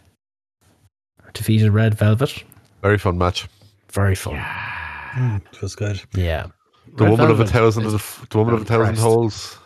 defeated 1.35 1.71
Red 1.71 1.95
Velvet. 1.95 2.43
Very 2.83 2.99
fun 2.99 3.19
match. 3.19 3.49
Very 3.93 4.15
fun. 4.15 4.37
Mm, 5.15 5.43
it 5.53 5.63
was 5.63 5.75
good. 5.75 6.01
Yeah. 6.15 6.47
The 6.97 7.05
Red 7.05 7.11
woman 7.13 7.31
of 7.31 7.41
a 7.41 7.47
thousand, 7.47 7.87
is- 7.87 7.93
the 8.31 8.39
woman 8.39 8.55
of 8.55 8.63
a 8.63 8.65
thousand 8.65 8.81
impressed. 8.95 9.03
holes. 9.03 9.59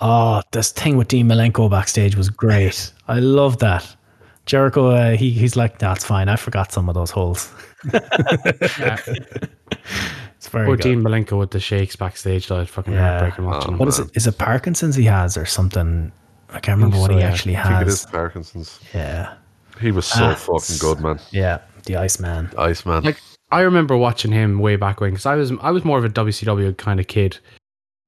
Oh, 0.00 0.42
this 0.52 0.72
thing 0.72 0.96
with 0.96 1.08
Dean 1.08 1.26
Malenko 1.28 1.70
backstage 1.70 2.16
was 2.16 2.30
great. 2.30 2.92
I 3.08 3.18
love 3.20 3.58
that. 3.58 3.96
Jericho, 4.46 4.88
uh, 4.88 5.10
he 5.16 5.30
he's 5.30 5.56
like, 5.56 5.78
that's 5.78 6.04
fine. 6.04 6.28
I 6.28 6.36
forgot 6.36 6.72
some 6.72 6.88
of 6.88 6.94
those 6.94 7.10
holes. 7.10 7.52
Yeah. 7.84 8.96
It's 10.36 10.48
very 10.48 10.64
Poor 10.64 10.76
good. 10.76 10.82
Dean 10.82 11.02
Malenko 11.02 11.38
with 11.38 11.50
the 11.50 11.60
shakes 11.60 11.96
backstage. 11.96 12.48
That 12.48 12.66
fucking 12.66 12.94
Yeah. 12.94 13.18
heartbreaking 13.18 13.44
watching 13.44 13.72
him. 13.72 13.78
What 13.78 13.88
is 13.88 13.98
it? 13.98 14.08
Is 14.14 14.26
it 14.26 14.38
Parkinson's 14.38 14.96
he 14.96 15.04
has 15.04 15.36
or 15.36 15.44
something? 15.44 16.10
I 16.48 16.60
can't 16.60 16.78
remember 16.78 16.98
what 16.98 17.10
so, 17.10 17.16
he 17.16 17.20
yeah. 17.20 17.28
actually 17.30 17.56
I 17.58 17.62
think 17.64 17.82
it 17.82 17.88
is 17.88 18.04
has. 18.04 18.10
Parkinson's. 18.10 18.80
Yeah. 18.94 19.34
He 19.82 19.90
was 19.92 20.06
so 20.06 20.24
Ah, 20.24 20.34
fucking 20.34 20.76
good, 20.78 21.00
man. 21.00 21.20
Yeah. 21.30 21.58
The 21.84 21.96
Iceman. 21.96 22.50
Iceman. 22.56 23.04
Like 23.04 23.20
I 23.52 23.60
remember 23.60 23.98
watching 23.98 24.32
him 24.32 24.60
way 24.60 24.76
back 24.76 25.00
when 25.02 25.10
because 25.10 25.26
I 25.26 25.34
was 25.34 25.52
I 25.60 25.70
was 25.72 25.84
more 25.84 25.98
of 25.98 26.04
a 26.06 26.08
WCW 26.08 26.74
kind 26.78 27.00
of 27.00 27.06
kid. 27.06 27.38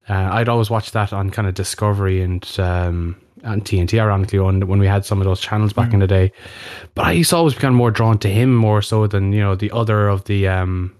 Uh, 0.08 0.30
I'd 0.32 0.48
always 0.48 0.70
watch 0.70 0.92
that 0.92 1.12
on 1.12 1.28
kind 1.28 1.46
of 1.46 1.52
Discovery 1.52 2.22
and 2.22 2.48
um, 2.58 3.14
and 3.42 3.64
TNT, 3.64 4.00
ironically, 4.00 4.38
on 4.38 4.66
when 4.66 4.78
we 4.78 4.86
had 4.86 5.04
some 5.04 5.20
of 5.20 5.24
those 5.24 5.40
channels 5.40 5.72
back 5.72 5.92
in 5.92 6.00
the 6.00 6.06
day. 6.06 6.32
But 6.94 7.06
I 7.06 7.12
used 7.12 7.30
to 7.30 7.36
always 7.36 7.54
become 7.54 7.74
more 7.74 7.90
drawn 7.90 8.18
to 8.18 8.28
him 8.28 8.54
more 8.54 8.82
so 8.82 9.06
than 9.06 9.32
you 9.32 9.40
know 9.40 9.54
the 9.54 9.70
other 9.72 10.08
of 10.08 10.24
the 10.24 10.48
um, 10.48 10.94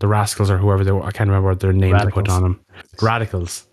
the 0.00 0.08
Rascals 0.08 0.50
or 0.50 0.58
whoever 0.58 0.84
they 0.84 0.92
were. 0.92 1.02
I 1.02 1.10
can't 1.10 1.28
remember 1.28 1.50
what 1.50 1.60
their 1.60 1.72
names 1.72 2.02
they 2.04 2.10
put 2.10 2.28
on 2.28 2.42
them. 2.42 2.60
Radicals. 3.00 3.66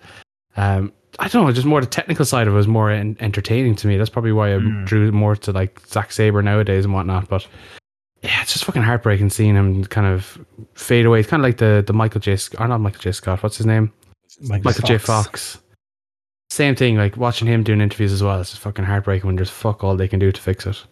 Um, 0.57 0.93
I 1.19 1.27
don't 1.27 1.45
know, 1.45 1.51
just 1.51 1.65
more 1.65 1.79
the 1.81 1.87
technical 1.87 2.25
side 2.25 2.47
of 2.47 2.53
it 2.53 2.57
was 2.57 2.67
more 2.67 2.91
en- 2.91 3.15
entertaining 3.19 3.75
to 3.77 3.87
me. 3.87 3.97
That's 3.97 4.09
probably 4.09 4.33
why 4.33 4.53
I 4.55 4.59
drew 4.83 5.11
more 5.11 5.35
to 5.37 5.51
like 5.51 5.79
Zack 5.87 6.11
Sabre 6.11 6.41
nowadays 6.41 6.83
and 6.85 6.93
whatnot. 6.93 7.29
But 7.29 7.47
yeah, 8.21 8.41
it's 8.41 8.53
just 8.53 8.65
fucking 8.65 8.81
heartbreaking 8.81 9.29
seeing 9.29 9.55
him 9.55 9.85
kind 9.85 10.07
of 10.07 10.37
fade 10.73 11.05
away. 11.05 11.21
It's 11.21 11.29
kind 11.29 11.41
of 11.41 11.45
like 11.45 11.57
the 11.57 11.83
the 11.85 11.93
Michael 11.93 12.19
J. 12.19 12.35
Scott, 12.35 12.61
or 12.61 12.67
not 12.67 12.81
Michael 12.81 12.99
J. 12.99 13.11
Scott. 13.11 13.43
What's 13.43 13.57
his 13.57 13.65
name? 13.65 13.91
Michael 14.41 14.71
J. 14.87 14.97
Fox. 14.97 15.61
Same 16.49 16.75
thing, 16.75 16.95
like 16.97 17.17
watching 17.17 17.47
him 17.47 17.63
doing 17.63 17.81
interviews 17.81 18.11
as 18.13 18.21
well. 18.23 18.39
It's 18.39 18.51
just 18.51 18.61
fucking 18.61 18.85
heartbreaking 18.85 19.27
when 19.27 19.35
there's 19.35 19.49
fuck 19.49 19.83
all 19.83 19.95
they 19.97 20.07
can 20.07 20.19
do 20.19 20.31
to 20.31 20.41
fix 20.41 20.65
it. 20.65 20.83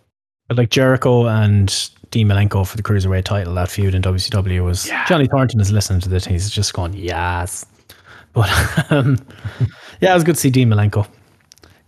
But 0.47 0.57
like 0.57 0.69
Jericho 0.69 1.27
and 1.27 1.89
Dean 2.09 2.27
Malenko 2.27 2.67
for 2.67 2.75
the 2.75 2.83
Cruiserweight 2.83 3.23
title, 3.23 3.53
that 3.55 3.69
feud 3.69 3.95
in 3.95 4.01
WCW 4.01 4.63
was 4.65 4.89
Johnny 5.07 5.27
Thornton 5.27 5.61
is 5.61 5.71
listening 5.71 6.01
to 6.01 6.09
this. 6.09 6.25
He's 6.25 6.49
just 6.49 6.73
going, 6.73 6.93
yes. 6.93 7.65
But 8.34 8.49
um, 8.91 9.17
yeah, 10.01 10.11
it 10.11 10.15
was 10.15 10.23
good 10.23 10.35
to 10.35 10.41
see 10.41 10.49
Dean 10.49 10.69
Malenko. 10.69 11.07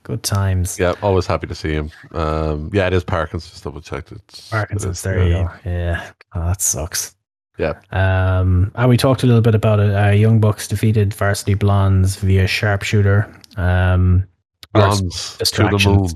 Good 0.03 0.21
times. 0.21 0.77
yeah, 0.77 0.93
always 1.01 1.25
happy 1.25 1.47
to 1.47 1.55
see 1.55 1.71
him. 1.71 1.89
Um, 2.11 2.69
yeah, 2.71 2.85
it 2.85 2.93
is 2.93 3.03
Parkinson's. 3.03 3.59
Double 3.59 3.81
checked. 3.81 4.11
It's 4.11 4.49
Parkinson's, 4.49 4.99
it's- 4.99 5.01
there 5.01 5.23
you 5.27 5.33
yeah. 5.33 5.43
go. 5.63 5.69
Yeah. 5.69 6.11
Oh, 6.35 6.45
that 6.47 6.61
sucks. 6.61 7.14
Yeah. 7.57 7.73
Um, 7.91 8.71
and 8.75 8.89
we 8.89 8.97
talked 8.97 9.23
a 9.23 9.27
little 9.27 9.41
bit 9.41 9.55
about 9.55 9.79
it. 9.79 9.95
Uh, 9.95 10.09
Young 10.11 10.39
Bucks 10.39 10.67
defeated 10.67 11.13
Varsity 11.13 11.53
Blondes 11.53 12.17
via 12.17 12.47
sharpshooter. 12.47 13.33
Um, 13.57 14.25
Blondes 14.73 15.37
to 15.37 15.63
the 15.63 15.81
moon. 15.85 16.09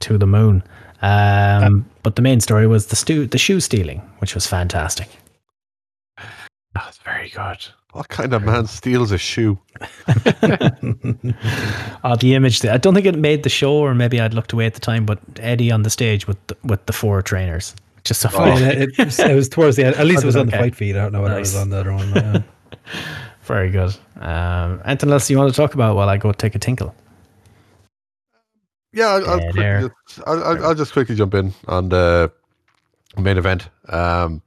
to 0.00 0.18
the 0.18 0.26
moon. 0.26 0.62
Um, 1.02 1.88
but 2.02 2.16
the 2.16 2.22
main 2.22 2.40
story 2.40 2.66
was 2.66 2.86
the 2.86 2.96
stu- 2.96 3.26
the 3.26 3.38
shoe 3.38 3.60
stealing, 3.60 4.00
which 4.18 4.34
was 4.34 4.46
fantastic. 4.46 5.08
That's 6.74 6.98
very 6.98 7.28
good. 7.28 7.64
What 7.92 8.08
kind 8.08 8.34
of 8.34 8.42
man 8.42 8.66
steals 8.66 9.12
a 9.12 9.18
shoe? 9.18 9.56
uh, 10.08 10.16
the 12.16 12.34
image, 12.34 12.60
that, 12.60 12.72
I 12.74 12.78
don't 12.78 12.92
think 12.92 13.06
it 13.06 13.16
made 13.16 13.44
the 13.44 13.48
show, 13.48 13.74
or 13.74 13.94
maybe 13.94 14.20
I'd 14.20 14.34
looked 14.34 14.52
away 14.52 14.66
at 14.66 14.74
the 14.74 14.80
time. 14.80 15.06
But 15.06 15.20
Eddie 15.38 15.70
on 15.70 15.84
the 15.84 15.90
stage 15.90 16.26
with 16.26 16.44
the, 16.48 16.56
with 16.64 16.84
the 16.86 16.92
four 16.92 17.22
trainers, 17.22 17.76
just 18.04 18.20
so 18.20 18.28
Oh, 18.32 18.36
funny. 18.38 18.60
yeah, 18.60 18.68
it, 18.70 18.98
it 18.98 19.04
was, 19.06 19.18
it 19.18 19.34
was 19.34 19.48
towards 19.48 19.76
the 19.76 19.84
end. 19.86 19.96
At 19.96 20.06
least 20.06 20.22
it 20.22 20.26
was 20.26 20.36
on 20.36 20.46
the 20.46 20.52
fight 20.52 20.74
feed. 20.74 20.96
I 20.96 21.02
don't 21.02 21.12
know 21.12 21.22
what 21.22 21.28
Nice. 21.28 21.36
it 21.36 21.40
was 21.40 21.56
on 21.56 21.70
the 21.70 21.78
other 21.80 21.92
one. 21.94 22.08
Yeah. 22.14 22.42
Very 23.42 23.70
good. 23.70 23.94
Um, 24.20 24.80
anything 24.84 25.10
else 25.10 25.28
you 25.30 25.38
want 25.38 25.50
to 25.52 25.56
talk 25.56 25.74
about 25.74 25.96
while 25.96 26.08
I 26.08 26.16
go 26.16 26.32
take 26.32 26.54
a 26.54 26.58
tinkle? 26.58 26.94
Yeah, 28.92 29.06
I'll, 29.08 29.28
I'll, 29.30 29.40
quickly 29.40 29.90
just, 30.08 30.20
I'll, 30.26 30.44
I'll, 30.44 30.66
I'll 30.66 30.74
just 30.74 30.92
quickly 30.92 31.16
jump 31.16 31.34
in 31.34 31.52
on 31.66 31.88
the 31.88 32.30
main 33.18 33.36
event. 33.38 33.68
Um, 33.88 34.40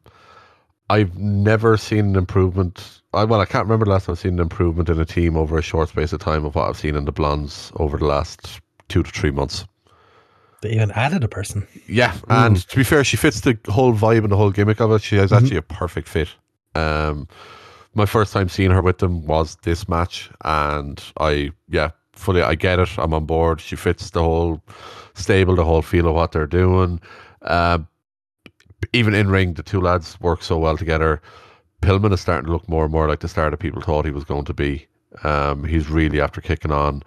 I've 0.90 1.18
never 1.18 1.76
seen 1.78 2.06
an 2.06 2.16
improvement. 2.16 3.02
I, 3.14 3.26
well, 3.26 3.42
I 3.42 3.46
can't 3.46 3.66
remember 3.66 3.86
the 3.86 3.92
last 3.92 4.06
time 4.06 4.14
I've 4.14 4.20
seen 4.20 4.34
an 4.36 4.40
improvement 4.40 4.90
in 4.90 5.00
a 5.00 5.06
team 5.06 5.36
over 5.36 5.58
a 5.58 5.62
short 5.62 5.90
space 5.90 6.14
of 6.14 6.22
time 6.22 6.46
of 6.46 6.56
what 6.56 6.70
I've 6.70 6.78
seen 6.78 6.96
in 6.96 7.04
the 7.06 7.12
Blondes 7.12 7.72
over 7.76 7.98
the 7.98 8.06
last 8.06 8.62
two 8.88 9.04
to 9.04 9.12
three 9.12 9.32
months. 9.32 9.66
They 10.62 10.72
even 10.72 10.92
added 10.92 11.24
a 11.24 11.28
person. 11.28 11.68
Yeah, 11.88 12.16
and 12.30 12.68
to 12.68 12.76
be 12.78 12.84
fair, 12.84 13.04
she 13.04 13.18
fits 13.18 13.42
the 13.42 13.58
whole 13.68 13.94
vibe 13.94 14.24
and 14.24 14.32
the 14.32 14.38
whole 14.38 14.52
gimmick 14.52 14.80
of 14.82 14.92
it. 14.92 15.02
She 15.02 15.18
is 15.18 15.32
actually 15.32 15.58
a 15.58 15.62
perfect 15.62 16.08
fit. 16.08 16.30
Um, 16.74 17.28
my 17.94 18.06
first 18.06 18.34
time 18.34 18.50
seeing 18.50 18.72
her 18.72 18.82
with 18.82 18.98
them 18.98 19.26
was 19.26 19.56
this 19.64 19.88
match, 19.88 20.30
and 20.46 21.02
I 21.20 21.52
yeah, 21.70 21.92
fully 22.14 22.42
I 22.42 22.56
get 22.56 22.80
it. 22.80 22.90
I'm 22.98 23.14
on 23.14 23.26
board. 23.26 23.62
She 23.62 23.76
fits 23.76 24.10
the 24.10 24.22
whole 24.24 24.62
stable, 25.14 25.56
the 25.56 25.66
whole 25.66 25.82
feel 25.82 26.08
of 26.08 26.16
what 26.16 26.32
they're 26.32 26.48
doing. 26.48 27.00
Uh, 27.42 27.80
even 28.94 29.14
in 29.14 29.30
ring, 29.30 29.54
the 29.54 29.64
two 29.64 29.82
lads 29.82 30.20
work 30.22 30.44
so 30.44 30.58
well 30.58 30.78
together. 30.78 31.22
Pillman 31.82 32.14
is 32.14 32.22
starting 32.22 32.48
to 32.48 32.52
look 32.52 32.68
more 32.68 32.84
and 32.84 32.92
more 32.92 33.08
like 33.08 33.20
the 33.20 33.28
star 33.28 33.50
that 33.50 33.58
people 33.58 33.82
thought 33.82 34.06
he 34.06 34.12
was 34.12 34.24
going 34.24 34.46
to 34.46 34.54
be. 34.54 34.88
Um, 35.24 35.64
he's 35.64 35.90
really 35.90 36.22
after 36.22 36.42
kicking 36.42 36.72
on. 36.72 37.04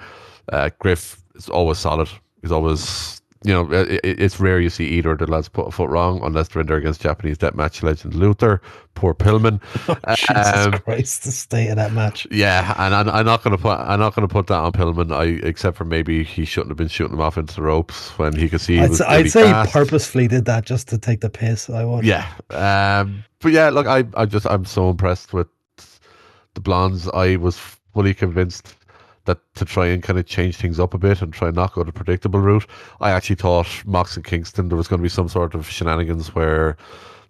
Uh, 0.53 0.71
Griff 0.79 1.23
is 1.35 1.49
always 1.49 1.79
solid. 1.79 2.09
He's 2.43 2.53
always 2.53 3.20
you 3.45 3.53
know, 3.53 3.71
it, 3.73 4.01
it's 4.05 4.41
rare 4.41 4.61
you 4.61 4.71
see 4.71 4.87
either 4.87 5.13
of 5.13 5.19
the 5.19 5.27
lads 5.27 5.49
put 5.49 5.69
a 5.69 5.71
foot 5.71 5.91
wrong 5.91 6.21
unless 6.25 6.49
they're 6.49 6.63
in 6.63 6.69
there 6.69 6.77
against 6.79 7.03
Japanese 7.03 7.39
deathmatch 7.39 7.83
legend 7.83 8.15
Luther, 8.15 8.61
poor 8.95 9.15
Pillman. 9.15 9.61
Jesus 10.15 10.67
Um, 10.67 10.73
Christ, 10.73 11.25
the 11.25 11.33
state 11.33 11.69
of 11.71 11.77
that 11.77 11.93
match. 11.93 12.27
Yeah, 12.31 12.75
and 12.79 12.95
I'm, 12.95 13.09
I'm 13.09 13.27
not 13.27 13.43
going 13.43 13.57
to 13.57 13.63
put 13.63 13.79
I'm 13.79 14.01
not 14.01 14.15
going 14.15 14.27
to 14.29 14.33
put 14.33 14.49
that 14.49 14.59
on 14.59 14.73
Pillman. 14.73 15.13
I 15.15 15.47
except 15.47 15.77
for 15.77 15.85
maybe 15.85 16.25
he 16.25 16.45
shouldn't 16.45 16.71
have 16.71 16.77
been 16.79 16.89
shooting 16.89 17.15
him 17.15 17.21
off 17.21 17.39
into 17.39 17.55
the 17.57 17.63
ropes 17.63 18.11
when 18.19 18.37
he 18.37 18.49
could 18.49 18.61
see. 18.61 18.77
he 18.77 18.83
I'd, 18.83 18.91
was 18.91 19.01
I'd 19.03 19.31
say 19.31 19.49
he 19.49 19.55
purposefully 19.73 20.29
did 20.29 20.45
that 20.47 20.67
just 20.67 20.89
to 20.89 20.99
take 20.99 21.21
the 21.21 21.31
piss. 21.31 21.71
I 21.71 21.85
would. 21.85 22.05
Yeah, 22.05 22.27
um, 22.51 23.25
but 23.41 23.53
yeah, 23.53 23.71
look, 23.71 23.87
I 23.87 24.05
I 24.17 24.27
just 24.27 24.47
I'm 24.47 24.65
so 24.65 24.91
impressed 24.91 25.33
with 25.33 25.49
the 26.55 26.61
blondes. 26.61 27.09
I 27.09 27.37
was 27.37 27.59
fully 27.95 28.15
convinced 28.15 28.75
that 29.27 29.39
to 29.55 29.65
try 29.65 29.87
and 29.87 30.03
kind 30.03 30.19
of 30.19 30.27
change 30.27 30.57
things 30.57 30.81
up 30.81 30.95
a 30.95 30.99
bit 30.99 31.23
and 31.23 31.33
try 31.33 31.49
and 31.49 31.57
not 31.57 31.73
go 31.75 31.85
the 31.85 31.93
predictable 31.93 32.41
route. 32.41 32.67
I 33.01 33.11
actually 33.11 33.37
thought 33.37 33.69
Mox 33.85 34.17
and 34.17 34.25
Kingston 34.25 34.69
there 34.69 34.77
was 34.77 34.89
going 34.89 35.01
to 35.01 35.03
be 35.03 35.09
some 35.09 35.29
sort 35.29 35.55
of 35.55 35.69
shenanigans 35.69 36.35
where 36.35 36.77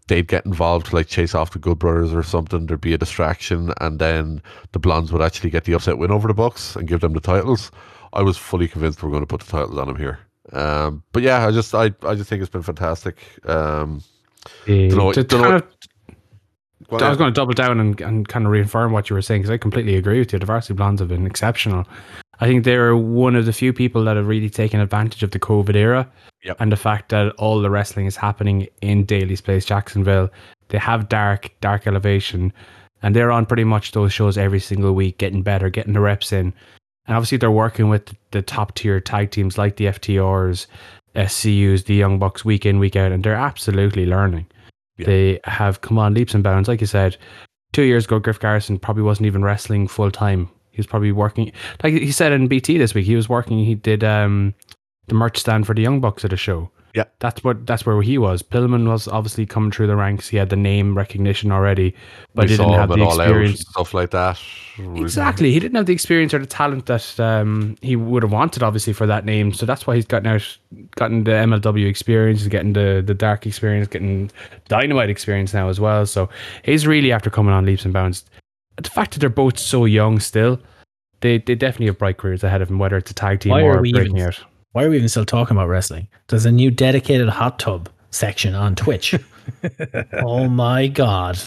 they'd 0.07 0.29
get 0.29 0.45
involved 0.45 0.87
to 0.87 0.97
like 0.97 1.07
chase 1.07 1.35
off 1.35 1.53
the 1.53 1.59
Good 1.59 1.79
Brothers 1.79 2.13
or 2.13 2.23
something. 2.23 2.67
There'd 2.67 2.81
be 2.81 2.95
a 2.95 2.99
distraction, 2.99 3.73
and 3.81 3.99
then 3.99 4.43
the 4.73 4.79
blondes 4.79 5.13
would 5.13 5.23
actually 5.23 5.51
get 5.51 5.65
the 5.65 5.73
upset 5.73 5.99
win 5.99 6.11
over 6.11 6.29
the 6.29 6.35
Bucks 6.35 6.77
and 6.77 6.89
give 6.89 7.01
them 7.01 7.13
the 7.13 7.21
titles. 7.21 7.71
I 8.13 8.23
was 8.23 8.37
fully 8.37 8.67
convinced 8.67 9.03
we 9.03 9.09
are 9.09 9.13
going 9.13 9.23
to 9.23 9.27
put 9.27 9.41
the 9.41 9.51
titles 9.51 9.79
on 9.79 9.87
them 9.87 9.97
here. 9.97 10.19
Um, 10.53 11.03
but 11.13 11.23
yeah, 11.23 11.47
I 11.47 11.53
just 11.53 11.75
I, 11.75 11.93
I 12.03 12.15
just 12.15 12.29
think 12.29 12.43
it's 12.43 12.51
been 12.51 12.63
fantastic. 12.63 13.17
Um, 13.49 14.03
Dunno- 14.89 15.13
to 15.13 15.23
dunno- 15.23 15.43
kind 15.45 15.55
of 15.63 15.69
I 16.93 17.09
was 17.09 17.19
going 17.19 17.33
to 17.33 17.39
double 17.39 17.53
down 17.55 17.81
and, 17.81 18.01
and 18.01 18.29
kind 18.29 18.47
of 18.47 18.53
reaffirm 18.53 18.93
what 18.93 19.09
you 19.11 19.15
were 19.15 19.23
saying 19.23 19.43
because 19.43 19.51
I 19.51 19.59
completely 19.59 19.97
agree 19.97 20.19
with 20.19 20.33
you. 20.33 20.39
The 20.39 20.47
Varsity 20.47 20.75
Blondes 20.75 21.01
have 21.01 21.09
been 21.09 21.27
exceptional. 21.27 21.87
I 22.41 22.47
think 22.47 22.65
they're 22.65 22.97
one 22.97 23.37
of 23.37 23.45
the 23.47 23.53
few 23.53 23.73
people 23.73 24.05
that 24.05 24.17
have 24.17 24.27
really 24.27 24.49
taken 24.51 24.81
advantage 24.81 25.23
of 25.23 25.31
the 25.31 25.39
COVID 25.39 25.77
era 25.77 26.11
Yep. 26.43 26.57
and 26.59 26.73
the 26.73 26.77
fact 26.77 27.11
that 27.11 27.33
all 27.37 27.61
the 27.61 27.69
wrestling 27.69 28.07
is 28.07 28.17
happening 28.17 28.67
in 28.81 29.05
Daily's 29.05 29.43
Place, 29.43 29.67
Jacksonville. 29.67 30.31
They 30.69 30.79
have 30.79 31.09
dark, 31.11 31.51
dark 31.61 31.87
elevation, 31.87 32.53
and 33.03 33.15
they're 33.15 33.31
on 33.31 33.45
pretty 33.45 33.65
much 33.65 33.93
those 33.93 34.13
shows 34.13 34.39
every 34.39 34.61
single 34.61 34.95
week, 34.95 35.19
getting 35.19 35.43
better, 35.43 35.69
getting 35.69 35.93
the 35.93 36.01
reps 36.01 36.33
in. 36.33 36.55
And 37.07 37.17
obviously, 37.17 37.37
they're 37.39 37.51
working 37.51 37.91
with 37.91 38.15
the 38.31 38.41
top 38.41 38.75
tier 38.75 39.01
tag 39.01 39.31
teams 39.33 39.59
like 39.59 39.77
the 39.77 39.87
FTRs, 39.87 40.67
SCUs, 41.15 41.85
the 41.85 41.95
Young 41.95 42.19
Bucks, 42.19 42.45
week 42.45 42.65
in, 42.65 42.79
week 42.79 42.97
out, 42.97 43.13
and 43.13 43.23
they're 43.23 43.35
absolutely 43.35 44.07
learning. 44.07 44.47
Yeah. 45.01 45.07
They 45.07 45.41
have 45.45 45.81
come 45.81 45.99
on 45.99 46.15
leaps 46.15 46.35
and 46.35 46.43
bounds. 46.43 46.69
Like 46.69 46.81
you 46.81 46.87
said, 46.87 47.17
two 47.73 47.83
years 47.83 48.05
ago, 48.05 48.19
Griff 48.19 48.41
Garrison 48.41 48.79
probably 48.79 49.03
wasn't 49.03 49.27
even 49.27 49.43
wrestling 49.43 49.89
full 49.89 50.11
time. 50.11 50.49
He 50.71 50.79
was 50.79 50.87
probably 50.87 51.13
working, 51.13 51.53
like 51.83 51.95
he 51.95 52.13
said 52.13 52.33
in 52.33 52.49
BT 52.49 52.79
this 52.79 52.95
week, 52.95 53.07
he 53.07 53.17
was 53.17 53.29
working, 53.29 53.59
he 53.59 53.75
did 53.75 54.05
um, 54.05 54.55
the 55.09 55.15
merch 55.15 55.39
stand 55.39 55.67
for 55.67 55.75
the 55.75 55.83
Young 55.83 56.01
Bucks 56.01 56.25
at 56.25 56.33
a 56.33 56.37
show. 56.37 56.71
Yeah. 56.95 57.05
That's 57.21 57.45
what 57.45 57.67
that's 57.67 57.87
where 57.87 58.01
he 58.03 58.19
was. 58.19 58.43
Pillman 58.43 58.89
was 58.89 59.07
obviously 59.07 59.47
coming 59.47 59.71
through 59.71 59.87
the 59.87 59.97
ranks. 59.97 60.29
He 60.29 60.37
had 60.37 60.49
the 60.51 60.57
name 60.57 60.97
recognition 60.97 61.53
already, 61.53 61.95
but 62.35 62.47
we 62.47 62.51
he 62.53 62.57
didn't 62.57 62.73
have 62.73 62.89
the 62.89 62.95
at 62.97 63.01
All 63.01 63.21
Out, 63.21 63.27
experience. 63.27 63.61
stuff 63.61 63.95
like 63.95 64.11
that. 64.11 64.39
Exactly. 64.97 65.53
He 65.53 65.61
didn't 65.61 65.77
have 65.77 65.87
the 65.87 65.93
experience 65.93 66.33
or 66.35 66.39
the 66.39 66.47
talent 66.47 66.87
that 66.87 67.21
um, 67.21 67.77
he 67.83 67.97
would 67.97 68.23
have 68.23 68.33
wanted, 68.33 68.63
obviously, 68.63 68.93
for 68.93 69.07
that 69.07 69.25
name. 69.25 69.53
So 69.53 69.67
that's 69.67 69.87
why 69.87 69.95
he's 69.95 70.07
gotten 70.07 70.27
out, 70.29 70.59
gotten 70.97 71.25
the 71.25 71.33
MLW 71.33 71.87
experience, 71.87 72.41
he's 72.41 72.49
getting 72.49 72.73
the, 72.73 73.03
the 73.05 73.15
dark 73.15 73.47
experience, 73.47 73.89
getting 73.89 74.31
dynamite 74.69 75.11
experience 75.11 75.53
now 75.53 75.69
as 75.69 75.79
well. 75.81 76.07
So 76.07 76.29
he's 76.65 76.87
really 76.87 77.13
after 77.13 77.29
coming 77.31 77.53
on 77.53 77.67
leaps 77.67 77.85
and 77.85 77.93
bounds. 77.93 78.25
The 78.77 78.89
fact 78.91 79.13
that 79.13 79.21
they're 79.21 79.29
both 79.29 79.59
so 79.59 79.85
young 79.85 80.19
still, 80.19 80.59
they, 81.21 81.39
they 81.39 81.55
definitely 81.55 81.87
have 81.87 81.99
bright 81.99 82.17
careers 82.17 82.43
ahead 82.43 82.63
of 82.63 82.69
them, 82.69 82.79
whether 82.79 82.97
it's 82.97 83.11
a 83.11 83.15
tag 83.15 83.41
team 83.41 83.51
Why 83.51 83.63
or 83.63 83.77
are 83.79 83.83
we 83.83 83.93
breaking 83.93 84.17
even- 84.17 84.29
out. 84.29 84.41
Why 84.73 84.85
are 84.85 84.91
we 84.91 84.97
even 84.97 85.09
still 85.09 85.25
talking 85.25 85.57
about 85.57 85.69
wrestling? 85.69 86.09
There's 86.29 86.47
a 86.47 86.53
new 86.53 86.71
dedicated 86.71 87.29
hot 87.29 87.59
tub 87.59 87.89
section 88.11 88.55
on 88.55 88.75
Twitch. 88.77 89.15
oh 90.15 90.49
my 90.49 90.87
god. 90.87 91.39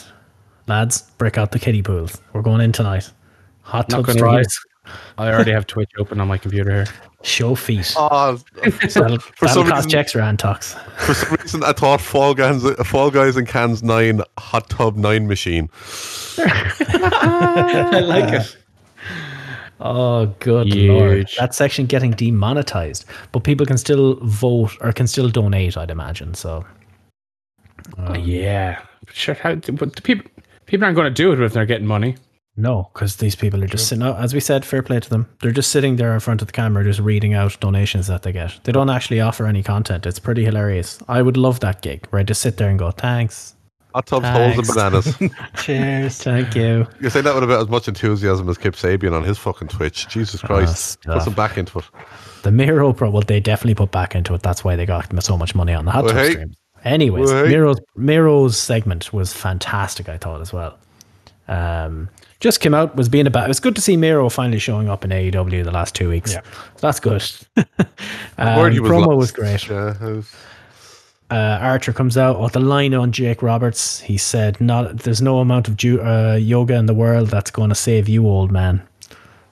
Lads, 0.68 1.02
break 1.18 1.38
out 1.38 1.52
the 1.52 1.60
kiddie 1.60 1.82
pools. 1.82 2.20
We're 2.34 2.42
going 2.42 2.62
in 2.62 2.72
tonight. 2.72 3.12
Hot 3.62 3.90
Not 3.90 3.98
tub 3.98 4.06
gonna 4.08 4.26
lie. 4.26 4.42
streams. 4.44 4.60
I 5.18 5.32
already 5.32 5.52
have 5.52 5.66
Twitch 5.68 5.90
open 5.98 6.20
on 6.20 6.28
my 6.28 6.38
computer 6.38 6.70
here. 6.72 6.86
Show 7.22 7.56
feet. 7.56 7.94
Oh, 7.96 8.38
that'll 8.56 9.18
for 9.20 9.46
that'll 9.46 9.48
some 9.48 9.68
cost 9.68 9.86
reason- 9.86 9.90
you 9.92 9.98
extra 9.98 10.26
Antox. 10.26 10.74
for 10.98 11.14
some 11.14 11.36
reason, 11.42 11.64
I 11.64 11.72
thought 11.72 12.02
Fall 12.02 12.34
Guys, 12.34 12.62
Fall 12.86 13.10
Guys 13.10 13.38
and 13.38 13.48
Cans 13.48 13.82
Nine 13.82 14.22
Hot 14.38 14.70
Tub 14.70 14.98
Nine 14.98 15.28
machine. 15.28 15.70
I 16.40 18.02
like 18.04 18.34
it. 18.34 18.58
Oh, 19.80 20.28
good 20.40 20.74
lord. 20.74 21.30
That 21.40 21.54
section 21.54 21.86
getting 21.86 22.12
demonetized. 22.12 23.06
But 23.32 23.44
people 23.44 23.66
can 23.66 23.78
still 23.78 24.16
vote 24.22 24.78
or 24.82 24.94
can 24.94 25.08
still 25.08 25.30
donate, 25.30 25.76
I'd 25.78 25.92
imagine. 25.92 26.34
So 26.34 26.66
Oh, 27.98 28.16
yeah. 28.16 28.82
Sure. 29.12 29.36
How, 29.36 29.56
but 29.56 29.96
the 29.96 30.02
people, 30.02 30.30
people 30.66 30.86
aren't 30.86 30.96
going 30.96 31.14
to 31.14 31.14
do 31.14 31.32
it 31.32 31.42
if 31.42 31.54
they're 31.54 31.66
getting 31.66 31.88
money. 31.88 32.16
No, 32.56 32.90
because 32.94 33.16
these 33.16 33.36
people 33.36 33.64
are 33.64 33.68
just 33.68 33.88
sitting 33.88 34.04
out. 34.04 34.20
As 34.20 34.34
we 34.34 34.40
said, 34.40 34.64
fair 34.64 34.84
play 34.84 35.00
to 35.00 35.10
them. 35.10 35.28
They're 35.42 35.52
just 35.52 35.72
sitting 35.72 35.96
there 35.96 36.14
in 36.14 36.20
front 36.20 36.42
of 36.42 36.48
the 36.48 36.54
camera, 36.54 36.84
just 36.84 37.00
reading 37.00 37.34
out 37.34 37.60
donations 37.60 38.06
that 38.08 38.22
they 38.22 38.32
get. 38.32 38.60
They 38.64 38.72
don't 38.72 38.92
actually 38.92 39.22
offer 39.22 39.48
any 39.48 39.64
content. 39.64 40.06
It's 40.06 40.20
pretty 40.20 40.46
hilarious. 40.46 41.00
I 41.08 41.24
would 41.24 41.36
love 41.36 41.62
that 41.62 41.82
gig 41.82 42.06
where 42.10 42.20
I 42.20 42.24
just 42.24 42.42
sit 42.44 42.58
there 42.58 42.70
and 42.70 42.78
go, 42.78 42.92
thanks, 42.92 43.56
Hot 43.94 44.06
tubs, 44.08 44.28
holes, 44.28 44.58
and 44.58 44.68
bananas. 44.68 45.18
cheers, 45.64 46.18
thank 46.24 46.56
you. 46.56 46.88
You 47.00 47.10
say 47.10 47.22
that 47.22 47.34
with 47.36 47.44
about 47.44 47.62
as 47.62 47.70
much 47.70 47.88
enthusiasm 47.88 48.50
as 48.50 48.58
Kip 48.58 48.74
Sabian 48.76 49.14
on 49.14 49.24
his 49.24 49.38
fucking 49.38 49.68
Twitch. 49.68 50.08
Jesus 50.08 50.42
Christ, 50.42 50.76
stuff. 51.02 51.14
put 51.16 51.24
some 51.24 51.34
back 51.34 51.58
into 51.58 51.80
it. 51.80 51.86
The 52.42 52.52
Miro 52.52 52.92
Pro, 52.94 53.10
well, 53.10 53.22
they 53.22 53.40
definitely 53.40 53.76
put 53.76 53.92
back 53.92 54.16
into 54.16 54.34
it. 54.34 54.42
That's 54.42 54.64
why 54.64 54.76
they 54.76 54.86
got 54.86 55.24
so 55.24 55.38
much 55.38 55.54
money 55.56 55.74
on 55.74 55.86
the 55.86 55.92
hot 55.92 56.06
Well, 56.06 56.14
tub 56.14 56.24
hey. 56.24 56.32
streams. 56.32 56.56
Anyways, 56.84 57.30
Well, 57.32 57.46
hey. 57.46 57.52
Miro's, 57.52 57.80
Miro's 57.96 58.58
segment 58.58 59.14
was 59.14 59.32
fantastic, 59.32 60.10
I 60.10 60.18
thought, 60.18 60.42
as 60.42 60.52
well. 60.52 60.78
Um, 61.48 62.10
just 62.40 62.60
came 62.60 62.74
out, 62.74 62.96
was 62.96 63.08
being 63.08 63.28
about. 63.28 63.46
It 63.46 63.48
was 63.50 63.60
good 63.62 63.76
to 63.76 63.82
see 63.82 63.96
Miro 63.96 64.28
finally 64.28 64.60
showing 64.60 64.90
up 64.90 65.06
in 65.06 65.12
AEW 65.12 65.64
the 65.64 65.72
last 65.72 65.96
two 65.96 66.10
weeks. 66.10 66.34
Yeah. 66.34 66.42
So 66.42 66.88
that's 66.88 67.00
good. 67.00 67.24
um, 67.58 67.66
promo 68.38 69.08
lost. 69.08 69.18
was 69.18 69.32
great. 69.32 69.70
Yeah, 69.70 69.94
uh, 71.34 71.60
Archer 71.62 71.94
comes 71.94 72.18
out 72.18 72.40
with 72.40 72.54
the 72.54 72.60
line 72.60 72.94
on 72.94 73.12
Jake 73.12 73.42
Roberts. 73.42 74.00
He 74.02 74.18
said, 74.18 74.60
"Not 74.62 75.00
there's 75.00 75.22
no 75.22 75.40
amount 75.40 75.68
of 75.68 75.76
ju- 75.78 76.02
uh, 76.02 76.36
yoga 76.36 76.76
in 76.76 76.86
the 76.86 76.94
world 76.94 77.30
that's 77.30 77.52
going 77.52 77.70
to 77.70 77.76
save 77.76 78.08
you, 78.08 78.28
old 78.28 78.52
man." 78.52 78.82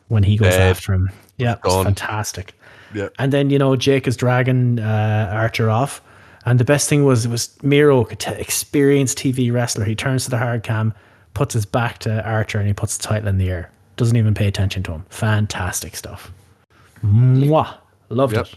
When 0.09 0.23
he 0.23 0.35
goes 0.37 0.49
Dead. 0.53 0.69
after 0.71 0.93
him, 0.93 1.09
yeah, 1.37 1.55
it's 1.63 1.73
fantastic. 1.83 2.53
yeah. 2.93 3.07
And 3.17 3.31
then 3.31 3.49
you 3.49 3.57
know 3.57 3.75
Jake 3.77 4.07
is 4.07 4.17
dragging 4.17 4.77
uh, 4.79 5.29
Archer 5.33 5.69
off, 5.69 6.01
and 6.45 6.59
the 6.59 6.65
best 6.65 6.89
thing 6.89 7.05
was 7.05 7.25
it 7.25 7.29
was 7.31 7.49
Miro, 7.63 8.05
experienced 8.05 9.17
TV 9.17 9.51
wrestler. 9.53 9.85
He 9.85 9.95
turns 9.95 10.25
to 10.25 10.29
the 10.29 10.37
hard 10.37 10.63
cam, 10.63 10.93
puts 11.33 11.53
his 11.53 11.65
back 11.65 11.99
to 11.99 12.21
Archer, 12.27 12.57
and 12.59 12.67
he 12.67 12.73
puts 12.73 12.97
the 12.97 13.03
title 13.03 13.29
in 13.29 13.37
the 13.37 13.49
air. 13.49 13.71
Doesn't 13.95 14.17
even 14.17 14.33
pay 14.33 14.47
attention 14.47 14.83
to 14.83 14.91
him. 14.91 15.05
Fantastic 15.09 15.95
stuff. 15.95 16.31
Mwah. 17.05 17.73
Loved 18.09 18.33
Yep. 18.35 18.45
it. 18.47 18.55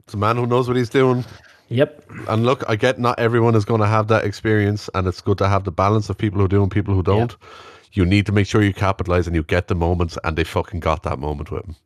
It's 0.00 0.14
a 0.14 0.16
man 0.16 0.36
who 0.36 0.46
knows 0.46 0.66
what 0.68 0.76
he's 0.76 0.88
doing. 0.90 1.24
Yep. 1.68 2.04
And 2.28 2.44
look, 2.44 2.62
I 2.68 2.76
get 2.76 2.98
not 2.98 3.18
everyone 3.18 3.54
is 3.54 3.64
going 3.64 3.80
to 3.80 3.86
have 3.86 4.08
that 4.08 4.24
experience, 4.24 4.88
and 4.94 5.06
it's 5.06 5.20
good 5.20 5.38
to 5.38 5.48
have 5.48 5.64
the 5.64 5.72
balance 5.72 6.08
of 6.08 6.16
people 6.16 6.40
who 6.40 6.48
do 6.48 6.62
and 6.62 6.70
people 6.70 6.94
who 6.94 7.02
don't. 7.02 7.36
You 7.92 8.04
need 8.04 8.26
to 8.26 8.32
make 8.32 8.46
sure 8.46 8.62
you 8.62 8.74
capitalize 8.74 9.26
and 9.26 9.34
you 9.34 9.42
get 9.42 9.68
the 9.68 9.74
moments, 9.74 10.18
and 10.22 10.36
they 10.36 10.44
fucking 10.44 10.80
got 10.80 11.02
that 11.04 11.18
moment 11.18 11.50
with 11.50 11.64
him. 11.64 11.76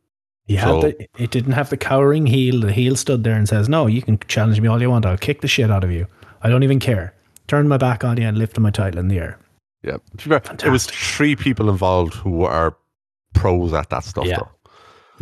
He 0.45 0.55
had 0.55 0.67
So- 0.67 0.81
the, 0.81 1.07
it 1.17 1.31
didn't 1.31 1.53
have 1.53 1.69
the 1.69 1.77
cowering 1.77 2.25
heel. 2.25 2.61
The 2.61 2.71
heel 2.71 2.95
stood 2.95 3.23
there 3.23 3.35
and 3.35 3.47
says, 3.47 3.69
"No, 3.69 3.87
you 3.87 4.01
can 4.01 4.19
challenge 4.27 4.59
me 4.59 4.67
all 4.67 4.81
you 4.81 4.89
want. 4.89 5.05
I'll 5.05 5.17
kick 5.17 5.41
the 5.41 5.47
shit 5.47 5.71
out 5.71 5.83
of 5.83 5.91
you. 5.91 6.07
I 6.41 6.49
don't 6.49 6.63
even 6.63 6.79
care. 6.79 7.13
Turn 7.47 7.67
my 7.67 7.77
back 7.77 8.03
on 8.03 8.17
you 8.17 8.27
and 8.27 8.37
lift 8.37 8.59
my 8.59 8.71
title 8.71 8.99
in 8.99 9.07
the 9.07 9.19
air." 9.19 9.39
Yeah, 9.83 9.97
fair, 10.17 10.41
it 10.63 10.69
was 10.69 10.85
three 10.85 11.35
people 11.35 11.69
involved 11.69 12.13
who 12.13 12.43
are 12.43 12.75
pros 13.33 13.73
at 13.73 13.89
that 13.89 14.03
stuff. 14.03 14.25
Yeah. 14.27 14.37
Though 14.37 14.49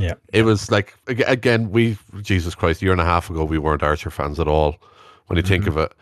Yeah. 0.01 0.13
it 0.33 0.43
was 0.43 0.71
like 0.71 0.95
again, 1.07 1.71
we 1.71 1.97
Jesus 2.21 2.55
Christ, 2.55 2.81
a 2.81 2.85
year 2.85 2.91
and 2.91 3.01
a 3.01 3.05
half 3.05 3.29
ago, 3.29 3.43
we 3.43 3.57
weren't 3.57 3.83
Archer 3.83 4.09
fans 4.09 4.39
at 4.39 4.47
all. 4.47 4.77
When 5.27 5.37
you 5.37 5.43
think 5.43 5.67
of 5.67 5.77
it, 5.77 5.93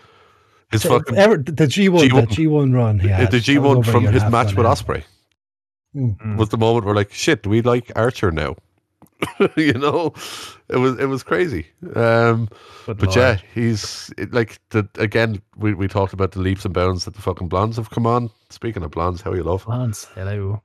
his 0.71 0.83
So, 0.83 0.89
fucking 0.89 1.17
ever, 1.17 1.37
the 1.37 1.51
G1, 1.67 2.09
G1 2.09 2.29
the 2.29 2.35
G1 2.35 2.73
run, 2.73 2.99
yeah. 3.03 3.25
the 3.25 3.39
G 3.39 3.57
one 3.57 3.83
from 3.83 4.05
his 4.05 4.23
match 4.23 4.55
with 4.55 4.65
Ospreay 4.65 5.03
Mm. 5.95 6.37
was 6.37 6.49
the 6.49 6.57
moment 6.57 6.85
where 6.85 6.93
like 6.93 7.11
shit, 7.11 7.47
we 7.47 7.61
like 7.61 7.91
Archer 7.95 8.31
now? 8.31 8.55
you 9.57 9.73
know, 9.73 10.13
it 10.69 10.77
was 10.77 10.99
it 10.99 11.05
was 11.07 11.23
crazy. 11.23 11.65
Um, 11.95 12.49
but 12.85 13.15
yeah, 13.15 13.37
he's 13.55 14.11
like 14.31 14.59
the 14.69 14.87
again. 14.99 15.41
We, 15.55 15.73
we 15.73 15.87
talked 15.87 16.13
about 16.13 16.33
the 16.33 16.39
leaps 16.39 16.65
and 16.65 16.73
bounds 16.73 17.05
that 17.05 17.15
the 17.15 17.21
fucking 17.21 17.47
blondes 17.47 17.77
have 17.77 17.89
come 17.89 18.05
on. 18.05 18.29
Speaking 18.49 18.83
of 18.83 18.91
blondes, 18.91 19.21
how 19.21 19.33
you 19.33 19.41
love. 19.43 19.65
Lance, 19.67 20.05
hello. 20.13 20.61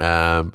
Um, 0.00 0.52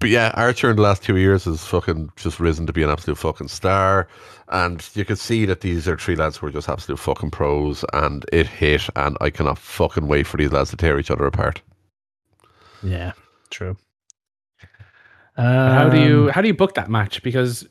But 0.00 0.10
yeah, 0.10 0.30
Archer 0.34 0.70
in 0.70 0.76
the 0.76 0.82
last 0.82 1.02
two 1.02 1.16
years 1.16 1.44
has 1.46 1.64
fucking 1.64 2.12
just 2.16 2.38
risen 2.38 2.66
to 2.66 2.72
be 2.72 2.84
an 2.84 2.90
absolute 2.90 3.18
fucking 3.18 3.48
star. 3.48 4.06
And 4.48 4.86
you 4.94 5.04
could 5.04 5.18
see 5.18 5.44
that 5.46 5.60
these 5.60 5.88
are 5.88 5.96
three 5.96 6.14
lads 6.14 6.36
who 6.36 6.46
are 6.46 6.52
just 6.52 6.68
absolute 6.68 6.98
fucking 6.98 7.32
pros 7.32 7.84
and 7.92 8.24
it 8.32 8.46
hit 8.46 8.88
and 8.94 9.16
I 9.20 9.30
cannot 9.30 9.58
fucking 9.58 10.06
wait 10.06 10.26
for 10.26 10.36
these 10.36 10.52
lads 10.52 10.70
to 10.70 10.76
tear 10.76 10.98
each 11.00 11.10
other 11.10 11.26
apart. 11.26 11.62
Yeah, 12.82 13.12
true. 13.50 13.76
how 15.36 15.88
do 15.88 16.00
you 16.00 16.24
Um, 16.26 16.28
how 16.30 16.42
do 16.42 16.48
you 16.48 16.54
book 16.54 16.74
that 16.74 16.88
match? 16.88 17.22
Because 17.22 17.66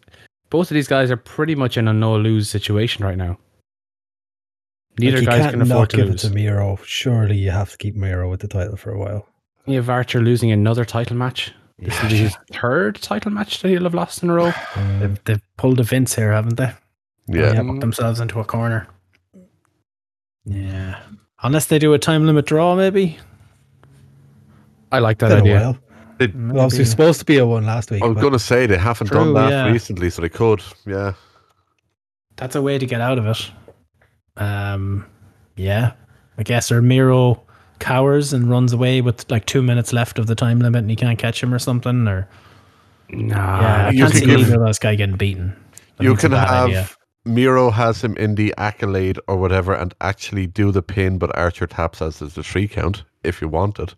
both 0.50 0.70
of 0.70 0.76
these 0.76 0.88
guys 0.88 1.10
are 1.12 1.18
pretty 1.18 1.56
much 1.56 1.78
in 1.78 1.88
a 1.88 1.94
no 1.94 2.18
lose 2.18 2.50
situation 2.50 3.06
right 3.06 3.18
now. 3.18 3.38
Neither 5.00 5.18
Like, 5.18 5.26
guys 5.28 5.40
can't 5.42 5.52
can 5.52 5.62
afford 5.62 5.80
not 5.80 5.90
to 5.92 5.98
give 5.98 6.08
lose. 6.08 6.24
it 6.26 6.28
to 6.30 6.34
Miro. 6.34 6.78
Surely 6.84 7.38
you 7.38 7.52
have 7.52 7.72
to 7.72 7.78
keep 7.78 7.96
Miro 7.96 8.30
with 8.30 8.42
the 8.42 8.48
title 8.48 8.76
for 8.76 8.92
a 8.92 8.98
while. 9.00 9.28
You 9.66 9.76
have 9.76 9.90
Archer 9.90 10.22
losing 10.22 10.52
another 10.52 10.84
title 10.86 11.16
match. 11.16 11.54
This 11.80 12.02
will 12.02 12.10
be 12.10 12.18
his 12.18 12.36
third 12.52 12.96
title 13.02 13.32
match 13.32 13.62
that 13.62 13.70
he'll 13.70 13.84
have 13.84 13.94
lost 13.94 14.24
in 14.24 14.30
a 14.30 14.34
row. 14.34 14.52
Um, 14.76 15.00
They've, 15.00 15.24
they've 15.26 15.42
pulled 15.58 15.80
a 15.80 15.84
Vince 15.84 16.16
here, 16.16 16.32
haven't 16.32 16.56
they? 16.58 16.72
Yeah. 17.28 17.54
Yeah, 17.54 17.62
put 17.64 17.82
themselves 17.82 18.20
into 18.20 18.40
a 18.40 18.46
corner. 18.46 18.88
Yeah. 20.46 21.00
Unless 21.44 21.66
they 21.68 21.78
do 21.78 21.94
a 21.94 22.00
time 22.00 22.26
limit 22.26 22.46
draw, 22.46 22.76
maybe. 22.76 23.18
I 24.92 25.00
like 25.00 25.20
that 25.20 25.32
idea. 25.32 25.60
while. 25.60 25.78
It- 26.20 26.34
Well, 26.36 26.62
obviously, 26.62 26.86
supposed 26.86 27.20
to 27.20 27.26
be 27.26 27.38
a 27.38 27.46
one 27.46 27.66
last 27.66 27.92
week. 27.92 28.02
I 28.02 28.08
was 28.08 28.18
going 28.20 28.34
to 28.34 28.40
say 28.40 28.66
they 28.66 28.78
haven't 28.78 29.08
True, 29.08 29.18
done 29.20 29.34
that 29.36 29.50
yeah. 29.52 29.72
recently, 29.72 30.10
so 30.10 30.22
they 30.24 30.30
could. 30.30 30.64
Yeah. 30.86 31.14
That's 32.38 32.56
a 32.56 32.62
way 32.62 32.80
to 32.80 32.86
get 32.88 33.02
out 33.02 33.20
of 33.20 33.28
it. 33.28 33.52
Um, 34.38 35.06
yeah. 35.56 35.94
I 36.40 36.44
guess 36.44 36.72
or 36.72 36.82
Miro 36.82 37.44
cowers 37.80 38.34
and 38.34 38.50
runs 38.50 38.74
away 38.74 39.02
with 39.02 39.30
like 39.32 39.46
two 39.46 39.62
minutes 39.62 39.94
left 39.94 40.20
of 40.20 40.28
the 40.28 40.36
time 40.36 40.60
limit 40.60 40.80
and 40.82 40.90
you 40.90 40.96
can't 40.98 41.20
catch 41.20 41.42
him 41.42 41.54
or 41.54 41.60
something. 41.60 42.08
Or 42.08 42.28
Nah, 43.10 43.62
yeah, 43.62 43.88
I 43.88 43.94
can't 43.96 44.14
see 44.14 44.26
give- 44.26 44.40
either 44.40 44.56
of 44.56 44.62
those 44.62 44.80
guy 44.80 44.96
getting 44.96 45.16
beaten. 45.18 45.56
I 46.00 46.04
you 46.04 46.10
think 46.10 46.16
it's 46.16 46.24
a 46.26 46.30
can 46.30 46.38
have 46.38 46.66
idea. 46.66 46.90
Miro 47.26 47.70
has 47.72 48.02
him 48.04 48.16
in 48.18 48.36
the 48.36 48.54
accolade 48.58 49.20
or 49.28 49.38
whatever 49.38 49.74
and 49.74 49.94
actually 50.02 50.48
do 50.48 50.72
the 50.72 50.82
pin, 50.82 51.18
but 51.18 51.36
Archer 51.36 51.68
taps 51.68 52.02
as 52.02 52.20
the 52.20 52.30
three 52.44 52.68
count 52.68 53.04
if 53.24 53.42
you 53.42 53.48
wanted. 53.50 53.94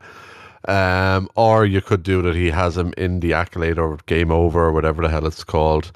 Um, 0.68 1.30
or 1.36 1.66
you 1.66 1.82
could 1.82 2.04
do 2.04 2.22
that 2.24 2.36
he 2.36 2.50
has 2.50 2.78
him 2.78 2.94
in 2.98 3.20
the 3.22 3.34
accolade 3.34 3.78
or 3.80 3.98
game 4.08 4.32
over 4.32 4.66
or 4.66 4.72
whatever 4.72 5.02
the 5.02 5.10
hell 5.10 5.26
it's 5.26 5.44
called 5.44 5.92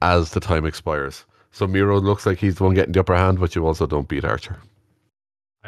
as 0.00 0.30
the 0.30 0.40
time 0.40 0.64
expires. 0.64 1.24
So 1.50 1.66
Miro 1.66 2.00
looks 2.00 2.24
like 2.26 2.38
he's 2.38 2.56
the 2.56 2.64
one 2.64 2.74
getting 2.74 2.92
the 2.92 3.00
upper 3.00 3.16
hand, 3.16 3.40
but 3.40 3.54
you 3.54 3.66
also 3.66 3.86
don't 3.86 4.08
beat 4.08 4.24
Archer. 4.24 4.58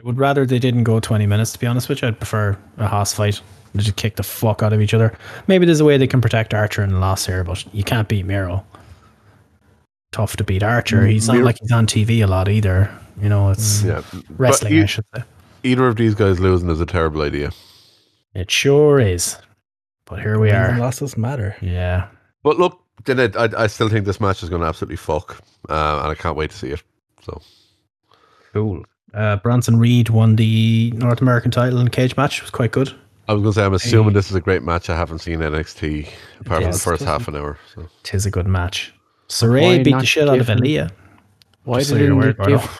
I 0.00 0.06
would 0.06 0.18
rather 0.18 0.46
they 0.46 0.58
didn't 0.58 0.84
go 0.84 0.98
20 0.98 1.26
minutes, 1.26 1.52
to 1.52 1.58
be 1.58 1.66
honest 1.66 1.88
with 1.90 2.00
you. 2.00 2.08
I'd 2.08 2.18
prefer 2.18 2.56
a 2.78 2.88
house 2.88 3.12
fight. 3.12 3.40
They 3.74 3.82
just 3.82 3.96
kick 3.96 4.16
the 4.16 4.22
fuck 4.22 4.62
out 4.62 4.72
of 4.72 4.80
each 4.80 4.94
other. 4.94 5.16
Maybe 5.46 5.66
there's 5.66 5.80
a 5.80 5.84
way 5.84 5.96
they 5.98 6.06
can 6.06 6.20
protect 6.20 6.54
Archer 6.54 6.82
in 6.82 6.90
the 6.90 6.98
loss 6.98 7.26
here, 7.26 7.44
but 7.44 7.64
you 7.74 7.84
can't 7.84 8.08
beat 8.08 8.24
Miro. 8.24 8.64
Tough 10.12 10.36
to 10.36 10.44
beat 10.44 10.62
Archer. 10.62 11.06
He's 11.06 11.26
not 11.28 11.34
Miro- 11.34 11.44
like 11.46 11.58
he's 11.60 11.70
on 11.70 11.86
TV 11.86 12.22
a 12.22 12.26
lot 12.26 12.48
either. 12.48 12.90
You 13.20 13.28
know, 13.28 13.50
it's 13.50 13.82
Yeah. 13.82 14.02
wrestling, 14.38 14.72
But 14.72 14.78
e- 14.78 14.82
I 14.82 14.86
should 14.86 15.04
say. 15.14 15.22
either 15.62 15.86
of 15.86 15.96
these 15.96 16.14
guys 16.14 16.40
losing 16.40 16.70
is 16.70 16.80
a 16.80 16.86
terrible 16.86 17.22
idea. 17.22 17.50
It 18.34 18.50
sure 18.50 18.98
is. 18.98 19.36
But 20.06 20.20
here 20.20 20.38
we 20.40 20.48
wins 20.48 20.54
are. 20.70 20.78
losses 20.78 21.16
matter. 21.16 21.54
Yeah. 21.60 22.06
But 22.42 22.58
look, 22.58 22.80
then 23.04 23.18
it, 23.20 23.36
I, 23.36 23.48
I 23.56 23.66
still 23.68 23.88
think 23.88 24.04
this 24.06 24.20
match 24.20 24.42
is 24.42 24.48
going 24.48 24.62
to 24.62 24.66
absolutely 24.68 24.96
fuck, 24.96 25.36
uh, 25.68 26.00
and 26.02 26.10
I 26.10 26.14
can't 26.16 26.36
wait 26.36 26.50
to 26.50 26.56
see 26.56 26.70
it. 26.70 26.82
So 27.22 27.40
Cool. 28.52 28.84
Uh, 29.14 29.36
Bronson 29.36 29.78
Reed 29.78 30.08
won 30.08 30.36
the 30.36 30.92
North 30.96 31.20
American 31.20 31.50
title 31.50 31.80
in 31.80 31.86
a 31.86 31.90
cage 31.90 32.16
match. 32.16 32.38
It 32.38 32.42
was 32.42 32.50
quite 32.50 32.72
good. 32.72 32.94
I 33.28 33.32
was 33.32 33.42
going 33.42 33.52
to 33.52 33.60
say 33.60 33.64
I'm 33.64 33.74
assuming 33.74 34.12
this 34.12 34.30
is 34.30 34.36
a 34.36 34.40
great 34.40 34.62
match. 34.62 34.90
I 34.90 34.96
haven't 34.96 35.20
seen 35.20 35.38
NXT 35.38 36.08
apart 36.40 36.62
from 36.62 36.72
the 36.72 36.78
first 36.78 37.04
half 37.04 37.28
an 37.28 37.36
hour. 37.36 37.58
So 37.74 37.86
Tis 38.02 38.26
a 38.26 38.30
good 38.30 38.46
match. 38.46 38.92
Why 39.28 39.34
Sarray 39.34 39.84
beat 39.84 39.92
the 39.92 40.04
shit 40.04 40.28
out 40.28 40.40
of 40.40 40.46
give 40.48 40.56
Aliyah. 40.56 40.90
Why 41.62 41.78
Just 41.78 41.90
so 41.90 41.96
you're 41.96 42.08
didn't 42.08 42.18
aware, 42.18 42.32
they 42.32 42.46
give 42.46 42.78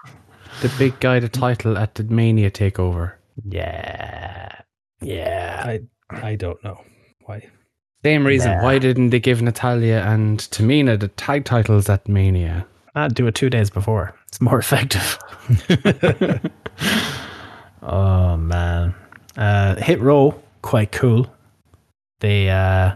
the 0.62 0.72
big 0.76 0.98
guy 0.98 1.20
the 1.20 1.28
title 1.28 1.78
at 1.78 1.94
the 1.94 2.04
Mania 2.04 2.50
takeover? 2.50 3.12
Yeah. 3.44 4.50
Yeah. 5.00 5.62
I 5.64 5.80
I 6.10 6.34
don't 6.34 6.62
know 6.64 6.82
why. 7.26 7.48
Same 8.04 8.26
reason. 8.26 8.50
Nah. 8.50 8.64
Why 8.64 8.78
didn't 8.78 9.10
they 9.10 9.20
give 9.20 9.42
Natalya 9.42 10.00
and 10.00 10.40
Tamina 10.40 10.98
the 10.98 11.08
tag 11.08 11.44
titles 11.44 11.88
at 11.88 12.08
Mania? 12.08 12.66
I'd 12.94 13.14
do 13.14 13.26
it 13.26 13.34
two 13.34 13.50
days 13.50 13.70
before. 13.70 14.14
It's 14.30 14.40
more 14.40 14.58
effective. 14.58 15.18
oh 17.82 18.36
man. 18.36 18.94
Uh, 19.36 19.74
Hit 19.76 20.00
Row, 20.00 20.40
quite 20.62 20.92
cool. 20.92 21.26
They 22.20 22.48
uh, 22.48 22.94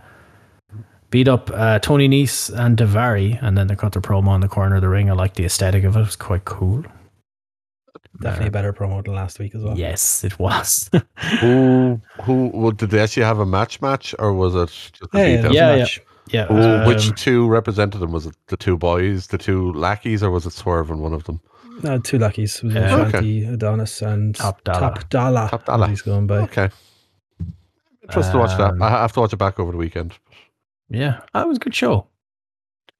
beat 1.10 1.26
up 1.28 1.50
uh, 1.52 1.80
Tony 1.80 2.08
Nese 2.08 2.50
and 2.56 2.76
Daivari, 2.78 3.38
and 3.42 3.58
then 3.58 3.66
they 3.66 3.74
cut 3.74 3.92
their 3.92 4.02
promo 4.02 4.34
in 4.36 4.42
the 4.42 4.48
corner 4.48 4.76
of 4.76 4.82
the 4.82 4.88
ring. 4.88 5.10
I 5.10 5.14
like 5.14 5.34
the 5.34 5.44
aesthetic 5.44 5.82
of 5.84 5.96
it. 5.96 6.00
It 6.00 6.04
was 6.04 6.16
quite 6.16 6.44
cool. 6.44 6.84
Definitely 8.20 8.48
a 8.48 8.52
better 8.52 8.72
promo 8.72 9.04
than 9.04 9.14
last 9.14 9.40
week 9.40 9.56
as 9.56 9.62
well. 9.64 9.76
Yes, 9.76 10.22
it 10.22 10.38
was. 10.38 10.88
who 11.40 12.00
who 12.22 12.50
well, 12.54 12.70
did 12.70 12.90
they 12.90 13.00
actually 13.00 13.24
have 13.24 13.40
a 13.40 13.46
match 13.46 13.80
match 13.82 14.14
or 14.20 14.32
was 14.32 14.54
it 14.54 14.68
just 14.68 15.02
a 15.02 15.08
Yeah, 15.18 15.26
yeah, 15.26 15.36
beatdown? 15.38 15.42
there 15.42 15.50
was 15.50 15.56
a 15.56 15.78
Yeah, 15.78 16.04
yeah. 16.28 16.42
match. 16.42 16.50
yeah. 16.50 16.56
Who- 16.78 16.82
um, 16.82 16.86
which 16.86 17.14
two 17.20 17.46
represented 17.48 18.00
them? 18.00 18.12
Was 18.12 18.26
it 18.26 18.34
the 18.48 18.56
two 18.56 18.76
boys, 18.76 19.28
the 19.28 19.38
two 19.38 19.72
lackeys, 19.72 20.22
or 20.22 20.30
was 20.30 20.46
it 20.46 20.52
Swerve 20.52 20.90
and 20.90 21.00
one 21.00 21.12
of 21.12 21.24
them? 21.24 21.40
No, 21.82 21.98
two 21.98 22.18
lackeys. 22.18 22.56
It 22.58 22.64
was 22.64 22.74
Yeah. 22.74 23.10
Shanti, 23.10 23.52
Adonis, 23.52 24.00
and 24.02 24.34
Top 24.34 24.62
Dolla. 24.64 24.80
Top 24.80 25.08
Dolla. 25.08 25.48
Top 25.50 25.64
Dolla. 25.64 25.88
He's 25.88 26.02
going 26.02 26.26
by. 26.26 26.38
Okay. 26.38 26.70
Interested 28.02 28.32
to 28.32 28.38
watch 28.38 28.56
that. 28.58 28.72
Um, 28.72 28.82
I 28.82 28.90
have 28.90 29.12
to 29.14 29.20
watch 29.20 29.32
it 29.32 29.36
back 29.38 29.58
over 29.58 29.72
the 29.72 29.78
weekend. 29.78 30.12
Yeah, 30.90 31.20
that 31.32 31.48
was 31.48 31.56
a 31.56 31.60
good 31.60 31.74
show. 31.74 32.06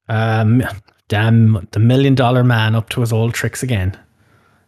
Um, 0.09 0.63
damn, 1.09 1.69
the 1.73 1.79
million 1.79 2.15
dollar 2.15 2.43
man 2.43 2.75
up 2.75 2.89
to 2.91 3.01
his 3.01 3.13
old 3.13 3.35
tricks 3.35 3.63
again. 3.63 3.99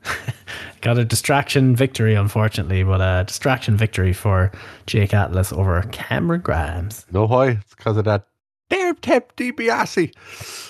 Got 0.83 0.99
a 0.99 1.05
distraction 1.05 1.75
victory, 1.75 2.15
unfortunately, 2.15 2.85
but 2.85 3.01
a 3.01 3.25
distraction 3.27 3.77
victory 3.77 4.13
for 4.13 4.53
Jake 4.87 5.13
Atlas 5.15 5.53
over 5.53 5.83
Cameron 5.91 6.43
Grimes. 6.43 7.07
No 7.11 7.27
why? 7.27 7.49
It's 7.49 7.75
because 7.75 7.97
of 7.97 8.05
that 8.05 8.27
damn 8.69 8.97
Ted 8.97 9.25
DiBiase. 9.37 10.13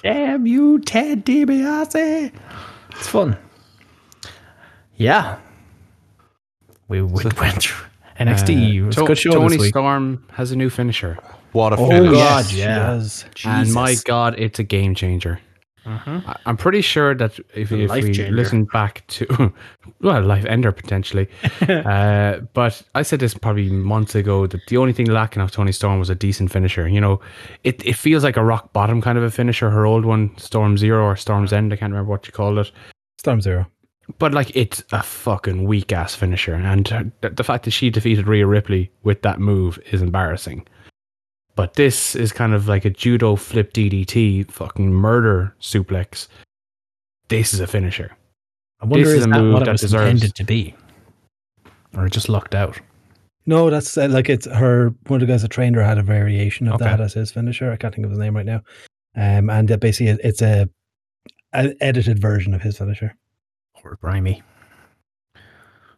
Damn 0.02 0.47
you, 0.47 0.78
Ted 0.81 1.24
DiBiase! 1.24 2.32
It's 2.93 3.09
fun. 3.09 3.36
Yeah, 4.97 5.39
we, 6.89 7.02
we 7.02 7.23
went 7.24 7.62
through 7.62 7.86
NXT. 8.18 8.74
it 8.74 8.82
was 8.82 8.97
Uh, 8.98 9.05
a 9.05 9.06
good 9.06 9.18
show 9.18 9.32
Toni 9.32 9.48
this 9.51 9.59
week. 9.60 9.68
Storm 9.70 10.24
has 10.32 10.51
a 10.52 10.56
new 10.56 10.70
finisher. 10.70 11.18
What 11.52 11.73
a 11.73 11.77
Oh, 11.77 11.89
finish. 11.89 12.12
God, 12.12 12.52
Yes, 12.52 13.24
yes. 13.35 13.44
And 13.44 13.73
my 13.74 13.94
God, 14.05 14.35
it's 14.39 14.59
a 14.59 14.62
game 14.64 14.94
changer. 14.94 15.40
Mhm. 15.87 16.27
I- 16.29 16.37
I'm 16.47 16.57
pretty 16.57 16.81
sure 16.81 17.15
that 17.15 17.39
if, 17.55 17.71
if 17.71 17.91
we 17.93 18.13
changer. 18.13 18.31
listen 18.33 18.65
back 18.65 19.05
to, 19.09 19.53
well, 20.01 20.23
life 20.23 20.45
ender 20.47 20.73
potentially. 20.73 21.29
uh, 21.69 22.39
but 22.55 22.83
I 22.95 23.03
said 23.03 23.21
this 23.21 23.35
probably 23.35 23.71
months 23.71 24.15
ago 24.15 24.47
that 24.49 24.67
the 24.67 24.77
only 24.79 24.93
thing 24.93 25.07
lacking 25.07 25.43
of 25.43 25.51
Toni 25.53 25.73
Storm 25.73 25.99
was 25.99 26.11
a 26.11 26.15
decent 26.15 26.51
finisher. 26.51 26.89
You 26.89 27.01
know, 27.01 27.21
it, 27.65 27.85
it 27.87 27.95
feels 27.97 28.25
like 28.25 28.37
a 28.37 28.45
rock 28.45 28.73
bottom 28.73 29.01
kind 29.01 29.17
of 29.17 29.25
a 29.25 29.31
finisher. 29.31 29.71
Her 29.71 29.87
old 29.87 30.05
one, 30.05 30.37
Storm 30.39 30.77
Zero 30.77 31.05
or 31.05 31.15
Storm's 31.17 31.53
End, 31.53 31.73
I 31.73 31.77
can't 31.77 31.93
remember 31.93 32.11
what 32.11 32.27
you 32.27 32.33
called 32.33 32.59
it. 32.59 32.73
Storm 33.19 33.41
Zero. 33.41 33.67
But 34.19 34.33
like, 34.33 34.55
it's 34.55 34.85
a 34.93 35.03
fucking 35.03 35.65
weak 35.65 35.93
ass 35.93 36.15
finisher, 36.15 36.55
and 36.55 36.87
the, 37.23 37.31
the 37.31 37.43
fact 37.43 37.65
that 37.65 37.73
she 37.73 37.91
defeated 37.91 38.29
Rhea 38.29 38.47
Ripley 38.47 38.91
with 39.03 39.23
that 39.23 39.41
move 39.41 39.81
is 39.91 40.01
embarrassing. 40.01 40.65
But 41.57 41.74
this 41.74 42.15
is 42.15 42.33
kind 42.33 42.55
of 42.55 42.69
like 42.69 42.85
a 42.85 42.91
judo 42.91 43.35
flip 43.35 43.73
DDT, 43.73 44.51
fucking 44.51 44.93
murder 44.93 45.55
suplex. 45.61 46.28
This 47.28 47.53
is 47.55 47.61
a 47.61 47.66
finisher. 47.66 48.12
I 48.81 48.85
wonder 48.87 49.05
This 49.07 49.15
is 49.15 49.20
is 49.20 49.27
a 49.27 49.31
that 49.31 49.41
move 49.41 49.53
what 49.55 49.62
it 49.62 49.65
that 49.65 49.73
was 49.73 49.81
deserves- 49.81 50.05
intended 50.23 50.35
to 50.37 50.45
be, 50.45 50.74
or 51.97 52.09
just 52.09 52.28
lucked 52.28 52.55
out. 52.55 52.78
No, 53.47 53.70
that's 53.70 53.97
uh, 53.97 54.09
like 54.09 54.28
it's 54.28 54.47
her. 54.47 54.91
One 55.07 55.23
of 55.23 55.27
the 55.27 55.33
guys 55.33 55.43
that 55.43 55.51
trained 55.51 55.77
her 55.77 55.83
had 55.85 55.99
a 55.99 56.03
variation 56.03 56.69
of 56.69 56.74
Okay. 56.74 56.85
that 56.85 57.01
as 57.01 57.15
his 57.15 57.31
finisher. 57.33 57.70
I 57.73 57.77
can't 57.77 57.95
think 57.95 58.05
of 58.05 58.11
his 58.11 58.19
name 58.19 58.37
right 58.37 58.45
now. 58.45 58.61
Um, 59.16 59.49
and 59.49 59.70
uh, 59.73 59.77
basically, 59.78 60.19
it's 60.23 60.43
a 60.43 60.69
an 61.53 61.74
edited 61.81 62.19
version 62.20 62.53
of 62.55 62.61
his 62.62 62.77
finisher. 62.77 63.16
Or 63.83 63.97
grimy. 64.01 64.43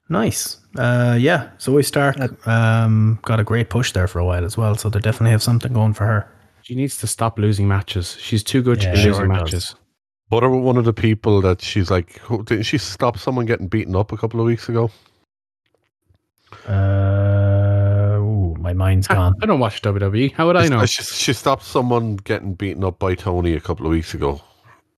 Nice. 0.08 0.58
Uh, 0.76 1.16
yeah. 1.20 1.50
Zoey 1.58 1.84
Stark 1.84 2.16
um, 2.46 3.18
got 3.22 3.40
a 3.40 3.44
great 3.44 3.68
push 3.68 3.92
there 3.92 4.06
for 4.06 4.18
a 4.20 4.24
while 4.24 4.44
as 4.44 4.56
well, 4.56 4.74
so 4.74 4.88
they 4.88 5.00
definitely 5.00 5.32
have 5.32 5.42
something 5.42 5.72
going 5.72 5.92
for 5.94 6.06
her. 6.06 6.30
She 6.62 6.74
needs 6.74 6.96
to 6.98 7.06
stop 7.06 7.38
losing 7.38 7.66
matches. 7.68 8.16
She's 8.20 8.42
too 8.42 8.62
good 8.62 8.82
Yeah, 8.82 8.90
to 8.90 8.96
be 8.96 9.02
sure 9.02 9.12
losing 9.12 9.28
does. 9.28 9.42
matches. 9.42 9.74
What 10.28 10.44
are 10.44 10.50
one 10.50 10.76
of 10.76 10.84
the 10.84 10.92
people 10.92 11.40
that 11.42 11.62
she's 11.62 11.90
like? 11.90 12.18
Who, 12.18 12.42
didn't 12.44 12.64
she 12.64 12.76
stop 12.78 13.18
someone 13.18 13.46
getting 13.46 13.66
beaten 13.68 13.96
up 13.96 14.12
a 14.12 14.16
couple 14.16 14.40
of 14.40 14.46
weeks 14.46 14.68
ago? 14.68 14.90
Uh, 16.66 18.16
ooh, 18.18 18.54
my 18.58 18.72
mind's 18.72 19.06
gone. 19.08 19.34
I 19.42 19.46
don't 19.46 19.60
watch 19.60 19.82
WWE. 19.82 20.32
How 20.32 20.46
would 20.46 20.56
I 20.56 20.68
know? 20.68 20.84
She, 20.86 21.02
she 21.02 21.32
stopped 21.32 21.62
someone 21.64 22.16
getting 22.16 22.54
beaten 22.54 22.84
up 22.84 22.98
by 22.98 23.14
Toni 23.14 23.54
a 23.54 23.60
couple 23.60 23.86
of 23.86 23.92
weeks 23.92 24.14
ago. 24.14 24.40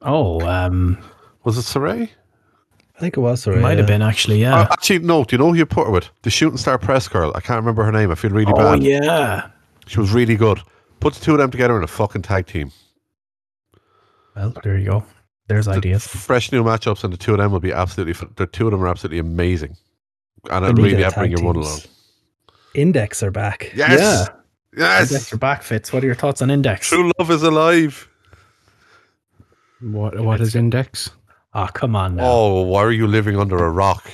Oh, 0.03 0.41
um, 0.49 0.99
Was 1.45 1.59
it 1.59 1.62
Sarray? 1.62 2.11
I 3.01 3.02
think 3.05 3.16
it 3.16 3.20
was. 3.20 3.43
Sorry, 3.44 3.59
might 3.62 3.78
have 3.78 3.86
been 3.86 4.02
actually. 4.02 4.43
Yeah. 4.43 4.60
Uh, 4.60 4.68
actually, 4.72 4.98
no. 4.98 5.24
Do 5.24 5.35
you 5.35 5.39
know 5.39 5.48
who 5.48 5.55
you 5.55 5.64
put 5.64 5.86
her 5.86 5.90
with? 5.90 6.10
The 6.20 6.28
shooting 6.28 6.59
star 6.59 6.77
press 6.77 7.09
girl. 7.09 7.32
I 7.35 7.40
can't 7.40 7.56
remember 7.56 7.82
her 7.82 7.90
name. 7.90 8.10
I 8.10 8.14
feel 8.14 8.31
really 8.31 8.52
oh 8.55 8.56
bad. 8.56 8.82
yeah. 8.82 9.48
She 9.86 9.98
was 9.98 10.12
really 10.12 10.36
good. 10.36 10.60
Put 11.01 11.14
the 11.14 11.20
two 11.24 11.32
of 11.32 11.39
them 11.39 11.51
together 11.51 11.78
in 11.78 11.82
a 11.82 11.86
fucking 11.86 12.20
tag 12.20 12.47
team. 12.47 12.70
Well, 14.36 14.52
there 14.62 14.77
you 14.77 14.85
go. 14.90 15.05
There's 15.48 15.64
The 15.64 15.72
ideas. 15.72 16.06
Fresh 16.06 16.52
new 16.52 16.62
matchups, 16.62 17.02
and 17.02 17.10
the 17.12 17.16
two 17.16 17.32
of 17.32 17.39
them 17.39 17.52
will 17.52 17.59
be 17.60 17.72
absolutely. 17.72 18.12
The 18.36 18.47
two 18.47 18.66
of 18.66 18.72
them 18.72 18.82
are 18.85 18.89
absolutely 18.89 19.18
amazing, 19.18 19.78
and 20.51 20.66
I 20.66 20.68
They 20.72 20.82
really 20.82 20.94
their 20.97 21.05
have 21.05 21.14
to 21.14 21.20
bring 21.20 21.31
tag 21.31 21.39
your 21.39 21.47
one 21.47 21.55
teams. 21.55 21.66
along. 21.66 21.81
Index 22.74 23.22
are 23.22 23.31
back. 23.31 23.72
Yes, 23.74 24.28
Index 24.77 25.10
yes. 25.10 25.31
your 25.32 25.39
back 25.39 25.62
fits. 25.62 25.90
What 25.90 26.02
are 26.05 26.06
your 26.06 26.14
thoughts 26.14 26.43
on 26.43 26.51
Index? 26.51 26.89
True 26.90 27.10
love 27.18 27.31
is 27.31 27.43
alive. 27.43 28.06
What 29.81 30.20
what 30.20 30.40
is 30.43 30.55
index? 30.55 31.10
Oh, 31.55 31.68
come 31.72 31.97
on 31.97 32.16
now. 32.16 32.24
Oh, 32.31 32.62
why 32.62 32.82
are 32.82 32.93
you 32.93 33.06
living 33.06 33.36
under 33.39 33.56
a 33.64 33.70
rock? 33.70 34.09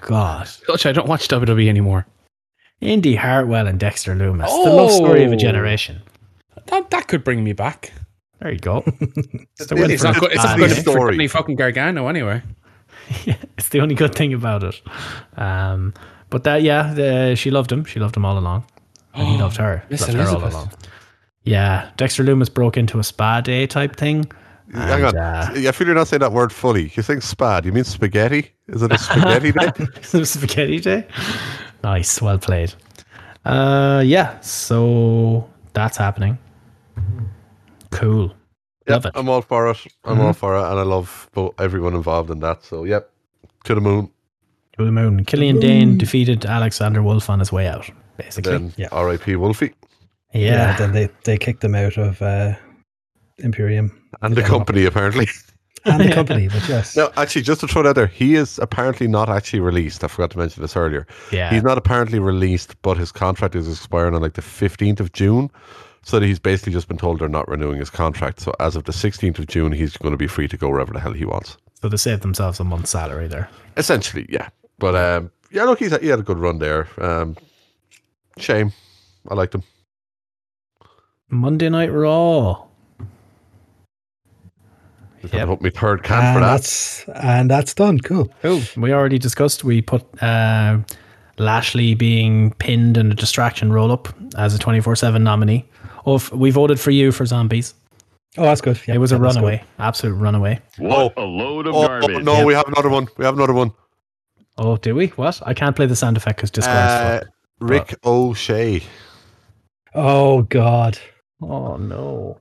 God. 0.00 0.48
Coach, 0.66 0.86
I 0.86 0.92
don't 0.92 1.08
watch 1.08 1.28
WWE 1.28 1.68
anymore. 1.68 2.06
Indi 2.80 3.14
Hartwell 3.16 3.66
and 3.66 3.80
Dexter 3.80 4.14
Lumis. 4.14 4.46
The 4.64 4.70
love 4.70 4.92
story 4.92 5.24
of 5.24 5.32
a 5.32 5.34
Oh. 5.34 5.38
generation. 5.38 6.02
That 6.66 6.90
that 6.90 7.08
could 7.08 7.24
bring 7.24 7.42
me 7.44 7.52
back. 7.52 7.92
There 8.40 8.52
you 8.52 8.58
go. 8.58 8.84
It's 9.58 9.66
the, 9.66 9.76
It 9.76 9.80
win 9.80 9.90
is 9.90 10.02
for- 10.02 10.08
It's 10.08 10.14
not 10.14 10.20
good. 10.20 10.32
It's 10.32 10.44
not 10.44 10.58
good 10.58 10.70
the 10.70 10.74
for 10.76 10.80
story. 10.82 11.14
Johnny 11.14 11.28
fucking 11.28 11.56
Gargano 11.56 12.06
anyway. 12.08 12.42
it's 13.26 13.68
the 13.70 13.80
only 13.80 13.94
good 13.94 14.14
thing 14.14 14.34
about 14.34 14.62
it. 14.62 14.80
Um, 15.36 15.94
but 16.30 16.44
that, 16.44 16.62
yeah, 16.62 16.92
the, 16.92 17.34
she 17.36 17.50
loved 17.50 17.70
him. 17.72 17.84
She 17.84 17.98
loved 18.00 18.16
him 18.16 18.24
all 18.24 18.36
along. 18.38 18.64
And 19.14 19.26
he 19.28 19.36
loved 19.40 19.56
her. 19.56 19.82
Miss 19.90 20.02
loved 20.02 20.12
her 20.14 20.20
all 20.20 20.26
Elizabeth. 20.28 20.52
along. 20.54 20.70
Yeah, 21.44 21.90
Dexter 21.96 22.24
Lumis 22.24 22.52
broke 22.52 22.76
into 22.76 22.98
a 22.98 23.04
spa 23.04 23.40
day 23.40 23.66
type 23.66 23.96
thing. 23.96 24.30
Hang 24.72 25.04
on. 25.04 25.16
And, 25.16 25.18
uh, 25.18 25.68
I 25.68 25.72
feel 25.72 25.86
you're 25.86 25.96
not 25.96 26.08
saying 26.08 26.20
that 26.20 26.32
word 26.32 26.52
fully. 26.52 26.90
You're 26.94 27.04
saying 27.04 27.20
spad. 27.20 27.64
You 27.64 27.72
mean 27.72 27.84
spaghetti? 27.84 28.50
Is 28.68 28.82
it 28.82 28.92
a 28.92 28.98
spaghetti 28.98 29.52
day? 29.52 29.70
Is 30.02 30.14
it 30.14 30.22
a 30.22 30.26
spaghetti 30.26 30.80
day. 30.80 31.06
Nice, 31.84 32.20
well 32.20 32.38
played. 32.38 32.74
Uh, 33.44 34.02
yeah, 34.04 34.40
so 34.40 35.48
that's 35.72 35.96
happening. 35.96 36.36
Cool. 37.90 38.34
Love 38.88 39.06
it. 39.06 39.12
I'm 39.14 39.28
all 39.28 39.42
for 39.42 39.70
it. 39.70 39.86
I'm 40.04 40.20
all 40.20 40.32
for 40.32 40.56
it, 40.56 40.62
and 40.70 40.78
I 40.78 40.82
love 40.82 41.28
both, 41.32 41.54
everyone 41.60 41.94
involved 41.94 42.30
in 42.30 42.40
that. 42.40 42.64
So, 42.64 42.84
yep, 42.84 43.10
to 43.64 43.74
the 43.74 43.80
moon. 43.80 44.10
To 44.78 44.84
the 44.84 44.92
moon. 44.92 45.24
Killian 45.24 45.58
Dain 45.60 45.96
defeated 45.98 46.44
Alexander 46.44 47.02
Wolfe 47.02 47.30
on 47.30 47.38
his 47.38 47.50
way 47.50 47.66
out, 47.66 47.88
basically. 48.16 48.52
Then 48.52 48.72
Yeah. 48.76 48.88
R.I.P. 48.92 49.36
Wolfie 49.36 49.74
yeah. 50.36 50.76
Then 50.76 50.92
they, 50.92 51.08
they 51.24 51.38
kicked 51.38 51.60
them 51.60 51.74
out 51.74 51.96
of 51.96 52.20
uh, 52.22 52.54
Imperium 53.38 53.92
and 54.22 54.34
the 54.34 54.40
Yeah. 54.40 54.48
company 54.48 54.84
apparently. 54.84 55.28
and 55.84 56.00
the 56.00 56.12
company. 56.14 56.48
But 56.48 56.68
yes, 56.68 56.96
No, 56.96 57.10
actually, 57.16 57.42
just 57.42 57.60
to 57.60 57.68
throw 57.68 57.82
it 57.82 57.86
out 57.86 57.94
there, 57.94 58.06
he 58.06 58.34
is 58.34 58.58
apparently 58.58 59.06
not 59.08 59.28
actually 59.28 59.60
released. 59.60 60.02
I 60.02 60.08
forgot 60.08 60.30
to 60.32 60.38
mention 60.38 60.62
this 60.62 60.76
earlier. 60.76 61.06
yeah. 61.30 61.50
He's 61.52 61.62
not 61.62 61.78
apparently 61.78 62.18
released, 62.18 62.80
but 62.82 62.96
his 62.96 63.12
contract 63.12 63.54
is 63.54 63.68
expiring 63.68 64.14
on 64.14 64.22
like 64.22 64.34
the 64.34 64.42
15th 64.42 65.00
of 65.00 65.12
June. 65.12 65.50
So 66.02 66.20
that 66.20 66.26
he's 66.26 66.38
basically 66.38 66.72
just 66.72 66.86
been 66.86 66.98
told 66.98 67.18
they're 67.18 67.28
not 67.28 67.48
renewing 67.48 67.78
his 67.80 67.90
contract. 67.90 68.38
So 68.38 68.52
as 68.60 68.76
of 68.76 68.84
the 68.84 68.92
16th 68.92 69.40
of 69.40 69.48
June, 69.48 69.72
he's 69.72 69.96
going 69.96 70.12
to 70.12 70.16
be 70.16 70.28
free 70.28 70.46
to 70.46 70.56
go 70.56 70.68
wherever 70.68 70.92
the 70.92 71.00
hell 71.00 71.12
he 71.12 71.24
wants. 71.24 71.56
So 71.82 71.88
they 71.88 71.96
saved 71.96 72.22
themselves 72.22 72.60
a 72.60 72.64
month's 72.64 72.90
salary 72.90 73.26
there. 73.26 73.50
Essentially, 73.76 74.24
yeah. 74.28 74.48
But 74.78 74.94
um, 74.94 75.32
yeah, 75.50 75.64
look, 75.64 75.80
he's 75.80 75.96
he 75.98 76.06
had 76.06 76.20
a 76.20 76.22
good 76.22 76.38
run 76.38 76.60
there. 76.60 76.86
Um, 77.00 77.36
shame, 78.38 78.72
I 79.28 79.34
liked 79.34 79.52
him. 79.56 79.64
Monday 81.28 81.68
Night 81.68 81.92
Raw. 81.92 82.65
Just 85.26 85.34
Yep. 85.34 85.40
gonna 85.42 85.46
hope 85.52 85.60
my 85.62 85.70
third 85.70 86.02
can 86.02 86.22
and 86.24 86.34
for 86.34 86.40
that. 86.40 86.50
that's 86.50 87.04
and 87.14 87.50
that's 87.50 87.74
done. 87.74 87.98
Cool. 88.00 88.32
Cool. 88.42 88.62
We 88.76 88.92
already 88.92 89.18
discussed. 89.18 89.64
We 89.64 89.82
put 89.82 90.02
uh, 90.22 90.78
Lashley 91.38 91.94
being 91.94 92.52
pinned 92.54 92.96
in 92.96 93.10
a 93.12 93.14
distraction 93.14 93.72
roll 93.72 93.90
up 93.92 94.08
as 94.36 94.54
a 94.54 94.58
24 94.58 94.96
7 94.96 95.22
nominee. 95.22 95.64
Oh, 96.06 96.16
f- 96.16 96.32
we 96.32 96.50
voted 96.50 96.78
for 96.80 96.90
you 96.92 97.12
for 97.12 97.26
zombies. 97.26 97.74
Oh, 98.38 98.42
that's 98.44 98.60
good. 98.60 98.78
Yeah, 98.86 98.94
it 98.94 98.98
was 98.98 99.12
a 99.12 99.16
yeah, 99.16 99.22
that's 99.22 99.34
runaway. 99.36 99.64
Absolute 99.78 100.14
runaway. 100.14 100.60
Oh, 100.80 101.12
A 101.16 101.22
load 101.22 101.66
of 101.66 101.74
oh, 101.74 101.84
oh, 101.84 101.86
garbage. 101.88 102.22
no, 102.24 102.44
we 102.44 102.54
have 102.54 102.68
another 102.68 102.88
one. 102.90 103.08
We 103.16 103.24
have 103.24 103.34
another 103.34 103.54
one. 103.54 103.72
Oh, 104.58 104.76
do 104.76 104.94
we? 104.94 105.08
What? 105.08 105.40
I 105.44 105.54
can't 105.54 105.74
play 105.74 105.86
the 105.86 105.96
sound 105.96 106.16
effect 106.16 106.36
because 106.38 106.50
Discord's 106.50 106.76
Uh, 106.76 107.18
fucked. 107.20 107.32
Rick 107.60 107.94
O'Shea. 108.04 108.82
Oh 109.94 110.42
God. 110.42 110.98
Oh, 111.42 111.76
no. 111.76 112.38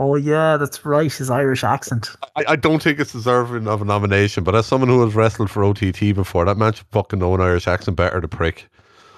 Oh, 0.00 0.14
yeah, 0.14 0.56
that's 0.56 0.86
right. 0.86 1.12
His 1.12 1.28
Irish 1.28 1.64
accent. 1.64 2.10
I, 2.36 2.44
I 2.50 2.56
don't 2.56 2.80
think 2.80 3.00
it's 3.00 3.10
deserving 3.12 3.66
of 3.66 3.82
a 3.82 3.84
nomination, 3.84 4.44
but 4.44 4.54
as 4.54 4.64
someone 4.64 4.88
who 4.88 5.04
has 5.04 5.14
wrestled 5.16 5.50
for 5.50 5.64
OTT 5.64 6.14
before, 6.14 6.44
that 6.44 6.56
man 6.56 6.72
should 6.72 6.86
fucking 6.92 7.18
know 7.18 7.34
an 7.34 7.40
Irish 7.40 7.66
accent 7.66 7.96
better 7.96 8.20
to 8.20 8.28
prick. 8.28 8.68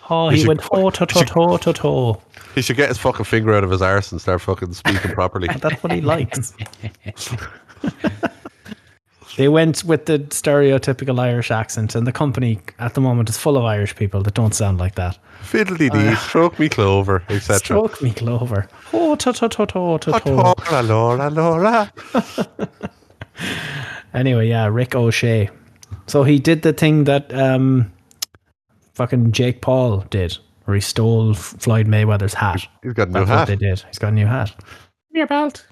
Oh, 0.08 0.30
He 0.30 0.36
he 0.36 0.40
should- 0.40 0.48
went 0.48 0.60
ho 0.62 0.88
to 0.90 1.04
to 1.06 1.24
to 1.24 1.58
to 1.58 1.72
to. 1.74 2.16
He 2.54 2.62
should 2.62 2.76
get 2.76 2.88
his 2.88 2.98
fucking 2.98 3.26
finger 3.26 3.54
out 3.54 3.62
of 3.62 3.70
his 3.70 3.82
arse 3.82 4.10
and 4.10 4.20
start 4.20 4.40
fucking 4.40 4.72
speaking 4.72 5.12
properly. 5.12 5.48
That's 5.60 5.82
what 5.82 5.92
he 5.92 6.00
likes. 6.00 6.54
they 9.36 9.48
went 9.48 9.84
with 9.84 10.06
the 10.06 10.18
stereotypical 10.18 11.18
Irish 11.20 11.50
accent, 11.50 11.94
and 11.94 12.06
the 12.06 12.12
company 12.12 12.58
at 12.78 12.94
the 12.94 13.00
moment 13.00 13.28
is 13.28 13.38
full 13.38 13.56
of 13.56 13.64
Irish 13.64 13.94
people 13.94 14.22
that 14.22 14.34
don't 14.34 14.54
sound 14.54 14.78
like 14.78 14.96
that. 14.96 15.18
Fiddly 15.42 15.90
dee, 15.90 16.08
uh, 16.08 16.16
stroke 16.16 16.58
me 16.58 16.68
clover, 16.68 17.22
etc. 17.28 17.58
Stroke 17.58 18.02
me 18.02 18.12
clover. 18.12 18.68
Oh, 18.92 19.14
to 19.16 19.32
to 19.32 19.48
to 19.48 19.66
to 19.66 19.98
to 19.98 20.20
to. 20.20 20.32
Laura, 20.32 20.82
Laura, 20.82 21.30
Laura. 21.30 21.92
Anyway, 24.12 24.48
yeah, 24.48 24.66
Rick 24.66 24.94
O'Shea. 24.94 25.48
So 26.06 26.24
he 26.24 26.38
did 26.38 26.62
the 26.62 26.72
thing 26.72 27.04
that 27.04 27.32
um, 27.32 27.92
fucking 28.94 29.30
Jake 29.32 29.60
Paul 29.60 30.00
did, 30.10 30.36
where 30.64 30.74
he 30.74 30.80
stole 30.80 31.34
Floyd 31.34 31.86
Mayweather's 31.86 32.34
hat. 32.34 32.66
He's 32.82 32.92
got 32.92 33.08
a 33.08 33.12
new 33.12 33.18
That's 33.20 33.28
hat. 33.30 33.38
what 33.38 33.48
they 33.48 33.56
did. 33.56 33.84
He's 33.86 33.98
got 33.98 34.08
a 34.08 34.16
new 34.16 34.26
hat. 34.26 34.52
Give 34.58 35.12
me 35.12 35.18
your 35.20 35.26
belt. 35.28 35.66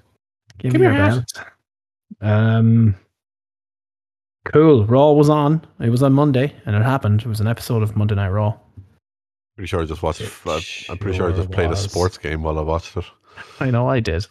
Give, 0.57 0.71
Give 0.71 0.81
me 0.81 0.87
me 0.87 0.93
your 0.95 1.05
your 1.05 1.15
belt. 1.15 1.43
Um, 2.21 2.95
cool. 4.45 4.85
Raw 4.85 5.11
was 5.11 5.29
on. 5.29 5.65
It 5.81 5.89
was 5.89 6.01
on 6.01 6.13
Monday, 6.13 6.55
and 6.65 6.75
it 6.75 6.83
happened. 6.83 7.21
It 7.21 7.27
was 7.27 7.41
an 7.41 7.47
episode 7.47 7.83
of 7.83 7.95
Monday 7.97 8.15
Night 8.15 8.29
Raw. 8.29 8.57
Pretty 9.59 9.67
sure 9.67 9.81
I 9.81 9.85
just 9.85 10.01
watched. 10.01 10.21
Uh, 10.47 10.61
I'm 10.89 10.97
pretty 10.97 11.17
sure 11.17 11.33
I 11.33 11.35
just 11.35 11.51
played 11.51 11.69
a 11.69 11.75
sports 11.75 12.17
game 12.17 12.43
while 12.43 12.57
I 12.57 12.61
watched 12.61 12.95
it. 12.95 13.03
I 13.59 13.69
know 13.69 13.89
I 13.89 13.99
did. 13.99 14.25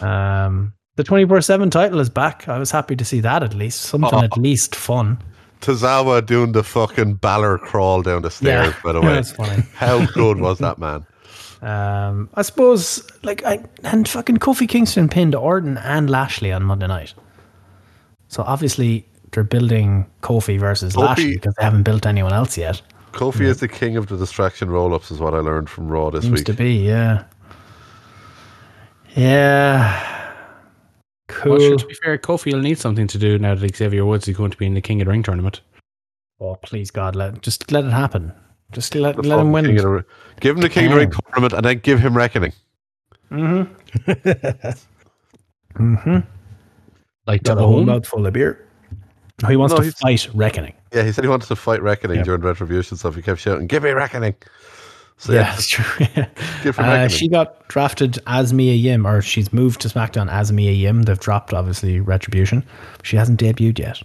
um, 0.00 0.72
the 0.96 1.04
twenty 1.04 1.26
four 1.26 1.42
seven 1.42 1.68
title 1.68 2.00
is 2.00 2.08
back. 2.08 2.48
I 2.48 2.58
was 2.58 2.70
happy 2.70 2.96
to 2.96 3.04
see 3.04 3.20
that 3.20 3.42
at 3.42 3.52
least 3.52 3.82
something 3.82 4.08
Oh. 4.14 4.22
at 4.24 4.34
least 4.38 4.74
fun. 4.74 5.18
Tozawa 5.60 6.24
doing 6.24 6.52
the 6.52 6.62
fucking 6.64 7.18
baller 7.18 7.58
crawl 7.60 8.00
down 8.00 8.22
the 8.22 8.30
stairs. 8.30 8.72
by 8.82 8.92
the 8.92 9.00
way, 9.02 9.08
that's 9.12 9.32
funny. 9.32 9.62
how 9.74 10.06
good 10.12 10.40
was 10.40 10.56
that 10.60 10.78
man? 10.78 11.04
Um, 11.60 12.30
I 12.32 12.40
suppose 12.40 13.06
like 13.22 13.44
I 13.44 13.62
and 13.84 14.08
fucking 14.08 14.38
Kofi 14.38 14.66
Kingston 14.66 15.10
pinned 15.10 15.34
Orton 15.34 15.76
and 15.76 16.08
Lashley 16.08 16.50
on 16.50 16.62
Monday 16.62 16.86
night. 16.86 17.12
So 18.28 18.42
obviously 18.42 19.06
they're 19.32 19.44
building 19.44 20.06
Kofi 20.22 20.58
versus 20.58 20.94
Kofi- 20.94 21.02
Lashley 21.08 21.34
because 21.34 21.54
they 21.58 21.64
haven't 21.64 21.82
built 21.82 22.06
anyone 22.06 22.32
else 22.32 22.56
yet. 22.56 22.80
Kofi 23.18 23.40
is 23.42 23.58
the 23.60 23.68
king 23.68 23.96
of 23.96 24.06
the 24.06 24.16
distraction 24.16 24.70
roll-ups, 24.70 25.10
is 25.10 25.18
what 25.18 25.34
I 25.34 25.38
learned 25.38 25.68
from 25.68 25.88
Raw 25.88 26.10
this 26.10 26.22
Seems 26.22 26.38
week. 26.40 26.46
to 26.46 26.52
be, 26.54 26.74
yeah. 26.74 27.24
Yeah. 29.16 30.32
Cool. 31.28 31.52
Well, 31.52 31.60
sure, 31.60 31.76
to 31.78 31.86
be 31.86 31.94
fair, 31.94 32.16
Kofi 32.18 32.52
will 32.52 32.60
need 32.60 32.78
something 32.78 33.06
to 33.08 33.18
do 33.18 33.38
now 33.38 33.54
that 33.54 33.76
Xavier 33.76 34.04
Woods 34.04 34.28
is 34.28 34.36
going 34.36 34.50
to 34.50 34.56
be 34.56 34.66
in 34.66 34.74
the 34.74 34.80
King 34.80 35.00
of 35.00 35.06
the 35.06 35.10
Ring 35.12 35.22
tournament. 35.22 35.60
oh, 36.40 36.54
please 36.62 36.90
God, 36.90 37.16
let 37.16 37.42
just 37.42 37.70
let 37.72 37.84
it 37.84 37.90
happen. 37.90 38.32
Just 38.70 38.94
let, 38.94 39.16
The 39.16 39.22
let 39.22 39.40
him 39.40 39.52
fucking 39.52 39.64
king 39.76 39.78
of 39.78 39.84
win. 39.90 39.94
the- 39.96 40.04
give 40.40 40.56
him 40.56 40.62
the 40.62 40.68
king 40.68 40.86
of 40.86 40.92
the 40.92 40.96
ring 40.98 41.10
tournament, 41.10 41.52
and 41.54 41.64
then 41.64 41.78
give 41.78 41.98
him 42.00 42.16
reckoning. 42.16 42.52
Mm-hmm. 43.32 44.12
mm-hmm. 45.82 46.18
Like 47.26 47.42
Got 47.42 47.58
a 47.58 47.60
whole 47.62 47.80
Tabone. 47.82 47.86
mouthful 47.86 48.26
of 48.26 48.32
beer. 48.34 48.66
He 49.48 49.56
wants 49.56 49.74
No, 49.74 49.80
to 49.82 49.90
fight 49.92 50.28
reckoning. 50.34 50.74
Yeah, 50.92 51.02
he 51.04 51.12
said 51.12 51.24
he 51.24 51.28
wanted 51.28 51.46
to 51.48 51.56
fight 51.56 51.82
reckoning 51.82 52.18
Yeah. 52.18 52.22
during 52.24 52.40
retribution 52.42 52.96
stuff. 52.96 53.14
He 53.14 53.22
kept 53.22 53.40
shouting, 53.40 53.66
"Give 53.66 53.82
me 53.82 53.90
reckoning!" 53.90 54.34
So 55.18 55.32
yeah, 55.32 55.40
yeah, 55.40 55.50
that's 55.50 55.68
true. 55.68 56.06
give 56.62 56.78
Uh, 56.78 57.08
she 57.08 57.28
got 57.28 57.66
drafted 57.68 58.18
as 58.28 58.52
Mia 58.52 58.74
Yim, 58.74 59.04
or 59.06 59.20
she's 59.20 59.52
moved 59.52 59.80
to 59.80 59.88
SmackDown 59.88 60.30
as 60.30 60.52
Mia 60.52 60.70
Yim. 60.72 61.02
They've 61.02 61.18
dropped, 61.18 61.52
obviously, 61.52 61.98
Retribution. 61.98 62.64
She 63.02 63.16
hasn't 63.16 63.40
debuted 63.40 63.78
yet. 63.80 64.00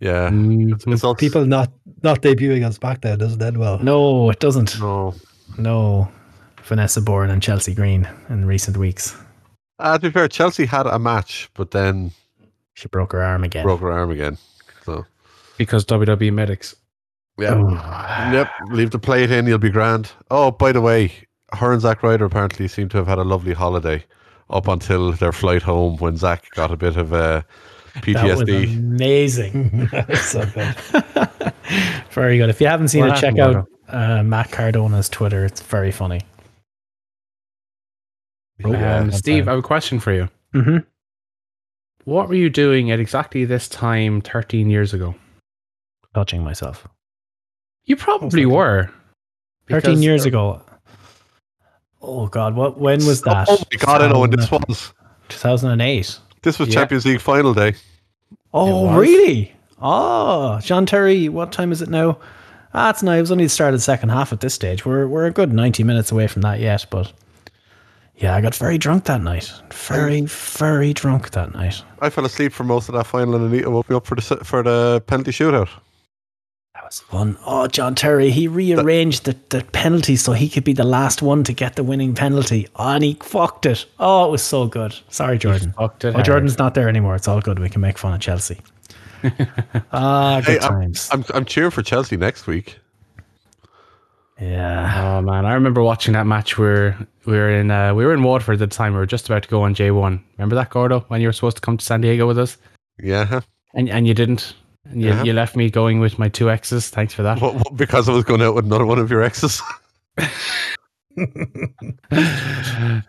yeah, 0.00 0.30
Mm, 0.30 0.72
it's, 0.74 0.86
it's 0.86 1.04
all 1.04 1.14
People 1.14 1.44
not 1.44 1.70
not 2.02 2.22
debuting 2.22 2.64
on 2.64 2.72
SmackDown 2.72 3.18
doesn't 3.18 3.42
end 3.42 3.58
well. 3.58 3.78
No, 3.80 4.30
it 4.30 4.40
doesn't. 4.40 4.80
No, 4.80 5.14
No. 5.58 6.08
Vanessa 6.64 7.00
Borne 7.02 7.30
and 7.30 7.42
Chelsea 7.42 7.74
Green 7.74 8.08
in 8.30 8.44
recent 8.46 8.76
weeks. 8.78 9.14
uh, 9.78 9.98
to 9.98 10.08
be 10.08 10.10
fair, 10.10 10.28
Chelsea 10.28 10.64
had 10.66 10.86
a 10.86 10.98
match, 10.98 11.50
but 11.54 11.72
then 11.72 12.12
She 12.74 12.88
broke 12.88 13.12
her 13.12 13.22
arm 13.22 13.44
again. 13.44 13.64
broke 13.64 13.80
her 13.80 13.90
arm 13.92 14.10
again. 14.10 14.38
So 14.86 15.04
because 15.60 15.84
WWE 15.84 16.32
medics. 16.32 16.74
yeah, 17.38 17.54
Oh. 17.54 18.32
yep. 18.32 18.50
Leave 18.70 18.90
the 18.90 18.98
plate 18.98 19.30
in, 19.30 19.46
you'll 19.46 19.58
be 19.58 19.68
grand. 19.70 20.10
Oh, 20.30 20.50
by 20.50 20.72
the 20.72 20.80
way, 20.80 21.12
her 21.52 21.70
and 21.72 21.82
Zack 21.82 22.02
Ryder 22.02 22.24
apparently 22.24 22.66
seem 22.66 22.88
to 22.88 22.96
have 22.96 23.06
had 23.06 23.18
a 23.18 23.24
lovely 23.24 23.52
holiday 23.52 24.02
up 24.48 24.66
until 24.68 25.12
their 25.12 25.32
flight 25.32 25.60
home 25.62 25.98
when 25.98 26.16
Zack 26.16 26.50
got 26.54 26.70
a 26.72 26.76
bit 26.78 26.96
of 26.96 27.12
uh, 27.12 27.42
That 27.94 28.06
was 28.24 28.42
PTSD. 28.44 28.76
amazing. 28.78 29.88
so 30.16 30.46
good. 30.46 31.52
very 32.10 32.38
good. 32.38 32.48
If 32.48 32.60
you 32.60 32.66
haven't 32.66 32.88
seen 32.88 33.06
What 33.06 33.18
it, 33.18 33.20
check 33.20 33.38
out 33.38 33.66
uh, 33.88 34.22
Matt 34.22 34.50
Cardona's 34.50 35.08
Twitter. 35.10 35.44
It's 35.44 35.60
very 35.60 35.92
funny. 35.92 36.20
Um, 38.64 39.10
Steve. 39.12 39.46
I 39.48 39.50
have 39.52 39.58
a 39.60 39.62
question 39.62 40.00
for 40.00 40.12
you. 40.12 40.28
Mm-hmm. 40.54 40.78
What 42.04 42.28
were 42.28 42.34
you 42.34 42.48
doing 42.48 42.90
at 42.90 42.98
exactly 43.00 43.44
this 43.44 43.68
time 43.68 44.20
13 44.22 44.70
years 44.70 44.94
ago? 44.94 45.14
Touching 46.14 46.42
myself. 46.44 46.86
You 47.84 47.96
probably 47.96 48.26
Most 48.26 48.34
likely. 48.34 48.46
were. 48.46 48.90
13 49.68 50.02
years 50.02 50.24
ago. 50.24 50.60
Oh, 52.02 52.26
God. 52.26 52.54
What? 52.54 52.78
When 52.78 53.04
was 53.06 53.22
that? 53.22 53.46
Oh 53.48 53.58
my 53.70 53.78
god, 53.78 54.02
I 54.02 54.08
know 54.08 54.20
when 54.20 54.30
this 54.30 54.50
was. 54.50 54.92
2008. 55.28 56.18
This 56.42 56.58
was 56.58 56.68
Yeah. 56.68 56.74
Champions 56.74 57.04
League 57.06 57.20
final 57.20 57.54
day. 57.54 57.74
Oh, 58.52 58.96
really? 58.98 59.54
Oh, 59.80 60.58
John 60.60 60.86
Terry, 60.86 61.28
what 61.28 61.52
time 61.52 61.70
is 61.72 61.82
it 61.82 61.88
now? 61.88 62.18
Ah, 62.74 62.90
it's 62.90 63.02
now. 63.02 63.12
It 63.12 63.20
was 63.20 63.30
only 63.32 63.44
the 63.44 63.50
start 63.50 63.74
of 63.74 63.78
the 63.80 63.82
second 63.84 64.08
half 64.10 64.32
at 64.32 64.40
this 64.40 64.54
stage. 64.54 64.84
We're 64.86 65.06
we're 65.08 65.26
a 65.26 65.30
good 65.32 65.52
ninety 65.52 65.82
minutes 65.82 66.12
away 66.12 66.26
from 66.28 66.42
that 66.42 66.60
yet, 66.60 66.86
but 66.90 67.12
yeah, 68.16 68.34
I 68.36 68.40
got 68.40 68.54
very 68.54 68.78
drunk 68.78 69.04
that 69.04 69.22
night. 69.22 69.52
Very, 69.72 70.20
very 70.22 70.92
drunk 70.92 71.30
that 71.32 71.52
night. 71.52 71.82
I 72.00 72.10
fell 72.10 72.24
asleep 72.24 72.52
for 72.52 72.62
most 72.64 72.88
of 72.88 72.94
that 72.94 73.06
final, 73.06 73.34
and 73.34 73.44
Anita 73.46 73.70
woke 73.70 73.90
me 73.90 73.96
up 73.96 74.06
for 74.06 74.14
the 74.14 74.22
se- 74.22 74.44
for 74.44 74.62
the 74.62 75.02
penalty 75.06 75.32
shootout. 75.32 75.68
That 76.90 76.94
was 76.94 77.00
fun. 77.02 77.38
Oh, 77.46 77.68
John 77.68 77.94
Terry, 77.94 78.30
he 78.32 78.48
rearranged 78.48 79.24
the, 79.24 79.36
the 79.50 79.62
penalty 79.66 80.16
so 80.16 80.32
he 80.32 80.48
could 80.48 80.64
be 80.64 80.72
the 80.72 80.82
last 80.82 81.22
one 81.22 81.44
to 81.44 81.52
get 81.52 81.76
the 81.76 81.84
winning 81.84 82.16
penalty. 82.16 82.66
Oh, 82.74 82.88
and 82.94 83.04
he 83.04 83.14
fucked 83.22 83.64
it. 83.66 83.86
Oh, 84.00 84.26
it 84.26 84.30
was 84.32 84.42
so 84.42 84.66
good. 84.66 84.96
Sorry, 85.08 85.38
Jordan. 85.38 85.72
fucked 85.78 86.04
it 86.04 86.08
Oh, 86.08 86.12
hard. 86.14 86.24
Jordan's 86.24 86.58
not 86.58 86.74
there 86.74 86.88
anymore. 86.88 87.14
It's 87.14 87.28
all 87.28 87.40
good. 87.40 87.60
We 87.60 87.68
can 87.68 87.80
make 87.80 87.96
fun 87.96 88.14
of 88.14 88.20
Chelsea. 88.20 88.58
Ah, 89.92 90.40
Hey, 90.44 90.54
good 90.54 90.62
I'm, 90.64 90.68
times. 90.80 91.08
I'm 91.12 91.24
I'm 91.32 91.44
cheering 91.44 91.70
for 91.70 91.82
Chelsea 91.82 92.16
next 92.16 92.46
week. 92.48 92.78
yeah. 94.40 95.18
Oh 95.18 95.22
man, 95.22 95.44
I 95.44 95.54
remember 95.54 95.82
watching 95.82 96.14
that 96.14 96.26
match 96.26 96.56
where 96.58 96.96
we 97.26 97.34
were 97.34 97.50
in 97.50 97.70
uh, 97.70 97.94
we 97.94 98.04
were 98.06 98.14
in 98.14 98.22
Waterford 98.22 98.54
at 98.60 98.70
the 98.70 98.74
time. 98.74 98.94
We 98.94 98.98
were 98.98 99.06
just 99.06 99.26
about 99.28 99.42
to 99.42 99.48
go 99.48 99.62
on 99.62 99.74
J 99.74 99.90
one. 99.90 100.24
Remember 100.38 100.54
that 100.56 100.70
Gordo 100.70 101.00
when 101.08 101.20
you 101.20 101.28
were 101.28 101.32
supposed 101.32 101.56
to 101.58 101.60
come 101.60 101.76
to 101.76 101.84
San 101.84 102.00
Diego 102.00 102.26
with 102.26 102.38
us 102.38 102.56
Yeah, 102.98 103.40
and 103.74 103.88
and 103.90 104.06
you 104.06 104.14
didn't. 104.14 104.54
And 104.90 105.00
you, 105.02 105.08
Yeah. 105.08 105.22
you 105.24 105.32
left 105.32 105.56
me 105.56 105.70
going 105.70 106.00
with 106.00 106.18
my 106.18 106.28
two 106.28 106.50
exes. 106.50 106.90
Thanks 106.90 107.14
for 107.14 107.22
that. 107.22 107.40
What- 107.40 107.54
what- 107.54 107.76
because 107.76 108.08
I 108.08 108.12
was 108.12 108.24
going 108.24 108.42
out 108.42 108.54
with 108.54 108.66
another 108.66 108.86
one 108.86 108.98
of 108.98 109.10
your 109.10 109.22
exes. 109.22 109.62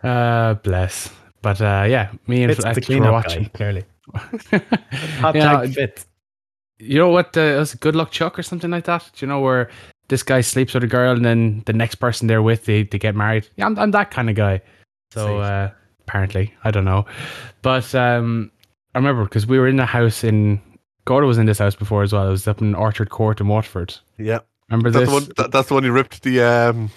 uh, 0.02 0.54
bless. 0.54 1.10
But 1.42 1.60
uh, 1.60 1.84
yeah, 1.88 2.10
me 2.26 2.42
and 2.42 2.52
It's 2.52 2.62
the 2.62 2.72
Fletch 2.72 2.88
were 2.88 3.12
watching. 3.12 3.44
guy, 3.44 3.48
clearly. 3.54 3.84
Hot 5.20 5.32
tag 5.34 5.74
fit. 5.74 6.04
You 6.78 6.98
know 6.98 7.10
what? 7.10 7.36
Uh, 7.36 7.40
it 7.40 7.58
was 7.58 7.74
Good 7.74 7.96
Luck 7.96 8.10
Chuck 8.10 8.38
or 8.38 8.42
something 8.42 8.70
like 8.70 8.84
that. 8.84 9.08
Do 9.14 9.24
you 9.24 9.28
know 9.28 9.40
where 9.40 9.70
this 10.08 10.22
guy 10.22 10.40
sleeps 10.40 10.74
with 10.74 10.84
a 10.84 10.88
girl 10.88 11.12
and 11.16 11.24
then 11.24 11.62
the 11.66 11.72
next 11.72 11.96
person 11.96 12.26
they're 12.26 12.42
with 12.42 12.64
they, 12.64 12.82
they 12.84 12.98
get 12.98 13.14
married? 13.14 13.48
Yeah, 13.56 13.66
I'm, 13.66 13.78
I'm 13.78 13.90
that 13.92 14.10
kind 14.10 14.28
of 14.30 14.36
guy. 14.36 14.60
So 15.12 15.38
uh, 15.38 15.70
apparently, 16.00 16.54
I 16.64 16.70
don't 16.70 16.84
know, 16.84 17.04
but 17.60 17.94
um, 17.94 18.50
I 18.94 18.98
remember 18.98 19.24
because 19.24 19.46
we 19.46 19.58
were 19.58 19.68
in 19.68 19.78
a 19.78 19.86
house 19.86 20.24
in 20.24 20.60
Gordo 21.04 21.26
was 21.26 21.38
in 21.38 21.46
this 21.46 21.58
house 21.58 21.74
before 21.74 22.02
as 22.02 22.12
well. 22.12 22.28
It 22.28 22.30
was 22.30 22.46
up 22.48 22.60
in 22.60 22.74
Orchard 22.74 23.10
Court 23.10 23.40
in 23.40 23.48
Waterford. 23.48 23.94
yeah, 24.18 24.38
Remember 24.70 24.90
that's 24.90 25.04
this? 25.04 25.08
the 25.08 25.14
one. 25.14 25.32
That, 25.36 25.52
that's 25.52 25.68
the 25.68 25.74
one 25.74 25.84
you 25.84 25.92
ripped 25.92 26.22
the 26.22 26.40
um, 26.42 26.90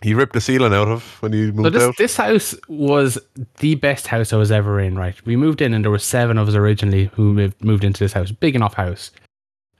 he 0.00 0.14
ripped 0.14 0.32
the 0.32 0.40
ceiling 0.40 0.72
out 0.72 0.88
of 0.88 1.02
when 1.22 1.32
So 1.32 1.52
moved 1.52 1.74
this 1.74 1.82
out. 1.82 1.96
this 1.98 2.16
house 2.16 2.54
was 2.68 3.18
the 3.58 3.74
best 3.76 4.06
house 4.06 4.32
I 4.32 4.36
was 4.36 4.50
ever 4.52 4.80
in. 4.80 4.96
Right, 4.96 5.14
we 5.26 5.36
moved 5.36 5.60
in 5.60 5.74
and 5.74 5.84
there 5.84 5.90
were 5.90 5.98
seven 5.98 6.38
of 6.38 6.48
us 6.48 6.54
originally 6.54 7.06
who 7.14 7.32
moved, 7.34 7.62
moved 7.64 7.84
into 7.84 7.98
this 8.02 8.12
house, 8.12 8.30
big 8.30 8.54
enough 8.54 8.74
house, 8.74 9.10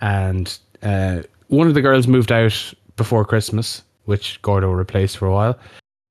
and 0.01 0.59
uh, 0.83 1.23
one 1.49 1.69
of 1.69 1.75
the 1.75 1.83
girls 1.83 2.07
moved 2.07 2.33
out 2.33 2.75
before 2.97 3.25
Christmas, 3.25 3.83
which 4.05 4.41
Gordo 4.43 4.71
replaced 4.71 5.17
for 5.19 5.27
a 5.27 5.33
while, 5.33 5.59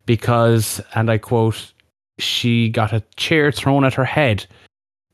because 0.06 0.82
and 0.96 1.10
I 1.12 1.18
quote, 1.18 1.72
she 2.18 2.70
got 2.70 2.94
a 2.94 3.02
chair 3.18 3.52
thrown 3.52 3.84
at 3.86 3.94
her 3.94 4.06
head 4.06 4.46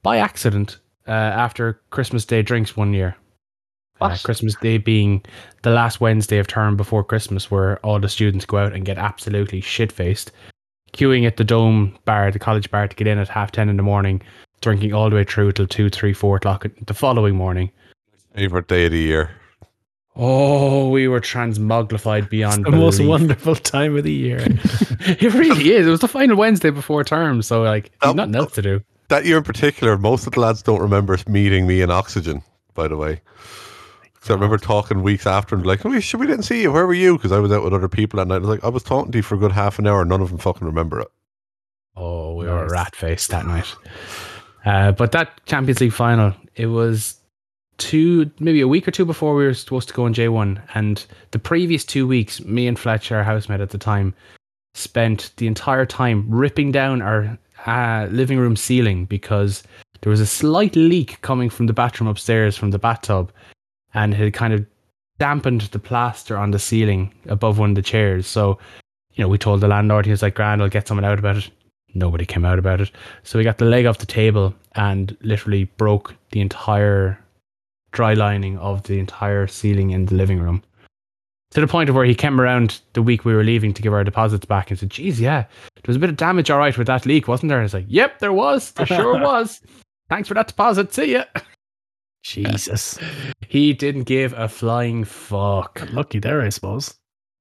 by 0.04 0.18
accident 0.18 0.78
uh, 1.08 1.12
after 1.12 1.80
Christmas 1.92 2.26
Day 2.26 2.42
drinks 2.42 2.76
one 2.78 2.94
year. 2.94 3.16
Uh, 4.00 4.16
Christmas 4.24 4.56
Day 4.62 4.78
being 4.78 5.24
the 5.64 5.72
last 5.72 6.00
Wednesday 6.00 6.38
of 6.38 6.46
term 6.48 6.78
before 6.78 7.04
Christmas, 7.04 7.50
where 7.50 7.80
all 7.80 8.00
the 8.00 8.08
students 8.10 8.46
go 8.46 8.58
out 8.58 8.74
and 8.74 8.86
get 8.86 8.98
absolutely 9.00 9.60
shit 9.60 9.92
faced, 9.92 10.32
queuing 10.94 11.26
at 11.26 11.38
the 11.38 11.44
Dome 11.44 11.98
bar, 12.06 12.30
the 12.30 12.38
college 12.38 12.70
bar, 12.70 12.88
to 12.88 12.96
get 12.96 13.08
in 13.08 13.18
at 13.18 13.28
half 13.28 13.52
ten 13.52 13.70
in 13.70 13.78
the 13.78 13.82
morning, 13.84 14.22
drinking 14.62 14.94
all 14.94 15.10
the 15.10 15.16
way 15.16 15.24
through 15.24 15.52
till 15.54 15.66
two, 15.66 15.90
three, 15.90 16.14
four 16.14 16.36
o'clock 16.38 16.68
the 16.86 16.94
following 16.94 17.36
morning. 17.36 17.72
Favorite 18.36 18.68
day 18.68 18.86
of 18.86 18.92
the 18.92 19.00
year. 19.00 19.32
Oh, 20.16 20.90
we 20.90 21.08
were 21.08 21.20
transmogrified 21.22 22.30
beyond 22.30 22.66
The 22.66 22.72
most 22.72 23.00
wonderful 23.04 23.56
time 23.56 23.96
of 23.98 24.04
the 24.04 24.12
year. 24.12 24.40
it 25.00 25.34
really 25.34 25.72
is. 25.74 25.88
It 25.88 25.90
was 25.92 26.00
the 26.02 26.08
final 26.08 26.36
Wednesday 26.38 26.70
before 26.72 27.04
term, 27.04 27.42
so 27.42 27.62
like, 27.64 27.92
there's 28.02 28.12
Um, 28.12 28.18
nothing 28.18 28.36
else 28.36 28.54
to 28.54 28.62
do. 28.62 28.82
That 29.10 29.26
year 29.26 29.38
in 29.38 29.44
particular, 29.44 29.98
most 29.98 30.28
of 30.28 30.34
the 30.34 30.40
lads 30.40 30.62
don't 30.62 30.82
remember 30.82 31.18
meeting 31.28 31.66
me 31.66 31.82
in 31.82 31.90
Oxygen. 31.92 32.42
By 32.74 32.88
the 32.88 32.98
way, 32.98 33.22
so 34.22 34.34
I 34.34 34.36
remember 34.36 34.58
talking 34.58 35.02
weeks 35.02 35.26
after 35.26 35.56
and 35.56 35.66
like, 35.66 35.86
"Oh, 35.86 36.00
should 36.00 36.20
we 36.20 36.28
didn't 36.28 36.44
see 36.44 36.62
you? 36.62 36.72
Where 36.72 36.86
were 36.86 36.94
you?" 36.94 37.18
Because 37.18 37.32
I 37.32 37.40
was 37.40 37.52
out 37.52 37.64
with 37.64 37.74
other 37.74 37.88
people 37.88 38.18
that 38.18 38.28
night. 38.28 38.36
I 38.36 38.40
was 38.40 38.50
like, 38.50 38.64
"I 38.64 38.70
was 38.70 38.84
talking 38.84 39.12
to 39.12 39.18
you 39.18 39.24
for 39.24 39.36
a 39.36 39.40
good 39.40 39.54
half 39.54 39.80
an 39.80 39.88
hour. 39.88 40.04
None 40.06 40.22
of 40.22 40.30
them 40.30 40.38
fucking 40.38 40.68
remember 40.68 41.00
it." 41.00 41.08
Oh, 41.96 42.36
we 42.36 42.46
were 42.46 42.62
Nice. 42.64 42.72
rat 42.72 42.96
faced 42.96 43.30
that 43.32 43.48
night. 43.48 43.74
Uh, 44.66 44.92
but 44.92 45.12
that 45.14 45.44
Champions 45.46 45.82
League 45.82 45.94
final, 45.94 46.34
it 46.56 46.68
was 46.68 47.16
two, 47.78 48.30
maybe 48.40 48.62
a 48.62 48.68
week 48.68 48.88
or 48.88 48.92
two 48.92 49.06
before 49.06 49.34
we 49.34 49.46
were 49.46 49.54
supposed 49.54 49.88
to 49.88 49.94
go 49.94 50.06
on 50.06 50.14
J1. 50.14 50.62
And 50.76 51.04
the 51.32 51.40
previous 51.40 51.84
two 51.86 52.06
weeks, 52.06 52.42
me 52.42 52.68
and 52.68 52.78
Fletcher, 52.78 53.16
our 53.18 53.24
housemate 53.24 53.62
at 53.62 53.70
the 53.72 53.78
time, 53.78 54.14
spent 54.76 55.32
the 55.38 55.48
entire 55.48 55.86
time 55.86 56.26
ripping 56.30 56.72
down 56.72 57.02
our 57.02 57.38
uh, 57.68 58.08
living 58.12 58.40
room 58.40 58.56
ceiling 58.56 59.06
because 59.06 59.64
there 60.02 60.10
was 60.10 60.20
a 60.20 60.26
slight 60.26 60.76
leak 60.76 61.22
coming 61.22 61.50
from 61.50 61.68
the 61.68 61.74
bathroom 61.74 62.08
upstairs 62.08 62.56
from 62.56 62.72
the 62.72 62.80
bathtub 62.80 63.32
and 63.94 64.14
it 64.14 64.18
had 64.18 64.34
kind 64.34 64.54
of 64.54 64.66
dampened 65.20 65.62
the 65.62 65.80
plaster 65.80 66.38
on 66.38 66.52
the 66.52 66.60
ceiling 66.60 67.14
above 67.28 67.58
one 67.58 67.72
of 67.72 67.76
the 67.76 67.82
chairs. 67.82 68.28
So, 68.28 68.60
you 69.14 69.24
know, 69.24 69.28
we 69.28 69.38
told 69.38 69.62
the 69.62 69.68
landlord, 69.68 70.06
he 70.06 70.12
was 70.12 70.22
like, 70.22 70.36
Grand, 70.36 70.62
I'll 70.62 70.70
get 70.70 70.88
someone 70.88 71.06
out 71.06 71.20
about 71.20 71.38
it. 71.38 71.50
Nobody 71.94 72.26
came 72.26 72.46
out 72.46 72.60
about 72.60 72.82
it. 72.82 72.92
So 73.24 73.38
we 73.38 73.44
got 73.44 73.58
the 73.58 73.66
leg 73.66 73.86
off 73.86 73.98
the 73.98 74.06
table 74.06 74.54
and 74.76 75.18
literally 75.22 75.64
broke 75.64 76.14
the 76.32 76.42
entire 76.42 77.20
dry 77.92 78.14
lining 78.14 78.58
of 78.60 78.84
the 78.84 79.00
entire 79.00 79.48
ceiling 79.48 79.92
in 79.92 80.06
the 80.06 80.16
living 80.16 80.40
room. 80.40 80.62
To 81.58 81.62
the 81.62 81.68
point 81.68 81.90
of 81.90 81.96
where 81.96 82.06
he 82.06 82.14
came 82.14 82.40
around 82.40 82.82
the 82.94 83.02
week 83.02 83.26
we 83.26 83.34
were 83.34 83.44
leaving 83.44 83.74
to 83.74 83.82
give 83.82 83.92
our 83.92 84.04
deposits 84.04 84.46
back 84.46 84.70
and 84.70 84.80
said, 84.80 84.92
Geez, 84.92 85.20
yeah, 85.20 85.42
there 85.74 85.88
was 85.88 85.96
a 85.96 86.00
bit 86.00 86.12
of 86.12 86.16
damage, 86.16 86.52
all 86.52 86.60
right, 86.60 86.78
with 86.78 86.86
that 86.86 87.08
leak, 87.08 87.28
wasn't 87.28 87.50
there? 87.50 87.58
And 87.58 87.64
I 87.64 87.66
was 87.66 87.74
like, 87.74 87.88
Yep, 87.88 88.20
there 88.20 88.32
was. 88.32 88.74
There 88.74 88.86
sure 88.86 89.20
was. 89.20 89.60
Thanks 90.08 90.28
for 90.28 90.36
that 90.36 90.50
deposit. 90.50 90.94
See 90.94 91.14
ya. 91.14 91.24
Jesus. 92.24 93.00
He 93.48 93.74
didn't 93.74 94.04
give 94.04 94.34
a 94.34 94.48
flying 94.48 95.04
fuck. 95.04 95.82
Lucky 95.92 96.20
there, 96.20 96.44
I 96.44 96.50
suppose. 96.50 96.94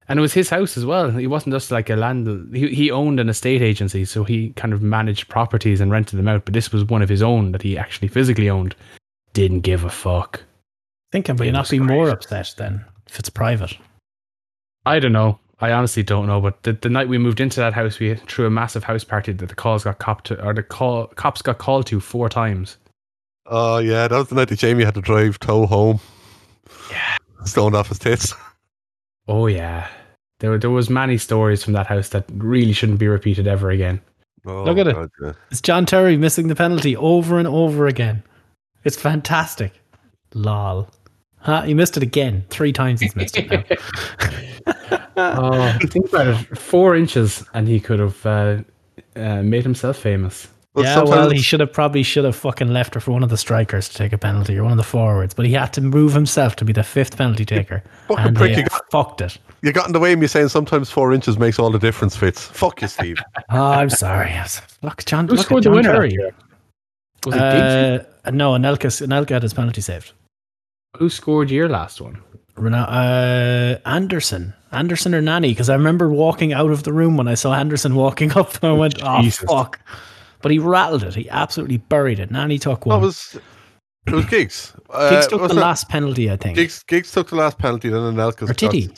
And 0.08 0.18
it 0.18 0.22
was 0.22 0.32
his 0.32 0.48
house 0.48 0.78
as 0.78 0.86
well. 0.86 1.10
He 1.10 1.26
wasn't 1.26 1.52
just 1.52 1.70
like 1.70 1.90
a 1.90 1.96
land. 1.96 2.56
He, 2.56 2.68
he 2.68 2.90
owned 2.90 3.20
an 3.20 3.28
estate 3.28 3.60
agency, 3.60 4.06
so 4.06 4.24
he 4.24 4.54
kind 4.54 4.72
of 4.72 4.80
managed 4.80 5.28
properties 5.28 5.82
and 5.82 5.90
rented 5.92 6.18
them 6.18 6.28
out. 6.28 6.46
But 6.46 6.54
this 6.54 6.72
was 6.72 6.86
one 6.86 7.02
of 7.02 7.10
his 7.10 7.22
own 7.22 7.52
that 7.52 7.60
he 7.60 7.76
actually 7.76 8.08
physically 8.08 8.48
owned. 8.48 8.76
Didn't 9.34 9.60
give 9.60 9.84
a 9.84 9.90
fuck. 9.90 10.42
Thinking, 11.12 11.36
but 11.36 11.44
It 11.44 11.48
you 11.48 11.52
not 11.52 11.68
be 11.68 11.80
more 11.80 12.08
upset 12.08 12.54
then 12.56 12.82
if 13.06 13.18
it's 13.18 13.28
private. 13.28 13.76
I 14.86 14.98
don't 14.98 15.12
know. 15.12 15.38
I 15.60 15.72
honestly 15.72 16.02
don't 16.02 16.26
know. 16.26 16.40
But 16.40 16.62
the, 16.62 16.72
the 16.74 16.88
night 16.88 17.08
we 17.08 17.18
moved 17.18 17.40
into 17.40 17.60
that 17.60 17.74
house, 17.74 17.98
we 17.98 18.14
threw 18.14 18.46
a 18.46 18.50
massive 18.50 18.84
house 18.84 19.04
party 19.04 19.32
that 19.32 19.48
the 19.48 19.54
calls 19.54 19.84
got 19.84 19.98
copped 19.98 20.26
to, 20.26 20.42
or 20.44 20.54
the 20.54 20.62
call 20.62 21.08
cops 21.08 21.42
got 21.42 21.58
called 21.58 21.86
to 21.86 22.00
four 22.00 22.28
times. 22.28 22.76
Oh 23.46 23.78
yeah, 23.78 24.08
that 24.08 24.16
was 24.16 24.28
the 24.28 24.34
night 24.34 24.48
that 24.48 24.58
Jamie 24.58 24.84
had 24.84 24.94
to 24.94 25.00
drive 25.00 25.38
tow 25.38 25.66
home. 25.66 26.00
Yeah, 26.90 27.16
stoned 27.44 27.74
off 27.74 27.88
his 27.88 27.98
tits. 27.98 28.34
Oh 29.28 29.46
yeah, 29.46 29.88
there 30.40 30.58
there 30.58 30.70
was 30.70 30.88
many 30.88 31.18
stories 31.18 31.64
from 31.64 31.72
that 31.72 31.86
house 31.86 32.10
that 32.10 32.24
really 32.34 32.72
shouldn't 32.72 32.98
be 32.98 33.08
repeated 33.08 33.46
ever 33.46 33.70
again. 33.70 34.00
Oh, 34.46 34.62
Look 34.62 34.78
at 34.78 34.86
it. 34.86 35.10
Yeah. 35.20 35.32
It's 35.50 35.60
John 35.60 35.86
Terry 35.86 36.16
missing 36.16 36.46
the 36.46 36.54
penalty 36.54 36.96
over 36.96 37.38
and 37.38 37.48
over 37.48 37.88
again. 37.88 38.22
It's 38.84 38.96
fantastic. 38.96 39.72
Lol. 40.34 40.88
Huh? 41.38 41.62
He 41.62 41.74
missed 41.74 41.96
it 41.96 42.02
again. 42.02 42.44
Three 42.50 42.72
times 42.72 43.00
he's 43.00 43.16
missed 43.16 43.36
it 43.36 43.50
now. 43.50 43.64
Oh, 45.16 45.78
think 45.88 46.08
about 46.08 46.26
it. 46.28 46.58
Four 46.58 46.94
inches, 46.96 47.44
and 47.54 47.66
he 47.66 47.80
could 47.80 47.98
have 47.98 48.26
uh, 48.26 48.58
uh, 49.16 49.42
made 49.42 49.62
himself 49.62 49.96
famous. 49.98 50.48
Well, 50.74 50.84
yeah, 50.84 51.02
well, 51.02 51.30
he 51.30 51.38
should 51.40 51.60
have 51.60 51.72
probably 51.72 52.02
should 52.02 52.24
have 52.26 52.36
fucking 52.36 52.68
left 52.68 52.92
her 52.94 53.00
for 53.00 53.12
one 53.12 53.22
of 53.22 53.30
the 53.30 53.38
strikers 53.38 53.88
to 53.88 53.94
take 53.96 54.12
a 54.12 54.18
penalty 54.18 54.58
or 54.58 54.62
one 54.64 54.72
of 54.72 54.76
the 54.78 54.84
forwards, 54.84 55.32
but 55.32 55.46
he 55.46 55.52
had 55.54 55.72
to 55.72 55.80
move 55.80 56.12
himself 56.12 56.54
to 56.56 56.66
be 56.66 56.72
the 56.74 56.82
fifth 56.82 57.16
penalty 57.16 57.46
taker, 57.46 57.82
Fucking 58.08 58.26
and 58.26 58.36
prick, 58.36 58.56
you 58.58 58.64
got- 58.64 58.90
fucked 58.90 59.20
it. 59.22 59.38
You 59.62 59.72
got 59.72 59.86
in 59.86 59.94
the 59.94 59.98
way 60.00 60.12
of 60.12 60.18
me 60.18 60.26
saying 60.26 60.48
sometimes 60.48 60.90
four 60.90 61.14
inches 61.14 61.38
makes 61.38 61.58
all 61.58 61.70
the 61.70 61.78
difference. 61.78 62.14
Fitz, 62.14 62.44
fuck 62.44 62.82
you, 62.82 62.88
Steve. 62.88 63.16
Oh, 63.48 63.70
I'm 63.70 63.88
sorry. 63.88 64.32
I 64.32 64.42
was- 64.42 64.60
Look, 64.82 65.02
John. 65.06 65.26
Who 65.28 65.36
look 65.36 65.46
scored 65.46 65.64
at 65.66 65.70
the 65.70 65.76
winner? 65.76 65.92
Terry. 65.92 66.08
that 66.10 66.14
year? 66.14 66.34
Was 67.24 67.34
it 67.36 68.10
Uh, 68.26 68.30
no, 68.32 68.52
Anelka, 68.52 68.88
Anelka 69.06 69.30
had 69.30 69.42
his 69.42 69.54
penalty 69.54 69.80
saved. 69.80 70.12
Who 70.98 71.08
scored 71.08 71.50
your 71.50 71.68
last 71.70 72.00
one? 72.02 72.18
Rena- 72.56 72.78
uh, 73.84 73.88
Anderson, 73.88 74.54
Anderson 74.72 75.14
or 75.14 75.20
Nani? 75.20 75.48
Because 75.50 75.68
I 75.68 75.74
remember 75.74 76.08
walking 76.08 76.52
out 76.52 76.70
of 76.70 76.82
the 76.84 76.92
room 76.92 77.16
when 77.16 77.28
I 77.28 77.34
saw 77.34 77.52
Anderson 77.54 77.94
walking 77.94 78.32
up, 78.36 78.54
and 78.62 78.70
I 78.70 78.72
went, 78.72 78.96
"Oh 79.02 79.22
Jesus. 79.22 79.48
fuck!" 79.48 79.78
But 80.42 80.52
he 80.52 80.58
rattled 80.58 81.02
it. 81.02 81.14
He 81.14 81.28
absolutely 81.30 81.78
buried 81.78 82.18
it. 82.20 82.30
Nani 82.30 82.58
took 82.58 82.86
one. 82.86 83.00
That 83.00 83.06
was 83.06 83.38
it 84.06 84.12
was 84.14 84.24
Giggs. 84.26 84.72
Uh, 84.88 85.10
Giggs 85.10 85.26
took 85.26 85.38
the 85.38 85.42
wasn't 85.42 85.60
last 85.60 85.88
penalty, 85.88 86.30
I 86.30 86.36
think. 86.36 86.56
Giggs, 86.56 86.82
Giggs 86.84 87.10
took 87.10 87.28
the 87.28 87.34
last 87.36 87.58
penalty, 87.58 87.88
then 87.88 88.00
Anelka's 88.02 88.48
or 88.50 88.54
did 88.54 88.72
he? 88.72 88.88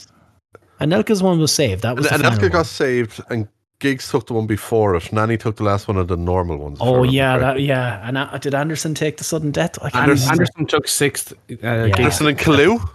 Anelka's 0.82 1.22
one 1.22 1.38
was 1.38 1.50
saved. 1.52 1.82
That 1.82 1.96
was 1.96 2.06
the 2.06 2.12
And 2.14 2.22
final 2.22 2.38
Anelka 2.38 2.42
one. 2.42 2.50
got 2.50 2.66
saved, 2.66 3.20
and 3.30 3.48
Giggs 3.80 4.08
took 4.10 4.26
the 4.26 4.34
one 4.34 4.46
before 4.46 4.94
it. 4.96 5.10
Nani 5.12 5.38
took 5.38 5.56
the 5.56 5.64
last 5.64 5.88
one 5.88 5.96
of 5.96 6.08
the 6.08 6.16
normal 6.16 6.58
ones. 6.58 6.78
Oh 6.82 6.96
remember 6.96 7.12
yeah, 7.12 7.38
correctly. 7.38 7.66
that, 7.68 7.68
yeah. 7.68 8.06
And 8.08 8.18
uh, 8.18 8.36
did 8.38 8.54
Anderson 8.54 8.94
take 8.94 9.16
the 9.16 9.24
sudden 9.24 9.50
death? 9.50 9.78
I 9.82 9.88
can't 9.90 10.02
Anderson, 10.02 10.26
remember. 10.26 10.42
Anderson 10.42 10.66
took 10.66 10.86
sixth. 10.88 11.32
Uh, 11.32 11.56
Giggs- 11.86 11.98
Anderson 11.98 12.26
and 12.28 12.38
Kalou. 12.38 12.90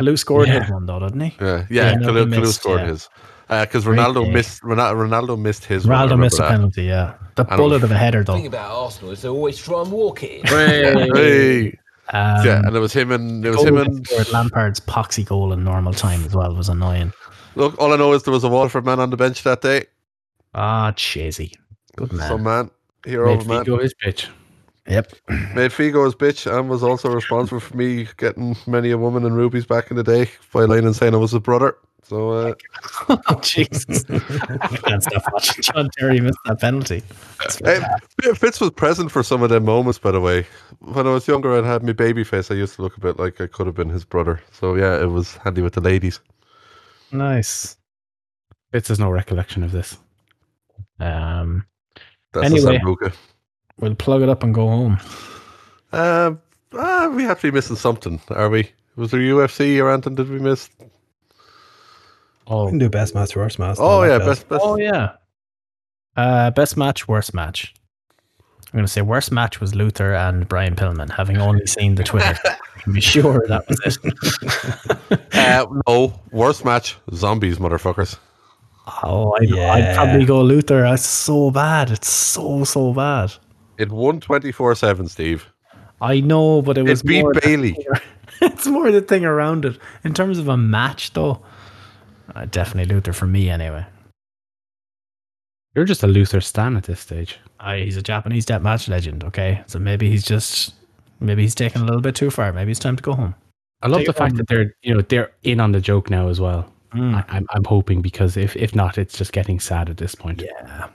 Kalou 0.00 0.18
scored 0.18 0.48
Yeah. 0.48 0.62
his 0.62 0.70
one 0.70 0.86
though, 0.86 0.98
didn't 1.00 1.20
he? 1.20 1.36
Yeah, 1.40 1.66
yeah, 1.70 1.90
Yeah, 1.90 1.94
no, 1.96 2.08
Kalou, 2.08 2.24
Kalou 2.26 2.40
missed, 2.40 2.54
scored 2.60 2.80
yeah. 2.80 2.86
his. 2.88 3.08
Because 3.48 3.84
Great 3.84 3.98
Ronaldo 3.98 4.24
day. 4.26 4.32
missed 4.32 4.62
Ronaldo, 4.62 5.08
Ronaldo 5.08 5.40
missed 5.40 5.64
his. 5.64 5.84
Ronaldo 5.84 6.02
remember 6.02 6.16
missed 6.24 6.38
a 6.38 6.42
that. 6.42 6.50
penalty. 6.50 6.82
Yeah, 6.84 7.14
the 7.34 7.42
I 7.44 7.48
don't- 7.48 7.56
bullet 7.58 7.82
of 7.84 7.90
a 7.90 7.96
header 7.98 8.22
though. 8.24 8.32
The 8.34 8.38
thing 8.38 8.46
about 8.46 8.70
Arsenal 8.70 9.10
is 9.10 9.22
they 9.22 9.28
always 9.28 9.58
try 9.58 9.82
and 9.82 9.90
walk 9.90 10.22
it. 10.22 10.48
Hey. 10.48 11.76
Um, 12.12 12.44
yeah, 12.44 12.62
and 12.66 12.74
it 12.74 12.78
was 12.80 12.92
him 12.92 13.12
and 13.12 13.44
it 13.44 13.50
was 13.50 13.62
him 13.64 13.76
they 13.76 13.82
and 13.82 14.06
scored, 14.06 14.32
Lampard's 14.32 14.80
poxy 14.80 15.24
goal 15.24 15.52
in 15.52 15.62
normal 15.62 15.92
time 15.92 16.24
as 16.24 16.34
well 16.34 16.52
was 16.56 16.68
annoying. 16.68 17.12
look. 17.54 17.76
All 17.80 17.92
I 17.92 17.96
know 17.96 18.12
is 18.14 18.24
there 18.24 18.32
was 18.32 18.42
a 18.42 18.48
Waterford 18.48 18.84
man 18.84 18.98
on 18.98 19.10
the 19.10 19.16
bench 19.16 19.42
that 19.44 19.60
day. 19.62 19.84
Ah, 20.54 20.92
cheesy. 20.96 21.52
Good 21.96 22.12
man. 22.12 22.28
Some 22.28 22.42
man, 22.42 22.70
hero 23.04 23.28
made 23.28 23.40
of 23.42 23.46
a 23.46 23.48
man, 23.48 23.64
Figo 23.64 23.80
his 23.82 23.94
pitch. 23.94 24.28
Yep. 24.90 25.12
made 25.54 25.70
Figo 25.70 26.04
his 26.04 26.16
bitch, 26.16 26.52
and 26.52 26.68
was 26.68 26.82
also 26.82 27.10
responsible 27.10 27.60
for 27.60 27.76
me 27.76 28.08
getting 28.16 28.56
many 28.66 28.90
a 28.90 28.98
woman 28.98 29.24
in 29.24 29.32
rubies 29.32 29.64
back 29.64 29.90
in 29.90 29.96
the 29.96 30.02
day 30.02 30.28
by 30.52 30.64
lying 30.64 30.84
and 30.84 30.96
saying 30.96 31.14
I 31.14 31.18
was 31.18 31.30
his 31.30 31.40
brother. 31.40 31.76
So 32.02 32.30
uh, 32.30 32.54
oh, 33.08 33.40
Jesus. 33.40 34.04
I 34.10 34.76
can't 34.84 35.00
stop 35.00 35.22
watching 35.32 35.62
John 35.62 35.90
Terry 35.96 36.18
missed 36.20 36.38
that 36.44 36.60
penalty. 36.60 37.04
Hey, 37.64 37.80
Fitz 38.34 38.60
was 38.60 38.70
present 38.70 39.12
for 39.12 39.22
some 39.22 39.44
of 39.44 39.50
them 39.50 39.64
moments, 39.64 40.00
by 40.00 40.10
the 40.10 40.20
way. 40.20 40.44
When 40.80 41.06
I 41.06 41.10
was 41.10 41.28
younger, 41.28 41.56
I'd 41.56 41.64
had 41.64 41.84
my 41.84 41.92
baby 41.92 42.24
face. 42.24 42.50
I 42.50 42.54
used 42.54 42.74
to 42.74 42.82
look 42.82 42.96
a 42.96 43.00
bit 43.00 43.16
like 43.16 43.40
I 43.40 43.46
could 43.46 43.66
have 43.66 43.76
been 43.76 43.90
his 43.90 44.04
brother. 44.04 44.40
So 44.50 44.74
yeah, 44.74 45.00
it 45.00 45.06
was 45.06 45.36
handy 45.36 45.62
with 45.62 45.74
the 45.74 45.80
ladies. 45.80 46.18
Nice. 47.12 47.76
Fitz 48.72 48.88
has 48.88 48.98
no 48.98 49.10
recollection 49.10 49.62
of 49.62 49.70
this. 49.70 49.96
Um, 50.98 51.64
That's 52.32 52.46
Anyway. 52.46 52.80
The 53.80 53.86
Sambuca. 53.86 53.88
we'll 53.88 53.94
plug 53.96 54.22
it 54.22 54.28
up 54.28 54.42
and 54.42 54.54
go 54.54 54.66
home. 54.68 54.98
Um, 55.92 56.40
ah, 56.74 57.08
we 57.08 57.24
have 57.24 57.40
to 57.40 57.50
be 57.50 57.54
missing 57.54 57.76
something, 57.76 58.20
are 58.30 58.48
we? 58.48 58.70
Was 58.96 59.10
there 59.10 59.20
UFC 59.20 59.82
or 59.82 59.90
anything? 59.90 60.14
Did 60.14 60.28
we 60.30 60.38
miss? 60.38 60.68
We 60.78 60.86
Oh, 62.46 62.68
can 62.68 62.78
do 62.78 62.88
best 62.88 63.14
match, 63.14 63.36
worst 63.36 63.58
match. 63.60 63.76
Oh 63.78 64.02
yeah, 64.02 64.18
best 64.18 64.48
best. 64.48 64.60
oh 64.64 64.76
yeah. 64.76 65.12
Uh, 66.16 66.50
best 66.50 66.76
match, 66.76 67.06
worst 67.06 67.32
match. 67.32 67.72
I'm 68.40 68.72
going 68.72 68.84
to 68.84 68.92
say 68.92 69.02
worst 69.02 69.30
match 69.32 69.60
was 69.60 69.74
Luther 69.74 70.14
and 70.14 70.46
Brian 70.48 70.74
Pillman. 70.76 71.10
Having 71.10 71.38
only 71.38 71.66
seen 71.66 71.94
the 71.96 72.04
Twitter, 72.04 72.36
I 72.44 72.80
can 72.80 72.92
be 72.92 73.00
sure 73.00 73.44
that 73.48 73.68
was 73.68 73.98
it. 74.02 75.20
Uh, 75.32 75.66
no, 75.88 76.12
worst 76.32 76.64
match. 76.64 76.96
Zombies, 77.14 77.58
motherfuckers. 77.58 78.18
oh, 79.02 79.32
I'd, 79.40 79.52
I'd 79.52 79.94
probably 79.96 80.24
go 80.24 80.42
Luther. 80.42 80.84
It's 80.86 81.06
so 81.06 81.50
bad. 81.50 81.90
It's 81.90 82.10
so 82.10 82.64
so 82.64 82.92
bad. 82.92 83.32
It 83.80 83.90
won 83.90 84.20
twenty 84.20 84.52
four 84.52 84.74
seven. 84.74 85.08
Steve. 85.08 85.46
I 86.02 86.20
know, 86.20 86.62
but 86.62 86.76
it 86.78 86.82
was 86.82 87.00
It 87.00 87.06
beat 87.06 87.22
more 87.22 87.32
Bayley. 87.34 87.76
it's 88.40 88.66
more 88.66 88.90
the 88.90 89.00
thing 89.00 89.24
around 89.24 89.64
it. 89.64 89.78
In 90.04 90.14
terms 90.14 90.38
of 90.38 90.48
a 90.48 90.56
match, 90.56 91.12
though, 91.12 91.42
uh, 92.34 92.46
definitely 92.46 92.94
Luther 92.94 93.12
for 93.12 93.26
me 93.26 93.50
anyway. 93.50 93.86
You're 95.74 95.84
just 95.84 96.02
a 96.02 96.06
Luther 96.06 96.40
stan 96.40 96.76
at 96.76 96.84
this 96.84 97.00
stage. 97.00 97.38
I, 97.60 97.78
he's 97.78 97.96
a 97.96 98.02
Japanese 98.02 98.44
deathmatch 98.44 98.88
legend. 98.88 99.24
Okay, 99.24 99.62
so 99.66 99.78
maybe 99.78 100.10
he's 100.10 100.24
just 100.24 100.74
maybe 101.20 101.42
he's 101.42 101.54
taken 101.54 101.82
a 101.82 101.84
little 101.84 102.00
bit 102.00 102.14
too 102.14 102.30
far. 102.30 102.52
Maybe 102.52 102.70
it's 102.70 102.80
time 102.80 102.96
to 102.96 103.02
go 103.02 103.14
home. 103.14 103.34
I 103.82 103.86
love 103.86 104.00
Take 104.00 104.08
the 104.08 104.12
fact 104.12 104.32
home. 104.32 104.36
that 104.38 104.48
they're 104.48 104.74
you 104.82 104.94
know 104.94 105.00
they're 105.02 105.30
in 105.42 105.60
on 105.60 105.72
the 105.72 105.80
joke 105.80 106.10
now 106.10 106.28
as 106.28 106.40
well. 106.40 106.70
Mm. 106.94 107.14
I, 107.14 107.24
I'm 107.28 107.46
I'm 107.50 107.64
hoping 107.64 108.02
because 108.02 108.36
if 108.36 108.56
if 108.56 108.74
not, 108.74 108.98
it's 108.98 109.16
just 109.16 109.32
getting 109.32 109.60
sad 109.60 109.88
at 109.88 109.96
this 109.96 110.14
point. 110.14 110.42
Yeah, 110.42 110.88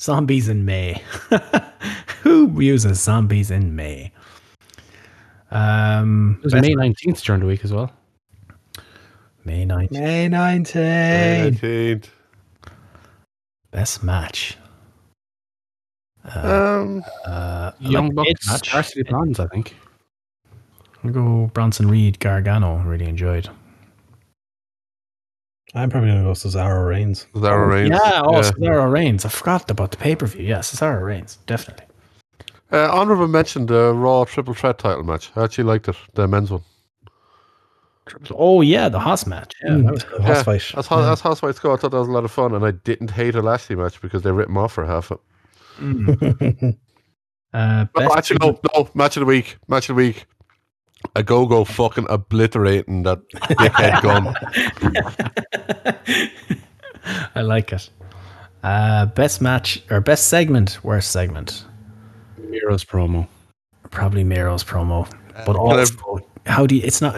zombies 0.00 0.48
in 0.48 0.64
May. 0.64 1.02
Who 2.22 2.60
uses 2.60 3.00
zombies 3.02 3.50
in 3.50 3.74
May? 3.76 4.12
Um, 5.50 6.38
It 6.40 6.44
was 6.44 6.54
May 6.54 6.74
nineteenth 6.74 7.22
during 7.22 7.40
the 7.40 7.46
week 7.46 7.64
as 7.64 7.72
well. 7.72 7.92
May 9.44 9.64
9th. 9.64 9.90
May 9.92 10.28
19. 10.28 10.74
19th. 11.54 12.04
Best 13.70 14.02
match. 14.02 14.58
Uh, 16.24 16.82
Um, 16.82 17.04
uh, 17.26 17.70
I 17.72 17.72
Young 17.80 18.08
like 18.10 18.26
the 18.28 18.34
Bucks, 18.34 18.46
match. 18.46 18.70
Varsity 18.72 19.02
Blondes, 19.04 19.40
I 19.40 19.46
think. 19.46 19.74
I'll 21.02 21.10
go 21.12 21.50
Bronson 21.54 21.88
Reed, 21.88 22.18
Gargano. 22.18 22.76
Really 22.84 23.06
enjoyed. 23.06 23.48
I'm 25.74 25.88
probably 25.88 26.10
going 26.10 26.22
to 26.22 26.28
go 26.28 26.32
Cesaro 26.32 26.86
Reigns. 26.86 27.26
Zara 27.36 27.66
Reigns. 27.66 27.90
Yeah, 27.90 28.22
oh, 28.24 28.40
Cesaro 28.40 28.90
Reigns. 28.90 29.24
I 29.24 29.28
forgot 29.30 29.70
about 29.70 29.92
the 29.92 29.96
pay 29.96 30.14
per 30.16 30.26
view. 30.26 30.44
Yeah, 30.44 30.58
Cesaro 30.58 31.02
Reigns, 31.02 31.38
definitely. 31.46 31.86
Uh, 32.70 32.88
honorable 32.92 33.28
mention 33.28 33.66
the 33.66 33.94
Raw 33.94 34.24
Triple 34.24 34.54
Threat 34.54 34.78
title 34.78 35.02
match. 35.02 35.30
I 35.36 35.44
actually 35.44 35.64
liked 35.64 35.88
it, 35.88 35.96
the 36.14 36.28
men's 36.28 36.50
one. 36.50 36.62
Oh 38.30 38.60
yeah, 38.62 38.88
the 38.88 38.98
Haas 38.98 39.26
match. 39.26 39.52
Yeah, 39.62 39.76
that 39.78 39.92
was 39.92 40.04
Mm, 40.04 40.20
House 40.22 40.42
fight. 40.42 40.72
That's 40.74 40.88
how 40.88 40.98
Yeah. 41.00 41.06
that's 41.06 41.20
how 41.20 41.34
Fights 41.34 41.58
go. 41.58 41.72
I 41.74 41.76
thought 41.76 41.90
that 41.90 41.98
was 41.98 42.08
a 42.08 42.12
lot 42.12 42.24
of 42.24 42.30
fun, 42.30 42.54
and 42.54 42.64
I 42.64 42.70
didn't 42.70 43.10
hate 43.10 43.34
a 43.34 43.42
Lashley 43.42 43.76
match 43.76 44.00
because 44.00 44.22
they 44.22 44.32
ripped 44.32 44.48
him 44.50 44.56
off 44.58 44.72
for 44.72 44.84
half 44.86 45.10
it. 45.10 45.18
uh, 47.54 47.84
But 47.92 48.08
best 48.08 48.16
actually, 48.16 48.38
no, 48.40 48.58
no, 48.74 48.88
match 48.94 49.16
of 49.16 49.20
the 49.20 49.26
week, 49.26 49.58
match 49.68 49.88
of 49.90 49.96
the 49.96 50.02
week. 50.02 50.26
Ogogo 51.16 51.66
fucking 51.66 52.06
obliterating 52.08 53.02
that 53.04 53.20
dickhead 53.30 54.02
Gunn. 54.02 54.34
I 57.34 57.42
like 57.42 57.72
it. 57.72 57.88
Uh, 58.62 59.06
best 59.06 59.40
match 59.40 59.82
or 59.90 60.00
best 60.00 60.28
segment, 60.28 60.78
worst 60.82 61.10
segment. 61.12 61.64
Miro's 62.48 62.84
promo. 62.84 63.26
Probably 63.90 64.24
Miro's 64.24 64.64
promo, 64.64 65.08
but 65.46 65.54
can 65.54 65.56
also 65.56 66.20
how 66.46 66.66
do 66.66 66.74
you? 66.76 66.82
It's 66.84 67.00
not. 67.02 67.14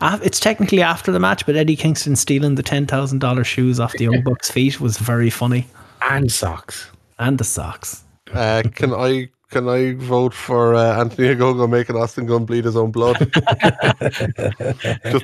uh, 0.00 0.18
It's 0.22 0.40
technically 0.40 0.82
after 0.82 1.12
the 1.12 1.20
match, 1.20 1.46
but 1.46 1.54
Eddie 1.56 1.76
Kingston 1.76 2.16
stealing 2.16 2.56
the 2.56 2.62
ten 2.62 2.86
thousand 2.86 3.20
dollars 3.20 3.46
shoes 3.46 3.78
off 3.80 3.92
the 3.92 4.04
Young 4.04 4.22
Bucks' 4.24 4.50
feet 4.50 4.80
was 4.80 4.98
very 4.98 5.30
funny, 5.30 5.66
And 6.10 6.30
socks. 6.30 6.90
and 7.18 7.38
the 7.38 7.44
socks. 7.44 8.02
Uh, 8.32 8.62
can 8.74 8.92
I 8.92 9.28
can 9.50 9.68
I 9.68 9.94
vote 9.94 10.34
for 10.34 10.74
uh, 10.74 10.98
Anthony 10.98 11.28
Ogogo 11.28 11.70
making 11.70 11.96
Austin 11.96 12.26
Gunn 12.26 12.44
bleed 12.44 12.64
his 12.64 12.76
own 12.76 12.90
blood? 12.90 13.16
Just 13.20 13.36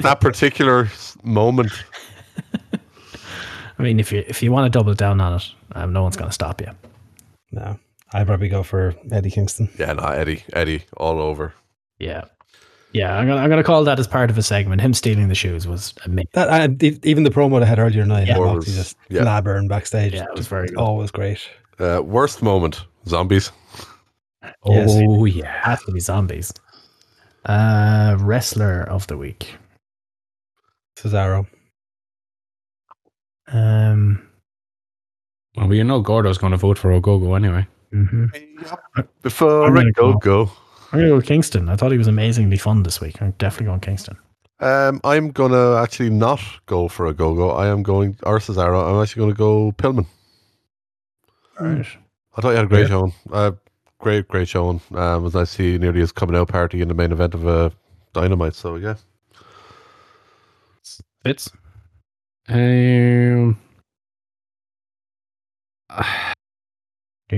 that 0.03 0.19
particular 0.21 0.89
moment. 1.25 1.73
I 3.79 3.83
mean, 3.83 3.99
if 3.99 4.13
you 4.13 4.23
if 4.29 4.43
you 4.43 4.53
want 4.53 4.71
to 4.73 4.79
double 4.79 4.95
down 4.95 5.21
on 5.21 5.35
it, 5.37 5.51
um, 5.73 5.93
no 5.93 6.03
one's 6.03 6.17
going 6.17 6.29
to 6.29 6.35
stop 6.35 6.61
you. 6.61 6.69
no, 7.53 7.79
I'd 8.13 8.27
probably 8.27 8.49
go 8.49 8.63
for 8.63 8.95
Eddie 9.13 9.31
Kingston. 9.31 9.69
Yeah, 9.79 9.93
no, 9.93 10.03
Eddie, 10.05 10.45
Eddie, 10.53 10.83
all 10.97 11.21
over. 11.21 11.55
Yeah, 11.99 12.25
yeah. 12.93 13.17
I'm 13.17 13.27
gonna 13.29 13.41
I'm 13.41 13.49
gonna 13.51 13.63
call 13.63 13.85
that 13.85 13.99
as 14.01 14.09
part 14.09 14.31
of 14.31 14.39
a 14.39 14.43
segment. 14.43 14.81
Him 14.81 14.95
stealing 14.95 15.29
the 15.29 15.35
shoes 15.35 15.67
was 15.67 15.95
amazing. 16.05 16.29
That 16.33 16.49
uh, 16.49 16.69
e- 16.83 16.99
even 17.05 17.23
the 17.25 17.31
promo 17.31 17.61
they 17.61 17.67
had 17.67 17.79
earlier 17.79 18.03
tonight, 18.03 18.27
Yeah. 18.27 18.39
yeah, 18.39 18.53
was- 18.53 18.67
just 18.67 18.97
yeah. 19.09 19.23
blabbering 19.23 19.69
backstage. 19.69 20.15
Yeah, 20.15 20.25
it 20.25 20.35
was 20.35 20.49
very 20.49 20.69
good. 20.69 20.79
always 20.79 21.11
great. 21.11 21.39
Uh, 21.79 22.03
worst 22.05 22.43
moment, 22.43 22.85
zombies. 23.07 23.53
Yes. 24.67 24.91
Oh 24.95 25.25
yeah. 25.27 25.61
Has 25.63 25.83
to 25.85 25.93
be 25.93 26.01
zombies. 26.01 26.53
Uh, 27.47 28.17
wrestler 28.21 28.83
of 28.83 29.07
the 29.07 29.17
week. 29.17 29.55
Cesaro. 30.99 31.47
Um, 33.53 34.27
Well, 35.57 35.69
we 35.69 35.83
know 35.83 36.03
Gordo's 36.03 36.39
going 36.39 36.53
to 36.53 36.57
vote 36.57 36.79
for 36.79 36.91
Ogogo 36.91 37.37
anyway. 37.37 37.67
Mhm. 37.93 38.31
Before 39.23 39.65
I'm 39.67 39.77
I 39.77 39.91
go 39.91 40.13
go. 40.15 40.19
go. 40.19 40.53
I'm 40.93 40.99
gonna 40.99 41.09
go 41.11 41.17
with 41.17 41.27
Kingston. 41.27 41.69
I 41.69 41.77
thought 41.77 41.93
he 41.93 41.99
was 41.99 42.07
amazingly 42.09 42.57
fun 42.57 42.83
this 42.83 43.01
week. 43.01 43.21
I'm 43.23 43.33
definitely 43.39 43.67
going 43.67 43.81
Kingston. 43.81 44.17
Um, 44.61 45.01
I'm 45.05 45.31
gonna 45.31 45.77
actually 45.77 46.11
not 46.11 46.41
go 46.67 46.89
for 46.89 47.13
Ogogo. 47.13 47.57
I 47.57 47.69
am 47.69 47.83
going 47.83 48.17
or 48.25 48.39
Cesaro. 48.39 48.83
I'm 48.95 49.03
actually 49.03 49.21
gonna 49.21 49.35
go 49.35 49.73
Pillman. 49.73 50.07
Right. 51.59 51.87
I 52.37 52.41
thought 52.41 52.51
you 52.51 52.57
had 52.57 52.65
a 52.65 52.69
great 52.69 52.83
Yeah. 52.83 52.89
showing. 52.89 53.13
Uh, 53.33 53.53
great, 53.99 54.29
great 54.29 54.49
showing. 54.49 54.81
Um, 54.95 55.21
it 55.21 55.25
was 55.25 55.35
nice 55.35 55.51
to 55.51 55.55
see 55.57 55.79
nearly 55.79 56.01
his 56.01 56.13
coming 56.13 56.37
out 56.37 56.49
party 56.49 56.81
in 56.83 56.89
the 56.89 56.95
main 56.95 57.13
event 57.13 57.35
of 57.35 57.47
uh, 57.47 57.71
Dynamite. 58.13 58.55
So 58.55 58.77
yeah, 58.77 58.95
Fitz. 61.25 61.51
Um, 62.49 63.57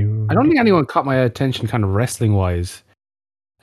I 0.01 0.35
don't 0.35 0.47
think 0.47 0.59
anyone 0.59 0.87
caught 0.87 1.05
my 1.05 1.17
attention 1.17 1.67
kind 1.67 1.85
of 1.85 1.91
wrestling 1.91 2.35
wise. 2.35 2.83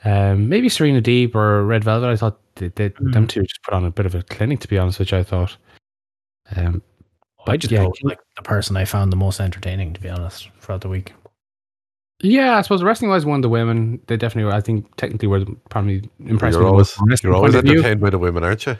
Um, 0.04 0.48
maybe 0.48 0.68
Serena 0.68 1.02
Deeb 1.02 1.34
or 1.34 1.64
Red 1.64 1.84
Velvet. 1.84 2.08
I 2.08 2.16
thought 2.16 2.38
They, 2.56 2.68
they, 2.68 2.90
Mm. 2.90 3.12
Them 3.12 3.26
two 3.26 3.42
just 3.42 3.62
put 3.62 3.74
on 3.74 3.84
a 3.84 3.90
bit 3.90 4.06
of 4.06 4.14
a 4.14 4.22
clinic, 4.22 4.60
to 4.60 4.68
be 4.68 4.78
honest, 4.78 4.98
which 4.98 5.12
I 5.12 5.22
thought. 5.22 5.56
Um, 6.56 6.82
I 7.46 7.56
just 7.56 7.72
yeah, 7.72 7.82
thought 7.84 7.98
like 8.02 8.18
the 8.36 8.42
person 8.42 8.76
I 8.76 8.84
found 8.84 9.12
the 9.12 9.16
most 9.16 9.40
entertaining, 9.40 9.92
to 9.94 10.00
be 10.00 10.08
honest, 10.10 10.50
throughout 10.60 10.82
the 10.82 10.88
week. 10.88 11.14
yeah, 12.22 12.58
I 12.58 12.62
suppose 12.62 12.82
wrestling 12.82 13.10
wise, 13.10 13.24
one 13.24 13.36
of 13.36 13.42
the 13.42 13.48
women, 13.48 14.00
they 14.06 14.16
definitely 14.16 14.50
were. 14.50 14.56
I 14.56 14.60
think 14.60 14.94
technically 14.96 15.28
were 15.28 15.44
probably 15.70 16.08
impressed 16.26 16.54
You're 16.54 16.64
me 16.64 16.70
always, 16.70 16.88
most 16.88 16.96
from 16.96 17.08
a 17.08 17.10
wrestling 17.10 17.28
you're 17.30 17.36
always 17.36 17.54
point 17.54 17.64
of 17.66 17.70
entertained 17.70 18.00
by 18.00 18.10
the 18.10 18.18
women, 18.18 18.44
aren't 18.44 18.66
you? 18.66 18.76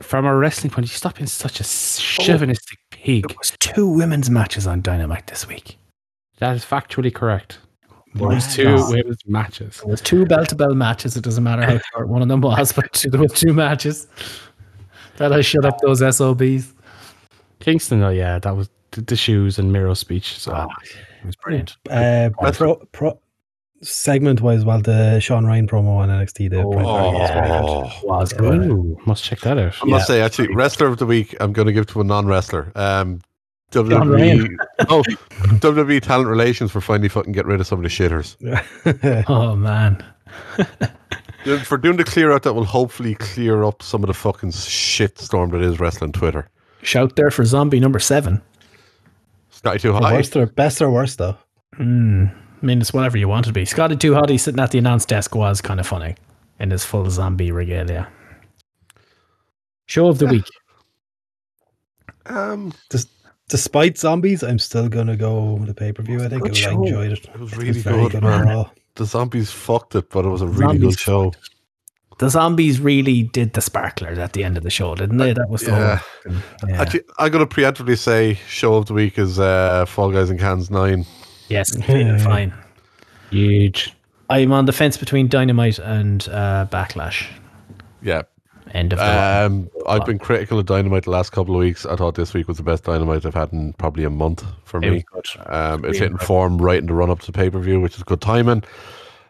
From 0.00 0.24
a 0.24 0.34
wrestling 0.34 0.70
point 0.70 0.86
of 0.86 0.90
view, 0.90 0.96
stop 0.96 1.16
being 1.16 1.26
such 1.26 1.60
a 1.60 1.64
chauvinistic 1.64 2.78
pig. 2.90 3.28
There 3.28 3.36
was 3.38 3.52
two 3.60 3.88
women's 3.88 4.30
matches 4.30 4.66
on 4.66 4.80
Dynamite 4.80 5.26
this 5.26 5.46
week. 5.46 5.78
That 6.42 6.56
is 6.56 6.64
factually 6.64 7.14
correct. 7.14 7.58
There 8.14 8.26
Wow. 8.26 8.34
was 8.34 8.52
two 8.52 8.74
women's 8.88 9.24
matches. 9.28 9.78
There 9.78 9.88
was 9.88 10.00
two 10.00 10.26
bell 10.26 10.44
to 10.46 10.56
bell 10.56 10.74
matches. 10.74 11.16
It 11.16 11.22
doesn't 11.22 11.44
matter 11.44 11.62
how 11.62 11.78
short 11.94 12.08
one 12.08 12.20
of 12.20 12.26
them 12.26 12.40
was, 12.40 12.72
but 12.72 12.92
two, 12.92 13.10
there 13.10 13.20
were 13.20 13.28
two 13.28 13.52
matches. 13.52 14.08
That 15.18 15.32
I 15.32 15.40
shut 15.40 15.64
up 15.64 15.78
those 15.82 16.00
SOBs. 16.16 16.74
Kingston, 17.60 18.00
though, 18.00 18.08
yeah, 18.08 18.40
that 18.40 18.56
was 18.56 18.68
the, 18.90 19.02
the 19.02 19.14
shoes 19.14 19.56
and 19.60 19.72
Miro 19.72 19.94
speech. 19.94 20.36
So 20.36 20.50
Ah, 20.52 20.66
it 21.22 21.26
was 21.26 21.36
brilliant. 21.36 21.76
Uh, 21.88 22.30
pro, 22.52 22.74
pro, 22.90 23.20
segment 23.82 24.40
wise, 24.40 24.64
well, 24.64 24.80
the 24.80 25.20
Sean 25.20 25.46
Ryan 25.46 25.68
promo 25.68 25.96
on 25.98 26.08
NXT. 26.08 26.50
The 26.50 26.56
Oh, 26.62 26.72
Pride 26.72 26.84
Parade 27.30 28.02
was 28.02 28.32
good. 28.32 28.48
Oh. 28.48 28.58
Good. 28.58 28.68
Ooh, 28.68 28.98
must 29.06 29.22
check 29.22 29.38
that 29.42 29.58
out. 29.58 29.76
I 29.80 29.84
must 29.84 30.08
say, 30.08 30.20
actually, 30.20 30.52
wrestler 30.56 30.88
of 30.88 30.98
the 30.98 31.06
week, 31.06 31.36
I'm 31.38 31.52
going 31.52 31.66
to 31.66 31.72
give 31.72 31.86
to 31.86 32.00
a 32.00 32.04
non-wrestler. 32.04 32.72
Um, 32.74 33.20
John 33.20 33.31
WWE, 33.72 34.56
oh, 34.88 35.02
WWE 35.02 36.00
talent 36.02 36.28
relations 36.28 36.70
for 36.70 36.80
finally 36.80 37.08
fucking 37.08 37.32
get 37.32 37.46
rid 37.46 37.60
of 37.60 37.66
some 37.66 37.78
of 37.78 37.82
the 37.82 37.88
shitters. 37.88 38.36
Oh 39.28 39.56
man. 39.56 40.04
For 41.64 41.76
doing 41.76 41.96
the 41.96 42.04
clear 42.04 42.30
out 42.30 42.44
that 42.44 42.54
will 42.54 42.64
hopefully 42.64 43.16
clear 43.16 43.64
up 43.64 43.82
some 43.82 44.04
of 44.04 44.06
the 44.06 44.14
fucking 44.14 44.52
shit 44.52 45.18
storm 45.18 45.50
that 45.50 45.60
is 45.60 45.80
wrestling 45.80 46.12
Twitter. 46.12 46.48
Shout 46.82 47.16
there 47.16 47.32
for 47.32 47.44
zombie 47.44 47.80
number 47.80 47.98
seven. 47.98 48.40
Scotty 49.50 49.80
too 49.80 49.92
hot. 49.92 50.02
worst 50.12 50.36
or 50.36 50.46
best 50.46 50.80
or 50.80 50.88
worst 50.88 51.18
though. 51.18 51.36
Mm, 51.78 52.32
I 52.62 52.66
mean, 52.66 52.80
it's 52.80 52.92
whatever 52.92 53.18
you 53.18 53.26
want 53.26 53.46
it 53.46 53.48
to 53.48 53.52
be. 53.52 53.64
Scotty 53.64 53.96
2 53.96 54.12
Hotty 54.12 54.38
sitting 54.38 54.60
at 54.60 54.70
the 54.70 54.78
announce 54.78 55.04
desk 55.04 55.34
was 55.34 55.60
kind 55.60 55.80
of 55.80 55.86
funny 55.86 56.14
in 56.60 56.70
his 56.70 56.84
full 56.84 57.10
zombie 57.10 57.50
regalia. 57.50 58.08
Show 59.86 60.06
of 60.06 60.18
the 60.18 60.26
week. 60.26 60.46
Um, 62.26 62.72
Despite 63.52 63.98
zombies, 63.98 64.42
I'm 64.42 64.58
still 64.58 64.88
gonna 64.88 65.14
go 65.14 65.52
with 65.52 65.68
the 65.68 65.74
pay 65.74 65.92
per 65.92 66.02
view. 66.02 66.24
I 66.24 66.28
think 66.30 66.46
it 66.46 66.52
I 66.52 66.54
show. 66.54 66.70
enjoyed 66.82 67.12
it. 67.12 67.26
it 67.26 67.38
was 67.38 67.52
It 67.52 67.58
really 67.58 67.68
was 67.74 67.82
very 67.82 68.08
good, 68.08 68.22
man. 68.22 68.64
The 68.94 69.04
zombies 69.04 69.50
fucked 69.50 69.94
it, 69.94 70.08
but 70.08 70.24
it 70.24 70.28
was 70.30 70.40
a 70.40 70.46
really 70.46 70.78
Zombies 70.78 70.96
good 70.96 70.98
show. 70.98 71.32
The 72.18 72.30
zombies 72.30 72.80
really 72.80 73.24
did 73.24 73.52
the 73.52 73.60
sparklers 73.60 74.16
at 74.18 74.32
the 74.32 74.42
end 74.42 74.56
of 74.56 74.62
the 74.62 74.70
show, 74.70 74.94
didn't 74.94 75.18
they? 75.18 75.34
That 75.34 75.50
was 75.50 75.60
the 75.62 75.72
Yeah. 75.72 75.96
whole 75.96 76.32
thing. 76.32 76.42
yeah. 76.66 76.80
Actually, 76.80 77.02
I'm 77.18 77.30
going 77.30 77.46
to 77.46 77.54
preemptively 77.54 77.98
say 77.98 78.38
show 78.48 78.74
of 78.76 78.86
the 78.86 78.94
week 78.94 79.18
is 79.18 79.38
uh, 79.38 79.84
Fall 79.84 80.10
Guys 80.12 80.30
and 80.30 80.40
Cans 80.40 80.70
9. 80.70 81.04
Yes, 81.50 81.72
completely 81.72 82.18
fine. 82.20 82.54
Huge. 83.30 83.92
I'm 84.30 84.50
on 84.52 84.64
the 84.64 84.72
fence 84.72 84.96
between 84.96 85.28
Dynamite 85.28 85.78
and 85.78 86.26
uh, 86.30 86.66
Backlash. 86.70 87.26
Yeah. 88.00 88.22
End 88.72 88.92
of 88.92 88.98
the 88.98 89.04
line. 89.04 89.44
Um, 89.44 89.70
I've 89.86 90.06
been 90.06 90.18
critical 90.18 90.58
of 90.58 90.66
Dynamite 90.66 91.04
the 91.04 91.10
last 91.10 91.30
couple 91.30 91.54
of 91.54 91.60
weeks. 91.60 91.84
I 91.84 91.94
thought 91.94 92.14
this 92.14 92.32
week 92.32 92.48
was 92.48 92.56
the 92.56 92.62
best 92.62 92.84
Dynamite 92.84 93.26
I've 93.26 93.34
had 93.34 93.52
in 93.52 93.74
probably 93.74 94.04
a 94.04 94.10
month 94.10 94.44
for 94.64 94.78
It 94.82 94.90
me. 94.90 95.04
Um, 95.46 95.80
it's 95.80 95.82
Really 95.84 95.98
hitting 95.98 96.16
form 96.18 96.56
right 96.60 96.78
in 96.78 96.86
the 96.86 96.94
run 96.94 97.10
up 97.10 97.20
to 97.20 97.32
pay 97.32 97.50
per 97.50 97.58
view, 97.58 97.80
which 97.80 97.96
is 97.96 98.02
good 98.02 98.20
timing. 98.22 98.64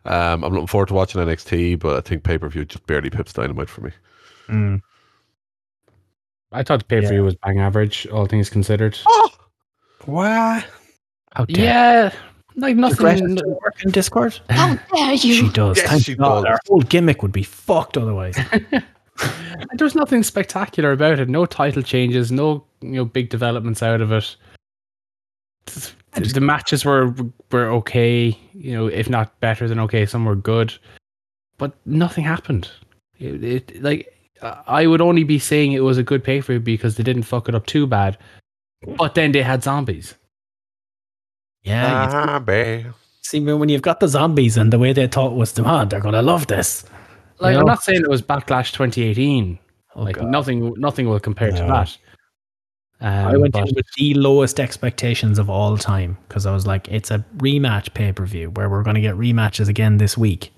Um, 0.04 0.44
I'm 0.44 0.52
looking 0.52 0.66
forward 0.68 0.88
to 0.88 0.94
watching 0.94 1.20
NXT, 1.20 1.78
but 1.80 1.96
I 1.96 2.00
think 2.00 2.22
pay 2.22 2.38
per 2.38 2.48
view 2.48 2.64
just 2.64 2.86
barely 2.86 3.10
pips 3.10 3.32
Dynamite 3.32 3.68
for 3.68 3.80
me. 3.82 3.90
Mm. 4.48 4.80
I 6.52 6.62
thought 6.62 6.78
the 6.80 6.84
pay 6.84 7.00
per 7.00 7.08
view 7.08 7.24
was 7.24 7.34
bang 7.36 7.58
average, 7.60 8.06
all 8.08 8.26
things 8.26 8.48
considered. 8.50 8.98
What? 10.04 10.66
How 11.34 11.44
dare 11.44 11.64
Yeah, 11.64 12.12
like 12.56 12.76
Greta 12.76 13.20
nothing. 13.20 13.34
doesn't 13.36 13.48
work 13.62 13.84
in 13.84 13.90
Discord? 13.92 14.38
How 14.50 14.74
dare 14.94 15.12
you? 15.14 15.34
She 15.34 15.48
does. 15.50 15.76
Yes, 15.78 15.88
Thank 15.88 16.04
she 16.04 16.14
God. 16.16 16.42
does. 16.42 16.44
Our 16.50 16.58
whole 16.66 16.80
gimmick 16.80 17.22
would 17.22 17.30
be 17.32 17.44
fucked 17.44 17.96
otherwise. 17.96 18.36
There's 19.74 19.94
nothing 19.94 20.22
spectacular 20.22 20.92
about 20.92 21.18
it. 21.18 21.28
No 21.28 21.46
title 21.46 21.82
changes. 21.82 22.30
No 22.32 22.64
you 22.80 22.90
know 22.92 23.04
big 23.04 23.30
developments 23.30 23.82
out 23.82 24.00
of 24.00 24.12
it. 24.12 24.36
The, 25.66 26.20
the 26.20 26.40
matches 26.40 26.84
were 26.84 27.14
were 27.50 27.68
okay. 27.68 28.36
You 28.52 28.72
know, 28.72 28.86
if 28.86 29.08
not 29.08 29.38
better 29.40 29.68
than 29.68 29.78
okay, 29.80 30.04
some 30.06 30.24
were 30.24 30.36
good, 30.36 30.74
but 31.58 31.74
nothing 31.86 32.24
happened. 32.24 32.68
It, 33.18 33.42
it 33.44 33.82
like 33.82 34.12
I 34.66 34.86
would 34.86 35.00
only 35.00 35.24
be 35.24 35.38
saying 35.38 35.72
it 35.72 35.80
was 35.84 35.98
a 35.98 36.02
good 36.02 36.24
pay 36.24 36.40
for 36.40 36.58
because 36.58 36.96
they 36.96 37.02
didn't 37.02 37.22
fuck 37.22 37.48
it 37.48 37.54
up 37.54 37.66
too 37.66 37.86
bad. 37.86 38.18
But 38.98 39.14
then 39.14 39.32
they 39.32 39.42
had 39.42 39.62
zombies. 39.62 40.14
yeah. 41.62 42.04
you 42.04 42.88
Ah, 42.90 42.94
see, 43.22 43.40
when 43.40 43.68
you've 43.68 43.82
got 43.82 44.00
the 44.00 44.08
zombies 44.08 44.56
and 44.56 44.72
the 44.72 44.78
way 44.78 44.92
they 44.92 45.06
thought 45.06 45.34
was 45.34 45.52
demand, 45.52 45.90
they're 45.90 46.00
going 46.00 46.14
to 46.14 46.22
love 46.22 46.48
this. 46.48 46.84
Like 47.40 47.54
You 47.54 47.60
I'm 47.60 47.66
not 47.66 47.82
saying 47.82 48.00
it 48.02 48.08
was 48.08 48.22
Backlash 48.22 48.72
2018. 48.72 49.58
Oh, 49.94 50.02
like 50.02 50.16
God. 50.16 50.28
nothing, 50.28 50.74
nothing 50.78 51.08
will 51.08 51.20
compare 51.20 51.50
to 51.50 51.56
that. 51.56 51.98
Um, 53.00 53.26
I 53.28 53.36
went 53.36 53.52
but- 53.52 53.68
in 53.68 53.74
with 53.74 53.86
the 53.96 54.14
lowest 54.14 54.60
expectations 54.60 55.38
of 55.38 55.50
all 55.50 55.76
time 55.76 56.16
because 56.28 56.46
I 56.46 56.52
was 56.54 56.66
like, 56.66 56.88
it's 56.88 57.10
a 57.10 57.24
rematch 57.38 57.92
pay 57.94 58.12
per 58.12 58.24
view 58.24 58.50
where 58.50 58.70
we're 58.70 58.82
going 58.84 58.94
to 58.94 59.00
get 59.00 59.16
rematches 59.16 59.68
again 59.68 59.98
this 59.98 60.16
week. 60.16 60.52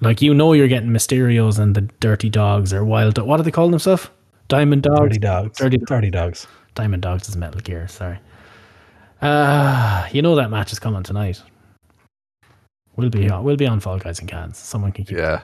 Like, 0.00 0.22
you 0.22 0.32
know, 0.32 0.52
you're 0.52 0.68
getting 0.68 0.90
Mysterios 0.90 1.58
and 1.58 1.74
the 1.74 1.80
Dirty 1.98 2.30
Dogs 2.30 2.72
or 2.72 2.84
Wild. 2.84 3.14
Do- 3.14 3.24
what 3.24 3.38
do 3.38 3.42
they 3.42 3.50
call 3.50 3.68
themselves? 3.68 4.08
Diamond 4.46 4.82
Dogs? 4.82 5.00
Dirty 5.00 5.18
dogs. 5.18 5.58
Dirty- 5.58 5.78
Dirty 5.78 6.10
dogs. 6.10 6.46
Diamond 6.74 7.02
Dogs 7.02 7.28
is 7.28 7.36
Metal 7.36 7.60
Gear, 7.60 7.88
sorry. 7.88 8.18
Uh, 9.20 10.06
you 10.12 10.22
know 10.22 10.36
that 10.36 10.50
match 10.50 10.70
is 10.72 10.78
coming 10.78 11.02
tonight. 11.02 11.42
We'll 12.96 13.10
be 13.10 13.28
on, 13.28 13.42
we'll 13.44 13.56
be 13.56 13.66
on 13.66 13.80
Fall 13.80 13.98
Guys 13.98 14.20
and 14.20 14.28
Cans. 14.28 14.56
Someone 14.58 14.92
can 14.92 15.04
keep 15.04 15.16
Yeah. 15.18 15.42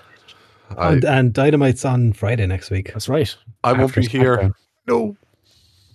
I, 0.79 0.93
And, 0.93 1.05
and 1.05 1.33
Dynamite's 1.33 1.85
on 1.85 2.13
Friday 2.13 2.47
next 2.47 2.71
week. 2.71 2.93
That's 2.93 3.09
right. 3.09 3.35
I 3.63 3.73
won't 3.73 3.85
after 3.85 4.01
be 4.01 4.09
here. 4.09 4.39
SmackDown. 4.39 4.53
No. 4.87 5.17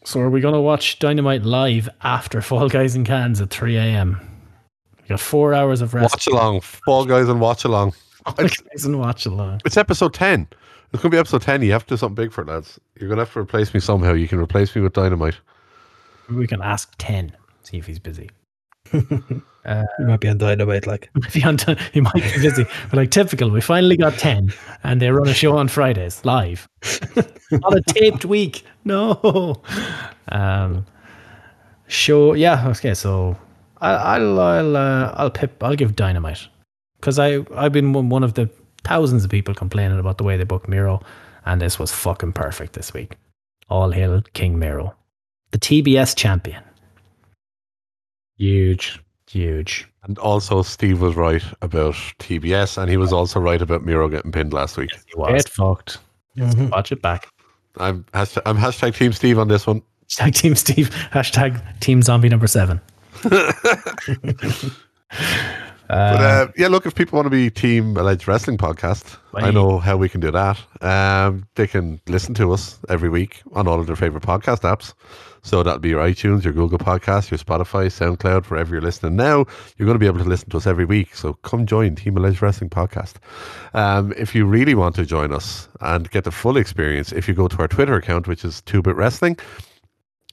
So 0.05 0.19
are 0.21 0.29
we 0.29 0.41
going 0.41 0.53
to 0.53 0.61
watch 0.61 0.99
Dynamite 0.99 1.43
live 1.43 1.89
after 2.01 2.41
Fall 2.41 2.69
Guys 2.69 2.95
and 2.95 3.05
Cans 3.05 3.41
at 3.41 3.49
3 3.49 3.77
a.m.? 3.77 4.19
We 5.01 5.07
got 5.07 5.19
four 5.19 5.53
hours 5.53 5.81
of 5.81 5.93
rest. 5.93 6.13
Watch 6.13 6.27
along. 6.27 6.61
Fall 6.61 7.05
Guys 7.05 7.27
and 7.27 7.39
watch 7.39 7.63
along. 7.65 7.91
Fall 7.91 8.33
Guys 8.35 8.85
and 8.85 8.99
watch 8.99 9.25
along. 9.25 9.61
It's 9.65 9.77
episode 9.77 10.13
10. 10.13 10.47
It's 10.91 11.03
going 11.03 11.11
to 11.11 11.15
be 11.15 11.19
episode 11.19 11.41
10. 11.41 11.61
You 11.61 11.71
have 11.73 11.85
to 11.85 11.93
do 11.93 11.97
something 11.97 12.15
big 12.15 12.31
for 12.31 12.41
it, 12.41 12.47
lads. 12.47 12.79
You're 12.99 13.09
going 13.09 13.17
to 13.17 13.25
have 13.25 13.33
to 13.33 13.39
replace 13.39 13.73
me 13.73 13.79
somehow. 13.79 14.13
You 14.13 14.27
can 14.27 14.39
replace 14.39 14.75
me 14.75 14.81
with 14.81 14.93
Dynamite. 14.93 15.37
We 16.29 16.47
can 16.47 16.61
ask 16.61 16.93
10, 16.97 17.35
see 17.63 17.77
if 17.77 17.85
he's 17.85 17.99
busy. 17.99 18.29
You 19.99 20.05
might 20.05 20.19
be 20.19 20.27
on 20.27 20.37
Dynamite, 20.37 20.87
like. 20.87 21.09
If 21.15 21.33
he, 21.33 21.43
on 21.43 21.57
he 21.93 22.01
might 22.01 22.13
be 22.13 22.41
busy. 22.41 22.65
But 22.89 22.97
like 22.97 23.11
typical, 23.11 23.49
we 23.49 23.61
finally 23.61 23.97
got 23.97 24.13
10 24.13 24.51
and 24.83 25.01
they 25.01 25.09
run 25.11 25.27
a 25.27 25.33
show 25.33 25.57
on 25.57 25.67
Fridays 25.67 26.23
live. 26.25 26.67
on 27.63 27.77
a 27.77 27.81
taped 27.81 28.25
week. 28.25 28.63
No. 28.85 29.61
Um, 30.29 30.85
show, 31.87 32.33
yeah, 32.33 32.67
okay, 32.69 32.93
so 32.93 33.37
I, 33.81 33.91
I'll, 33.91 34.39
I'll, 34.39 34.77
uh, 34.77 35.13
I'll 35.15 35.29
pip, 35.31 35.63
I'll 35.63 35.75
give 35.75 35.95
Dynamite. 35.95 36.47
Because 36.99 37.19
I, 37.19 37.45
I've 37.55 37.71
been 37.71 37.93
one 37.93 38.09
one 38.09 38.23
of 38.23 38.33
the 38.33 38.49
thousands 38.83 39.23
of 39.23 39.31
people 39.31 39.53
complaining 39.53 39.99
about 39.99 40.17
the 40.17 40.23
way 40.23 40.37
they 40.37 40.43
booked 40.43 40.67
Miro, 40.67 41.01
and 41.45 41.61
this 41.61 41.79
was 41.79 41.91
fucking 41.91 42.33
perfect 42.33 42.73
this 42.73 42.93
week. 42.93 43.15
All 43.69 43.91
hail 43.91 44.21
King 44.33 44.59
Miro. 44.59 44.95
The 45.51 45.59
TBS 45.59 46.15
champion. 46.15 46.63
huge. 48.37 48.99
Huge. 49.29 49.87
And 50.03 50.17
also, 50.17 50.63
Steve 50.63 51.01
was 51.01 51.15
right 51.15 51.43
about 51.61 51.93
TBS, 52.17 52.79
and 52.79 52.89
he 52.89 52.97
was 52.97 53.13
also 53.13 53.39
right 53.39 53.61
about 53.61 53.83
Miro 53.85 54.09
getting 54.09 54.31
pinned 54.31 54.53
last 54.53 54.75
week. 54.75 54.89
He 55.05 55.13
was. 55.15 55.43
Get 55.43 55.49
fucked. 55.49 55.99
Mhm. 56.35 56.71
Watch 56.71 56.91
it 56.91 57.01
back. 57.03 57.27
I'm 57.77 58.03
hashtag, 58.13 58.41
I'm 58.47 58.57
hashtag 58.57 58.95
Team 58.95 59.13
Steve 59.13 59.37
on 59.37 59.47
this 59.47 59.67
one. 59.67 59.83
Hashtag 60.09 60.33
Team 60.33 60.55
Steve. 60.55 60.89
Hashtag 61.11 61.61
Team 61.79 62.01
Zombie 62.01 62.29
number 62.29 62.47
seven. 62.47 62.81
But 65.89 66.21
uh, 66.21 66.47
yeah, 66.55 66.67
look, 66.67 66.85
if 66.85 66.93
people 66.93 67.17
want 67.17 67.25
to 67.25 67.31
be 67.31 67.49
Team 67.49 67.97
Alleged 67.97 68.27
Wrestling 68.27 68.59
Podcast, 68.59 69.17
I 69.33 69.49
know 69.49 69.79
how 69.79 69.97
we 69.97 70.07
can 70.07 70.21
do 70.21 70.29
that. 70.29 70.59
Um, 70.81 71.47
they 71.55 71.65
can 71.65 71.99
listen 72.07 72.35
to 72.35 72.51
us 72.51 72.77
every 72.89 73.09
week 73.09 73.41
on 73.53 73.67
all 73.67 73.79
of 73.79 73.87
their 73.87 73.95
favorite 73.95 74.21
podcast 74.21 74.61
apps. 74.61 74.93
So 75.41 75.63
that'll 75.63 75.79
be 75.79 75.89
your 75.89 76.01
iTunes, 76.01 76.43
your 76.43 76.53
Google 76.53 76.77
Podcast, 76.77 77.31
your 77.31 77.39
Spotify, 77.39 77.87
SoundCloud, 77.87 78.51
wherever 78.51 78.71
you're 78.71 78.81
listening 78.81 79.15
now. 79.15 79.45
You're 79.77 79.87
going 79.87 79.95
to 79.95 79.99
be 79.99 80.05
able 80.05 80.19
to 80.19 80.29
listen 80.29 80.49
to 80.51 80.57
us 80.57 80.67
every 80.67 80.85
week. 80.85 81.15
So 81.15 81.33
come 81.33 81.65
join 81.65 81.95
Team 81.95 82.17
Alleged 82.17 82.41
Wrestling 82.41 82.69
Podcast. 82.69 83.15
Um, 83.73 84.13
if 84.15 84.35
you 84.35 84.45
really 84.45 84.75
want 84.75 84.95
to 84.95 85.07
join 85.07 85.33
us 85.33 85.69
and 85.81 86.11
get 86.11 86.23
the 86.23 86.31
full 86.31 86.57
experience, 86.57 87.11
if 87.11 87.27
you 87.27 87.33
go 87.33 87.47
to 87.47 87.57
our 87.57 87.67
Twitter 87.67 87.95
account, 87.95 88.27
which 88.27 88.45
is 88.45 88.61
2 88.61 88.83
Bit 88.83 88.95
Wrestling, 88.95 89.37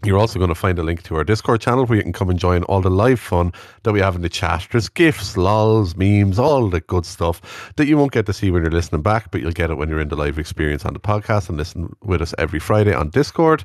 You're 0.04 0.18
also 0.18 0.38
going 0.38 0.50
to 0.50 0.54
find 0.54 0.78
a 0.78 0.82
link 0.82 1.02
to 1.04 1.16
our 1.16 1.24
Discord 1.24 1.62
channel 1.62 1.86
where 1.86 1.96
you 1.96 2.02
can 2.02 2.12
come 2.12 2.28
and 2.28 2.38
join 2.38 2.64
all 2.64 2.82
the 2.82 2.90
live 2.90 3.18
fun 3.18 3.50
that 3.82 3.92
we 3.92 4.00
have 4.00 4.14
in 4.14 4.20
the 4.20 4.28
chat. 4.28 4.68
There's 4.70 4.90
gifs, 4.90 5.38
lols, 5.38 5.96
memes, 5.96 6.38
all 6.38 6.68
the 6.68 6.82
good 6.82 7.06
stuff 7.06 7.72
that 7.76 7.86
you 7.86 7.96
won't 7.96 8.12
get 8.12 8.26
to 8.26 8.34
see 8.34 8.50
when 8.50 8.62
you're 8.62 8.70
listening 8.70 9.00
back, 9.00 9.30
but 9.30 9.40
you'll 9.40 9.52
get 9.52 9.70
it 9.70 9.76
when 9.76 9.88
you're 9.88 10.00
in 10.00 10.08
the 10.08 10.16
live 10.16 10.38
experience 10.38 10.84
on 10.84 10.92
the 10.92 11.00
podcast 11.00 11.48
and 11.48 11.56
listen 11.56 11.96
with 12.02 12.20
us 12.20 12.34
every 12.36 12.58
Friday 12.60 12.92
on 12.92 13.08
Discord. 13.08 13.64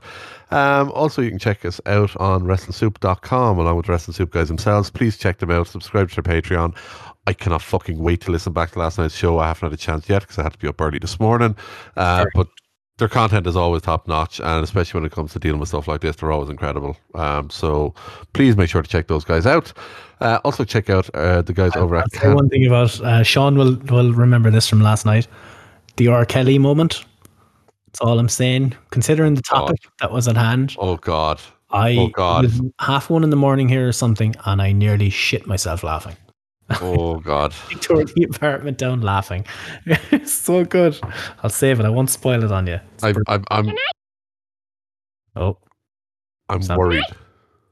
Um, 0.52 0.90
also, 0.92 1.22
you 1.22 1.30
can 1.30 1.38
check 1.38 1.66
us 1.66 1.82
out 1.86 2.16
on 2.16 2.44
WrestlingSoup.com 2.44 3.60
along 3.60 3.76
with 3.76 3.88
the 3.88 3.92
Wrestling 3.92 4.16
Soup 4.16 4.32
guys 4.32 4.48
themselves. 4.48 4.90
Please 4.90 5.18
check 5.18 5.40
them 5.40 5.52
out. 5.52 5.68
Subscribe 5.68 6.10
to 6.12 6.22
their 6.22 6.42
Patreon. 6.42 6.74
I 7.28 7.34
cannot 7.34 7.62
fucking 7.62 8.00
wait 8.00 8.22
to 8.22 8.32
listen 8.32 8.54
back 8.54 8.72
to 8.72 8.80
last 8.80 8.98
night's 8.98 9.16
show. 9.16 9.38
I 9.40 9.50
haven't 9.50 9.70
had 9.70 9.74
a 9.74 9.78
chance 9.78 10.08
yet 10.08 10.22
because 10.22 10.40
I 10.40 10.44
had 10.44 10.54
to 10.54 10.60
be 10.60 10.68
up 10.68 10.80
early 10.80 10.98
this 10.98 11.20
morning. 11.20 11.56
Uh, 11.96 12.26
but 12.34 12.48
their 13.02 13.10
content 13.10 13.48
is 13.48 13.56
always 13.56 13.82
top 13.82 14.08
notch, 14.08 14.40
and 14.40 14.64
especially 14.64 15.00
when 15.00 15.06
it 15.08 15.12
comes 15.12 15.34
to 15.34 15.40
dealing 15.40 15.60
with 15.60 15.70
stuff 15.70 15.88
like 15.88 16.02
this, 16.02 16.16
they're 16.18 16.32
always 16.32 16.50
incredible. 16.52 16.96
Um, 17.16 17.50
so 17.50 17.96
please 18.34 18.56
make 18.56 18.70
sure 18.70 18.84
to 18.84 18.88
check 18.88 19.08
those 19.08 19.26
guys 19.26 19.48
out. 19.48 19.74
Uh, 20.20 20.38
also, 20.46 20.64
check 20.64 20.88
out 20.92 21.10
uh, 21.16 21.42
the 21.42 21.52
guys 21.52 21.76
over 21.76 21.96
I'll 21.96 22.04
at 22.04 22.36
one 22.36 22.48
thing 22.48 22.68
about 22.68 23.02
uh, 23.02 23.24
Sean 23.24 23.58
will 23.58 23.76
will 23.90 24.14
remember 24.14 24.52
this 24.52 24.70
from 24.70 24.82
last 24.82 25.04
night. 25.08 25.28
The 25.98 26.10
R. 26.10 26.26
Kelly 26.26 26.60
moment. 26.60 27.04
That's 27.88 28.02
all 28.02 28.20
I'm 28.20 28.30
saying. 28.30 28.76
Considering 28.92 29.34
the 29.34 29.42
topic 29.42 29.80
that 30.00 30.12
was 30.12 30.28
at 30.28 30.38
hand, 30.38 30.76
Oh 30.78 30.98
God! 30.98 31.42
I 31.72 31.96
Oh, 31.98 32.08
God. 32.10 32.44
was 32.44 32.62
half 32.80 33.10
one 33.10 33.24
in 33.24 33.32
the 33.32 33.36
morning 33.36 33.68
here 33.68 33.88
or 33.88 33.92
something, 33.94 34.36
and 34.46 34.62
I 34.62 34.74
nearly 34.74 35.10
shit 35.10 35.48
myself 35.48 35.84
laughing. 35.84 36.16
Oh 36.82 37.20
God! 37.24 37.54
I 37.70 37.74
tore 37.76 38.04
the 38.06 38.24
apartment 38.24 38.78
down 38.78 39.02
laughing. 39.02 39.46
it's 39.86 40.34
so 40.34 40.64
good. 40.66 41.00
I'll 41.44 41.50
save 41.50 41.80
it. 41.80 41.86
I 41.86 41.90
won't 41.90 42.10
spoil 42.10 42.44
it 42.44 42.52
on 42.52 42.68
you. 42.68 42.80
It's 42.96 43.04
I'm 43.04 43.16
I'm 43.28 43.44
I'm, 43.52 43.72
oh, 45.36 45.58
I'm 46.50 46.62
Sam- 46.62 46.78
worried. 46.78 47.04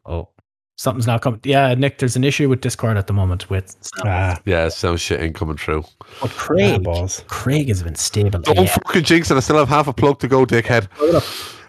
oh, 0.06 0.30
something's 0.78 1.08
not 1.08 1.22
coming. 1.22 1.40
Yeah, 1.44 1.74
Nick, 1.76 1.98
there's 2.00 2.16
an 2.16 2.24
issue 2.24 2.50
with 2.50 2.62
Discord 2.62 2.98
at 2.98 3.08
the 3.08 3.14
moment 3.14 3.50
with 3.50 3.72
sound. 3.82 4.08
Ah, 4.10 4.40
Yeah, 4.46 4.70
some 4.70 4.98
shit 4.98 5.20
ain't 5.22 5.36
coming 5.36 5.58
through. 5.58 5.84
But 6.22 6.32
ah, 6.32 6.34
Craig. 6.38 6.84
balls. 6.84 7.24
Craig 7.28 7.68
has 7.68 7.84
been 7.84 7.96
stable. 7.96 8.40
Don't 8.40 8.56
Yeah. 8.58 8.66
fucking 8.86 9.04
jinx 9.04 9.30
it. 9.32 9.38
I 9.38 9.40
still 9.42 9.58
have 9.58 9.70
half 9.70 9.88
a 9.88 9.94
plug 9.94 10.20
to 10.20 10.28
go, 10.28 10.46
dickhead. 10.46 10.88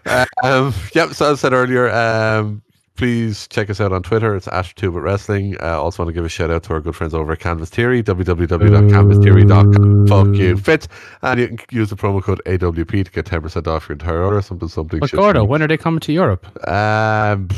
Uh, 0.06 0.24
um, 0.42 0.74
yep, 0.94 1.10
so 1.10 1.30
as 1.30 1.38
I 1.38 1.40
said 1.48 1.52
earlier, 1.52 1.90
um, 1.90 2.62
please 3.00 3.48
check 3.48 3.68
us 3.70 3.80
out 3.80 3.92
on 3.92 4.02
Twitter. 4.02 4.36
It's 4.36 4.46
AstroTube 4.48 4.94
at 4.94 5.02
Wrestling. 5.02 5.56
I 5.58 5.70
uh, 5.70 5.78
also 5.78 6.02
want 6.02 6.10
to 6.10 6.12
give 6.12 6.26
a 6.26 6.28
shout 6.28 6.50
out 6.50 6.64
to 6.64 6.74
our 6.74 6.82
good 6.82 6.94
friends 6.94 7.14
over 7.14 7.32
at 7.32 7.38
Canvas 7.38 7.70
Theory, 7.70 8.02
www.canvastheory.com. 8.02 10.06
Fuck 10.06 10.36
you, 10.36 10.58
fit. 10.58 10.86
And 11.22 11.40
you 11.40 11.48
can 11.48 11.58
use 11.70 11.88
the 11.88 11.96
promo 11.96 12.22
code 12.22 12.42
AWP 12.44 13.06
to 13.06 13.10
get 13.10 13.24
10% 13.24 13.66
off 13.66 13.88
your 13.88 13.94
entire 13.94 14.22
order. 14.22 14.42
Something, 14.42 14.68
something. 14.68 15.00
Gordo, 15.00 15.44
when 15.44 15.62
are 15.62 15.66
they 15.66 15.78
coming 15.78 16.00
to 16.00 16.12
Europe? 16.12 16.46
Um, 16.68 17.48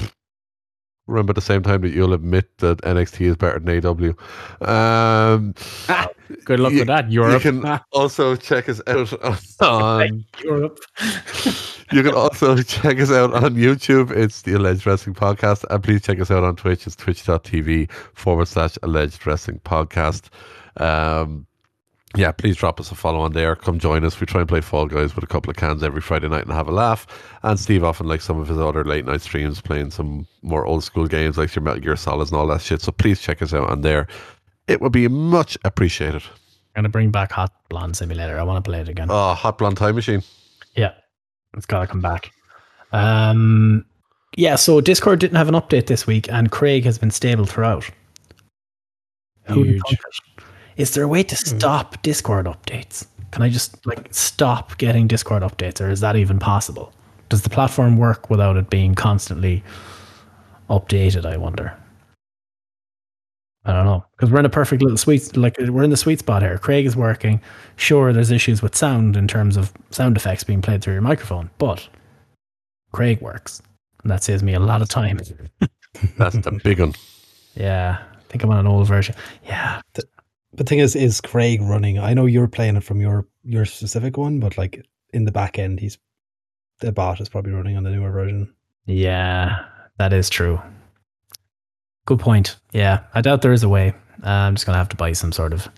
remember 1.12 1.30
at 1.30 1.36
the 1.36 1.40
same 1.42 1.62
time 1.62 1.82
that 1.82 1.90
you'll 1.92 2.12
admit 2.14 2.58
that 2.58 2.78
NXT 2.78 3.20
is 3.26 3.36
better 3.36 3.58
than 3.58 3.80
AEW. 3.80 4.66
Um, 4.66 5.54
Good 6.44 6.60
luck 6.60 6.72
You- 6.72 6.78
with 6.80 6.88
that, 6.88 7.10
you 7.10 7.38
can 7.40 7.80
also 7.92 8.34
check 8.36 8.68
us 8.68 8.80
out 8.86 9.12
on 9.60 10.24
Europe. 10.42 10.78
You 11.92 12.02
can 12.02 12.14
also 12.14 12.56
check 12.62 12.98
us 13.00 13.10
out 13.10 13.34
on 13.34 13.54
YouTube. 13.54 14.12
It's 14.12 14.40
the 14.42 14.54
Alleged 14.54 14.86
Wrestling 14.86 15.14
Podcast. 15.14 15.62
And 15.68 15.84
please 15.84 16.00
check 16.00 16.20
us 16.20 16.30
out 16.30 16.42
on 16.42 16.56
Twitch. 16.56 16.86
It's 16.86 16.96
twitch.tv 16.96 17.90
forward 18.14 18.48
slash 18.48 18.78
Alleged 18.82 19.26
Wrestling 19.26 19.60
Podcast. 19.62 20.30
Um, 20.78 21.46
yeah, 22.16 22.32
please 22.32 22.56
drop 22.56 22.78
us 22.78 22.90
a 22.90 22.94
follow 22.94 23.20
on 23.20 23.32
there. 23.32 23.56
Come 23.56 23.78
join 23.78 24.04
us. 24.04 24.20
We 24.20 24.26
try 24.26 24.40
and 24.40 24.48
play 24.48 24.60
Fall 24.60 24.86
Guys 24.86 25.14
with 25.14 25.24
a 25.24 25.26
couple 25.26 25.50
of 25.50 25.56
cans 25.56 25.82
every 25.82 26.00
Friday 26.00 26.28
night 26.28 26.44
and 26.44 26.52
have 26.52 26.68
a 26.68 26.72
laugh. 26.72 27.06
And 27.42 27.58
Steve 27.58 27.84
often 27.84 28.06
likes 28.06 28.24
some 28.24 28.38
of 28.38 28.48
his 28.48 28.58
other 28.58 28.84
late 28.84 29.06
night 29.06 29.22
streams 29.22 29.60
playing 29.60 29.90
some 29.90 30.26
more 30.42 30.66
old 30.66 30.84
school 30.84 31.06
games 31.06 31.38
like 31.38 31.54
your 31.54 31.62
Metal 31.62 31.80
Gear 31.80 31.96
Solids 31.96 32.30
and 32.30 32.38
all 32.38 32.46
that 32.48 32.60
shit. 32.60 32.82
So 32.82 32.92
please 32.92 33.20
check 33.20 33.40
us 33.40 33.54
out 33.54 33.70
on 33.70 33.80
there. 33.80 34.06
It 34.68 34.80
would 34.80 34.92
be 34.92 35.08
much 35.08 35.56
appreciated. 35.64 36.22
I'm 36.74 36.82
gonna 36.82 36.88
bring 36.88 37.10
back 37.10 37.32
Hot 37.32 37.52
Blonde 37.68 37.96
Simulator. 37.96 38.38
I 38.38 38.42
want 38.42 38.62
to 38.62 38.68
play 38.68 38.80
it 38.80 38.88
again. 38.88 39.08
Oh, 39.10 39.34
Hot 39.34 39.58
Blonde 39.58 39.76
Time 39.76 39.94
Machine. 39.94 40.22
Yeah, 40.76 40.92
it's 41.54 41.66
gotta 41.66 41.86
come 41.86 42.00
back. 42.00 42.32
Um, 42.92 43.84
yeah. 44.36 44.56
So 44.56 44.80
Discord 44.80 45.18
didn't 45.18 45.36
have 45.36 45.48
an 45.48 45.54
update 45.54 45.86
this 45.86 46.06
week, 46.06 46.30
and 46.30 46.50
Craig 46.50 46.84
has 46.84 46.98
been 46.98 47.10
stable 47.10 47.44
throughout. 47.44 47.90
Who'd 49.44 49.66
Huge. 49.66 49.82
Thunk 50.72 50.78
it? 50.78 50.82
Is 50.82 50.94
there 50.94 51.04
a 51.04 51.08
way 51.08 51.22
to 51.22 51.34
mm-hmm. 51.34 51.58
stop 51.58 52.02
Discord 52.02 52.46
updates? 52.46 53.06
Can 53.30 53.42
I 53.42 53.48
just 53.48 53.86
like 53.86 54.08
stop 54.10 54.78
getting 54.78 55.06
Discord 55.06 55.42
updates, 55.42 55.80
or 55.80 55.90
is 55.90 56.00
that 56.00 56.16
even 56.16 56.38
possible? 56.38 56.92
Does 57.28 57.42
the 57.42 57.50
platform 57.50 57.96
work 57.96 58.28
without 58.28 58.56
it 58.56 58.68
being 58.68 58.94
constantly 58.94 59.62
updated? 60.68 61.24
I 61.24 61.36
wonder. 61.36 61.76
I 63.64 63.72
don't 63.72 63.84
know 63.84 64.04
because 64.16 64.30
we're 64.30 64.40
in 64.40 64.44
a 64.44 64.50
perfect 64.50 64.82
little 64.82 64.98
sweet 64.98 65.36
like 65.36 65.56
we're 65.58 65.84
in 65.84 65.90
the 65.90 65.96
sweet 65.96 66.18
spot 66.18 66.42
here. 66.42 66.58
Craig 66.58 66.84
is 66.84 66.96
working. 66.96 67.40
Sure, 67.76 68.12
there's 68.12 68.30
issues 68.30 68.60
with 68.60 68.74
sound 68.74 69.16
in 69.16 69.28
terms 69.28 69.56
of 69.56 69.72
sound 69.90 70.16
effects 70.16 70.44
being 70.44 70.60
played 70.60 70.82
through 70.82 70.94
your 70.94 71.02
microphone, 71.02 71.48
but 71.58 71.88
Craig 72.92 73.20
works, 73.22 73.62
and 74.02 74.10
that 74.10 74.24
saves 74.24 74.42
me 74.42 74.54
a 74.54 74.60
lot 74.60 74.82
of 74.82 74.88
time. 74.88 75.20
That's 76.18 76.36
the 76.36 76.60
big 76.64 76.80
one. 76.80 76.94
Yeah, 77.54 77.98
I 78.00 78.22
think 78.30 78.42
I'm 78.44 78.50
on 78.50 78.60
an 78.60 78.66
old 78.66 78.88
version. 78.88 79.14
Yeah, 79.44 79.82
The 80.54 80.64
thing 80.64 80.80
is, 80.80 80.94
is 80.94 81.20
Craig 81.20 81.62
running? 81.62 81.98
I 81.98 82.12
know 82.14 82.26
you're 82.26 82.48
playing 82.48 82.76
it 82.76 82.84
from 82.84 83.00
your 83.00 83.26
your 83.44 83.64
specific 83.64 84.16
one, 84.16 84.38
but 84.40 84.58
like 84.58 84.84
in 85.12 85.24
the 85.24 85.32
back 85.32 85.58
end, 85.58 85.80
he's 85.80 85.98
the 86.80 86.92
bot 86.92 87.20
is 87.20 87.28
probably 87.28 87.52
running 87.52 87.76
on 87.76 87.84
the 87.84 87.90
newer 87.90 88.10
version. 88.10 88.52
yeah, 88.86 89.64
that 89.98 90.12
is 90.12 90.28
true. 90.28 90.60
Good 92.06 92.18
point. 92.18 92.56
Yeah, 92.72 93.00
I 93.14 93.20
doubt 93.20 93.42
there 93.42 93.52
is 93.52 93.62
a 93.62 93.68
way. 93.68 93.94
Uh, 94.24 94.28
I'm 94.28 94.54
just 94.54 94.66
gonna 94.66 94.78
have 94.78 94.88
to 94.90 94.96
buy 94.96 95.12
some 95.12 95.32
sort 95.32 95.52
of 95.52 95.68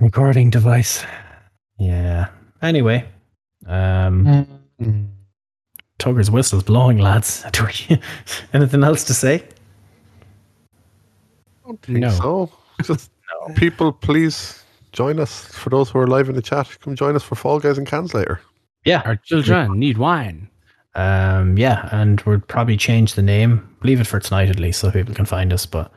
recording 0.00 0.50
device. 0.50 1.04
Yeah. 1.78 2.28
Anyway, 2.62 3.06
um, 3.66 4.46
Tugger's 5.98 6.30
whistle's 6.30 6.62
blowing, 6.64 6.98
lads. 6.98 7.44
Anything 8.52 8.84
else 8.84 9.04
to 9.04 9.14
say? 9.14 9.44
think 11.82 11.98
No. 12.00 12.10
so. 12.10 12.52
Just 12.82 13.10
people, 13.56 13.92
please 13.92 14.62
join 14.92 15.20
us. 15.20 15.44
For 15.46 15.70
those 15.70 15.90
who 15.90 15.98
are 15.98 16.06
live 16.06 16.28
in 16.28 16.34
the 16.34 16.42
chat, 16.42 16.76
come 16.80 16.96
join 16.96 17.16
us 17.16 17.22
for 17.22 17.34
Fall 17.34 17.60
Guys 17.60 17.78
and 17.78 17.86
Cans 17.86 18.14
later. 18.14 18.40
Yeah. 18.84 19.02
Our 19.04 19.16
children 19.16 19.78
need 19.78 19.98
wine. 19.98 20.48
Um, 20.94 21.58
yeah, 21.58 21.88
and 21.90 22.20
we'll 22.20 22.40
probably 22.40 22.76
change 22.76 23.14
the 23.14 23.22
name. 23.22 23.76
Leave 23.82 24.00
it 24.00 24.06
for 24.06 24.20
tonight 24.20 24.48
at 24.48 24.60
least, 24.60 24.80
so 24.80 24.90
people 24.90 25.14
can 25.14 25.26
find 25.26 25.52
us. 25.52 25.66
But 25.66 25.92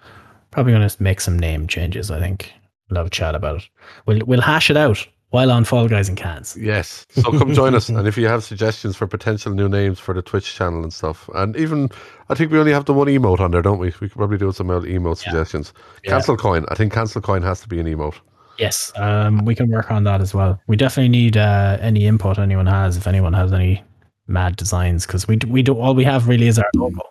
probably 0.51 0.73
going 0.73 0.87
to 0.87 1.03
make 1.03 1.21
some 1.21 1.37
name 1.37 1.67
changes. 1.67 2.09
I 2.09 2.19
think 2.19 2.51
we'll 2.89 2.97
have 2.97 3.07
a 3.07 3.11
chat 3.11 3.35
about 3.35 3.57
it. 3.57 3.69
We'll 4.05 4.21
we'll 4.25 4.41
hash 4.41 4.71
it 4.71 4.77
out 4.77 5.07
while 5.29 5.51
on 5.51 5.65
Fall 5.65 5.87
Guys 5.87 6.07
and 6.07 6.17
Cans. 6.17 6.57
Yes. 6.59 7.05
So 7.09 7.23
come 7.37 7.53
join 7.53 7.75
us. 7.75 7.89
And 7.89 8.07
if 8.07 8.17
you 8.17 8.27
have 8.27 8.43
suggestions 8.43 8.95
for 8.95 9.07
potential 9.07 9.53
new 9.53 9.67
names 9.67 9.99
for 9.99 10.13
the 10.13 10.21
Twitch 10.21 10.53
channel 10.55 10.83
and 10.83 10.93
stuff, 10.93 11.29
and 11.35 11.55
even 11.57 11.89
I 12.29 12.35
think 12.35 12.51
we 12.51 12.59
only 12.59 12.71
have 12.71 12.85
the 12.85 12.93
one 12.93 13.07
emote 13.07 13.39
on 13.39 13.51
there, 13.51 13.61
don't 13.61 13.79
we? 13.79 13.87
We 13.87 14.09
could 14.09 14.13
probably 14.13 14.37
do 14.37 14.51
some 14.51 14.67
emote 14.67 15.17
suggestions. 15.17 15.73
Yeah. 16.03 16.11
Cancel 16.11 16.37
coin. 16.37 16.65
I 16.69 16.75
think 16.75 16.93
cancel 16.93 17.21
coin 17.21 17.41
has 17.43 17.61
to 17.61 17.67
be 17.67 17.79
an 17.79 17.87
emote. 17.87 18.15
Yes, 18.57 18.91
um, 18.95 19.45
we 19.45 19.53
can 19.53 19.69
work 19.69 19.91
on 19.91 20.03
that 20.05 20.19
as 20.19 20.33
well. 20.33 20.59
We 20.65 20.75
definitely 20.75 21.09
need 21.09 21.37
uh, 21.37 21.77
any 21.79 22.07
input 22.07 22.39
anyone 22.39 22.65
has. 22.65 22.97
If 22.97 23.05
anyone 23.05 23.33
has 23.33 23.53
any 23.53 23.83
mad 24.27 24.55
designs, 24.55 25.05
because 25.05 25.27
we 25.27 25.35
d- 25.35 25.47
we 25.47 25.61
do 25.61 25.77
all 25.77 25.93
we 25.93 26.03
have 26.05 26.27
really 26.27 26.47
is 26.47 26.57
our 26.57 26.69
logo. 26.75 27.01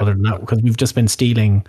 Other 0.00 0.14
than 0.14 0.22
that, 0.22 0.40
because 0.40 0.62
we've 0.62 0.76
just 0.76 0.94
been 0.94 1.08
stealing, 1.08 1.66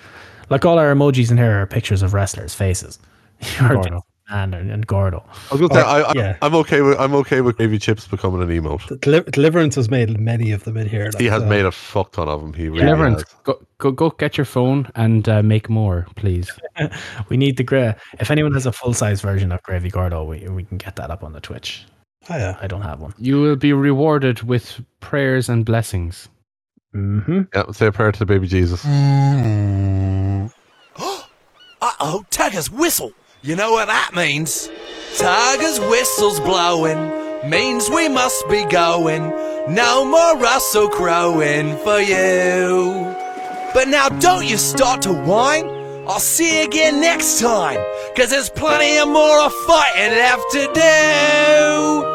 like 0.49 0.63
all 0.63 0.77
our 0.79 0.93
emojis 0.93 1.31
in 1.31 1.37
here 1.37 1.61
are 1.61 1.65
pictures 1.65 2.01
of 2.01 2.13
wrestlers' 2.13 2.53
faces. 2.53 2.99
Or 3.61 3.75
Gordo. 3.75 4.05
And, 4.29 4.53
and 4.53 4.85
Gordo. 4.87 5.23
I 5.27 5.53
was 5.55 5.59
going 5.59 5.69
to 5.69 5.75
say 5.75 5.81
I, 5.81 6.01
I, 6.01 6.13
yeah. 6.15 6.37
I'm 6.41 6.55
okay 6.55 6.81
with 6.81 6.99
I'm 6.99 7.13
okay 7.15 7.41
with 7.41 7.57
gravy 7.57 7.79
chips 7.79 8.07
becoming 8.07 8.41
an 8.41 8.49
emote. 8.49 8.87
The 8.87 8.97
Deli- 8.97 9.23
Deliverance 9.31 9.75
has 9.75 9.89
made 9.89 10.19
many 10.19 10.51
of 10.51 10.63
them 10.63 10.77
in 10.77 10.87
here. 10.87 11.09
He 11.17 11.25
has 11.25 11.41
so- 11.41 11.47
made 11.49 11.65
a 11.65 11.71
fuck 11.71 12.11
ton 12.13 12.27
of 12.27 12.41
them. 12.41 12.53
He 12.53 12.69
really 12.69 12.81
Deliverance, 12.85 13.21
has. 13.23 13.33
go, 13.43 13.59
go 13.79 13.91
go 13.91 14.09
get 14.11 14.37
your 14.37 14.45
phone 14.45 14.89
and 14.95 15.27
uh, 15.27 15.41
make 15.43 15.69
more, 15.69 16.07
please. 16.15 16.49
We 17.29 17.37
need 17.37 17.57
the 17.57 17.63
gra- 17.63 17.95
If 18.19 18.31
anyone 18.31 18.53
has 18.53 18.65
a 18.65 18.71
full 18.71 18.93
size 18.93 19.21
version 19.21 19.51
of 19.51 19.61
Gravy 19.63 19.89
Gordo, 19.89 20.23
we 20.23 20.47
we 20.47 20.63
can 20.63 20.77
get 20.77 20.95
that 20.97 21.09
up 21.11 21.23
on 21.23 21.33
the 21.33 21.41
Twitch. 21.41 21.85
Oh, 22.29 22.37
yeah. 22.37 22.57
I 22.61 22.67
don't 22.67 22.81
have 22.81 22.99
one. 22.99 23.13
You 23.17 23.41
will 23.41 23.55
be 23.55 23.73
rewarded 23.73 24.43
with 24.43 24.81
prayers 24.99 25.49
and 25.49 25.65
blessings. 25.65 26.29
Mm-hmm. 26.93 27.41
Yeah, 27.53 27.71
say 27.71 27.87
a 27.87 27.91
prayer 27.91 28.11
to 28.11 28.19
the 28.19 28.25
baby 28.25 28.47
Jesus. 28.47 28.83
Uh 31.81 31.93
oh, 32.01 32.25
Tiger's 32.29 32.69
whistle. 32.69 33.13
You 33.41 33.55
know 33.55 33.71
what 33.71 33.87
that 33.87 34.11
means? 34.13 34.69
Tiger's 35.17 35.79
whistle's 35.79 36.41
blowing, 36.41 37.49
means 37.49 37.89
we 37.89 38.09
must 38.09 38.47
be 38.49 38.65
going. 38.65 39.29
No 39.73 40.03
more 40.03 40.37
Russell 40.37 40.89
crowing 40.89 41.77
for 41.77 41.99
you. 41.99 43.15
But 43.73 43.87
now 43.87 44.09
don't 44.09 44.45
you 44.45 44.57
start 44.57 45.01
to 45.03 45.13
whine. 45.13 45.69
I'll 46.05 46.19
see 46.19 46.59
you 46.59 46.65
again 46.67 46.99
next 46.99 47.39
time, 47.39 47.79
cause 48.17 48.29
there's 48.31 48.49
plenty 48.49 48.97
of 48.97 49.07
more 49.07 49.39
of 49.41 49.53
fighting 49.67 50.17
left 50.17 50.43
to 50.53 50.65
do. 50.73 52.05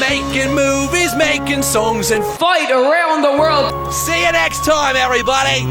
Making 0.00 0.54
movies, 0.54 1.14
making 1.14 1.62
songs, 1.62 2.10
and 2.10 2.24
Fight 2.24 2.70
around 2.70 3.22
the 3.22 3.32
world. 3.38 3.92
see 3.92 4.24
you 4.24 4.32
next 4.32 4.64
time, 4.64 4.96
everybody. 4.96 5.62